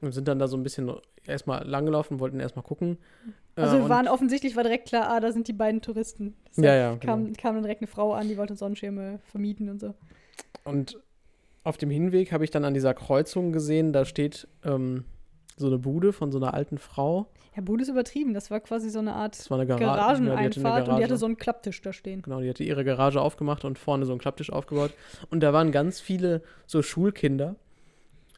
Und 0.00 0.12
sind 0.12 0.28
dann 0.28 0.38
da 0.38 0.48
so 0.48 0.56
ein 0.56 0.62
bisschen 0.62 0.90
erstmal 1.24 1.66
langgelaufen, 1.66 2.20
wollten 2.20 2.40
erstmal 2.40 2.64
gucken. 2.64 2.98
also 3.56 3.76
Äh, 3.76 3.80
wir 3.80 3.88
waren 3.88 4.08
offensichtlich, 4.08 4.56
war 4.56 4.62
direkt 4.64 4.88
klar, 4.88 5.08
ah, 5.08 5.20
da 5.20 5.32
sind 5.32 5.48
die 5.48 5.52
beiden 5.52 5.80
Touristen. 5.80 6.34
Ja, 6.56 6.74
ja, 6.74 6.96
kam, 6.96 7.26
genau. 7.26 7.36
kam 7.40 7.54
dann 7.54 7.62
direkt 7.62 7.80
eine 7.80 7.88
Frau 7.88 8.12
an, 8.12 8.28
die 8.28 8.36
wollte 8.36 8.56
Sonnenschirme 8.56 9.20
vermieten 9.30 9.68
und 9.68 9.80
so. 9.80 9.94
Und 10.64 10.98
auf 11.64 11.76
dem 11.76 11.90
Hinweg 11.90 12.32
habe 12.32 12.44
ich 12.44 12.50
dann 12.50 12.64
an 12.64 12.74
dieser 12.74 12.94
Kreuzung 12.94 13.52
gesehen, 13.52 13.92
da 13.92 14.04
steht 14.04 14.48
ähm, 14.64 15.04
so 15.56 15.66
eine 15.66 15.78
Bude 15.78 16.12
von 16.12 16.32
so 16.32 16.38
einer 16.38 16.54
alten 16.54 16.78
Frau. 16.78 17.26
Ja, 17.54 17.62
Bude 17.62 17.82
ist 17.82 17.88
übertrieben. 17.88 18.32
Das 18.34 18.50
war 18.50 18.60
quasi 18.60 18.88
so 18.90 18.98
eine 18.98 19.12
Art 19.14 19.38
Das 19.38 19.50
war 19.50 19.58
eine 19.58 19.66
Gara 19.66 19.80
ja, 19.80 19.86
die 19.86 19.92
hatte 19.92 20.16
eine 20.16 20.26
Garageneinfahrt 20.30 20.88
und 20.88 20.96
die 20.96 21.02
hatte 21.02 21.08
Garage. 21.08 21.16
so 21.18 21.26
einen 21.26 21.36
Klapptisch 21.36 21.82
da 21.82 21.92
stehen. 21.92 22.22
Genau, 22.22 22.40
die 22.40 22.48
hatte 22.48 22.64
ihre 22.64 22.84
Garage 22.84 23.20
aufgemacht 23.20 23.64
und 23.64 23.78
vorne 23.78 24.06
so 24.06 24.12
einen 24.12 24.20
Klapptisch 24.20 24.50
aufgebaut. 24.50 24.92
Und 25.30 25.40
da 25.42 25.52
waren 25.52 25.70
ganz 25.72 26.00
viele 26.00 26.42
so 26.66 26.80
Schulkinder. 26.82 27.56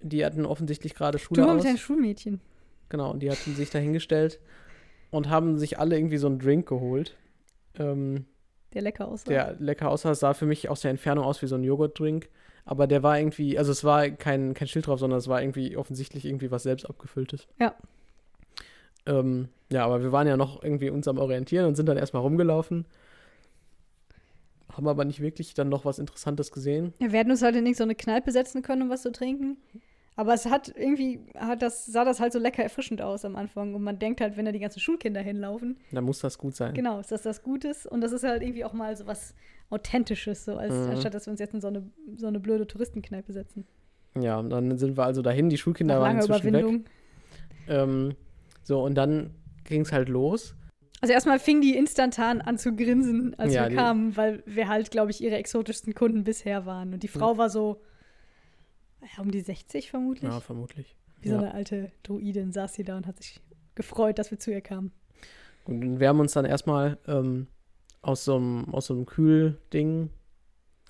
Die 0.02 0.24
hatten 0.24 0.44
offensichtlich 0.44 0.94
gerade 0.94 1.18
Schule 1.18 1.42
Du 1.42 1.48
aus. 1.48 1.54
mit 1.56 1.64
deinem 1.64 1.76
Schulmädchen. 1.78 2.40
Genau, 2.88 3.10
und 3.12 3.20
die 3.22 3.30
hatten 3.30 3.54
sich 3.54 3.70
da 3.70 3.78
hingestellt 3.78 4.40
und 5.10 5.28
haben 5.30 5.58
sich 5.58 5.78
alle 5.78 5.96
irgendwie 5.96 6.18
so 6.18 6.26
einen 6.26 6.38
Drink 6.38 6.68
geholt. 6.68 7.16
Ähm, 7.78 8.26
Der 8.74 8.82
lecker 8.82 9.08
aussah. 9.08 9.30
der 9.30 9.54
lecker 9.58 9.88
aussah. 9.90 10.10
Es 10.10 10.20
sah 10.20 10.34
für 10.34 10.46
mich 10.46 10.68
aus 10.68 10.80
der 10.80 10.90
Entfernung 10.90 11.24
aus 11.24 11.40
wie 11.40 11.46
so 11.46 11.54
ein 11.54 11.64
Joghurtdrink. 11.64 12.28
Aber 12.64 12.86
der 12.86 13.02
war 13.02 13.18
irgendwie, 13.18 13.58
also 13.58 13.72
es 13.72 13.84
war 13.84 14.08
kein, 14.10 14.54
kein 14.54 14.68
Schild 14.68 14.86
drauf, 14.86 14.98
sondern 14.98 15.18
es 15.18 15.28
war 15.28 15.42
irgendwie 15.42 15.76
offensichtlich 15.76 16.24
irgendwie 16.24 16.50
was 16.50 16.62
selbst 16.62 16.86
abgefülltes. 16.86 17.46
Ja. 17.58 17.74
Ähm, 19.06 19.48
ja, 19.70 19.84
aber 19.84 20.02
wir 20.02 20.12
waren 20.12 20.26
ja 20.26 20.36
noch 20.36 20.62
irgendwie 20.62 20.88
uns 20.88 21.06
am 21.08 21.18
Orientieren 21.18 21.66
und 21.66 21.74
sind 21.74 21.86
dann 21.86 21.98
erstmal 21.98 22.22
rumgelaufen. 22.22 22.86
Haben 24.72 24.88
aber 24.88 25.04
nicht 25.04 25.20
wirklich 25.20 25.54
dann 25.54 25.68
noch 25.68 25.84
was 25.84 25.98
Interessantes 25.98 26.50
gesehen. 26.50 26.94
Ja, 27.00 27.12
wir 27.12 27.18
hätten 27.18 27.30
uns 27.30 27.42
halt 27.42 27.54
in 27.54 27.74
so 27.74 27.84
eine 27.84 27.94
Kneipe 27.94 28.32
setzen 28.32 28.62
können, 28.62 28.82
um 28.82 28.90
was 28.90 29.02
zu 29.02 29.12
trinken. 29.12 29.58
Aber 30.16 30.32
es 30.34 30.46
hat 30.46 30.72
irgendwie, 30.76 31.20
hat 31.36 31.60
das, 31.62 31.86
sah 31.86 32.04
das 32.04 32.20
halt 32.20 32.32
so 32.32 32.38
lecker 32.38 32.62
erfrischend 32.62 33.02
aus 33.02 33.24
am 33.24 33.34
Anfang. 33.34 33.74
Und 33.74 33.82
man 33.82 33.98
denkt 33.98 34.20
halt, 34.20 34.36
wenn 34.36 34.44
da 34.44 34.52
die 34.52 34.60
ganzen 34.60 34.78
Schulkinder 34.80 35.20
hinlaufen, 35.20 35.78
Dann 35.90 36.04
muss 36.04 36.20
das 36.20 36.38
gut 36.38 36.54
sein. 36.54 36.72
genau, 36.74 37.00
ist 37.00 37.10
das 37.10 37.22
das 37.22 37.42
Gutes. 37.42 37.84
Und 37.84 38.00
das 38.00 38.12
ist 38.12 38.22
halt 38.22 38.42
irgendwie 38.42 38.64
auch 38.64 38.72
mal 38.72 38.96
so 38.96 39.06
was 39.06 39.34
Authentisches, 39.70 40.44
so 40.44 40.56
als, 40.56 40.72
Mhm. 40.72 40.90
anstatt 40.92 41.14
dass 41.14 41.26
wir 41.26 41.30
uns 41.32 41.40
jetzt 41.40 41.54
in 41.54 41.60
so 41.60 41.66
eine, 41.68 41.82
so 42.16 42.26
eine 42.28 42.38
blöde 42.38 42.66
Touristenkneipe 42.66 43.32
setzen. 43.32 43.66
Ja, 44.20 44.38
und 44.38 44.50
dann 44.50 44.78
sind 44.78 44.96
wir 44.96 45.04
also 45.04 45.20
dahin. 45.22 45.48
Die 45.48 45.58
Schulkinder 45.58 45.94
Nach 45.96 46.02
waren 46.02 46.16
inzwischen 46.16 46.44
weg. 46.52 46.60
Überwindung. 46.62 46.84
Ähm, 47.66 48.14
so, 48.62 48.82
und 48.84 48.94
dann 48.94 49.30
ging 49.64 49.80
es 49.80 49.90
halt 49.92 50.08
los. 50.08 50.54
Also 51.00 51.12
erstmal 51.12 51.38
fing 51.38 51.60
die 51.60 51.76
instantan 51.76 52.40
an 52.40 52.56
zu 52.56 52.74
grinsen, 52.76 53.34
als 53.38 53.52
Ja, 53.52 53.68
wir 53.68 53.76
kamen, 53.76 54.16
weil 54.16 54.42
wir 54.46 54.68
halt, 54.68 54.90
glaube 54.90 55.10
ich, 55.10 55.22
ihre 55.22 55.36
exotischsten 55.36 55.94
Kunden 55.94 56.24
bisher 56.24 56.66
waren. 56.66 56.92
Und 56.94 57.02
die 57.02 57.08
Frau 57.08 57.36
war 57.36 57.50
so 57.50 57.80
um 59.18 59.30
die 59.30 59.40
60 59.40 59.90
vermutlich. 59.90 60.30
Ja, 60.30 60.40
vermutlich. 60.40 60.96
Wie 61.20 61.28
so 61.28 61.34
ja. 61.36 61.40
eine 61.42 61.54
alte 61.54 61.90
Druidin 62.02 62.52
saß 62.52 62.74
sie 62.74 62.84
da 62.84 62.96
und 62.96 63.06
hat 63.06 63.16
sich 63.18 63.40
gefreut, 63.74 64.18
dass 64.18 64.30
wir 64.30 64.38
zu 64.38 64.50
ihr 64.50 64.60
kamen. 64.60 64.92
Und 65.64 66.00
wir 66.00 66.08
haben 66.08 66.20
uns 66.20 66.32
dann 66.32 66.44
erstmal 66.44 66.98
ähm, 67.06 67.46
aus 68.02 68.24
so 68.24 68.36
einem 68.36 68.74
aus 68.74 68.86
so 68.86 68.94
einem 68.94 69.06
Kühlding 69.06 70.10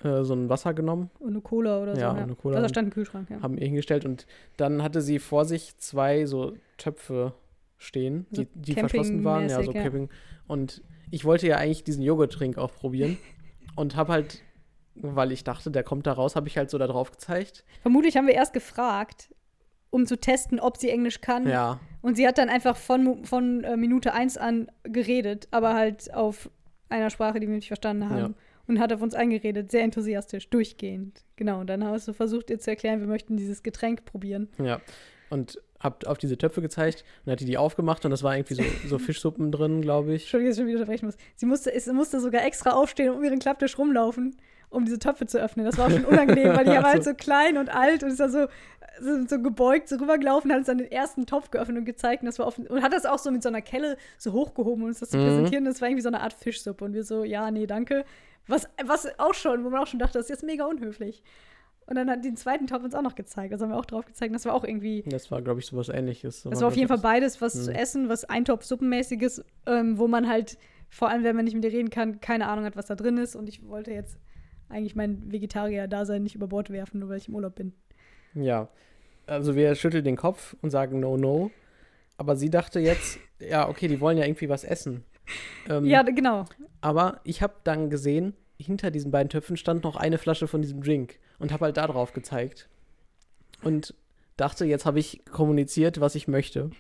äh, 0.03 0.25
so 0.25 0.35
ein 0.35 0.49
Wasser 0.49 0.75
genommen, 0.75 1.11
Und 1.21 1.31
eine 1.31 1.41
Cola 1.41 1.81
oder 1.81 1.95
so. 1.95 2.01
Ja, 2.01 2.11
und 2.11 2.19
eine 2.19 2.35
Cola. 2.35 2.57
Also 2.57 2.69
stand 2.69 2.89
ein 2.89 2.91
Kühlschrank, 2.91 3.31
ja. 3.31 3.41
haben 3.41 3.57
ihr 3.57 3.67
hingestellt 3.67 4.05
und 4.05 4.27
dann 4.57 4.83
hatte 4.83 5.01
sie 5.01 5.19
vor 5.19 5.45
sich 5.45 5.77
zwei 5.79 6.27
so 6.27 6.55
Töpfe 6.77 7.33
stehen, 7.79 8.27
So 8.31 8.43
die, 8.43 8.49
die 8.55 8.75
verschlossen 8.75 9.25
waren. 9.25 9.49
Ja, 9.49 9.63
so 9.63 9.73
ja. 9.73 9.83
Camping. 9.83 10.09
Und 10.47 10.83
ich 11.11 11.25
wollte 11.25 11.47
ja 11.47 11.57
eigentlich 11.57 11.85
diesen 11.85 12.03
Joghurttrink 12.03 12.59
auch 12.59 12.73
probieren 12.73 13.19
und 13.77 13.97
habe 13.97 14.13
halt, 14.13 14.43
weil 14.95 15.33
ich 15.33 15.45
dachte, 15.45 15.71
der 15.71 15.83
kommt 15.83 16.07
da 16.07 16.13
raus, 16.13 16.37
habe 16.37 16.49
ich 16.49 16.57
halt 16.57 16.71
so 16.71 16.79
da 16.79 16.87
drauf 16.87 17.11
gezeigt. 17.11 17.65
Vermutlich 17.83 18.17
haben 18.17 18.27
wir 18.27 18.35
erst 18.35 18.53
gefragt, 18.53 19.35
um 19.91 20.07
zu 20.07 20.19
testen, 20.19 20.59
ob 20.61 20.77
sie 20.77 20.91
Englisch 20.91 21.21
kann. 21.21 21.49
Ja, 21.49 21.79
Und 22.03 22.17
sie 22.17 22.27
hat 22.27 22.39
dann 22.39 22.49
einfach 22.49 22.77
von, 22.77 23.25
von 23.25 23.63
äh, 23.65 23.77
Minute 23.77 24.13
1 24.13 24.37
an 24.39 24.69
geredet, 24.83 25.49
aber 25.51 25.75
halt 25.75 26.13
auf 26.13 26.51
einer 26.89 27.11
Sprache, 27.11 27.41
die 27.41 27.49
wir 27.49 27.55
nicht 27.55 27.69
verstanden 27.69 28.09
haben. 28.11 28.19
Ja. 28.19 28.31
Und 28.67 28.81
hat 28.81 28.93
auf 28.93 29.03
uns 29.03 29.15
eingeredet, 29.15 29.71
sehr 29.71 29.83
enthusiastisch, 29.83 30.49
durchgehend. 30.49 31.23
Genau, 31.37 31.61
und 31.61 31.67
dann 31.69 31.85
hast 31.85 32.09
du 32.09 32.15
versucht, 32.15 32.49
ihr 32.49 32.59
zu 32.59 32.71
erklären, 32.71 33.01
wir 33.01 33.07
möchten 33.07 33.37
dieses 33.37 33.63
Getränk 33.63 34.05
probieren. 34.05 34.49
ja. 34.59 34.81
Und 35.31 35.61
hab 35.81 36.07
auf 36.07 36.17
diese 36.17 36.39
Töpfe 36.39 36.63
gezeigt 36.63 37.05
und 37.25 37.33
hat 37.33 37.41
die 37.41 37.45
die 37.45 37.59
aufgemacht 37.59 38.05
und 38.05 38.11
das 38.11 38.23
war 38.23 38.37
irgendwie 38.37 38.55
so, 38.55 38.63
so 38.89 38.99
Fischsuppen 38.99 39.53
drin, 39.53 39.83
glaube 39.83 40.15
ich. 40.15 40.23
Entschuldigung, 40.23 40.51
dass 40.51 40.57
ich 40.57 40.63
schon 40.63 40.69
wieder 40.69 40.79
unterbrechen 40.79 41.07
muss. 41.07 41.17
Sie 41.35 41.47
musste, 41.47 41.73
es 41.75 41.87
musste 41.93 42.21
sogar 42.21 42.45
extra 42.45 42.71
aufstehen 42.71 43.11
und 43.11 43.19
um 43.19 43.25
ihren 43.25 43.39
Klapptisch 43.39 43.77
rumlaufen, 43.77 44.37
um 44.75 44.85
diese 44.85 44.99
Töpfe 44.99 45.27
zu 45.27 45.39
öffnen. 45.41 45.65
Das 45.65 45.79
war 45.79 45.87
auch 45.87 45.91
schon 45.91 46.05
unangenehm, 46.05 46.55
weil 46.57 46.65
die 46.65 46.71
war 46.83 46.85
halt 46.85 47.05
So. 47.05 47.11
so 47.11 47.17
klein 47.17 47.57
und 47.57 47.69
alt 47.75 48.03
und 48.03 48.11
ist 48.11 48.21
da 48.21 48.29
so, 48.29 48.47
so, 49.01 49.27
so 49.27 49.41
gebeugt, 49.41 49.89
so 49.89 49.97
rübergelaufen, 49.97 50.51
hat 50.53 50.59
uns 50.59 50.67
dann 50.67 50.79
den 50.79 50.91
ersten 50.93 51.27
Topf 51.27 51.51
geöffnet 51.51 51.79
und 51.79 51.85
gezeigt 51.85 52.23
und 52.23 52.27
das 52.27 52.39
war 52.39 52.47
offen 52.47 52.67
und 52.67 52.83
hat 52.83 52.93
das 52.93 53.07
auch 53.07 53.19
so 53.19 53.31
mit 53.31 53.43
so 53.43 53.49
einer 53.49 53.63
Kelle 53.63 53.97
so 54.19 54.33
hochgehoben, 54.33 54.83
um 54.85 54.89
uns 54.89 55.01
das 55.01 55.11
zu 55.11 55.19
Mhm. 55.19 55.23
präsentieren. 55.25 55.65
Das 55.65 55.81
war 55.81 55.89
irgendwie 55.89 56.03
so 56.03 56.09
eine 56.09 56.21
Art 56.21 56.33
Fischsuppe 56.35 56.85
und 56.85 56.93
wir 56.95 57.05
so, 57.05 57.25
ja, 57.25 57.51
nee, 57.51 57.67
danke. 57.67 58.05
Was, 58.47 58.69
was 58.85 59.09
auch 59.19 59.35
schon, 59.35 59.65
wo 59.65 59.71
man 59.71 59.81
auch 59.81 59.87
schon 59.87 59.99
dachte, 59.99 60.19
das 60.19 60.27
ist 60.27 60.31
jetzt 60.31 60.45
mega 60.45 60.65
unhöflich. 60.67 61.23
Und 61.87 61.97
dann 61.97 62.09
hat 62.11 62.25
den 62.25 62.37
zweiten 62.37 62.67
Topf 62.67 62.83
uns 62.85 62.95
auch 62.95 63.03
noch 63.03 63.15
gezeigt. 63.15 63.53
Das 63.53 63.61
haben 63.61 63.69
wir 63.71 63.77
auch 63.77 63.85
drauf 63.85 64.07
gezeigt. 64.07 64.35
Das 64.35 64.47
war 64.47 64.55
auch 64.55 64.65
irgendwie 64.65 65.03
Das 65.07 65.31
war, 65.31 65.43
glaube 65.43 65.61
ich, 65.61 65.67
sowas 65.67 65.91
ähnliches. 65.91 66.43
das 66.45 66.61
war 66.63 66.69
auf 66.69 66.77
jeden 66.77 66.89
Fall 66.89 66.97
beides 66.99 67.41
was 67.43 67.55
Mhm. 67.55 67.61
zu 67.63 67.75
essen, 67.75 68.09
was 68.09 68.25
Eintopf-Suppenmäßiges, 68.25 69.45
ähm, 69.67 69.99
wo 69.99 70.09
man 70.09 70.29
halt, 70.29 70.57
vor 70.89 71.09
allem 71.11 71.25
wenn 71.25 71.37
man 71.37 71.45
nicht 71.45 71.55
mit 71.55 71.65
dir 71.65 71.73
reden 71.73 71.91
kann, 71.91 72.21
keine 72.21 72.47
Ahnung 72.49 72.65
hat, 72.65 72.77
was 72.77 72.87
da 72.87 72.95
drin 72.95 73.19
ist. 73.19 73.37
Und 73.37 73.49
ich 73.49 73.67
wollte 73.69 73.93
jetzt 73.93 74.17
eigentlich 74.69 74.97
mein 74.97 75.31
Vegetarier-Dasein 75.31 76.23
nicht 76.23 76.35
über 76.35 76.47
Bord 76.47 76.71
werfen, 76.71 77.01
nur 77.01 77.09
weil 77.09 77.19
ich 77.19 77.29
im 77.29 77.35
Urlaub 77.35 77.55
bin. 77.55 77.73
Ja, 78.35 78.69
also 79.27 79.55
wir 79.57 79.75
schütteln 79.75 80.05
den 80.05 80.17
Kopf 80.17 80.57
und 80.61 80.71
sagen 80.71 81.01
no, 81.01 81.17
no. 81.17 81.51
Aber 82.17 82.37
sie 82.37 82.51
dachte 82.51 82.81
jetzt, 82.81 83.19
ja, 83.39 83.69
okay, 83.69 83.89
die 83.89 84.01
wollen 84.01 84.19
ja 84.19 84.25
irgendwie 84.25 84.49
was 84.49 84.65
essen. 84.65 85.05
Ähm, 85.69 85.85
Ja, 85.87 86.03
genau. 86.03 86.45
Aber 86.81 87.21
ich 87.25 87.43
habe 87.43 87.55
dann 87.65 87.91
gesehen, 87.91 88.35
hinter 88.59 88.91
diesen 88.91 89.11
beiden 89.11 89.31
Töpfen 89.31 89.57
stand 89.57 89.85
noch 89.85 89.97
eine 89.97 90.19
Flasche 90.19 90.47
von 90.47 90.63
diesem 90.63 90.83
Drink 90.83 91.19
und 91.39 91.53
habe 91.53 91.67
halt 91.67 91.77
da 91.77 91.87
drauf 91.87 92.13
gezeigt. 92.13 92.69
Und 93.63 93.95
dachte, 94.37 94.65
jetzt 94.65 94.85
habe 94.85 94.99
ich 94.99 95.25
kommuniziert, 95.31 96.01
was 96.01 96.15
ich 96.15 96.29
möchte. 96.29 96.71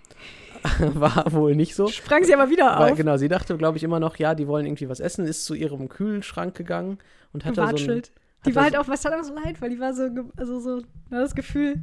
War 0.95 1.31
wohl 1.33 1.55
nicht 1.55 1.75
so. 1.75 1.89
Sprang 1.89 2.25
sie 2.25 2.35
aber 2.35 2.49
wieder 2.51 2.79
Weil, 2.79 2.93
auf. 2.93 2.97
genau, 2.97 3.17
sie 3.17 3.29
dachte, 3.29 3.57
glaube 3.57 3.77
ich, 3.77 3.85
immer 3.85 4.01
noch, 4.01 4.17
ja, 4.17 4.35
die 4.35 4.49
wollen 4.49 4.67
irgendwie 4.67 4.89
was 4.89 5.01
essen, 5.01 5.27
ist 5.27 5.45
zu 5.45 5.55
ihrem 5.55 5.89
Kühlschrank 5.89 6.55
gegangen 6.57 6.99
und 7.33 7.45
hat 7.45 7.59
da 7.59 7.69
so 7.69 7.77
ein, 7.77 7.97
hat 7.99 8.13
Die 8.47 8.55
war 8.55 8.65
halt 8.65 8.77
auch, 8.77 8.89
was 8.89 9.03
tat 9.03 9.13
aber 9.13 9.25
so 9.25 9.35
leid, 9.35 9.61
weil 9.61 9.71
die 9.71 9.81
war 9.81 9.93
so, 9.95 10.09
also 10.37 10.61
so, 10.61 10.77
hat 10.79 10.85
das 11.11 11.35
Gefühl, 11.35 11.83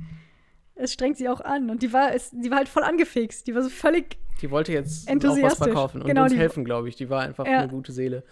es 0.76 0.94
strengt 0.94 1.18
sie 1.18 1.30
auch 1.30 1.42
an. 1.42 1.70
Und 1.70 1.84
die 1.84 1.94
war, 1.94 2.14
es, 2.16 2.32
die 2.32 2.50
war 2.50 2.58
halt 2.58 2.70
voll 2.70 2.84
angefixt. 2.84 3.46
Die 3.48 3.54
war 3.54 3.62
so 3.62 3.70
völlig, 3.70 4.18
Die 4.42 4.50
wollte 4.50 4.72
jetzt 4.72 5.08
auch 5.10 5.16
was 5.42 5.58
verkaufen 5.58 6.02
und 6.02 6.08
Genau, 6.08 6.24
uns 6.24 6.34
helfen, 6.34 6.66
glaube 6.66 6.90
ich. 6.90 6.96
Die 6.96 7.10
war 7.10 7.22
einfach 7.22 7.46
Ja. 7.46 7.60
eine 7.60 7.68
gute 7.68 7.92
Seele. 7.92 8.24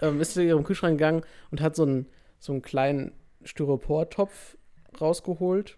Ähm, 0.00 0.20
ist 0.20 0.34
zu 0.34 0.42
ihrem 0.44 0.62
Kühlschrank 0.62 0.98
gegangen 0.98 1.22
und 1.50 1.60
hat 1.60 1.74
so 1.74 1.82
einen, 1.82 2.06
so 2.38 2.52
einen 2.52 2.62
kleinen 2.62 3.12
Styroportopf 3.42 4.56
rausgeholt 5.00 5.77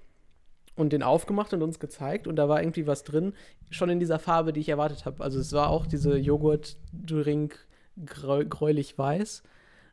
und 0.81 0.93
den 0.93 1.03
aufgemacht 1.03 1.53
und 1.55 1.63
uns 1.63 1.79
gezeigt. 1.79 2.27
Und 2.27 2.37
da 2.37 2.49
war 2.49 2.61
irgendwie 2.63 2.87
was 2.87 3.05
drin, 3.05 3.35
schon 3.71 3.91
in 3.91 4.01
dieser 4.01 4.19
Farbe, 4.19 4.53
die 4.53 4.61
ich 4.61 4.69
erwartet 4.69 5.05
habe. 5.05 5.23
Also 5.23 5.39
es 5.39 5.53
war 5.53 5.69
auch 5.71 5.87
diese 5.87 6.17
Joghurt-Drink 6.17 7.59
gräulich-weiß. 8.07 9.43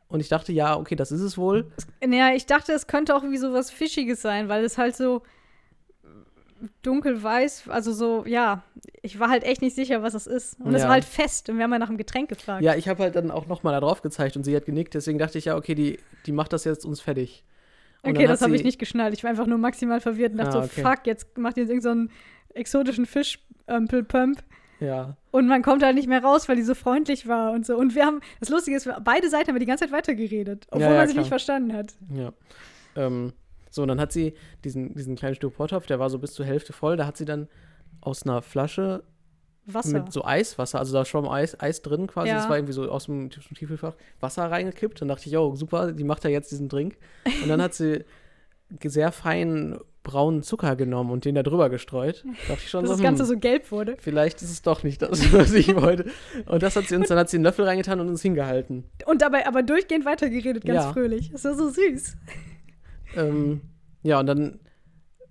Und 0.08 0.20
ich 0.20 0.28
dachte, 0.28 0.52
ja, 0.52 0.76
okay, 0.78 0.96
das 0.96 1.12
ist 1.12 1.20
es 1.20 1.36
wohl. 1.36 1.70
naja, 2.04 2.34
ich 2.34 2.46
dachte, 2.46 2.72
es 2.72 2.86
könnte 2.86 3.14
auch 3.14 3.22
wie 3.24 3.36
so 3.36 3.52
was 3.52 3.70
Fischiges 3.70 4.22
sein, 4.22 4.48
weil 4.48 4.64
es 4.64 4.78
halt 4.78 4.96
so 4.96 5.22
dunkelweiß, 6.82 7.68
also 7.68 7.92
so, 7.92 8.24
ja, 8.26 8.62
ich 9.02 9.20
war 9.20 9.28
halt 9.28 9.44
echt 9.44 9.62
nicht 9.62 9.76
sicher, 9.76 10.02
was 10.02 10.14
das 10.14 10.26
ist. 10.26 10.58
Und 10.60 10.74
es 10.74 10.80
Ja. 10.82 10.88
war 10.88 10.94
halt 10.94 11.04
fest 11.04 11.48
und 11.48 11.56
wir 11.58 11.64
haben 11.64 11.72
ja 11.72 11.78
nach 11.78 11.86
dem 11.88 11.98
Getränk 11.98 12.28
gefragt. 12.30 12.62
Ja, 12.64 12.74
ich 12.74 12.88
habe 12.88 13.02
halt 13.04 13.14
dann 13.14 13.30
auch 13.30 13.46
nochmal 13.46 13.74
da 13.74 13.80
drauf 13.80 14.02
gezeigt 14.02 14.36
und 14.36 14.42
sie 14.44 14.56
hat 14.56 14.64
genickt. 14.66 14.94
Deswegen 14.94 15.18
dachte 15.18 15.38
ich, 15.38 15.44
ja, 15.44 15.56
okay, 15.56 15.74
die, 15.74 15.98
die 16.26 16.32
macht 16.32 16.52
das 16.52 16.64
jetzt 16.64 16.84
uns 16.84 17.00
fertig. 17.00 17.44
Und 18.02 18.10
Okay, 18.16 18.26
das 18.26 18.42
habe 18.42 18.54
ich 18.54 18.64
nicht 18.64 18.78
geschnallt. 18.78 19.14
Ich 19.14 19.22
war 19.24 19.30
einfach 19.30 19.46
nur 19.46 19.58
maximal 19.58 20.00
verwirrt 20.00 20.32
und 20.32 20.38
dachte 20.38 20.58
Ah, 20.58 20.62
so, 20.62 20.68
okay. 20.70 20.82
fuck, 20.82 21.06
jetzt 21.06 21.36
macht 21.36 21.56
ihr 21.56 21.64
irgendeinen 21.64 21.80
so 21.82 21.90
einen 21.90 22.10
exotischen 22.54 23.06
Fisch 23.06 23.40
ähm, 23.66 23.88
Ja, 24.80 25.16
und 25.30 25.46
man 25.48 25.62
kommt 25.62 25.82
halt 25.82 25.94
nicht 25.94 26.08
mehr 26.08 26.22
raus, 26.22 26.48
weil 26.48 26.56
die 26.56 26.62
so 26.62 26.74
freundlich 26.74 27.26
war 27.26 27.52
und 27.52 27.66
so. 27.66 27.76
Und 27.76 27.94
wir 27.94 28.04
haben, 28.06 28.20
das 28.40 28.48
Lustige 28.48 28.76
ist, 28.76 28.88
beide 29.04 29.28
Seiten 29.28 29.48
haben 29.48 29.54
wir 29.56 29.60
die 29.60 29.66
ganze 29.66 29.84
Zeit 29.84 29.92
weitergeredet, 29.92 30.66
obwohl 30.70 30.82
Ja, 30.82 30.90
ja, 30.92 30.96
man 30.98 31.06
sich 31.06 31.14
klar. 31.14 31.22
nicht 31.22 31.28
verstanden 31.28 31.72
hat. 31.72 31.94
Ja. 32.14 32.32
Ähm, 32.96 33.32
so, 33.70 33.82
und 33.82 33.88
dann 33.88 34.00
hat 34.00 34.12
sie 34.12 34.34
diesen, 34.64 34.94
diesen 34.94 35.16
kleinen 35.16 35.34
Styroportopf, 35.34 35.86
der 35.86 35.98
war 35.98 36.08
so 36.10 36.18
bis 36.18 36.32
zur 36.32 36.46
Hälfte 36.46 36.72
voll, 36.72 36.96
da 36.96 37.06
hat 37.06 37.16
sie 37.16 37.24
dann 37.24 37.48
aus 38.00 38.22
einer 38.24 38.42
Flasche 38.42 39.02
Wasser. 39.74 39.92
mit 40.02 40.12
so 40.12 40.24
Eiswasser, 40.24 40.78
also 40.78 40.92
da 40.92 41.04
schon 41.04 41.26
Eis, 41.28 41.58
Eis 41.60 41.82
drin 41.82 42.06
quasi, 42.06 42.28
Ja. 42.28 42.36
das 42.36 42.48
war 42.48 42.56
irgendwie 42.56 42.72
so 42.72 42.90
aus 42.90 43.04
dem 43.06 43.30
Tief- 43.30 43.46
Tiefkühlfach, 43.48 43.94
Wasser 44.20 44.50
reingekippt. 44.50 45.00
Dann 45.00 45.08
dachte 45.08 45.26
ich, 45.26 45.32
yo, 45.32 45.54
super, 45.54 45.92
die 45.92 46.04
macht 46.04 46.24
ja 46.24 46.30
jetzt 46.30 46.50
diesen 46.50 46.68
Drink. 46.68 46.96
Und 47.42 47.48
dann 47.48 47.60
hat 47.62 47.74
sie 47.74 48.04
sehr 48.84 49.12
feinen 49.12 49.78
braunen 50.04 50.42
Zucker 50.42 50.74
genommen 50.76 51.10
und 51.10 51.26
den 51.26 51.34
da 51.34 51.42
drüber 51.42 51.68
gestreut. 51.68 52.24
Dachte 52.48 52.60
ich 52.64 52.70
schon 52.70 52.80
dass 52.82 52.90
so, 52.90 52.94
das 52.96 53.02
Ganze 53.02 53.24
hm, 53.24 53.28
so 53.28 53.38
gelb 53.38 53.70
wurde. 53.70 53.96
vielleicht 53.98 54.40
ist 54.40 54.50
es 54.50 54.62
doch 54.62 54.82
nicht 54.82 55.02
das, 55.02 55.32
was 55.34 55.52
ich 55.52 55.74
wollte. 55.76 56.06
Und 56.46 56.62
das 56.62 56.76
hat 56.76 56.86
sie 56.86 56.96
uns, 56.96 57.08
dann 57.08 57.18
hat 57.18 57.28
sie 57.28 57.36
einen 57.36 57.44
Löffel 57.44 57.66
reingetan 57.66 58.00
und 58.00 58.08
uns 58.08 58.22
hingehalten. 58.22 58.84
Und 59.04 59.20
dabei 59.20 59.46
aber 59.46 59.62
durchgehend 59.62 60.06
weitergeredet, 60.06 60.64
ganz 60.64 60.84
Ja. 60.84 60.92
fröhlich. 60.92 61.30
Das 61.30 61.44
war 61.44 61.54
so 61.54 61.68
süß. 61.68 62.16
Ähm, 63.16 63.60
ja, 64.02 64.18
und 64.20 64.26
dann 64.26 64.60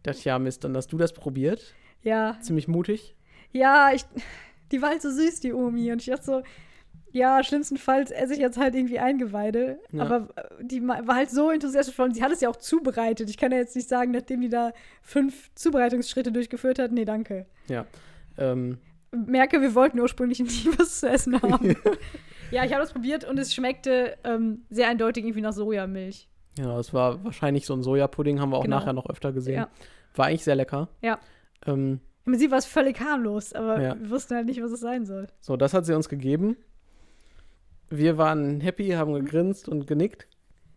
dachte 0.03 0.19
ich, 0.19 0.25
ja, 0.25 0.37
Mist, 0.39 0.63
dann 0.63 0.75
hast 0.75 0.91
du 0.93 0.97
das 0.97 1.13
probiert. 1.13 1.73
Ja, 2.03 2.37
Ziemlich 2.41 2.67
mutig. 2.67 3.15
Ja, 3.51 3.91
ich, 3.93 4.03
die 4.71 4.81
war 4.81 4.89
halt 4.89 5.01
so 5.01 5.09
süß, 5.11 5.39
die 5.41 5.53
Omi. 5.53 5.91
Und 5.91 6.01
ich 6.01 6.07
dachte 6.07 6.23
so, 6.25 6.43
ja, 7.11 7.41
schlimmstenfalls 7.43 8.11
esse 8.11 8.33
ich 8.33 8.39
jetzt 8.39 8.57
halt 8.57 8.75
irgendwie 8.75 8.99
Eingeweide. 8.99 9.79
Ja. 9.91 10.03
Aber 10.03 10.29
äh, 10.35 10.63
die 10.63 10.85
war 10.87 11.15
halt 11.15 11.29
so 11.31 11.49
enthusiastisch 11.49 11.95
von, 11.95 12.13
sie 12.13 12.21
hat 12.21 12.31
es 12.31 12.41
ja 12.41 12.49
auch 12.49 12.57
zubereitet. 12.57 13.29
Ich 13.29 13.37
kann 13.37 13.51
ja 13.51 13.57
jetzt 13.57 13.75
nicht 13.75 13.87
sagen, 13.89 14.11
nachdem 14.11 14.41
die 14.41 14.49
da 14.49 14.71
fünf 15.01 15.49
Zubereitungsschritte 15.55 16.31
durchgeführt 16.31 16.79
hat, 16.79 16.91
nee, 16.91 17.05
danke. 17.05 17.45
Ähm, 18.37 18.77
Merke, 19.11 19.61
wir 19.61 19.73
wollten 19.73 19.99
ursprünglich 19.99 20.39
nie 20.41 20.69
was 20.77 20.99
zu 20.99 21.09
essen 21.09 21.41
haben. 21.41 21.75
ja, 22.51 22.65
ich 22.65 22.71
habe 22.73 22.81
das 22.81 22.91
probiert 22.91 23.23
und 23.23 23.39
es 23.39 23.53
schmeckte 23.53 24.17
ähm, 24.23 24.65
sehr 24.69 24.89
eindeutig 24.89 25.23
irgendwie 25.23 25.41
nach 25.41 25.53
Sojamilch. 25.53 26.27
ja, 26.59 26.77
es 26.77 26.93
war 26.93 27.23
wahrscheinlich 27.23 27.65
so 27.65 27.73
ein 27.73 27.83
Sojapudding, 27.83 28.39
haben 28.39 28.49
wir 28.51 28.57
auch 28.57 28.63
Genau. 28.63 28.77
nachher 28.79 28.93
noch 28.93 29.09
öfter 29.09 29.31
gesehen. 29.31 29.55
Ja. 29.55 29.69
War 30.13 30.25
eigentlich 30.27 30.43
sehr 30.43 30.55
lecker. 30.55 30.89
Ja. 31.01 31.19
Ähm, 31.65 31.99
Im 32.27 32.33
Prinzip 32.33 32.51
war 32.51 32.57
es 32.57 32.65
völlig 32.65 32.99
harmlos, 32.99 33.53
aber 33.53 33.81
Ja. 33.81 33.97
wir 33.99 34.09
wussten 34.09 34.35
halt 34.35 34.45
nicht, 34.47 34.61
was 34.61 34.71
es 34.71 34.81
sein 34.81 35.05
soll. 35.05 35.27
so, 35.39 35.55
das 35.57 35.73
hat 35.73 35.85
sie 35.85 35.95
uns 35.95 36.09
gegeben. 36.09 36.57
wir 37.89 38.17
waren 38.17 38.59
happy, 38.59 38.89
haben 38.89 39.13
gegrinst 39.13 39.69
und 39.69 39.87
genickt 39.87 40.27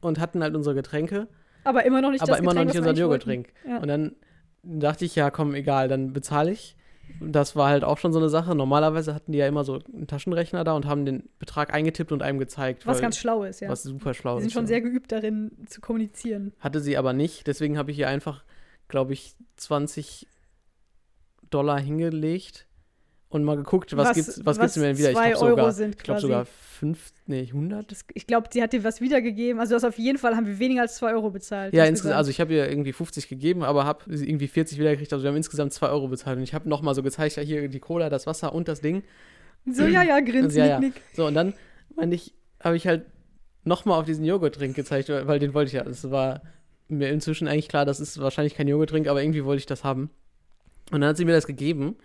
und 0.00 0.20
hatten 0.20 0.42
halt 0.44 0.54
unsere 0.54 0.76
Getränke, 0.76 1.26
Aber 1.64 1.84
immer 1.84 2.00
noch 2.00 2.10
nicht 2.12 2.22
aber 2.22 2.30
das 2.32 2.38
immer 2.40 2.54
noch 2.54 2.60
Getränk, 2.62 2.68
nicht 2.68 2.78
unseren 2.78 2.90
eigentlich 2.90 3.00
Joghurttrink. 3.00 3.48
wollten. 3.64 3.68
Ja. 3.70 3.78
Und 3.82 3.88
dann 3.88 4.14
dachte 4.62 5.04
ich, 5.04 5.16
ja, 5.16 5.30
komm, 5.30 5.54
egal, 5.54 5.88
dann 5.88 6.12
bezahle 6.12 6.52
ich. 6.52 6.76
Das 7.20 7.56
war 7.56 7.68
halt 7.68 7.82
auch 7.82 7.98
schon 7.98 8.12
so 8.12 8.20
eine 8.20 8.28
Sache. 8.28 8.54
Normalerweise 8.54 9.12
hatten 9.14 9.32
die 9.32 9.38
ja 9.38 9.48
immer 9.48 9.64
so 9.64 9.80
einen 9.92 10.06
Taschenrechner 10.06 10.62
da 10.62 10.74
und 10.74 10.86
haben 10.86 11.04
den 11.04 11.28
Betrag 11.40 11.74
eingetippt 11.74 12.12
und 12.12 12.22
einem 12.22 12.38
gezeigt. 12.38 12.86
Was 12.86 13.00
ganz 13.00 13.16
schlau 13.18 13.42
ist, 13.42 13.58
ja. 13.60 13.68
Was 13.68 13.82
super 13.82 14.14
schlau 14.14 14.36
Die 14.36 14.42
sind 14.42 14.48
ist. 14.50 14.52
schon 14.54 14.62
ja. 14.64 14.68
sehr 14.68 14.80
geübt 14.80 15.10
darin, 15.10 15.50
zu 15.66 15.80
kommunizieren. 15.80 16.52
Hatte 16.60 16.78
sie 16.78 16.96
aber 16.96 17.12
nicht. 17.12 17.48
Deswegen 17.48 17.76
habe 17.76 17.90
ich 17.90 17.98
ihr 17.98 18.06
einfach, 18.08 18.44
glaube 18.86 19.12
ich, 19.14 19.34
20 19.56 20.28
Dollar 21.50 21.80
hingelegt 21.80 22.66
und 23.28 23.44
mal 23.44 23.56
geguckt, 23.56 23.96
was, 23.96 24.12
gibt's, 24.12 24.40
was, 24.44 24.58
gibt's 24.58 24.76
mir 24.76 24.86
denn 24.86 24.98
wieder? 24.98 25.10
Ich 25.10 25.16
glaube 25.16 25.36
sogar, 25.36 25.72
sind 25.72 25.94
ich 25.94 26.02
glaube 26.02 26.20
sogar 26.20 26.44
5, 26.44 27.12
nee, 27.26 27.42
100. 27.42 27.90
Das, 27.90 28.04
ich 28.14 28.26
glaube, 28.26 28.48
sie 28.52 28.60
hat 28.60 28.72
dir 28.72 28.82
was 28.82 29.00
wiedergegeben. 29.00 29.60
Also, 29.60 29.70
du 29.70 29.76
hast 29.76 29.84
auf 29.84 29.98
jeden 29.98 30.18
Fall 30.18 30.34
haben 30.34 30.46
wir 30.46 30.58
weniger 30.58 30.82
als 30.82 30.96
2 30.96 31.12
Euro 31.12 31.30
bezahlt. 31.30 31.72
Ja, 31.72 31.84
insgesamt, 31.84 32.16
also 32.16 32.30
ich 32.30 32.40
habe 32.40 32.52
ihr 32.52 32.68
irgendwie 32.68 32.92
50 32.92 33.28
gegeben, 33.28 33.62
aber 33.62 33.84
habe 33.84 34.04
irgendwie 34.08 34.48
40 34.48 34.78
wiedergekriegt. 34.78 35.12
Also 35.12 35.22
wir 35.22 35.28
haben 35.28 35.36
insgesamt 35.36 35.72
2 35.72 35.88
Euro 35.90 36.08
bezahlt. 36.08 36.38
Und 36.38 36.42
ich 36.42 36.54
habe 36.54 36.68
nochmal 36.68 36.94
so 36.94 37.04
gezeigt, 37.04 37.36
ja, 37.36 37.42
hier 37.42 37.68
die 37.68 37.78
Cola, 37.78 38.10
das 38.10 38.26
Wasser 38.26 38.52
und 38.52 38.66
das 38.66 38.80
Ding. 38.80 39.04
so, 39.70 39.84
ja, 39.84 40.02
ja, 40.02 40.18
Ja, 40.18 40.20
nick, 40.20 40.54
ja. 40.56 40.80
nick. 40.80 40.94
So, 41.14 41.26
und 41.26 41.34
dann, 41.34 41.54
meine 41.94 42.14
ich, 42.16 42.34
habe 42.58 42.76
ich 42.76 42.88
halt 42.88 43.04
nochmal 43.62 44.00
auf 44.00 44.06
diesen 44.06 44.24
Joghurttrink 44.24 44.74
gezeigt, 44.74 45.08
weil, 45.08 45.28
weil 45.28 45.38
den 45.38 45.54
wollte 45.54 45.68
ich 45.68 45.74
ja. 45.74 45.82
Es 45.86 46.10
war 46.10 46.42
mir 46.88 47.10
inzwischen 47.10 47.46
eigentlich 47.46 47.68
klar, 47.68 47.84
das 47.84 48.00
ist 48.00 48.20
wahrscheinlich 48.20 48.54
kein 48.54 48.66
Joghurttrink, 48.66 49.06
aber 49.06 49.22
irgendwie 49.22 49.44
wollte 49.44 49.60
ich 49.60 49.66
das 49.66 49.84
haben. 49.84 50.10
Und 50.90 51.00
dann 51.00 51.10
hat 51.10 51.16
sie 51.16 51.24
mir 51.24 51.32
das 51.32 51.46
gegeben 51.46 51.96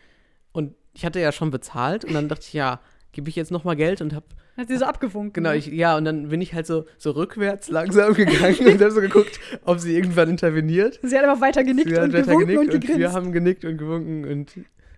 und 0.51 0.73
ich 0.93 1.05
hatte 1.05 1.19
ja 1.19 1.31
schon 1.31 1.51
bezahlt 1.51 2.05
und 2.05 2.13
dann 2.13 2.29
dachte 2.29 2.43
ich, 2.47 2.53
ja, 2.53 2.79
gebe 3.11 3.29
ich 3.29 3.35
jetzt 3.35 3.51
nochmal 3.51 3.75
Geld 3.75 4.01
und 4.01 4.13
habe, 4.13 4.25
Hat 4.57 4.67
sie 4.67 4.77
so 4.77 4.85
abgewunken. 4.85 5.33
genau, 5.33 5.51
ne? 5.51 5.57
ich, 5.57 5.67
ja, 5.67 5.97
und 5.97 6.05
dann 6.05 6.29
bin 6.29 6.41
ich 6.41 6.53
halt 6.53 6.65
so, 6.67 6.85
so 6.97 7.11
rückwärts 7.11 7.69
langsam 7.69 8.13
gegangen 8.13 8.57
und 8.67 8.81
habe 8.81 8.91
so 8.91 9.01
geguckt, 9.01 9.39
ob 9.63 9.79
sie 9.79 9.95
irgendwann 9.95 10.29
interveniert. 10.29 10.99
Sie 11.01 11.17
hat 11.17 11.23
einfach 11.25 11.41
weiter 11.41 11.63
genickt 11.63 11.87
und 11.89 12.13
weiter 12.13 12.21
gewunken 12.23 12.39
genickt 12.47 12.59
und 12.59 12.65
und, 12.75 12.81
gegrinst. 12.81 12.99
wir 12.99 13.11
haben 13.13 13.31
genickt 13.31 13.65
und 13.65 13.77
gewunken 13.77 14.25
und 14.25 14.51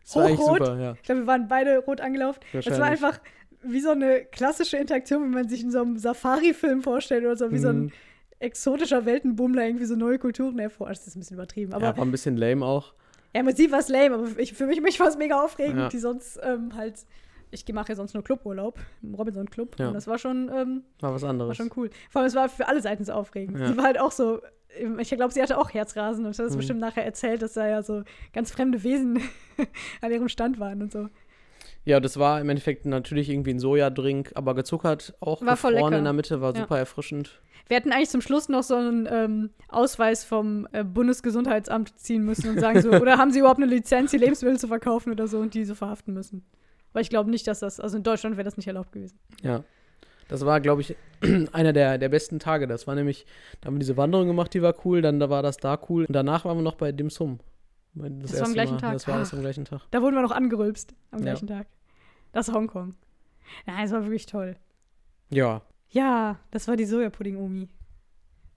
es 0.04 0.16
war 0.16 0.30
Hochrot. 0.30 0.58
super, 0.60 0.80
ja. 0.80 0.94
ich 0.94 1.04
glaube, 1.04 1.22
wir 1.22 1.28
waren 1.28 1.48
beide 1.48 1.78
rot 1.80 2.02
angelaufen. 2.02 2.40
Es 2.54 2.80
war 2.80 2.88
einfach 2.88 3.20
wie 3.64 3.82
so 3.82 3.90
eine 3.90 4.24
klassische 4.32 4.78
Interaktion, 4.78 5.24
wie 5.26 5.34
man 5.36 5.50
sich 5.50 5.62
in 5.64 5.72
so 5.72 5.82
einem 5.82 5.98
Safari-Film 5.98 6.82
vorstellt 6.82 7.26
oder 7.26 7.36
so, 7.36 7.52
wie 7.52 7.58
so 7.58 7.70
ein 7.70 7.80
Mhm. 7.86 7.92
exotischer 8.40 9.06
Weltenbummler 9.06 9.66
irgendwie 9.66 9.86
so 9.86 9.96
neue 9.96 10.20
Kulturen 10.20 10.60
erforscht. 10.60 11.02
Das 11.02 11.08
ist 11.08 11.16
ein 11.16 11.20
bisschen 11.20 11.36
übertrieben. 11.38 11.74
Aber 11.74 11.88
ja, 11.88 11.98
war 11.98 12.06
ein 12.06 12.12
bisschen 12.12 12.38
lame 12.38 12.66
auch. 12.66 12.94
Ja, 13.36 13.43
mit 13.43 13.57
sie 13.57 13.71
war 13.71 13.80
es 13.80 13.89
lame, 13.89 14.15
aber 14.15 14.28
ich, 14.39 14.53
für 14.53 14.65
mich, 14.65 14.82
mich 14.82 14.99
war 14.99 15.07
es 15.07 15.17
mega 15.17 15.43
aufregend, 15.43 15.78
Ja. 15.80 15.89
die 15.89 15.99
sonst 15.99 16.39
ähm, 16.43 16.75
halt. 16.75 17.05
Ich 17.49 17.65
mache 17.71 17.89
ja 17.89 17.95
sonst 17.95 18.13
nur 18.13 18.23
Cluburlaub 18.25 18.78
im 19.01 19.13
Robinson 19.15 19.49
Club. 19.49 19.78
Ja. 19.80 19.88
Und 19.88 19.93
das 19.93 20.05
war 20.07 20.17
schon, 20.17 20.51
ähm, 20.53 20.84
War 20.99 21.13
was 21.13 21.21
war 21.21 21.30
anderes. 21.30 21.55
schon 21.55 21.71
cool. 21.78 21.89
Vor 22.09 22.19
allem, 22.21 22.28
es 22.28 22.36
war 22.36 22.49
für 22.49 22.67
alle 22.67 22.82
Seiten 22.82 23.05
so 23.05 23.13
aufregend. 23.13 23.57
Ja. 23.59 23.67
Sie 23.67 23.78
war 23.78 23.86
halt 23.86 23.99
auch 23.99 24.11
so. 24.11 24.41
ähm, 24.78 24.99
Ich 24.99 25.09
glaube, 25.09 25.32
sie 25.34 25.41
hatte 25.41 25.57
auch 25.57 25.73
Herzrasen 25.73 26.25
und 26.25 26.32
hat 26.38 26.39
das 26.45 26.53
Mhm. 26.53 26.57
bestimmt 26.57 26.80
nachher 26.82 27.05
erzählt, 27.05 27.41
dass 27.41 27.53
da 27.53 27.65
ja 27.67 27.84
so 27.84 28.03
ganz 28.34 28.51
fremde 28.51 28.84
Wesen 28.84 29.21
an 30.01 30.11
ihrem 30.11 30.28
Stand 30.28 30.59
waren 30.59 30.82
und 30.82 30.91
so. 30.91 31.07
Ja, 31.86 32.01
das 32.01 32.17
war 32.19 32.41
im 32.41 32.49
Endeffekt 32.49 32.86
natürlich 32.86 33.30
irgendwie 33.30 33.51
ein 33.51 33.59
Sojadrink, 33.59 34.32
aber 34.36 34.53
gezuckert, 34.53 35.13
auch 35.21 35.41
War 35.45 35.55
voll 35.55 35.71
gefroren 35.73 35.93
in 35.93 36.03
der 36.03 36.11
Mitte, 36.11 36.41
war 36.41 36.53
Ja. 36.53 36.61
super 36.61 36.78
erfrischend. 36.78 37.41
Wir 37.68 37.78
hätten 37.78 37.91
eigentlich 37.91 38.09
zum 38.09 38.22
Schluss 38.22 38.49
noch 38.49 38.63
so 38.63 38.76
einen 38.76 39.07
ähm, 39.11 39.49
Ausweis 39.68 40.24
vom 40.24 40.68
äh, 40.72 40.84
Bundesgesundheitsamt 40.84 41.97
ziehen 41.99 42.24
müssen 42.24 42.49
und 42.49 42.59
sagen 42.59 42.82
so, 42.82 42.89
oder 43.01 43.18
haben 43.18 43.32
sie 43.32 43.39
überhaupt 43.39 43.61
eine 43.61 43.70
Lizenz, 43.72 44.11
die 44.11 44.18
Lebensmittel 44.18 44.59
zu 44.59 44.68
verkaufen 44.68 45.11
oder 45.11 45.28
so 45.28 45.39
und 45.39 45.53
die 45.53 45.65
so 45.65 45.76
verhaften 45.76 46.13
müssen. 46.13 46.45
Weil 46.93 47.01
ich 47.01 47.09
glaube 47.09 47.30
nicht, 47.30 47.45
dass 47.47 47.59
das, 47.59 47.80
also 47.80 47.97
in 47.97 48.03
Deutschland 48.03 48.38
wäre 48.38 48.45
das 48.45 48.57
nicht 48.57 48.68
erlaubt 48.68 48.91
gewesen. 48.91 49.20
Ja. 49.41 49.63
Das 50.30 50.45
war, 50.45 50.59
glaube 50.59 50.82
ich, 50.82 50.95
einer 51.53 51.74
der, 51.74 51.97
der 51.97 52.09
besten 52.09 52.39
Tage. 52.39 52.68
Das 52.68 52.88
war 52.88 52.95
nämlich, 52.95 53.26
da 53.61 53.68
haben 53.68 53.76
wir 53.76 53.80
diese 53.80 53.97
Wanderung 53.97 54.28
gemacht, 54.28 54.53
die 54.53 54.61
war 54.61 54.74
cool, 54.86 55.01
dann 55.01 55.20
da 55.20 55.30
war 55.30 55.41
das 55.43 55.57
da 55.57 55.80
cool. 55.89 56.05
Und 56.05 56.13
danach 56.13 56.45
waren 56.45 56.57
wir 56.57 56.63
noch 56.63 56.76
bei 56.76 56.91
Dim 56.91 57.09
Sum. 57.09 57.39
Das, 57.93 58.32
Das 58.32 58.39
war 58.41 58.47
am 58.47 58.53
gleichen 58.53 58.74
Mal. 58.76 58.80
Tag. 58.82 58.93
Das 58.93 59.07
war 59.07 59.15
alles 59.15 59.34
Ah. 59.34 59.38
am 59.38 59.41
gleichen 59.41 59.65
Tag. 59.65 59.82
Da 59.91 60.01
wurden 60.01 60.15
wir 60.15 60.22
noch 60.22 60.32
angerülpst 60.32 60.93
am 61.11 61.20
Ja. 61.20 61.26
gleichen 61.26 61.47
Tag. 61.47 61.68
Das 62.32 62.47
ist 62.47 62.53
Hongkong. 62.53 62.93
Nein, 63.65 63.86
es 63.86 63.91
war 63.91 64.03
wirklich 64.03 64.26
toll. 64.26 64.55
Ja. 65.30 65.61
Ja, 65.90 66.40
das 66.52 66.68
war 66.68 66.76
die 66.76 66.86
Sojapudding-Omi. 66.86 67.70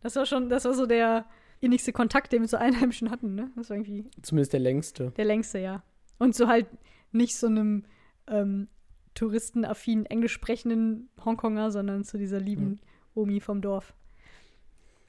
Das 0.03 0.17
war 0.17 0.27
schon, 0.27 0.49
das 0.49 0.65
war 0.65 0.75
so 0.75 0.87
der 0.87 1.27
innigste 1.61 1.93
Kontakt, 1.93 2.33
den 2.33 2.43
wir 2.43 2.49
zu 2.49 2.59
Einheimischen 2.59 3.11
hatten, 3.11 3.35
ne? 3.35 3.51
Das 3.57 3.71
war 3.71 3.77
irgendwie 3.77 4.07
Zumindest 4.23 4.53
der 4.53 4.61
längste. 4.61 5.11
der 5.17 5.25
längste, 5.25 5.59
ja. 5.59 5.83
Und 6.19 6.35
so 6.35 6.49
halt 6.49 6.67
nicht 7.13 7.37
so 7.37 7.47
einem 7.47 7.85
ähm, 8.27 8.69
touristenaffinen, 9.15 10.07
englisch 10.07 10.33
sprechenden 10.33 11.11
Hongkonger, 11.25 11.71
sondern 11.71 12.05
zu 12.05 12.19
dieser 12.19 12.41
lieben 12.41 12.81
Omi 13.15 13.41
vom 13.41 13.61
Dorf. 13.61 13.95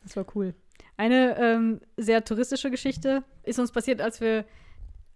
Das 0.04 0.16
war 0.16 0.26
cool. 0.36 0.54
Eine 0.98 1.38
ähm, 1.38 1.82
sehr 1.98 2.24
touristische 2.24 2.72
Geschichte 2.72 3.24
ist 3.44 3.60
uns 3.60 3.72
passiert, 3.72 4.02
als 4.02 4.20
wir 4.20 4.46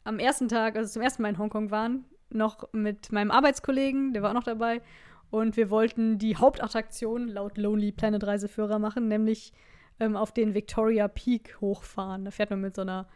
am 0.03 0.19
ersten 0.19 0.47
Tag, 0.47 0.75
also 0.75 0.93
zum 0.93 1.01
ersten 1.01 1.21
Mal 1.21 1.29
in 1.29 1.37
Hongkong 1.37 1.71
waren, 1.71 2.05
noch 2.29 2.71
mit 2.73 3.11
meinem 3.11 3.31
Arbeitskollegen, 3.31 4.13
der 4.13 4.21
war 4.21 4.29
auch 4.29 4.35
noch 4.35 4.43
dabei. 4.43 4.81
Und 5.29 5.57
wir 5.57 5.69
wollten 5.69 6.17
die 6.17 6.37
Hauptattraktion 6.37 7.27
laut 7.27 7.57
Lonely 7.57 7.91
Planet 7.91 8.23
Reiseführer 8.23 8.79
machen, 8.79 9.07
nämlich 9.07 9.53
ähm, 9.99 10.15
auf 10.15 10.31
den 10.31 10.53
Victoria 10.53 11.07
Peak 11.07 11.57
hochfahren. 11.61 12.25
Da 12.25 12.31
fährt 12.31 12.49
man 12.49 12.61
mit 12.61 12.75
so 12.75 12.81
einer 12.81 13.07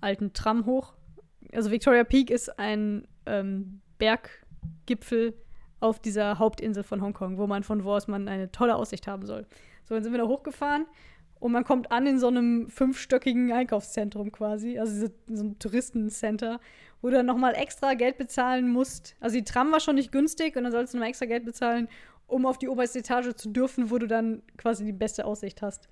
alten 0.00 0.32
Tram 0.32 0.66
hoch. 0.66 0.94
Also 1.52 1.70
Victoria 1.70 2.04
Peak 2.04 2.30
ist 2.30 2.58
ein 2.58 3.06
ähm, 3.26 3.80
Berggipfel 3.98 5.34
auf 5.80 5.98
dieser 5.98 6.38
Hauptinsel 6.38 6.82
von 6.82 7.02
Hongkong, 7.02 7.38
wo 7.38 7.46
man 7.46 7.62
von 7.62 7.84
wo 7.84 7.92
aus 7.92 8.08
man 8.08 8.28
eine 8.28 8.50
tolle 8.52 8.76
Aussicht 8.76 9.06
haben 9.06 9.26
soll. 9.26 9.46
So, 9.84 9.94
dann 9.94 10.02
sind 10.02 10.12
wir 10.12 10.20
da 10.20 10.28
hochgefahren 10.28 10.86
und 11.40 11.50
man 11.50 11.64
kommt 11.64 11.90
an 11.90 12.06
in 12.06 12.20
so 12.20 12.28
einem 12.28 12.70
fünfstöckigen 12.70 13.52
Einkaufszentrum 13.52 14.30
quasi, 14.30 14.78
also 14.78 15.08
so 15.26 15.42
ein 15.42 15.58
Touristencenter, 15.58 16.60
wo 17.02 17.10
du 17.10 17.16
dann 17.16 17.26
nochmal 17.26 17.54
extra 17.54 17.94
Geld 17.94 18.16
bezahlen 18.16 18.70
musst. 18.70 19.16
Also 19.20 19.36
die 19.36 19.44
Tram 19.44 19.72
war 19.72 19.80
schon 19.80 19.96
nicht 19.96 20.12
günstig 20.12 20.56
und 20.56 20.62
dann 20.62 20.72
sollst 20.72 20.94
du 20.94 20.96
nochmal 20.96 21.10
extra 21.10 21.26
Geld 21.26 21.44
bezahlen, 21.44 21.88
um 22.28 22.46
auf 22.46 22.58
die 22.58 22.68
oberste 22.68 23.00
Etage 23.00 23.34
zu 23.34 23.50
dürfen, 23.50 23.90
wo 23.90 23.98
du 23.98 24.06
dann 24.06 24.42
quasi 24.56 24.84
die 24.84 24.92
beste 24.92 25.26
Aussicht 25.26 25.60
hast. 25.60 25.88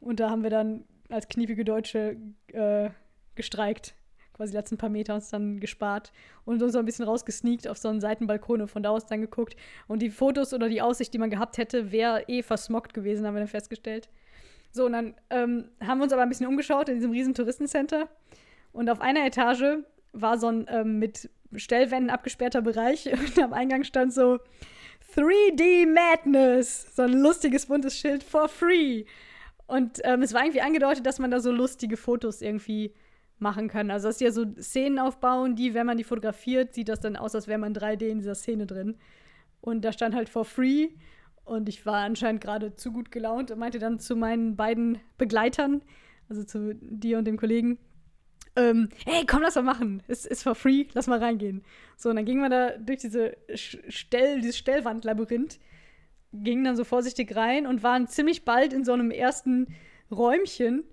Und 0.00 0.20
da 0.20 0.30
haben 0.30 0.42
wir 0.42 0.50
dann 0.50 0.84
als 1.10 1.28
kniepige 1.28 1.64
Deutsche 1.64 2.16
äh, 2.52 2.90
gestreikt. 3.34 3.94
Quasi 4.32 4.50
die 4.50 4.56
letzten 4.56 4.78
paar 4.78 4.90
Meter 4.90 5.14
uns 5.14 5.30
dann 5.30 5.60
gespart 5.60 6.12
und 6.44 6.60
uns 6.62 6.72
so 6.72 6.78
ein 6.78 6.84
bisschen 6.84 7.04
rausgesneakt 7.04 7.68
auf 7.68 7.78
so 7.78 7.88
einen 7.88 8.00
Seitenbalkon 8.00 8.62
und 8.62 8.68
von 8.68 8.82
da 8.82 8.90
aus 8.90 9.06
dann 9.06 9.20
geguckt. 9.20 9.54
Und 9.86 10.02
die 10.02 10.10
Fotos 10.10 10.52
oder 10.52 10.68
die 10.68 10.82
Aussicht, 10.82 11.14
die 11.14 11.18
man 11.18 11.30
gehabt 11.30 11.56
hätte, 11.58 11.92
wäre 11.92 12.24
eh 12.26 12.42
versmockt 12.42 12.94
gewesen, 12.94 13.26
haben 13.26 13.34
wir 13.34 13.40
dann 13.40 13.48
festgestellt. 13.48 14.08
So, 14.72 14.86
und 14.86 14.92
dann 14.92 15.14
ähm, 15.30 15.68
haben 15.80 15.98
wir 15.98 16.04
uns 16.04 16.12
aber 16.12 16.22
ein 16.22 16.28
bisschen 16.28 16.48
umgeschaut 16.48 16.88
in 16.88 16.96
diesem 16.96 17.12
riesen 17.12 17.34
Touristencenter. 17.34 18.08
Und 18.72 18.90
auf 18.90 19.00
einer 19.00 19.24
Etage 19.24 19.84
war 20.14 20.38
so 20.38 20.48
ein 20.48 20.66
ähm, 20.68 20.98
mit 20.98 21.28
Stellwänden 21.54 22.10
abgesperrter 22.10 22.62
Bereich 22.62 23.10
und 23.12 23.38
am 23.38 23.52
Eingang 23.52 23.84
stand 23.84 24.12
so 24.12 24.38
3D 25.14 25.86
Madness. 25.86 26.94
So 26.96 27.02
ein 27.02 27.12
lustiges 27.12 27.66
buntes 27.66 27.98
Schild 27.98 28.22
for 28.22 28.48
free. 28.48 29.04
Und 29.66 30.00
ähm, 30.04 30.22
es 30.22 30.34
war 30.34 30.42
irgendwie 30.42 30.60
angedeutet, 30.60 31.06
dass 31.06 31.18
man 31.18 31.30
da 31.30 31.40
so 31.40 31.50
lustige 31.50 31.96
Fotos 31.96 32.42
irgendwie 32.42 32.92
machen 33.38 33.68
kann. 33.68 33.90
Also, 33.90 34.08
dass 34.08 34.18
die 34.18 34.24
ja 34.24 34.32
so 34.32 34.44
Szenen 34.56 34.98
aufbauen, 34.98 35.56
die, 35.56 35.74
wenn 35.74 35.86
man 35.86 35.96
die 35.96 36.04
fotografiert, 36.04 36.74
sieht 36.74 36.88
das 36.88 37.00
dann 37.00 37.16
aus, 37.16 37.34
als 37.34 37.46
wäre 37.46 37.58
man 37.58 37.74
3D 37.74 38.08
in 38.08 38.18
dieser 38.18 38.34
Szene 38.34 38.66
drin. 38.66 38.96
Und 39.60 39.84
da 39.84 39.92
stand 39.92 40.14
halt 40.14 40.28
for 40.28 40.44
free. 40.44 40.88
Und 41.44 41.68
ich 41.68 41.84
war 41.86 42.04
anscheinend 42.04 42.40
gerade 42.40 42.74
zu 42.74 42.92
gut 42.92 43.10
gelaunt 43.10 43.50
und 43.50 43.58
meinte 43.58 43.78
dann 43.78 43.98
zu 43.98 44.16
meinen 44.16 44.56
beiden 44.56 44.98
Begleitern, 45.18 45.82
also 46.28 46.42
zu 46.42 46.74
dir 46.74 47.18
und 47.18 47.26
dem 47.26 47.36
Kollegen, 47.36 47.78
ähm, 48.56 48.88
hey, 49.04 49.24
komm, 49.26 49.42
lass 49.42 49.56
mal 49.56 49.62
machen. 49.62 50.02
Es 50.06 50.26
ist 50.26 50.42
for 50.42 50.54
free, 50.54 50.86
lass 50.94 51.06
mal 51.06 51.18
reingehen. 51.18 51.64
So, 51.96 52.10
und 52.10 52.16
dann 52.16 52.24
gingen 52.24 52.42
wir 52.42 52.50
da 52.50 52.70
durch 52.78 53.00
diese 53.00 53.36
Stell, 53.54 54.40
dieses 54.40 54.58
Stellwandlabyrinth, 54.58 55.58
gingen 56.32 56.64
dann 56.64 56.76
so 56.76 56.84
vorsichtig 56.84 57.34
rein 57.36 57.66
und 57.66 57.82
waren 57.82 58.08
ziemlich 58.08 58.44
bald 58.44 58.72
in 58.72 58.84
so 58.84 58.92
einem 58.92 59.10
ersten 59.10 59.68
Räumchen, 60.10 60.84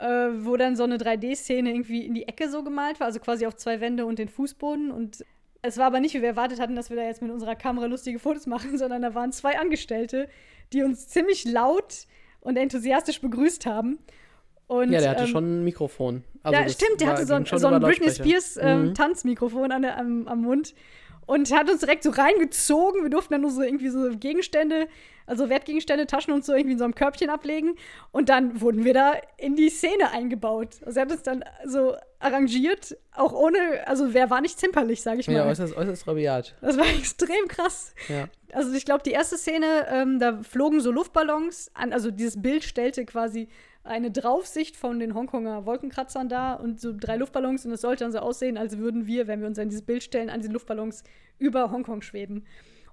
äh, 0.00 0.06
wo 0.06 0.56
dann 0.56 0.76
so 0.76 0.84
eine 0.84 0.98
3D-Szene 0.98 1.70
irgendwie 1.70 2.04
in 2.04 2.14
die 2.14 2.28
Ecke 2.28 2.50
so 2.50 2.62
gemalt 2.62 3.00
war, 3.00 3.06
also 3.06 3.20
quasi 3.20 3.46
auf 3.46 3.56
zwei 3.56 3.80
Wände 3.80 4.06
und 4.06 4.18
den 4.18 4.28
Fußboden. 4.28 4.90
Und 4.90 5.24
es 5.62 5.78
war 5.78 5.86
aber 5.86 6.00
nicht, 6.00 6.14
wie 6.14 6.22
wir 6.22 6.28
erwartet 6.30 6.60
hatten, 6.60 6.76
dass 6.76 6.90
wir 6.90 6.96
da 6.96 7.04
jetzt 7.04 7.22
mit 7.22 7.30
unserer 7.30 7.56
Kamera 7.56 7.86
lustige 7.86 8.18
Fotos 8.18 8.46
machen, 8.46 8.78
sondern 8.78 9.02
da 9.02 9.14
waren 9.14 9.32
zwei 9.32 9.58
Angestellte, 9.58 10.28
die 10.72 10.82
uns 10.82 11.08
ziemlich 11.08 11.44
laut 11.44 12.06
und 12.40 12.56
enthusiastisch 12.56 13.20
begrüßt 13.20 13.66
haben. 13.66 13.98
Und, 14.68 14.90
ja, 14.92 15.00
der 15.00 15.10
hatte 15.10 15.22
ähm, 15.24 15.28
schon 15.28 15.44
ein 15.60 15.64
Mikrofon. 15.64 16.24
Also 16.42 16.60
ja, 16.60 16.68
stimmt, 16.68 17.00
der 17.00 17.08
war- 17.08 17.14
hatte 17.16 17.26
so 17.26 17.34
ein, 17.34 17.44
so 17.46 17.66
ein 17.68 17.80
Britney. 17.80 18.10
Spears 18.10 18.56
ähm, 18.60 18.88
Mhm. 18.88 18.94
Tanzmikrofon 18.94 19.70
an 19.72 19.84
am, 19.84 20.26
am 20.28 20.40
Mund. 20.42 20.74
und 21.26 21.52
hat 21.52 21.68
uns 21.70 21.80
direkt 21.80 22.02
so 22.04 22.10
reingezogen. 22.10 23.02
Wir 23.02 23.10
durften 23.10 23.32
dann 23.34 23.40
nur 23.42 23.50
so 23.50 23.62
irgendwie 23.62 23.88
so 23.88 24.10
Gegenstände, 24.16 24.86
also 25.26 25.48
Wertgegenstände, 25.48 26.06
Taschen 26.06 26.32
und 26.32 26.44
so 26.44 26.52
irgendwie 26.52 26.72
in 26.72 26.78
so 26.78 26.84
einem 26.84 26.94
Körbchen 26.94 27.30
ablegen. 27.30 27.74
Und 28.12 28.28
dann 28.28 28.60
wurden 28.60 28.84
wir 28.84 28.94
da 28.94 29.14
in 29.36 29.56
die 29.56 29.68
Szene 29.68 30.12
eingebaut. 30.12 30.76
Also 30.84 31.00
er 31.00 31.06
hat 31.06 31.12
uns 31.12 31.22
dann 31.24 31.44
so 31.64 31.96
arrangiert, 32.20 32.96
auch 33.14 33.32
ohne, 33.32 33.58
also 33.86 34.14
wer 34.14 34.30
war 34.30 34.40
nicht 34.40 34.58
zimperlich, 34.58 35.02
sag 35.02 35.18
ich 35.18 35.26
mal. 35.26 35.34
Ja, 35.34 35.46
äußerst, 35.46 35.76
äußerst 35.76 36.06
rabiat. 36.06 36.54
Das 36.60 36.76
war 36.78 36.86
extrem 36.98 37.48
krass. 37.48 37.92
Ja. 38.08 38.28
Also 38.52 38.72
ich 38.74 38.84
glaube, 38.84 39.02
die 39.04 39.10
erste 39.10 39.36
Szene, 39.36 39.86
ähm, 39.90 40.18
da 40.20 40.42
flogen 40.42 40.80
so 40.80 40.90
Luftballons 40.92 41.70
an, 41.74 41.92
also 41.92 42.10
dieses 42.12 42.40
Bild 42.40 42.62
stellte 42.64 43.04
quasi 43.04 43.48
eine 43.86 44.10
Draufsicht 44.10 44.76
von 44.76 44.98
den 44.98 45.14
Hongkonger 45.14 45.66
Wolkenkratzern 45.66 46.28
da 46.28 46.54
und 46.54 46.80
so 46.80 46.92
drei 46.96 47.16
Luftballons 47.16 47.64
und 47.66 47.72
es 47.72 47.80
sollte 47.80 48.04
dann 48.04 48.12
so 48.12 48.18
aussehen, 48.18 48.58
als 48.58 48.78
würden 48.78 49.06
wir, 49.06 49.26
wenn 49.26 49.40
wir 49.40 49.46
uns 49.46 49.58
an 49.58 49.68
dieses 49.68 49.84
Bild 49.84 50.02
stellen, 50.02 50.30
an 50.30 50.40
diesen 50.40 50.52
Luftballons 50.52 51.04
über 51.38 51.70
Hongkong 51.70 52.02
schweben. 52.02 52.44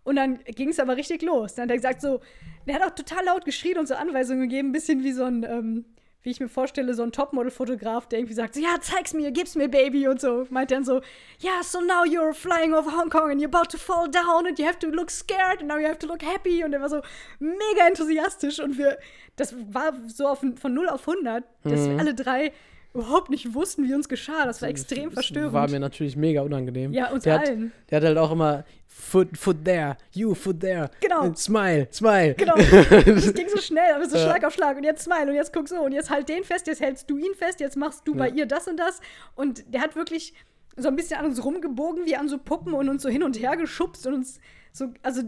Und 0.03 0.17
dann 0.17 0.39
ging 0.43 0.69
es 0.69 0.79
aber 0.79 0.97
richtig 0.97 1.21
los. 1.21 1.55
Dann 1.55 1.63
hat 1.63 1.71
er 1.71 1.77
gesagt 1.77 2.01
so, 2.01 2.19
der 2.67 2.75
hat 2.75 2.83
auch 2.83 2.95
total 2.95 3.25
laut 3.25 3.45
geschrien 3.45 3.77
und 3.77 3.87
so 3.87 3.95
Anweisungen 3.95 4.49
gegeben, 4.49 4.69
ein 4.69 4.73
bisschen 4.73 5.03
wie 5.03 5.13
so 5.13 5.23
ein, 5.23 5.43
ähm, 5.43 5.85
wie 6.23 6.31
ich 6.31 6.39
mir 6.39 6.47
vorstelle, 6.47 6.93
so 6.93 7.03
ein 7.03 7.11
Topmodel-Fotograf, 7.11 8.07
der 8.07 8.19
irgendwie 8.19 8.33
sagt, 8.33 8.55
so, 8.55 8.61
ja, 8.61 8.75
zeig's 8.81 9.13
mir, 9.13 9.31
gib's 9.31 9.55
mir, 9.55 9.67
Baby, 9.67 10.07
und 10.07 10.21
so. 10.21 10.47
Meint 10.49 10.71
dann 10.71 10.83
so, 10.85 10.95
ja, 11.39 11.51
yeah, 11.55 11.63
so 11.63 11.79
now 11.81 12.03
you're 12.05 12.33
flying 12.33 12.73
over 12.73 12.91
Hong 12.97 13.09
Kong 13.09 13.29
and 13.29 13.41
you're 13.41 13.53
about 13.53 13.69
to 13.69 13.77
fall 13.77 14.09
down 14.09 14.47
and 14.47 14.57
you 14.57 14.65
have 14.65 14.79
to 14.79 14.87
look 14.89 15.11
scared 15.11 15.59
and 15.59 15.67
now 15.67 15.77
you 15.77 15.85
have 15.85 15.99
to 15.99 16.07
look 16.07 16.21
happy. 16.23 16.63
Und 16.63 16.73
er 16.73 16.81
war 16.81 16.89
so 16.89 17.01
mega 17.39 17.87
enthusiastisch 17.87 18.59
und 18.59 18.77
wir, 18.77 18.97
das 19.35 19.53
war 19.71 19.93
so 20.07 20.27
auf, 20.27 20.39
von 20.55 20.73
0 20.73 20.89
auf 20.89 21.07
100, 21.07 21.43
dass 21.63 21.81
Mhm. 21.81 21.89
wir 21.91 21.99
alle 21.99 22.13
drei 22.15 22.51
überhaupt 22.93 23.29
nicht 23.31 23.53
wussten, 23.55 23.83
wie 23.85 23.93
uns 23.95 24.07
geschah. 24.07 24.45
Das 24.45 24.61
war 24.61 24.69
extrem 24.69 25.05
Das 25.05 25.13
verstörend. 25.15 25.51
War 25.53 25.69
mir 25.69 25.79
natürlich 25.79 26.15
mega 26.15 26.41
unangenehm. 26.43 26.93
ja, 26.93 27.09
uns 27.11 27.23
der 27.23 27.33
hat, 27.39 27.47
allen. 27.49 27.71
der 27.89 27.97
hat 27.97 28.05
halt 28.05 28.17
auch 28.19 28.31
immer 28.31 28.65
Foot, 28.95 29.37
foot 29.37 29.63
there, 29.65 29.97
you, 30.11 30.33
foot 30.35 30.59
there. 30.59 30.89
Genau. 31.01 31.21
And 31.21 31.37
Smile, 31.37 31.87
smile. 31.91 32.35
Genau. 32.35 32.55
Das 33.05 33.33
ging 33.33 33.47
so 33.49 33.57
schnell, 33.59 33.93
aber 33.95 34.07
so 34.07 34.17
Ja. 34.17 34.23
Schlag 34.23 34.43
auf 34.45 34.53
Schlag. 34.53 34.77
Und 34.77 34.83
jetzt 34.83 35.03
smile 35.03 35.29
und 35.29 35.35
jetzt 35.35 35.51
guck 35.53 35.67
so 35.67 35.77
und 35.81 35.91
jetzt 35.91 36.09
halt 36.09 36.29
den 36.29 36.43
fest, 36.43 36.67
jetzt 36.67 36.81
hältst 36.81 37.09
du 37.09 37.17
ihn 37.17 37.33
fest, 37.35 37.59
jetzt 37.59 37.75
machst 37.75 38.07
du 38.07 38.15
bei 38.15 38.29
Ja. 38.29 38.35
ihr 38.35 38.45
das 38.45 38.67
und 38.67 38.77
das. 38.77 39.01
Und 39.35 39.63
der 39.73 39.81
hat 39.81 39.95
wirklich 39.95 40.33
so 40.77 40.87
ein 40.87 40.95
bisschen 40.95 41.19
an 41.19 41.25
uns 41.25 41.43
rumgebogen 41.43 42.05
wie 42.05 42.15
an 42.15 42.27
so 42.29 42.37
Puppen 42.37 42.73
und 42.73 42.89
uns 42.89 43.03
so 43.03 43.09
hin 43.09 43.23
und 43.23 43.39
her 43.39 43.57
geschubst 43.57 44.05
und 44.07 44.13
uns 44.15 44.39
so, 44.71 44.91
also 45.03 45.21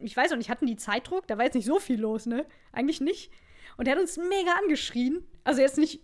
ich 0.00 0.16
weiß 0.16 0.32
auch 0.32 0.36
nicht, 0.36 0.50
hatten 0.50 0.66
die 0.66 0.76
Zeitdruck? 0.76 1.26
Da 1.26 1.38
war 1.38 1.44
jetzt 1.44 1.54
nicht 1.54 1.66
so 1.66 1.78
viel 1.78 2.00
los, 2.00 2.26
ne? 2.26 2.44
Eigentlich 2.72 3.00
nicht. 3.00 3.30
Und 3.78 3.86
der 3.86 3.94
hat 3.94 4.00
uns 4.00 4.16
mega 4.16 4.52
angeschrien. 4.62 5.26
Also 5.44 5.60
jetzt 5.62 5.78
nicht. 5.78 6.02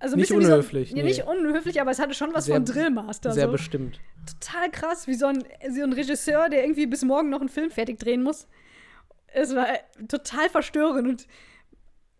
Also 0.00 0.16
ein 0.16 0.20
Nicht 0.20 0.32
unhöflich, 0.32 0.90
so, 0.90 0.96
ja, 0.96 1.02
nee. 1.02 1.08
nicht 1.10 1.24
unhöflich, 1.26 1.78
aber 1.80 1.90
es 1.90 1.98
hatte 1.98 2.14
schon 2.14 2.32
was 2.32 2.46
Sehr- 2.46 2.54
von 2.56 2.64
Drillmaster. 2.64 3.32
Sehr 3.32 3.46
so 3.46 3.52
bestimmt. 3.52 4.00
total 4.40 4.70
krass, 4.70 5.06
wie 5.06 5.14
so 5.14 5.26
ein, 5.26 5.44
so 5.70 5.82
ein 5.82 5.92
Regisseur, 5.92 6.48
der 6.48 6.62
irgendwie 6.64 6.86
bis 6.86 7.02
morgen 7.04 7.28
noch 7.28 7.40
einen 7.40 7.50
Film 7.50 7.70
fertig 7.70 7.98
drehen 7.98 8.22
muss. 8.22 8.48
Es 9.32 9.54
war 9.54 9.66
total 10.08 10.48
verstörend 10.48 11.06
und, 11.06 11.26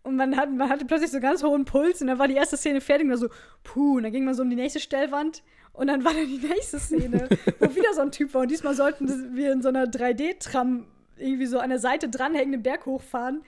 und 0.03 0.15
man, 0.15 0.37
hat, 0.37 0.51
man 0.51 0.69
hatte 0.69 0.85
plötzlich 0.85 1.09
so 1.11 1.19
ganz 1.19 1.43
hohen 1.43 1.65
Puls 1.65 2.01
und 2.01 2.07
dann 2.07 2.19
war 2.19 2.27
die 2.27 2.35
erste 2.35 2.55
Szene 2.55 2.81
fertig 2.81 3.05
und 3.05 3.11
war 3.11 3.17
so, 3.17 3.29
puh, 3.63 3.97
und 3.97 4.03
dann 4.03 4.11
ging 4.11 4.25
man 4.25 4.35
so 4.35 4.43
um 4.43 4.49
die 4.51 4.55
nächste 4.55 4.79
Stellwand 4.79 5.41
und 5.73 5.87
dann 5.87 6.05
war 6.05 6.13
dann 6.13 6.27
die 6.27 6.37
nächste 6.47 6.79
Szene, 6.79 7.27
wo 7.59 7.75
wieder 7.75 7.93
so 7.95 8.01
ein 8.01 8.11
Typ 8.11 8.33
war 8.35 8.41
und 8.43 8.51
diesmal 8.51 8.75
sollten 8.75 9.35
wir 9.35 9.51
in 9.51 9.61
so 9.63 9.69
einer 9.69 9.85
3D-Tram 9.85 10.85
irgendwie 11.17 11.47
so 11.47 11.57
an 11.59 11.69
der 11.69 11.79
Seite 11.79 12.09
dranhängen, 12.09 12.51
den 12.51 12.63
Berg 12.63 12.85
hochfahren. 12.85 13.41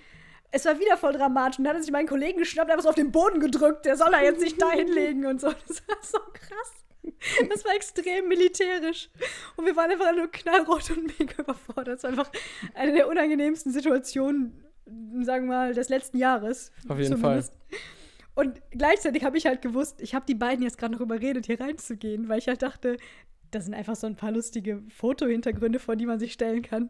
Es 0.56 0.66
war 0.66 0.80
wieder 0.80 0.98
voll 0.98 1.14
dramatisch 1.14 1.58
und 1.58 1.66
dann 1.66 1.76
hat 1.76 1.84
sich 1.84 1.92
mein 1.92 2.06
Kollegen 2.06 2.38
geschnappt, 2.38 2.70
einfach 2.70 2.84
so 2.84 2.90
auf 2.90 2.96
den 2.96 3.12
Boden 3.12 3.40
gedrückt, 3.40 3.86
der 3.86 3.98
soll 3.98 4.12
da 4.12 4.22
jetzt 4.22 4.40
nicht 4.40 4.62
da 4.62 4.70
hinlegen 4.70 5.26
und 5.26 5.42
so. 5.42 5.48
Das 5.68 5.88
war 5.88 5.98
so 6.02 6.20
krass. 6.32 6.74
Das 7.50 7.66
war 7.66 7.74
extrem 7.76 8.28
militärisch. 8.28 9.10
Und 9.56 9.66
wir 9.66 9.76
waren 9.76 9.90
einfach 9.90 10.16
nur 10.16 10.32
knallrot 10.32 10.92
und 10.92 11.20
mega 11.20 11.42
überfordert. 11.42 11.96
Das 11.96 12.04
war 12.04 12.12
einfach 12.12 12.32
eine 12.76 12.94
der 12.94 13.08
unangenehmsten 13.08 13.72
Situationen, 13.72 14.64
sagen 15.22 15.48
wir 15.48 15.56
mal, 15.56 15.74
des 15.74 15.90
letzten 15.90 16.18
Jahres. 16.18 16.72
Auf 16.88 17.00
jeden 17.00 17.20
Und 18.36 18.62
gleichzeitig 18.72 19.24
habe 19.24 19.38
ich 19.38 19.48
halt 19.48 19.62
gewusst, 19.62 20.02
ich 20.02 20.14
habe 20.14 20.26
die 20.28 20.36
beiden 20.36 20.64
jetzt 20.64 20.78
gerade 20.78 20.94
noch 20.94 21.02
überredet, 21.02 21.48
hier 21.48 21.60
reinzugehen, 21.60 22.30
weil 22.30 22.40
ich 22.40 22.48
halt 22.48 22.62
dachte, 22.62 22.98
das 23.52 23.66
sind 23.66 23.74
einfach 23.74 23.96
so 23.96 24.08
ein 24.08 24.16
paar 24.16 24.32
lustige 24.32 24.82
Fotohintergründe, 24.90 25.80
vor 25.80 25.96
die 25.96 26.06
man 26.06 26.20
sich 26.20 26.34
stellen 26.34 26.62
kann. 26.62 26.90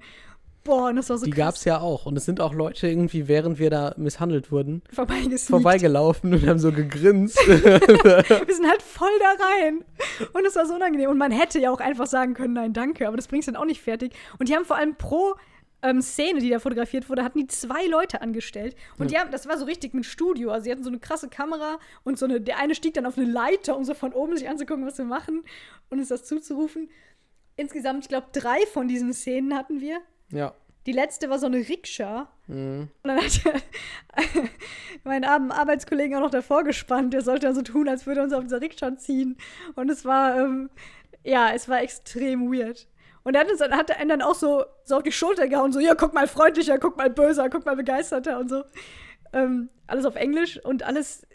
Boah, 0.64 0.90
und 0.90 0.96
das 0.96 1.10
war 1.10 1.18
so 1.18 1.26
Die 1.26 1.32
krass 1.32 1.46
gab's 1.46 1.66
ja 1.66 1.80
auch. 1.80 2.06
Und 2.06 2.18
es 2.18 2.26
sind 2.26 2.40
auch 2.40 2.54
Leute 2.54 2.88
irgendwie, 2.88 3.28
während 3.28 3.60
wir 3.60 3.70
da 3.70 3.94
misshandelt 3.98 4.52
wurden, 4.52 4.82
vorbeigelaufen 4.92 6.34
und 6.34 6.48
haben 6.48 6.60
so 6.60 6.72
gegrinst. 6.72 7.38
Wir 7.48 8.56
sind 8.56 8.70
halt 8.70 8.82
voll 8.82 9.10
da 9.20 9.46
rein. 9.46 9.84
Und 10.32 10.46
es 10.46 10.56
war 10.56 10.66
so 10.66 10.76
unangenehm. 10.76 11.10
Und 11.10 11.18
man 11.18 11.32
hätte 11.32 11.60
ja 11.60 11.72
auch 11.72 11.80
einfach 11.80 12.08
sagen 12.08 12.34
können, 12.34 12.54
nein, 12.54 12.74
danke, 12.74 13.08
aber 13.08 13.18
das 13.18 13.28
bringt 13.28 13.48
dann 13.48 13.56
auch 13.56 13.66
nicht 13.66 13.82
fertig. 13.82 14.14
Und 14.40 14.48
die 14.48 14.56
haben 14.56 14.64
vor 14.64 14.78
allem 14.78 14.96
pro 14.96 15.36
ähm, 15.84 16.02
Szene, 16.02 16.40
die 16.40 16.50
da 16.50 16.60
fotografiert 16.60 17.10
wurde, 17.10 17.24
hatten 17.24 17.40
die 17.40 17.48
zwei 17.48 17.86
Leute 17.86 18.22
angestellt. 18.22 18.76
Und 18.98 19.12
die 19.12 19.18
haben, 19.20 19.32
das 19.32 19.48
war 19.48 19.58
so 19.58 19.66
richtig 19.66 19.94
mit 19.94 20.06
Studio. 20.06 20.52
Also 20.52 20.66
die 20.66 20.72
hatten 20.72 20.84
so 20.84 20.90
eine 20.90 21.00
krasse 21.00 21.28
Kamera 21.28 21.78
und 22.04 22.18
so 22.18 22.26
eine, 22.26 22.40
der 22.40 22.58
eine 22.58 22.74
stieg 22.74 22.94
dann 22.94 23.06
auf 23.06 23.18
eine 23.18 23.30
Leiter, 23.30 23.76
um 23.76 23.84
so 23.84 23.94
von 23.94 24.14
oben 24.14 24.38
sich 24.38 24.48
anzugucken, 24.48 24.86
was 24.86 24.98
wir 24.98 25.06
machen 25.06 25.44
und 25.90 26.00
uns 26.00 26.08
das 26.08 26.24
zuzurufen. 26.24 26.90
Insgesamt, 27.58 28.06
ich 28.06 28.10
glaube, 28.10 28.28
drei 28.32 28.60
von 28.72 28.88
diesen 28.88 29.14
Szenen 29.14 29.56
hatten 29.56 29.82
wir. 29.82 30.00
Ja. 30.34 30.54
Die 30.86 30.92
letzte 30.92 31.30
war 31.30 31.40
so 31.40 31.46
eine 31.46 31.58
Rikscha. 31.58 32.28
Mhm. 32.48 32.90
Und 33.04 33.08
dann 33.08 33.18
hat 33.18 33.42
mein 35.04 35.24
armen 35.24 35.52
Arbeitskollegen 35.52 36.18
auch 36.18 36.22
noch 36.22 36.30
davor 36.30 36.64
gespannt. 36.64 37.14
Der 37.14 37.22
sollte 37.22 37.48
dann 37.48 37.56
so 37.56 37.62
tun, 37.62 37.88
als 37.88 38.06
würde 38.06 38.22
er 38.22 38.24
uns 38.26 38.34
auf 38.34 38.44
dieser 38.44 38.62
Rikscha 38.62 38.96
ziehen. 38.98 39.38
Und 39.76 39.90
es 39.90 40.04
war, 40.04 40.38
ähm, 40.38 40.70
ja, 41.24 41.52
es 41.54 41.70
war 41.70 41.82
extrem 41.82 42.52
weird. 42.52 42.88
Und 43.24 43.36
er 43.36 43.42
hat 43.42 43.50
uns 43.50 43.60
dann, 43.60 43.72
hat 43.72 43.98
einen 43.98 44.10
dann 44.10 44.22
auch 44.22 44.36
so, 44.36 44.66
so 44.84 44.98
auf 44.98 45.04
die 45.04 45.14
Schulter 45.14 45.48
gehauen, 45.48 45.72
so, 45.72 45.80
ja, 45.80 45.96
guck 45.96 46.14
mal 46.14 46.28
freundlicher, 46.28 46.78
guck 46.78 46.98
mal 46.98 47.10
böser, 47.10 47.50
guck 47.50 47.66
mal 47.66 47.78
begeisterter 47.78 48.38
und 48.38 48.50
so. 48.50 48.64
Ähm, 49.32 49.70
alles 49.88 50.06
auf 50.06 50.16
Englisch 50.16 50.60
und 50.64 50.84
alles, 50.84 51.26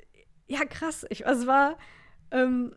ja, 0.47 0.65
krass. 0.67 1.07
Ich, 1.09 1.27
also 1.27 1.43
es 1.43 1.47
war, 1.47 1.79
ähm, 2.31 2.77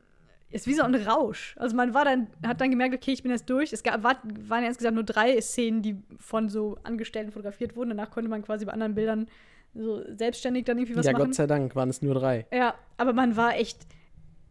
ist 0.51 0.67
wie 0.67 0.73
so 0.73 0.83
ein 0.83 0.93
Rausch. 0.95 1.55
Also 1.57 1.75
man 1.75 1.93
war 1.93 2.05
dann, 2.05 2.27
hat 2.45 2.59
dann 2.61 2.69
gemerkt, 2.69 2.93
okay, 2.93 3.11
ich 3.11 3.23
bin 3.23 3.31
jetzt 3.31 3.49
durch. 3.49 3.71
Es 3.73 3.83
gab, 3.83 4.03
war, 4.03 4.17
waren 4.47 4.63
ja 4.63 4.69
insgesamt 4.69 4.95
nur 4.95 5.03
drei 5.03 5.39
Szenen, 5.39 5.81
die 5.81 5.95
von 6.19 6.49
so 6.49 6.77
Angestellten 6.83 7.31
fotografiert 7.31 7.75
wurden. 7.75 7.89
Danach 7.89 8.11
konnte 8.11 8.29
man 8.29 8.41
quasi 8.43 8.65
bei 8.65 8.73
anderen 8.73 8.95
Bildern 8.95 9.27
so 9.73 10.03
selbstständig 10.15 10.65
dann 10.65 10.77
irgendwie 10.77 10.97
was 10.97 11.05
ja, 11.05 11.13
machen. 11.13 11.25
Gott 11.25 11.35
sei 11.35 11.47
Dank 11.47 11.75
waren 11.75 11.89
es 11.89 12.01
nur 12.01 12.15
drei. 12.15 12.45
Ja, 12.51 12.75
aber 12.97 13.13
man 13.13 13.37
war 13.37 13.55
echt, 13.55 13.87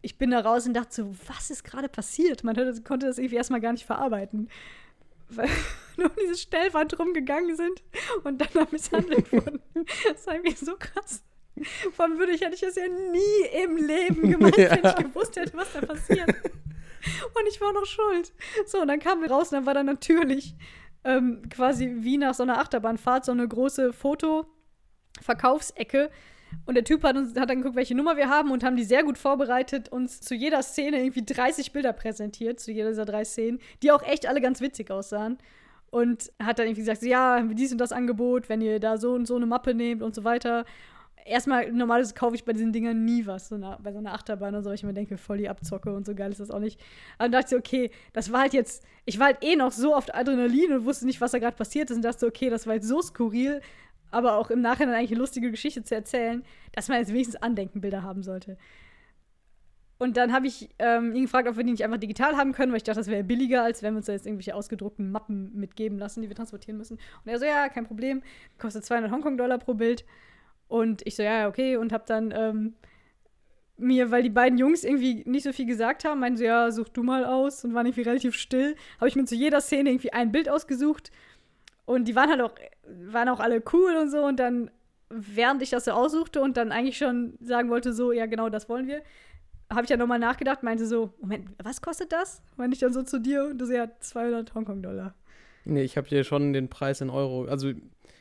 ich 0.01 0.17
bin 0.17 0.31
da 0.31 0.41
raus 0.41 0.67
und 0.67 0.75
dachte 0.75 0.95
so, 0.95 1.15
was 1.27 1.51
ist 1.51 1.65
gerade 1.65 1.89
passiert? 1.89 2.45
Man 2.45 2.57
hörte, 2.57 2.83
konnte 2.83 3.07
das 3.07 3.19
irgendwie 3.19 3.37
erstmal 3.37 3.61
gar 3.61 3.73
nicht 3.73 3.85
verarbeiten. 3.85 4.49
Weil 5.29 5.49
nur 5.97 6.09
um 6.09 6.17
diese 6.21 6.37
Stellwand 6.37 6.99
rumgegangen 6.99 7.55
sind 7.55 7.83
und 8.25 8.41
dann 8.41 8.49
da 8.53 8.67
misshandelt 8.71 9.31
wurden. 9.33 9.61
Das 10.09 10.27
war 10.27 10.35
irgendwie 10.35 10.57
so 10.57 10.75
krass. 10.77 11.23
Von 11.93 12.19
würde 12.19 12.33
ich, 12.33 12.41
hätte 12.41 12.55
ich 12.55 12.61
das 12.61 12.75
ja 12.77 12.89
nie 12.89 13.63
im 13.65 13.77
Leben 13.77 14.31
gemacht, 14.31 14.57
wenn 14.71 14.83
Ja. 14.83 14.97
ich 14.99 15.05
gewusst 15.05 15.37
hätte, 15.37 15.57
was 15.57 15.73
da 15.73 15.81
passiert. 15.81 16.29
Und 16.29 17.47
ich 17.49 17.61
war 17.61 17.73
noch 17.73 17.87
schuld. 17.87 18.33
So, 18.67 18.83
und 18.83 18.89
dann 18.89 19.01
kamen 19.01 19.23
wir 19.23 19.31
raus 19.31 19.51
und 19.51 19.57
dann 19.57 19.65
war 19.65 19.73
da 19.73 19.83
natürlich 19.83 20.55
ähm, 21.03 21.49
quasi 21.49 21.97
wie 22.01 22.19
nach 22.19 22.35
so 22.35 22.43
einer 22.43 22.59
Achterbahnfahrt 22.59 23.25
so 23.25 23.33
eine 23.33 23.49
große 23.49 23.95
Foto-Verkaufsecke. 23.95 26.11
Und 26.67 26.75
der 26.75 26.85
Typ 26.85 27.03
hat, 27.05 27.17
uns, 27.17 27.39
hat 27.39 27.49
dann 27.49 27.59
geguckt, 27.59 27.77
welche 27.77 27.95
Nummer 27.95 28.17
wir 28.19 28.29
haben 28.29 28.51
und 28.51 28.65
haben 28.65 28.75
die 28.77 28.83
sehr 28.85 29.03
gut 29.05 29.17
vorbereitet, 29.19 29.89
uns 29.89 30.21
zu 30.21 30.35
jeder 30.35 30.63
Szene 30.63 31.01
irgendwie 31.03 31.25
30 31.25 31.73
Bilder 31.73 31.93
präsentiert, 31.93 32.59
zu 32.61 32.73
jeder 32.73 32.89
dieser 32.91 33.05
drei 33.07 33.25
Szenen, 33.25 33.61
die 33.83 33.93
auch 33.93 34.03
echt 34.03 34.27
alle 34.27 34.41
ganz 34.41 34.61
witzig 34.61 34.91
aussahen. 34.91 35.39
Und 35.91 36.33
hat 36.43 36.59
dann 36.59 36.67
irgendwie 36.67 36.83
gesagt, 36.83 37.03
ja, 37.03 37.41
dies 37.43 37.73
und 37.73 37.79
das 37.79 37.93
Angebot, 37.93 38.49
wenn 38.49 38.61
ihr 38.61 38.79
da 38.79 38.97
so 38.99 39.13
und 39.13 39.27
so 39.27 39.37
eine 39.37 39.47
Mappe 39.47 39.75
nehmt 39.75 40.03
und 40.03 40.15
so 40.15 40.25
weiter. 40.25 40.65
Erstmal, 41.31 41.71
normalerweise 41.71 42.13
kaufe 42.13 42.35
ich 42.35 42.45
bei 42.45 42.53
diesen 42.53 42.73
Dingern 42.73 43.05
nie 43.05 43.25
was, 43.25 43.49
so 43.49 43.55
eine, 43.55 43.79
bei 43.81 43.93
so 43.93 43.99
einer 43.99 44.13
Achterbahn 44.15 44.55
oder 44.55 44.63
so, 44.63 44.69
weil 44.71 44.75
ich 44.75 44.83
mir 44.83 44.93
denke, 44.93 45.17
voll 45.17 45.39
die 45.39 45.49
Abzocke 45.49 45.95
und 45.95 46.05
so 46.05 46.15
geil 46.15 46.33
ist 46.33 46.41
das 46.41 46.51
auch 46.51 46.59
nicht. 46.59 46.81
Aber 47.19 47.29
dann 47.29 47.41
dachte 47.41 47.55
ich, 47.55 47.59
okay, 47.59 47.91
das 48.13 48.33
war 48.33 48.41
halt 48.41 48.53
jetzt, 48.53 48.85
ich 49.05 49.19
war 49.21 49.27
halt 49.27 49.45
eh 49.45 49.55
noch 49.55 49.71
so 49.71 49.95
auf 49.95 50.13
Adrenalin 50.13 50.73
und 50.73 50.85
wusste 50.85 51.07
nicht, 51.07 51.21
was 51.21 51.31
da 51.31 51.39
gerade 51.39 51.57
passiert 51.57 51.89
ist 51.91 51.97
und 51.97 52.03
dachte, 52.03 52.27
okay, 52.27 52.51
das 52.51 52.67
war 52.67 52.75
jetzt 52.75 52.89
so 52.89 53.01
skurril, 53.01 53.61
aber 54.11 54.35
auch 54.39 54.51
im 54.51 54.61
Nachhinein 54.61 54.97
eigentlich 54.97 55.13
eine 55.13 55.21
lustige 55.21 55.53
Geschichte 55.53 55.85
zu 55.85 55.95
erzählen, 55.95 56.45
dass 56.73 56.89
man 56.89 56.99
jetzt 56.99 57.13
wenigstens 57.13 57.41
Andenkenbilder 57.41 58.03
haben 58.03 58.25
sollte. 58.25 58.57
Und 59.99 60.17
dann 60.17 60.33
habe 60.33 60.49
ich 60.49 60.71
ähm, 60.79 61.15
ihn 61.15 61.23
gefragt, 61.23 61.47
ob 61.47 61.57
wir 61.57 61.63
die 61.63 61.73
nicht 61.73 61.85
einfach 61.85 61.99
digital 61.99 62.37
haben 62.37 62.53
können, 62.53 62.73
weil 62.73 62.79
ich 62.79 62.85
dachte, 62.85 63.01
das 63.01 63.07
wäre 63.07 63.23
billiger, 63.23 63.63
als 63.63 63.83
wenn 63.83 63.93
wir 63.93 63.99
uns 63.99 64.07
da 64.07 64.13
jetzt 64.13 64.27
irgendwelche 64.27 64.55
ausgedruckten 64.55 65.13
Mappen 65.13 65.55
mitgeben 65.55 65.99
lassen, 65.99 66.23
die 66.23 66.29
wir 66.29 66.35
transportieren 66.35 66.79
müssen. 66.79 66.95
Und 66.95 67.31
er 67.31 67.39
so, 67.39 67.45
ja, 67.45 67.69
kein 67.69 67.87
Problem, 67.87 68.23
kostet 68.59 68.85
200 68.85 69.13
Hongkong-Dollar 69.13 69.59
pro 69.59 69.75
Bild. 69.75 70.07
Und 70.71 71.03
ich 71.05 71.17
so, 71.17 71.23
ja, 71.23 71.49
okay. 71.49 71.77
Und 71.77 71.93
habe 71.93 72.05
dann 72.07 72.33
ähm, 72.35 72.75
mir, 73.77 74.13
weil 74.13 74.23
die 74.23 74.31
beiden 74.31 74.57
Jungs 74.57 74.85
irgendwie 74.85 75.25
nicht 75.27 75.43
so 75.43 75.53
viel 75.53 75.67
gesagt 75.67 76.05
haben, 76.05 76.21
meinten 76.21 76.39
so, 76.39 76.45
ja, 76.45 76.71
such 76.71 76.89
du 76.91 77.03
mal 77.03 77.25
aus 77.25 77.65
und 77.65 77.75
waren 77.75 77.87
irgendwie 77.87 78.03
relativ 78.09 78.37
still, 78.37 78.77
habe 78.99 79.09
ich 79.09 79.17
mir 79.17 79.25
zu 79.25 79.35
jeder 79.35 79.61
Szene 79.61 79.91
irgendwie 79.91 80.13
ein 80.13 80.31
Bild 80.31 80.49
ausgesucht. 80.49 81.11
Und 81.87 82.07
die 82.07 82.15
waren 82.15 82.31
halt 82.31 82.41
auch, 82.41 82.55
waren 82.87 83.29
auch 83.29 83.41
alle 83.41 83.61
cool 83.73 83.97
und 83.97 84.11
so. 84.11 84.25
Und 84.25 84.39
dann, 84.39 84.71
während 85.09 85.61
ich 85.61 85.71
das 85.71 85.87
so 85.87 85.91
aussuchte 85.91 86.41
und 86.41 86.57
dann 86.57 86.71
eigentlich 86.71 86.99
schon 86.99 87.37
sagen 87.41 87.69
wollte, 87.69 87.93
so, 87.93 88.13
ja, 88.13 88.27
genau, 88.27 88.49
das 88.49 88.69
wollen 88.69 88.87
wir, 88.87 89.03
habe 89.73 89.83
ich 89.83 89.91
ja 89.91 89.97
nochmal 89.97 90.21
nachgedacht, 90.21 90.63
meinte 90.63 90.87
so, 90.87 91.13
Moment, 91.21 91.49
was 91.63 91.83
kostet 91.83 92.13
das? 92.13 92.43
Meinte 92.57 92.75
ich 92.75 92.81
dann 92.81 92.93
so 92.93 93.03
zu 93.03 93.19
dir 93.19 93.47
und 93.51 93.59
du 93.59 93.67
so, 93.67 93.73
ja, 93.73 93.89
200 93.99 94.55
Hongkong-Dollar. 94.55 95.15
Nee, 95.65 95.83
ich 95.83 95.97
habe 95.97 96.09
dir 96.09 96.23
schon 96.23 96.53
den 96.53 96.69
Preis 96.69 97.01
in 97.01 97.11
Euro. 97.11 97.47
Also, 97.47 97.73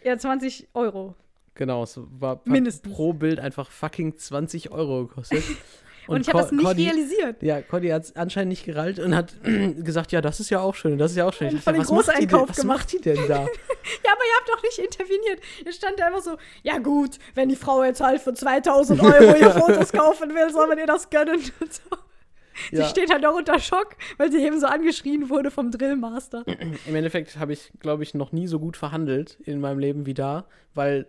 Ja, 0.03 0.17
20 0.17 0.69
Euro. 0.73 1.15
Genau, 1.55 1.83
es 1.83 1.99
war 2.19 2.41
Mindestens. 2.45 2.93
pro 2.93 3.13
Bild 3.13 3.39
einfach 3.39 3.69
fucking 3.71 4.17
20 4.17 4.71
Euro 4.71 5.07
gekostet. 5.07 5.43
Und, 6.07 6.21
ich 6.21 6.29
habe 6.29 6.39
das 6.39 6.51
nicht 6.51 6.65
Cody- 6.65 6.85
realisiert. 6.87 7.43
Ja, 7.43 7.61
Cody 7.61 7.89
hat 7.89 8.01
es 8.03 8.15
anscheinend 8.15 8.49
nicht 8.49 8.65
gerallt 8.65 8.97
und 8.97 9.13
hat 9.15 9.35
gesagt, 9.43 10.11
ja, 10.11 10.21
das 10.21 10.39
ist 10.39 10.49
ja 10.49 10.59
auch 10.59 10.73
schön, 10.73 10.97
das 10.97 11.11
ist 11.11 11.17
ja 11.17 11.27
auch 11.27 11.33
schön. 11.33 11.49
Ich 11.49 11.53
Und 11.53 11.61
voll 11.63 11.73
dachte, 11.75 11.87
den 11.87 11.97
was, 11.97 12.07
macht 12.07 12.17
die 12.17 12.21
denn, 12.21 12.29
Großeinkauf 12.29 12.49
was 12.57 12.63
macht 12.63 12.93
die 12.93 13.01
denn 13.01 13.27
da? 13.27 13.45
Ja, 14.05 14.11
aber 14.11 14.21
ihr 14.21 14.35
habt 14.39 14.49
doch 14.49 14.63
nicht 14.63 14.79
interveniert. 14.79 15.39
Ihr 15.65 15.71
stand 15.71 15.99
da 15.99 16.07
einfach 16.07 16.21
so, 16.21 16.37
ja 16.63 16.79
gut, 16.79 17.17
wenn 17.35 17.49
die 17.49 17.55
Frau 17.55 17.83
jetzt 17.83 18.01
halt 18.01 18.21
für 18.21 18.33
2000 18.33 19.01
Euro 19.01 19.35
ihr 19.39 19.51
Fotos 19.51 19.91
kaufen 19.91 20.29
will, 20.33 20.51
soll 20.51 20.67
man 20.67 20.79
ihr 20.79 20.87
das 20.87 21.09
gönnen 21.11 21.41
und 21.59 21.73
so. 21.73 21.81
Sie 22.71 22.77
Ja. 22.77 22.85
steht 22.85 23.11
halt 23.11 23.23
auch 23.25 23.35
unter 23.35 23.59
Schock, 23.59 23.95
weil 24.17 24.31
sie 24.31 24.43
eben 24.43 24.59
so 24.59 24.65
angeschrien 24.67 25.29
wurde 25.29 25.49
vom 25.51 25.69
Drillmaster. 25.71 26.43
Im 26.87 26.95
Endeffekt 26.95 27.37
habe 27.37 27.53
ich, 27.53 27.71
glaube 27.79 28.01
ich, 28.03 28.13
noch 28.15 28.31
nie 28.31 28.47
so 28.47 28.59
gut 28.59 28.77
verhandelt 28.77 29.37
in 29.45 29.59
meinem 29.61 29.77
Leben 29.79 30.05
wie 30.07 30.13
da, 30.15 30.45
weil 30.73 31.05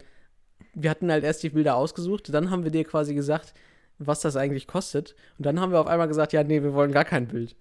wir 0.74 0.90
hatten 0.90 1.10
halt 1.10 1.24
erst 1.24 1.42
die 1.42 1.50
Bilder 1.50 1.76
ausgesucht, 1.76 2.32
dann 2.32 2.50
haben 2.50 2.64
wir 2.64 2.70
dir 2.70 2.84
quasi 2.84 3.14
gesagt, 3.14 3.54
was 3.98 4.20
das 4.20 4.36
eigentlich 4.36 4.66
kostet. 4.66 5.14
Und 5.38 5.46
dann 5.46 5.60
haben 5.60 5.72
wir 5.72 5.80
auf 5.80 5.86
einmal 5.86 6.08
gesagt, 6.08 6.32
ja, 6.32 6.42
nee, 6.42 6.62
wir 6.62 6.72
wollen 6.74 6.92
gar 6.92 7.04
kein 7.04 7.26
Bild. 7.26 7.56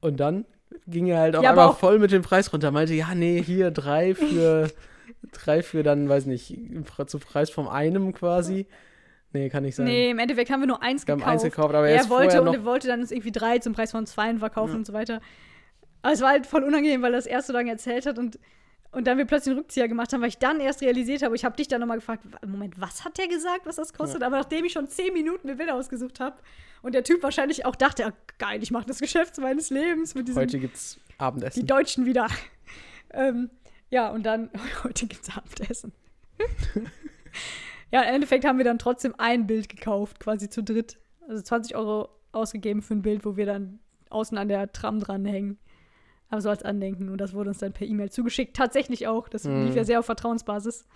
Und 0.00 0.18
dann 0.20 0.44
ging 0.86 1.06
er 1.06 1.18
halt 1.20 1.36
auf 1.36 1.42
Ja, 1.44 1.50
einmal 1.50 1.68
auch- 1.68 1.78
voll 1.78 1.98
mit 1.98 2.10
dem 2.12 2.22
Preis 2.22 2.52
runter. 2.52 2.70
Meinte, 2.70 2.94
ja, 2.94 3.14
nee, 3.14 3.42
hier 3.42 3.70
drei 3.70 4.14
für, 4.14 4.70
drei 5.32 5.62
für 5.62 5.82
dann, 5.82 6.08
weiß 6.08 6.26
nicht, 6.26 6.56
zu 7.06 7.18
Preis 7.18 7.50
vom 7.50 7.68
einem 7.68 8.12
quasi. 8.12 8.66
Nee, 9.32 9.50
kann 9.50 9.64
nicht 9.64 9.74
sein. 9.76 9.84
Nee, 9.86 10.10
im 10.10 10.18
Endeffekt 10.18 10.50
haben 10.50 10.60
wir 10.60 10.66
nur 10.66 10.82
eins 10.82 11.06
wir 11.06 11.12
haben 11.12 11.18
gekauft. 11.18 11.32
eins 11.34 11.42
gekauft, 11.42 11.74
aber 11.74 11.88
er 11.88 11.96
er 12.02 12.08
wollte 12.08 12.40
und 12.40 12.54
er 12.54 12.64
wollte 12.64 12.88
dann 12.88 13.00
uns 13.00 13.10
irgendwie 13.10 13.32
drei 13.32 13.58
zum 13.58 13.74
Preis 13.74 13.90
von 13.90 14.06
zwei 14.06 14.34
verkaufen 14.36 14.72
Ja. 14.72 14.76
und 14.78 14.86
so 14.86 14.92
weiter. 14.92 15.20
Aber 16.02 16.12
es 16.14 16.20
war 16.22 16.30
halt 16.30 16.46
voll 16.46 16.62
unangenehm, 16.62 17.02
weil 17.02 17.12
er 17.12 17.18
das 17.18 17.26
erst 17.26 17.48
so 17.48 17.52
lange 17.52 17.70
erzählt 17.70 18.06
hat 18.06 18.18
und, 18.18 18.38
und 18.92 19.06
dann 19.06 19.18
wir 19.18 19.24
plötzlich 19.26 19.52
einen 19.52 19.60
Rückzieher 19.60 19.88
gemacht 19.88 20.12
haben, 20.12 20.20
weil 20.22 20.28
ich 20.28 20.38
dann 20.38 20.60
erst 20.60 20.80
realisiert 20.80 21.22
habe, 21.22 21.34
ich 21.36 21.44
habe 21.44 21.56
dich 21.56 21.68
dann 21.68 21.80
nochmal 21.80 21.98
gefragt, 21.98 22.24
"Wa- 22.30 22.46
Moment, 22.46 22.80
was 22.80 23.04
hat 23.04 23.18
der 23.18 23.28
gesagt, 23.28 23.66
was 23.66 23.76
das 23.76 23.92
kostet? 23.92 24.22
Aber 24.22 24.36
nachdem 24.38 24.64
ich 24.64 24.72
schon 24.72 24.88
zehn 24.88 25.12
Minuten 25.12 25.46
mir 25.46 25.56
Bilder 25.56 25.74
ausgesucht 25.74 26.20
habe 26.20 26.36
und 26.82 26.94
der 26.94 27.04
Typ 27.04 27.22
wahrscheinlich 27.22 27.64
auch 27.66 27.76
dachte, 27.76 28.06
ah, 28.06 28.12
geil, 28.38 28.62
ich 28.62 28.70
mache 28.70 28.86
das 28.86 28.98
Geschäft 29.00 29.36
meines 29.38 29.70
Lebens 29.70 30.14
mit 30.14 30.28
diesem, 30.28 30.40
Heute 30.42 30.58
gibt's 30.58 30.98
die 31.08 31.20
Abendessen. 31.20 31.66
Deutschen 31.66 32.06
wieder. 32.06 32.26
ähm, 33.12 33.50
ja, 33.90 34.08
und 34.10 34.24
dann, 34.24 34.50
heute 34.84 35.06
gibt's 35.06 35.28
Abendessen. 35.36 35.92
ja, 37.92 38.02
im 38.02 38.14
Endeffekt 38.14 38.44
haben 38.44 38.58
wir 38.58 38.64
dann 38.64 38.78
trotzdem 38.78 39.14
ein 39.18 39.46
Bild 39.46 39.68
gekauft, 39.68 40.20
quasi 40.20 40.48
zu 40.48 40.62
dritt. 40.62 40.98
Also 41.28 41.42
20 41.42 41.76
Euro 41.76 42.08
ausgegeben 42.32 42.82
für 42.82 42.94
ein 42.94 43.02
Bild, 43.02 43.24
wo 43.24 43.36
wir 43.36 43.46
dann 43.46 43.78
außen 44.10 44.36
an 44.38 44.48
der 44.48 44.70
Tram 44.72 45.00
dranhängen. 45.00 45.58
Aber 46.28 46.40
so 46.40 46.48
als 46.50 46.62
Andenken. 46.62 47.08
Und 47.08 47.18
das 47.20 47.32
wurde 47.34 47.50
uns 47.50 47.58
dann 47.58 47.72
per 47.72 47.86
E-Mail 47.86 48.10
zugeschickt. 48.10 48.56
Tatsächlich 48.56 49.06
auch. 49.06 49.28
Das 49.28 49.44
Mhm. 49.44 49.66
lief 49.66 49.76
ja 49.76 49.84
sehr 49.84 50.00
auf 50.00 50.06
Vertrauensbasis. 50.06 50.86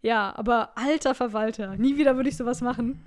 Ja, 0.00 0.34
aber 0.36 0.76
alter 0.76 1.14
Verwalter. 1.14 1.76
Nie 1.76 1.96
wieder 1.98 2.16
würde 2.16 2.28
ich 2.28 2.36
sowas 2.36 2.60
machen. 2.60 3.04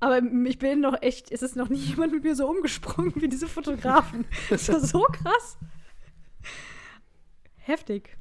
Aber 0.00 0.22
ich 0.22 0.58
bin 0.58 0.80
noch 0.80 1.02
echt, 1.02 1.32
es 1.32 1.42
ist 1.42 1.56
noch 1.56 1.68
nie 1.68 1.76
jemand 1.96 2.12
mit 2.12 2.22
mir 2.22 2.36
so 2.36 2.48
umgesprungen 2.48 3.14
wie 3.16 3.28
diese 3.28 3.48
Fotografen. 3.48 4.24
Das 4.50 4.68
war 4.68 4.80
so 4.80 5.00
krass. 5.10 5.58
Heftig. 7.56 8.16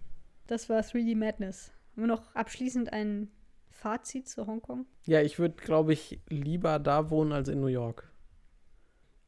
Das 0.48 0.70
war 0.70 0.80
3D 0.82 1.16
Madness. 1.16 1.72
Haben 1.92 2.02
wir 2.04 2.08
noch 2.08 2.34
abschließend 2.36 2.92
ein 2.94 3.30
Fazit 3.70 4.28
zu 4.28 4.48
Hongkong? 4.48 4.86
Ja, 5.06 5.22
ich 5.22 5.40
würde, 5.40 5.56
glaube 5.56 5.94
ich, 5.94 6.20
lieber 6.30 6.80
da 6.80 7.10
wohnen 7.10 7.32
als 7.32 7.48
in 7.50 7.60
New 7.60 7.68
York. 7.68 8.10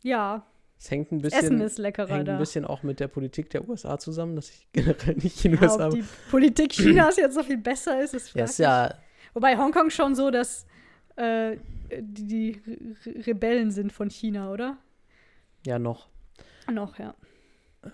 Ja, 0.02 0.46
Es 0.80 0.90
hängt 0.92 1.12
ein 1.12 1.20
bisschen, 1.20 1.44
Essen 1.44 1.62
ist 1.62 1.78
leckerer 1.78 2.16
hängt 2.16 2.28
da. 2.30 2.34
ein 2.34 2.40
bisschen 2.40 2.64
auch 2.64 2.84
mit 2.84 3.02
der 3.02 3.10
Politik 3.10 3.50
der 3.50 3.68
USA 3.68 4.00
zusammen, 4.00 4.36
dass 4.38 4.50
ich 4.50 4.68
generell 4.74 5.16
nicht 5.16 5.44
in 5.44 5.52
den 5.52 5.62
USA 5.62 5.88
ob 5.88 5.94
die 5.94 6.06
Politik 6.32 6.72
Chinas 6.72 7.18
jetzt 7.18 7.36
so 7.36 7.44
viel 7.44 7.58
besser 7.58 8.02
ist, 8.02 8.14
ist 8.14 8.34
ist 8.36 8.60
ja, 8.60 8.96
Wobei 9.34 9.58
Hongkong 9.58 9.90
schon 9.90 10.16
so, 10.16 10.32
dass 10.32 10.66
äh, 11.18 11.58
die, 12.00 12.26
die 12.28 12.62
Re 13.06 13.28
Rebellen 13.28 13.72
sind 13.72 13.92
von 13.92 14.10
China, 14.10 14.52
oder? 14.52 14.78
ja 15.66 15.78
noch. 15.78 16.08
Noch, 16.72 16.98
ja. 17.00 17.16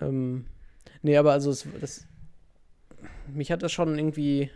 Ähm, 0.00 0.46
nee, 1.02 1.16
aber 1.16 1.32
also 1.32 1.50
es, 1.50 1.66
das, 1.80 2.06
mich 3.28 3.50
hat 3.50 3.62
das 3.62 3.72
schon 3.72 3.98
irgendwie 3.98 4.50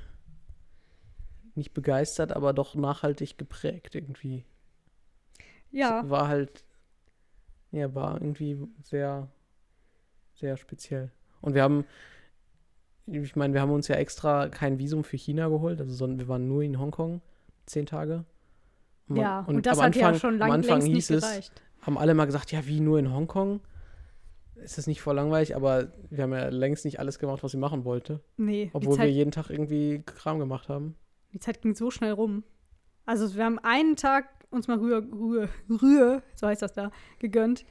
nicht 1.55 1.75
begeistert, 1.75 2.33
aber 2.33 2.53
doch 2.53 2.75
nachhaltig 2.75 3.39
geprägt 3.39 3.95
irgendwie. 3.95 4.45
Ja, 5.71 6.03
Es 6.03 6.11
war 6.11 6.29
halt, 6.29 6.65
ja, 7.73 7.95
war 7.95 8.15
irgendwie 8.21 8.59
sehr, 8.83 9.29
sehr 10.35 10.57
speziell. 10.57 11.11
Und 11.41 11.55
wir 11.55 11.63
haben, 11.63 11.85
ich 13.07 13.37
meine, 13.37 13.55
wir 13.55 13.61
haben 13.61 13.71
uns 13.73 13.89
ja 13.89 13.97
extra 13.97 14.49
kein 14.49 14.79
Visum 14.79 15.05
für 15.05 15.17
China 15.17 15.49
geholt, 15.49 15.81
also 15.81 15.93
sondern 15.95 16.19
wir 16.19 16.29
waren 16.29 16.47
nur 16.49 16.63
in 16.63 16.79
Hongkong 16.79 17.21
zehn 17.67 17.87
Tage. 17.87 18.25
Und 19.09 19.17
man- 19.17 19.23
ja. 19.25 19.41
Und, 19.47 19.67
das 19.67 19.79
am 19.79 19.87
hat 19.87 19.97
ja 19.97 20.09
Anfang- 20.09 20.21
schon 20.21 20.33
am 20.35 20.39
lang, 20.39 20.53
Anfang 20.53 20.71
längst 20.81 20.89
nicht 20.89 20.95
hieß 21.09 21.11
es, 21.11 21.23
gereicht. 21.23 21.63
haben 21.83 21.99
alle 21.99 22.15
mal 22.15 22.27
gesagt, 22.27 22.53
ja, 22.53 22.67
wie 22.67 22.81
nur 22.81 22.99
in 22.99 23.13
Hongkong? 23.13 23.61
Ist 24.57 24.77
das 24.77 24.87
nicht 24.87 25.01
voll 25.01 25.15
langweilig, 25.17 25.57
aber 25.57 25.93
wir 26.11 26.23
haben 26.25 26.33
ja 26.33 26.49
längst 26.49 26.85
nicht 26.85 27.01
alles 27.01 27.19
gemacht, 27.19 27.43
was 27.43 27.55
ich 27.55 27.61
machen 27.61 27.85
wollte. 27.85 28.21
Nee, 28.37 28.69
Obwohl 28.75 28.97
Zeit, 28.97 29.07
wir 29.07 29.13
jeden 29.13 29.31
Tag 29.31 29.49
irgendwie 29.49 30.03
Kram 30.05 30.39
gemacht 30.39 30.69
haben. 30.69 30.97
die 31.33 31.39
Zeit 31.39 31.63
ging 31.63 31.75
so 31.75 31.91
schnell 31.91 32.13
rum. 32.13 32.45
Also 33.07 33.35
wir 33.35 33.45
haben 33.45 33.59
einen 33.61 33.97
Tag 33.97 34.27
uns 34.51 34.69
mal 34.69 34.79
Rühe, 34.79 35.07
Rühe, 35.13 35.49
Rühe, 35.69 36.23
so 36.35 36.47
heißt 36.47 36.63
das 36.63 36.73
da, 36.73 36.91
gegönnt. 37.19 37.65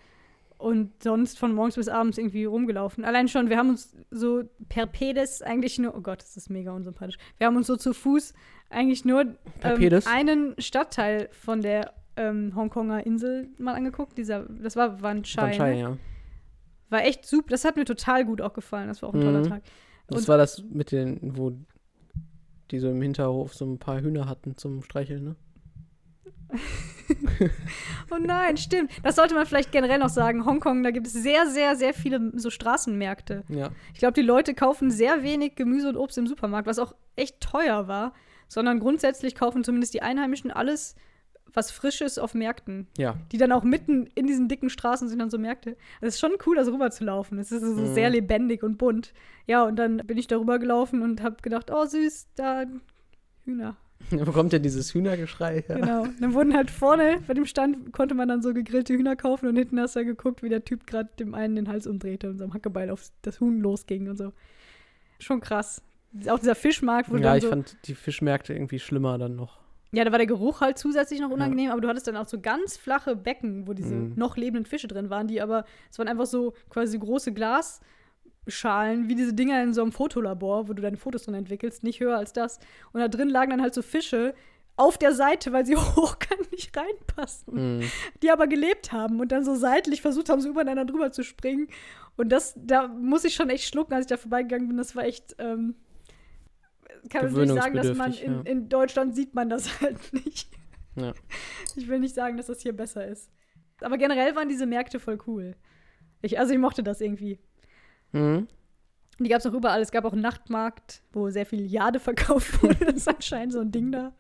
Und 0.58 1.02
sonst 1.02 1.40
von 1.40 1.54
morgens 1.54 1.76
bis 1.76 1.88
abends 1.88 2.18
irgendwie 2.18 2.44
rumgelaufen. 2.44 3.06
Allein 3.06 3.30
schon, 3.30 3.50
wir 3.50 3.58
haben 3.58 3.70
uns 3.70 3.96
so 4.12 4.44
per 4.68 4.88
Pedes 4.88 5.42
eigentlich 5.42 5.80
nur, 5.80 5.96
oh 5.96 6.02
Gott, 6.02 6.22
das 6.22 6.36
ist 6.36 6.50
mega 6.50 6.74
unsympathisch. 6.74 7.16
Wir 7.38 7.48
haben 7.48 7.56
uns 7.56 7.68
so 7.68 7.78
zu 7.78 7.94
Fuß 7.94 8.34
eigentlich 8.70 9.06
nur 9.06 9.22
ähm, 9.64 10.02
einen 10.06 10.56
Stadtteil 10.60 11.30
von 11.32 11.62
der 11.62 11.94
ähm, 12.18 12.54
Hongkonger 12.56 13.06
Insel 13.06 13.48
mal 13.58 13.74
angeguckt. 13.74 14.18
Dieser, 14.18 14.44
das 14.50 14.76
war 14.76 15.02
Wan 15.02 15.24
Chai. 15.24 15.58
Ne? 15.58 15.80
ja. 15.80 15.98
War 16.90 17.06
echt 17.06 17.26
super. 17.26 17.52
Das 17.52 17.64
hat 17.64 17.78
mir 17.78 17.86
total 17.86 18.26
gut 18.26 18.42
auch 18.42 18.52
gefallen. 18.54 18.90
Das 18.90 19.02
war 19.02 19.10
auch 19.10 19.14
ein 19.14 19.22
toller 19.22 19.40
Mhm. 19.40 19.48
Tag. 19.50 19.64
Das 20.08 20.22
Und- 20.24 20.28
war 20.28 20.38
das 20.38 20.62
mit 20.70 20.92
den, 20.92 21.38
wo 21.38 21.54
die 22.72 22.80
so 22.80 22.90
im 22.90 23.02
Hinterhof 23.02 23.54
so 23.54 23.64
ein 23.66 23.80
paar 23.80 24.02
Hühner 24.02 24.28
hatten 24.28 24.58
zum 24.58 24.82
Streicheln, 24.84 25.24
ne? 25.24 25.36
Oh 28.12 28.18
nein, 28.20 28.58
stimmt. 28.58 28.92
Das 29.04 29.16
sollte 29.16 29.36
man 29.36 29.46
vielleicht 29.46 29.72
generell 29.72 30.00
noch 30.00 30.10
sagen. 30.10 30.46
Hongkong, 30.46 30.84
da 30.84 30.92
gibt 30.92 31.08
es 31.08 31.14
sehr, 31.14 31.48
sehr, 31.48 31.76
sehr 31.76 31.94
viele 31.94 32.32
so 32.36 32.50
Straßenmärkte. 32.50 33.44
Ja. 33.50 33.70
Ich 33.94 34.00
glaube, 34.00 34.14
die 34.14 34.22
Leute 34.22 34.54
kaufen 34.54 34.92
sehr 34.92 35.24
wenig 35.24 35.56
Gemüse 35.56 35.90
und 35.90 35.98
Obst 35.98 36.18
im 36.18 36.28
Supermarkt, 36.28 36.68
was 36.68 36.80
auch 36.80 36.94
echt 37.16 37.40
teuer 37.42 37.88
war, 37.88 38.14
sondern 38.48 38.80
grundsätzlich 38.80 39.36
kaufen 39.36 39.64
zumindest 39.64 39.94
die 39.94 40.02
Einheimischen 40.02 40.52
alles, 40.52 40.96
was 41.54 41.72
frisch 41.72 42.02
ist, 42.02 42.20
auf 42.20 42.34
Märkten. 42.36 42.88
Ja. 42.98 43.16
Die 43.32 43.38
dann 43.38 43.52
auch 43.52 43.64
mitten 43.64 44.08
in 44.16 44.28
diesen 44.28 44.48
dicken 44.48 44.70
Straßen 44.70 45.08
sind 45.08 45.20
dann 45.20 45.30
so 45.32 45.38
Märkte. 45.40 45.78
Es 46.02 46.16
ist 46.16 46.20
schon 46.20 46.34
cool, 46.46 46.56
da 46.56 46.64
so 46.64 46.72
rüber 46.72 46.92
zu 46.92 47.04
laufen. 47.04 47.38
Es 47.40 47.52
ist 47.52 47.62
so 47.64 47.74
Mhm. 47.82 47.94
sehr 47.94 48.10
lebendig 48.10 48.64
und 48.64 48.78
bunt. 48.78 49.14
Ja, 49.48 49.64
und 49.64 49.76
dann 49.78 49.98
bin 49.98 50.18
ich 50.18 50.28
darüber 50.28 50.60
gelaufen 50.60 51.02
und 51.02 51.22
habe 51.24 51.38
gedacht, 51.42 51.72
oh 51.72 51.86
süß, 51.86 52.28
da 52.36 52.66
Hühner. 53.46 53.78
Wo 54.12 54.32
kommt 54.32 54.54
denn 54.54 54.64
dieses 54.64 54.94
Hühnergeschrei 54.94 55.62
her? 55.68 55.76
Genau. 55.78 56.08
Dann 56.20 56.34
wurden 56.34 56.56
halt 56.56 56.72
vorne 56.72 57.20
bei 57.28 57.34
dem 57.34 57.46
Stand 57.46 57.92
konnte 57.94 58.16
man 58.16 58.28
dann 58.28 58.42
so 58.42 58.54
gegrillte 58.54 58.94
Hühner 58.94 59.16
kaufen 59.16 59.48
und 59.48 59.56
hinten 59.56 59.80
hast 59.80 59.96
du 59.96 60.00
ja 60.00 60.06
geguckt, 60.06 60.42
wie 60.42 60.50
der 60.50 60.64
Typ 60.66 60.88
gerade 60.88 61.10
dem 61.20 61.36
einen 61.36 61.56
den 61.56 61.68
Hals 61.68 61.86
umdrehte 61.86 62.30
und 62.30 62.38
so 62.40 62.44
am 62.46 62.54
Hackebeil 62.54 62.90
auf 62.90 63.12
das 63.22 63.40
Huhn 63.40 63.60
losging 63.60 64.10
und 64.10 64.18
so. 64.18 64.34
Schon 65.20 65.42
krass. 65.42 65.82
Auch 66.28 66.40
dieser 66.40 66.56
Fischmarkt, 66.56 67.12
wo 67.12 67.18
Ja, 67.18 67.22
dann 67.22 67.38
ich 67.38 67.44
so, 67.44 67.50
fand 67.50 67.78
die 67.86 67.94
Fischmärkte 67.94 68.54
irgendwie 68.54 68.80
schlimmer 68.80 69.18
dann 69.20 69.36
noch. 69.36 69.60
ja, 69.92 70.04
da 70.04 70.12
war 70.12 70.18
der 70.18 70.26
Geruch 70.28 70.62
halt 70.62 70.78
zusätzlich 70.80 71.20
noch 71.20 71.30
unangenehm, 71.30 71.70
aber 71.72 71.82
du 71.82 71.88
hattest 71.88 72.08
dann 72.08 72.16
auch 72.16 72.28
so 72.28 72.40
ganz 72.40 72.78
flache 72.78 73.16
Becken, 73.16 73.68
wo 73.68 73.74
diese 73.74 73.94
Mhm. 73.94 74.14
noch 74.16 74.38
lebenden 74.38 74.66
Fische 74.66 74.88
drin 74.88 75.10
waren, 75.12 75.28
die 75.28 75.40
aber, 75.42 75.66
es 75.92 76.00
waren 76.00 76.08
einfach 76.08 76.26
so 76.26 76.54
quasi 76.70 76.98
große 76.98 77.32
Glasschalen, 78.50 79.08
wie 79.08 79.16
diese 79.16 79.34
Dinger 79.34 79.62
in 79.64 79.74
so 79.74 79.82
einem 79.82 79.92
Fotolabor, 79.92 80.68
wo 80.68 80.74
du 80.74 80.82
deine 80.82 80.98
Fotos 80.98 81.24
drin 81.24 81.36
entwickelst, 81.36 81.84
nicht 81.84 82.00
höher 82.00 82.18
als 82.18 82.34
das. 82.34 82.60
Und 82.92 83.00
da 83.00 83.08
drin 83.08 83.30
lagen 83.30 83.52
dann 83.52 83.62
halt 83.62 83.74
so 83.74 83.82
Fische 83.82 84.34
auf 84.76 84.98
der 84.98 85.14
Seite, 85.14 85.52
weil 85.54 85.66
sie 85.66 85.76
hochkant 85.78 86.40
reinpassen. 86.76 87.80
Mhm. 87.80 87.92
die 88.22 88.32
aber 88.32 88.48
gelebt 88.48 88.92
haben 88.92 89.20
und 89.20 89.32
dann 89.32 89.44
so 89.44 89.56
seitlich 89.56 90.02
versucht 90.02 90.30
haben, 90.30 90.42
so 90.42 90.50
übereinander 90.50 90.86
drüber 90.86 91.12
zu 91.12 91.24
springen. 91.24 91.68
Und 92.18 92.30
das, 92.30 92.54
da 92.58 92.88
muss 92.88 93.24
ich 93.24 93.34
schon 93.34 93.50
echt 93.50 93.66
schlucken, 93.66 93.94
als 93.94 94.06
ich 94.06 94.10
da 94.10 94.18
vorbeigegangen 94.18 94.68
bin. 94.68 94.78
Das 94.78 94.96
war 94.96 95.06
echt, 95.06 95.36
ähm, 95.40 95.76
kann 97.10 97.32
man 97.32 97.42
nicht 97.42 97.54
sagen, 97.54 97.76
dass 97.76 97.96
man 97.96 98.14
in, 98.14 98.34
ja. 98.34 98.42
in 98.42 98.70
Deutschland 98.70 99.16
sieht 99.16 99.34
man 99.34 99.50
das 99.50 99.82
halt 99.82 100.14
nicht. 100.14 100.50
Ja. 100.96 101.14
Ich 101.76 101.88
will 101.88 102.00
nicht 102.00 102.16
sagen, 102.16 102.38
dass 102.38 102.48
das 102.48 102.62
hier 102.62 102.74
besser 102.74 103.08
ist. 103.08 103.32
Aber 103.82 103.98
generell 103.98 104.36
waren 104.36 104.50
diese 104.50 104.66
Märkte 104.66 105.00
voll 105.00 105.18
cool. 105.28 105.56
Ich, 106.22 106.38
also 106.38 106.54
ich 106.54 106.60
mochte 106.60 106.84
das 106.84 107.00
irgendwie. 107.00 107.40
Mhm. 108.12 108.48
Und 109.18 109.26
die 109.26 109.30
gab 109.30 109.40
es 109.40 109.46
auch 109.46 109.54
überall. 109.54 109.82
Es 109.82 109.92
gab 109.92 110.06
auch 110.06 110.14
einen 110.14 110.22
Nachtmarkt, 110.22 111.02
wo 111.12 111.30
sehr 111.30 111.46
viel 111.46 111.66
Jade 111.66 112.00
verkauft 112.00 112.62
wurde. 112.64 112.86
Das 112.86 112.96
ist 112.96 113.08
anscheinend 113.10 113.54
so 113.54 113.60
ein 113.60 113.72
Ding 113.72 113.92
da. 113.92 114.14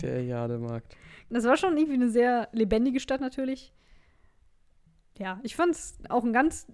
Der 0.00 0.22
Jademarkt. 0.24 0.96
Das 1.30 1.44
war 1.44 1.56
schon 1.56 1.76
irgendwie 1.76 1.94
eine 1.94 2.10
sehr 2.10 2.48
lebendige 2.52 3.00
Stadt 3.00 3.20
natürlich. 3.20 3.72
Ja, 5.18 5.40
ich 5.42 5.56
fand 5.56 5.72
es 5.74 5.98
auch 6.08 6.24
einen 6.24 6.32
ganz 6.32 6.66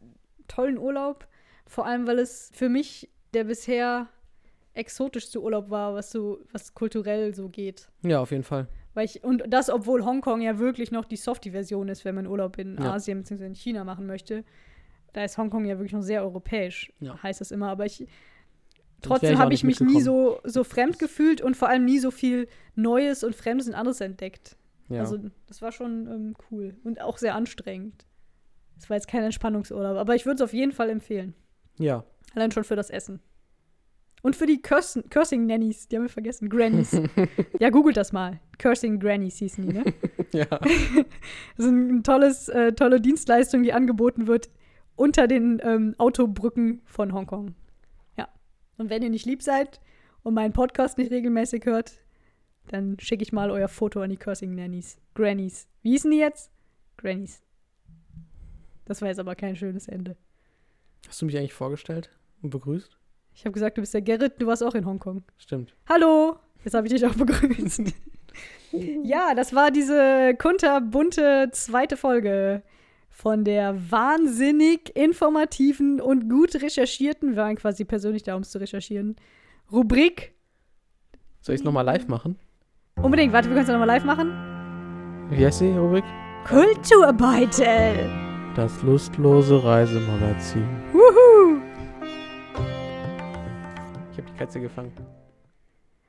tollen 0.49 0.79
Urlaub. 0.79 1.27
Vor 1.67 1.87
allem, 1.87 2.07
weil 2.07 2.19
es 2.19 2.51
für 2.55 2.69
mich 2.69 3.11
der 3.35 3.45
bisher 3.45 4.09
exotischste 4.75 5.41
Urlaub 5.43 5.71
war, 5.71 5.95
was 5.95 6.11
so, 6.11 6.39
was 6.53 6.75
kulturell 6.75 7.35
so 7.35 7.49
geht. 7.49 7.89
Ja, 8.03 8.21
auf 8.21 8.31
jeden 8.31 8.45
Fall. 8.45 8.69
Weil 8.95 9.05
ich, 9.05 9.23
und 9.23 9.45
das, 9.49 9.71
obwohl 9.71 10.05
Hongkong 10.05 10.41
ja 10.41 10.59
wirklich 10.59 10.91
noch 10.91 11.05
die 11.05 11.17
Softie-Version 11.17 11.89
ist, 11.89 12.05
wenn 12.05 12.15
man 12.15 12.27
Urlaub 12.27 12.59
in 12.59 12.77
Ja. 12.81 12.95
Asien 12.95 13.19
bzw. 13.23 13.47
in 13.47 13.55
China 13.55 13.85
machen 13.85 14.07
möchte. 14.07 14.45
Da 15.13 15.25
ist 15.25 15.37
Hongkong 15.39 15.65
ja 15.65 15.77
wirklich 15.79 15.93
noch 15.93 16.03
sehr 16.03 16.23
europäisch, 16.23 16.93
Ja. 17.01 17.21
heißt 17.23 17.41
es 17.41 17.51
immer. 17.51 17.69
Aber 17.69 17.87
ich, 17.87 18.07
trotzdem 19.03 19.33
ich 19.35 19.39
habe 19.39 19.55
ich 19.55 19.65
mich 19.65 19.81
nie 19.81 20.01
so, 20.01 20.41
so 20.45 20.63
fremd 20.65 20.99
gefühlt 20.99 21.41
und 21.41 21.57
vor 21.57 21.69
allem 21.69 21.85
nie 21.85 21.99
so 21.99 22.11
viel 22.11 22.49
Neues 22.75 23.25
und 23.25 23.35
Fremdes 23.35 23.67
und 23.69 23.75
anderes 23.75 24.01
entdeckt. 24.01 24.57
Ja. 24.89 25.01
Also 25.01 25.19
das 25.47 25.63
war 25.63 25.73
schon 25.73 26.07
ähm, 26.09 26.35
cool 26.51 26.77
und 26.85 27.01
auch 27.01 27.19
sehr 27.19 27.35
anstrengend. 27.35 28.07
Es 28.79 28.89
war 28.89 28.97
jetzt 28.97 29.09
kein 29.09 29.23
Entspannungsurlaub, 29.23 29.97
aber 29.99 30.15
ich 30.15 30.25
würde 30.27 30.37
es 30.37 30.43
auf 30.43 30.53
jeden 30.53 30.73
Fall 30.73 30.91
empfehlen. 30.91 31.35
ja. 31.79 32.05
Allein 32.37 32.53
schon 32.53 32.63
für 32.63 32.77
das 32.77 32.91
Essen. 32.91 33.19
Und 34.23 34.37
für 34.37 34.47
die 34.47 34.63
Cursen, 34.63 35.11
Cursing 35.11 35.47
Nannies, 35.47 35.89
die 35.89 35.97
haben 35.97 36.05
wir 36.05 36.09
vergessen. 36.11 36.49
Grannies. 36.49 36.93
ja, 37.59 37.71
googelt 37.71 37.97
das 37.97 38.13
mal. 38.13 38.39
Cursing 38.59 39.01
Grannies 39.01 39.39
hießen 39.39 39.67
die, 39.67 39.73
ne? 39.73 39.85
ja. 40.33 40.45
Das 41.57 41.67
ist 41.67 41.73
ein 41.73 42.05
tolles, 42.05 42.49
äh, 42.49 42.73
tolle 42.73 43.01
Dienstleistung, 43.01 43.65
die 43.65 43.73
angeboten 43.73 44.29
wird 44.29 44.49
unter 45.01 45.27
den 45.27 45.63
ähm, 45.65 45.95
Autobrücken 45.97 46.83
von 46.85 47.15
Hongkong. 47.15 47.55
Ja. 48.19 48.29
Und 48.77 48.91
wenn 48.91 49.03
ihr 49.03 49.09
nicht 49.09 49.25
lieb 49.25 49.43
seid 49.43 49.81
und 50.23 50.35
meinen 50.35 50.53
Podcast 50.53 50.99
nicht 50.99 51.11
regelmäßig 51.11 51.65
hört, 51.65 51.95
dann 52.69 53.01
schicke 53.01 53.23
ich 53.23 53.33
mal 53.33 53.51
euer 53.51 53.69
Foto 53.69 54.03
an 54.03 54.11
die 54.11 54.19
Cursing 54.19 54.55
Nannies. 54.55 54.99
Grannies. 55.15 55.69
Wie 55.81 55.93
hießen 55.93 56.11
die 56.11 56.19
jetzt? 56.19 56.51
Grannies. 56.99 57.43
Das 58.85 59.01
war 59.01 59.09
jetzt 59.09 59.19
aber 59.19 59.35
kein 59.35 59.57
schönes 59.57 59.89
Ende. 59.89 60.19
Hast 61.09 61.23
du 61.23 61.27
mich 61.27 61.39
eigentlich 61.39 61.55
vorgestellt 61.55 62.11
und 62.43 62.51
begrüßt? 62.51 62.99
Ich 63.35 63.47
habe 63.47 63.53
gesagt, 63.53 63.79
du 63.79 63.81
bist 63.81 63.95
der 63.95 64.03
Gerrit, 64.03 64.35
du 64.39 64.47
warst 64.47 64.63
auch 64.63 64.75
in 64.75 64.85
Hongkong. 64.85 65.23
Stimmt. 65.39 65.75
Hallo! 65.89 66.37
Jetzt 66.63 66.75
habe 66.75 66.87
ich 66.87 66.93
dich 66.93 67.07
auch 67.07 67.15
begrüßt. 67.15 67.85
ja, 69.03 69.35
das 69.35 69.55
war 69.55 69.71
diese 69.71 70.35
kunterbunte 70.35 71.49
zweite 71.53 71.97
Folge 71.97 72.63
von 73.21 73.45
der 73.45 73.77
wahnsinnig 73.91 74.97
informativen 74.97 76.01
und 76.01 76.31
gut 76.31 76.55
recherchierten, 76.55 77.31
wir 77.31 77.37
waren 77.37 77.57
quasi 77.57 77.85
persönlich 77.85 78.23
da, 78.23 78.35
um 78.35 78.41
es 78.41 78.51
zu 78.51 78.59
recherchieren, 78.59 79.17
Rubrik. 79.71 80.33
Soll 81.43 81.55
ich 81.55 81.61
es 81.61 81.65
nochmal 81.65 81.85
live 81.85 82.09
machen? 82.09 82.39
Unbedingt, 82.97 83.35
warte, 83.35 83.49
wir 83.51 83.55
können 83.57 83.67
es 83.67 83.71
nochmal 83.71 83.87
live 83.89 84.05
machen. 84.05 84.31
Wie 85.31 85.45
heißt 85.45 85.61
die 85.61 85.69
Rubrik? 85.69 86.05
Kulturbeutel! 86.47 88.09
Das 88.57 88.83
lustlose 88.83 89.63
Reisemagazin. 89.63 90.67
Wuhu! 90.93 91.61
Ich 94.13 94.19
habe 94.19 94.29
die 94.33 94.39
Katze 94.39 94.61
gefangen. 94.63 94.93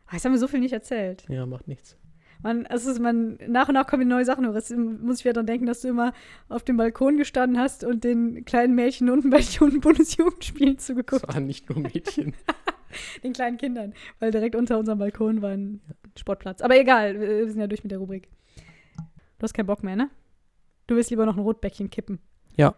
Ah, 0.07 0.13
Jetzt 0.13 0.23
haben 0.23 0.31
wir 0.31 0.39
so 0.39 0.47
viel 0.47 0.61
nicht 0.61 0.73
erzählt. 0.73 1.25
Ja, 1.27 1.45
macht 1.45 1.67
nichts. 1.67 1.97
Man, 2.43 2.65
es 2.65 2.85
ist 2.85 2.99
man, 2.99 3.37
nach 3.47 3.67
und 3.67 3.75
nach 3.75 3.85
kommen 3.87 4.07
neue 4.07 4.25
Sachen 4.25 4.47
hoch. 4.47 4.55
Jetzt 4.55 4.75
muss 4.75 5.19
ich 5.19 5.25
wieder 5.25 5.33
dran 5.33 5.45
denken, 5.45 5.65
dass 5.67 5.81
du 5.81 5.89
immer 5.89 6.13
auf 6.49 6.63
dem 6.63 6.77
Balkon 6.77 7.17
gestanden 7.17 7.59
hast 7.59 7.83
und 7.83 8.03
den 8.03 8.45
kleinen 8.45 8.73
Mädchen 8.73 9.09
unten 9.09 9.29
bei 9.29 9.37
den 9.37 9.47
Jugend 9.47 9.81
Bundesjugendspielen 9.81 10.77
zugeguckt. 10.79 11.23
Das 11.27 11.35
waren 11.35 11.45
nicht 11.45 11.69
nur 11.69 11.79
Mädchen. 11.79 12.33
Den 13.23 13.31
kleinen 13.31 13.55
Kindern. 13.57 13.93
Weil 14.19 14.31
direkt 14.31 14.53
unter 14.53 14.77
unserem 14.77 14.99
Balkon 14.99 15.41
war 15.41 15.51
ein 15.51 15.79
Sportplatz. 16.19 16.61
Aber 16.61 16.77
egal, 16.77 17.17
wir 17.21 17.47
sind 17.49 17.59
ja 17.61 17.67
durch 17.67 17.83
mit 17.83 17.91
der 17.91 17.99
Rubrik. 17.99 18.27
Du 18.97 19.43
hast 19.43 19.53
keinen 19.53 19.67
Bock 19.67 19.81
mehr, 19.81 19.95
ne? 19.95 20.09
Du 20.87 20.95
willst 20.97 21.09
lieber 21.09 21.25
noch 21.25 21.37
ein 21.37 21.41
Rotbäckchen 21.43 21.89
kippen. 21.89 22.19
Ja. 22.57 22.75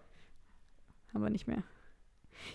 Aber 1.13 1.31
nicht 1.31 1.47
mehr. 1.47 1.63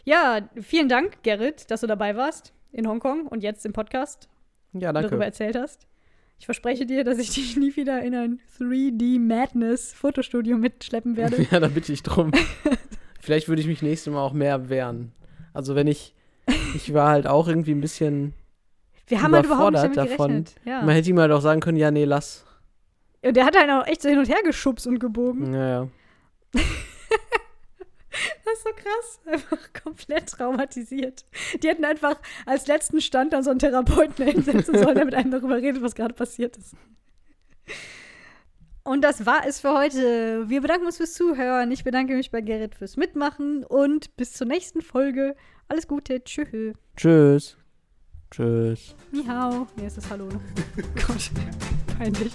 Ja, 0.04 0.48
vielen 0.60 0.88
Dank, 0.88 1.22
Gerrit, 1.24 1.68
dass 1.70 1.80
du 1.80 1.88
dabei 1.88 2.14
warst 2.16 2.52
in 2.70 2.86
Hongkong 2.86 3.26
und 3.26 3.42
jetzt 3.42 3.66
im 3.66 3.72
Podcast 3.72 4.28
Ja, 4.72 4.92
darüber 4.92 5.10
danke. 5.10 5.24
erzählt 5.24 5.56
hast. 5.56 5.88
Ich 6.38 6.44
verspreche 6.46 6.86
dir, 6.86 7.04
dass 7.04 7.18
ich 7.18 7.30
dich 7.30 7.56
nie 7.58 7.74
wieder 7.76 8.02
in 8.02 8.14
ein 8.14 8.40
3D 8.58 9.18
Madness 9.20 9.92
Fotostudio 9.92 10.56
mitschleppen 10.56 11.16
werde. 11.16 11.36
Ja, 11.50 11.60
da 11.60 11.68
bitte 11.68 11.92
ich 11.92 12.02
drum. 12.02 12.32
Vielleicht 13.20 13.48
würde 13.48 13.60
ich 13.60 13.68
mich 13.68 13.82
nächstes 13.82 14.12
Mal 14.12 14.20
auch 14.20 14.32
mehr 14.32 14.68
wehren. 14.70 15.12
Also 15.52 15.74
wenn 15.74 15.86
ich, 15.86 16.14
ich 16.74 16.94
war 16.94 17.10
halt 17.10 17.26
auch 17.26 17.48
irgendwie 17.48 17.72
ein 17.72 17.80
bisschen, 17.80 18.32
Wir 19.06 19.22
haben 19.22 19.34
halt 19.34 19.46
überhaupt 19.46 19.72
nicht 19.72 19.82
damit 19.84 19.96
davon. 19.96 20.44
Ja. 20.64 20.82
man 20.82 20.94
hätte 20.94 21.10
ihm 21.10 21.18
halt 21.18 21.32
auch 21.32 21.40
sagen 21.42 21.60
können, 21.60 21.76
ja, 21.76 21.90
nee, 21.90 22.04
lass. 22.04 22.44
Und 23.22 23.36
der 23.36 23.44
hat 23.44 23.56
halt 23.56 23.68
auch 23.70 23.86
echt 23.86 24.02
so 24.02 24.08
hin 24.08 24.18
und 24.18 24.28
her 24.28 24.42
geschubst 24.44 24.86
und 24.86 25.00
gebogen. 25.00 25.50
Naja. 25.50 25.88
Das 28.44 28.54
ist 28.54 28.64
so 28.64 28.70
krass. 28.70 29.20
Einfach 29.26 29.72
komplett 29.82 30.28
traumatisiert. 30.30 31.24
Die 31.62 31.68
hätten 31.68 31.84
einfach 31.84 32.16
als 32.46 32.66
letzten 32.66 33.00
Stand 33.00 33.32
dann 33.32 33.42
so 33.42 33.50
einen 33.50 33.58
Therapeuten 33.58 34.26
hinsetzen 34.26 34.78
sollen, 34.78 34.94
der 34.94 35.04
mit 35.04 35.14
einem 35.14 35.30
darüber 35.30 35.56
redet, 35.56 35.82
was 35.82 35.94
gerade 35.94 36.14
passiert 36.14 36.56
ist. 36.56 36.74
Und 38.84 39.02
das 39.02 39.26
war 39.26 39.46
es 39.46 39.60
für 39.60 39.74
heute. 39.76 40.48
Wir 40.48 40.62
bedanken 40.62 40.86
uns 40.86 40.96
fürs 40.96 41.12
Zuhören. 41.12 41.70
Ich 41.70 41.84
bedanke 41.84 42.14
mich 42.14 42.30
bei 42.30 42.40
Gerrit 42.40 42.74
fürs 42.74 42.96
Mitmachen 42.96 43.64
und 43.64 44.16
bis 44.16 44.32
zur 44.32 44.46
nächsten 44.46 44.80
Folge. 44.80 45.36
Alles 45.68 45.86
Gute. 45.86 46.24
Tschüss. 46.24 46.74
Tschüss. 46.96 47.56
Tschüss. 48.30 48.94
Ni 49.12 49.24
hao. 49.24 49.66
Nee, 49.76 49.86
es 49.86 49.98
ist 49.98 50.08
Hallo. 50.10 50.26
ne? 50.26 50.40
Gott, 51.06 51.30
peinlich. 51.98 52.32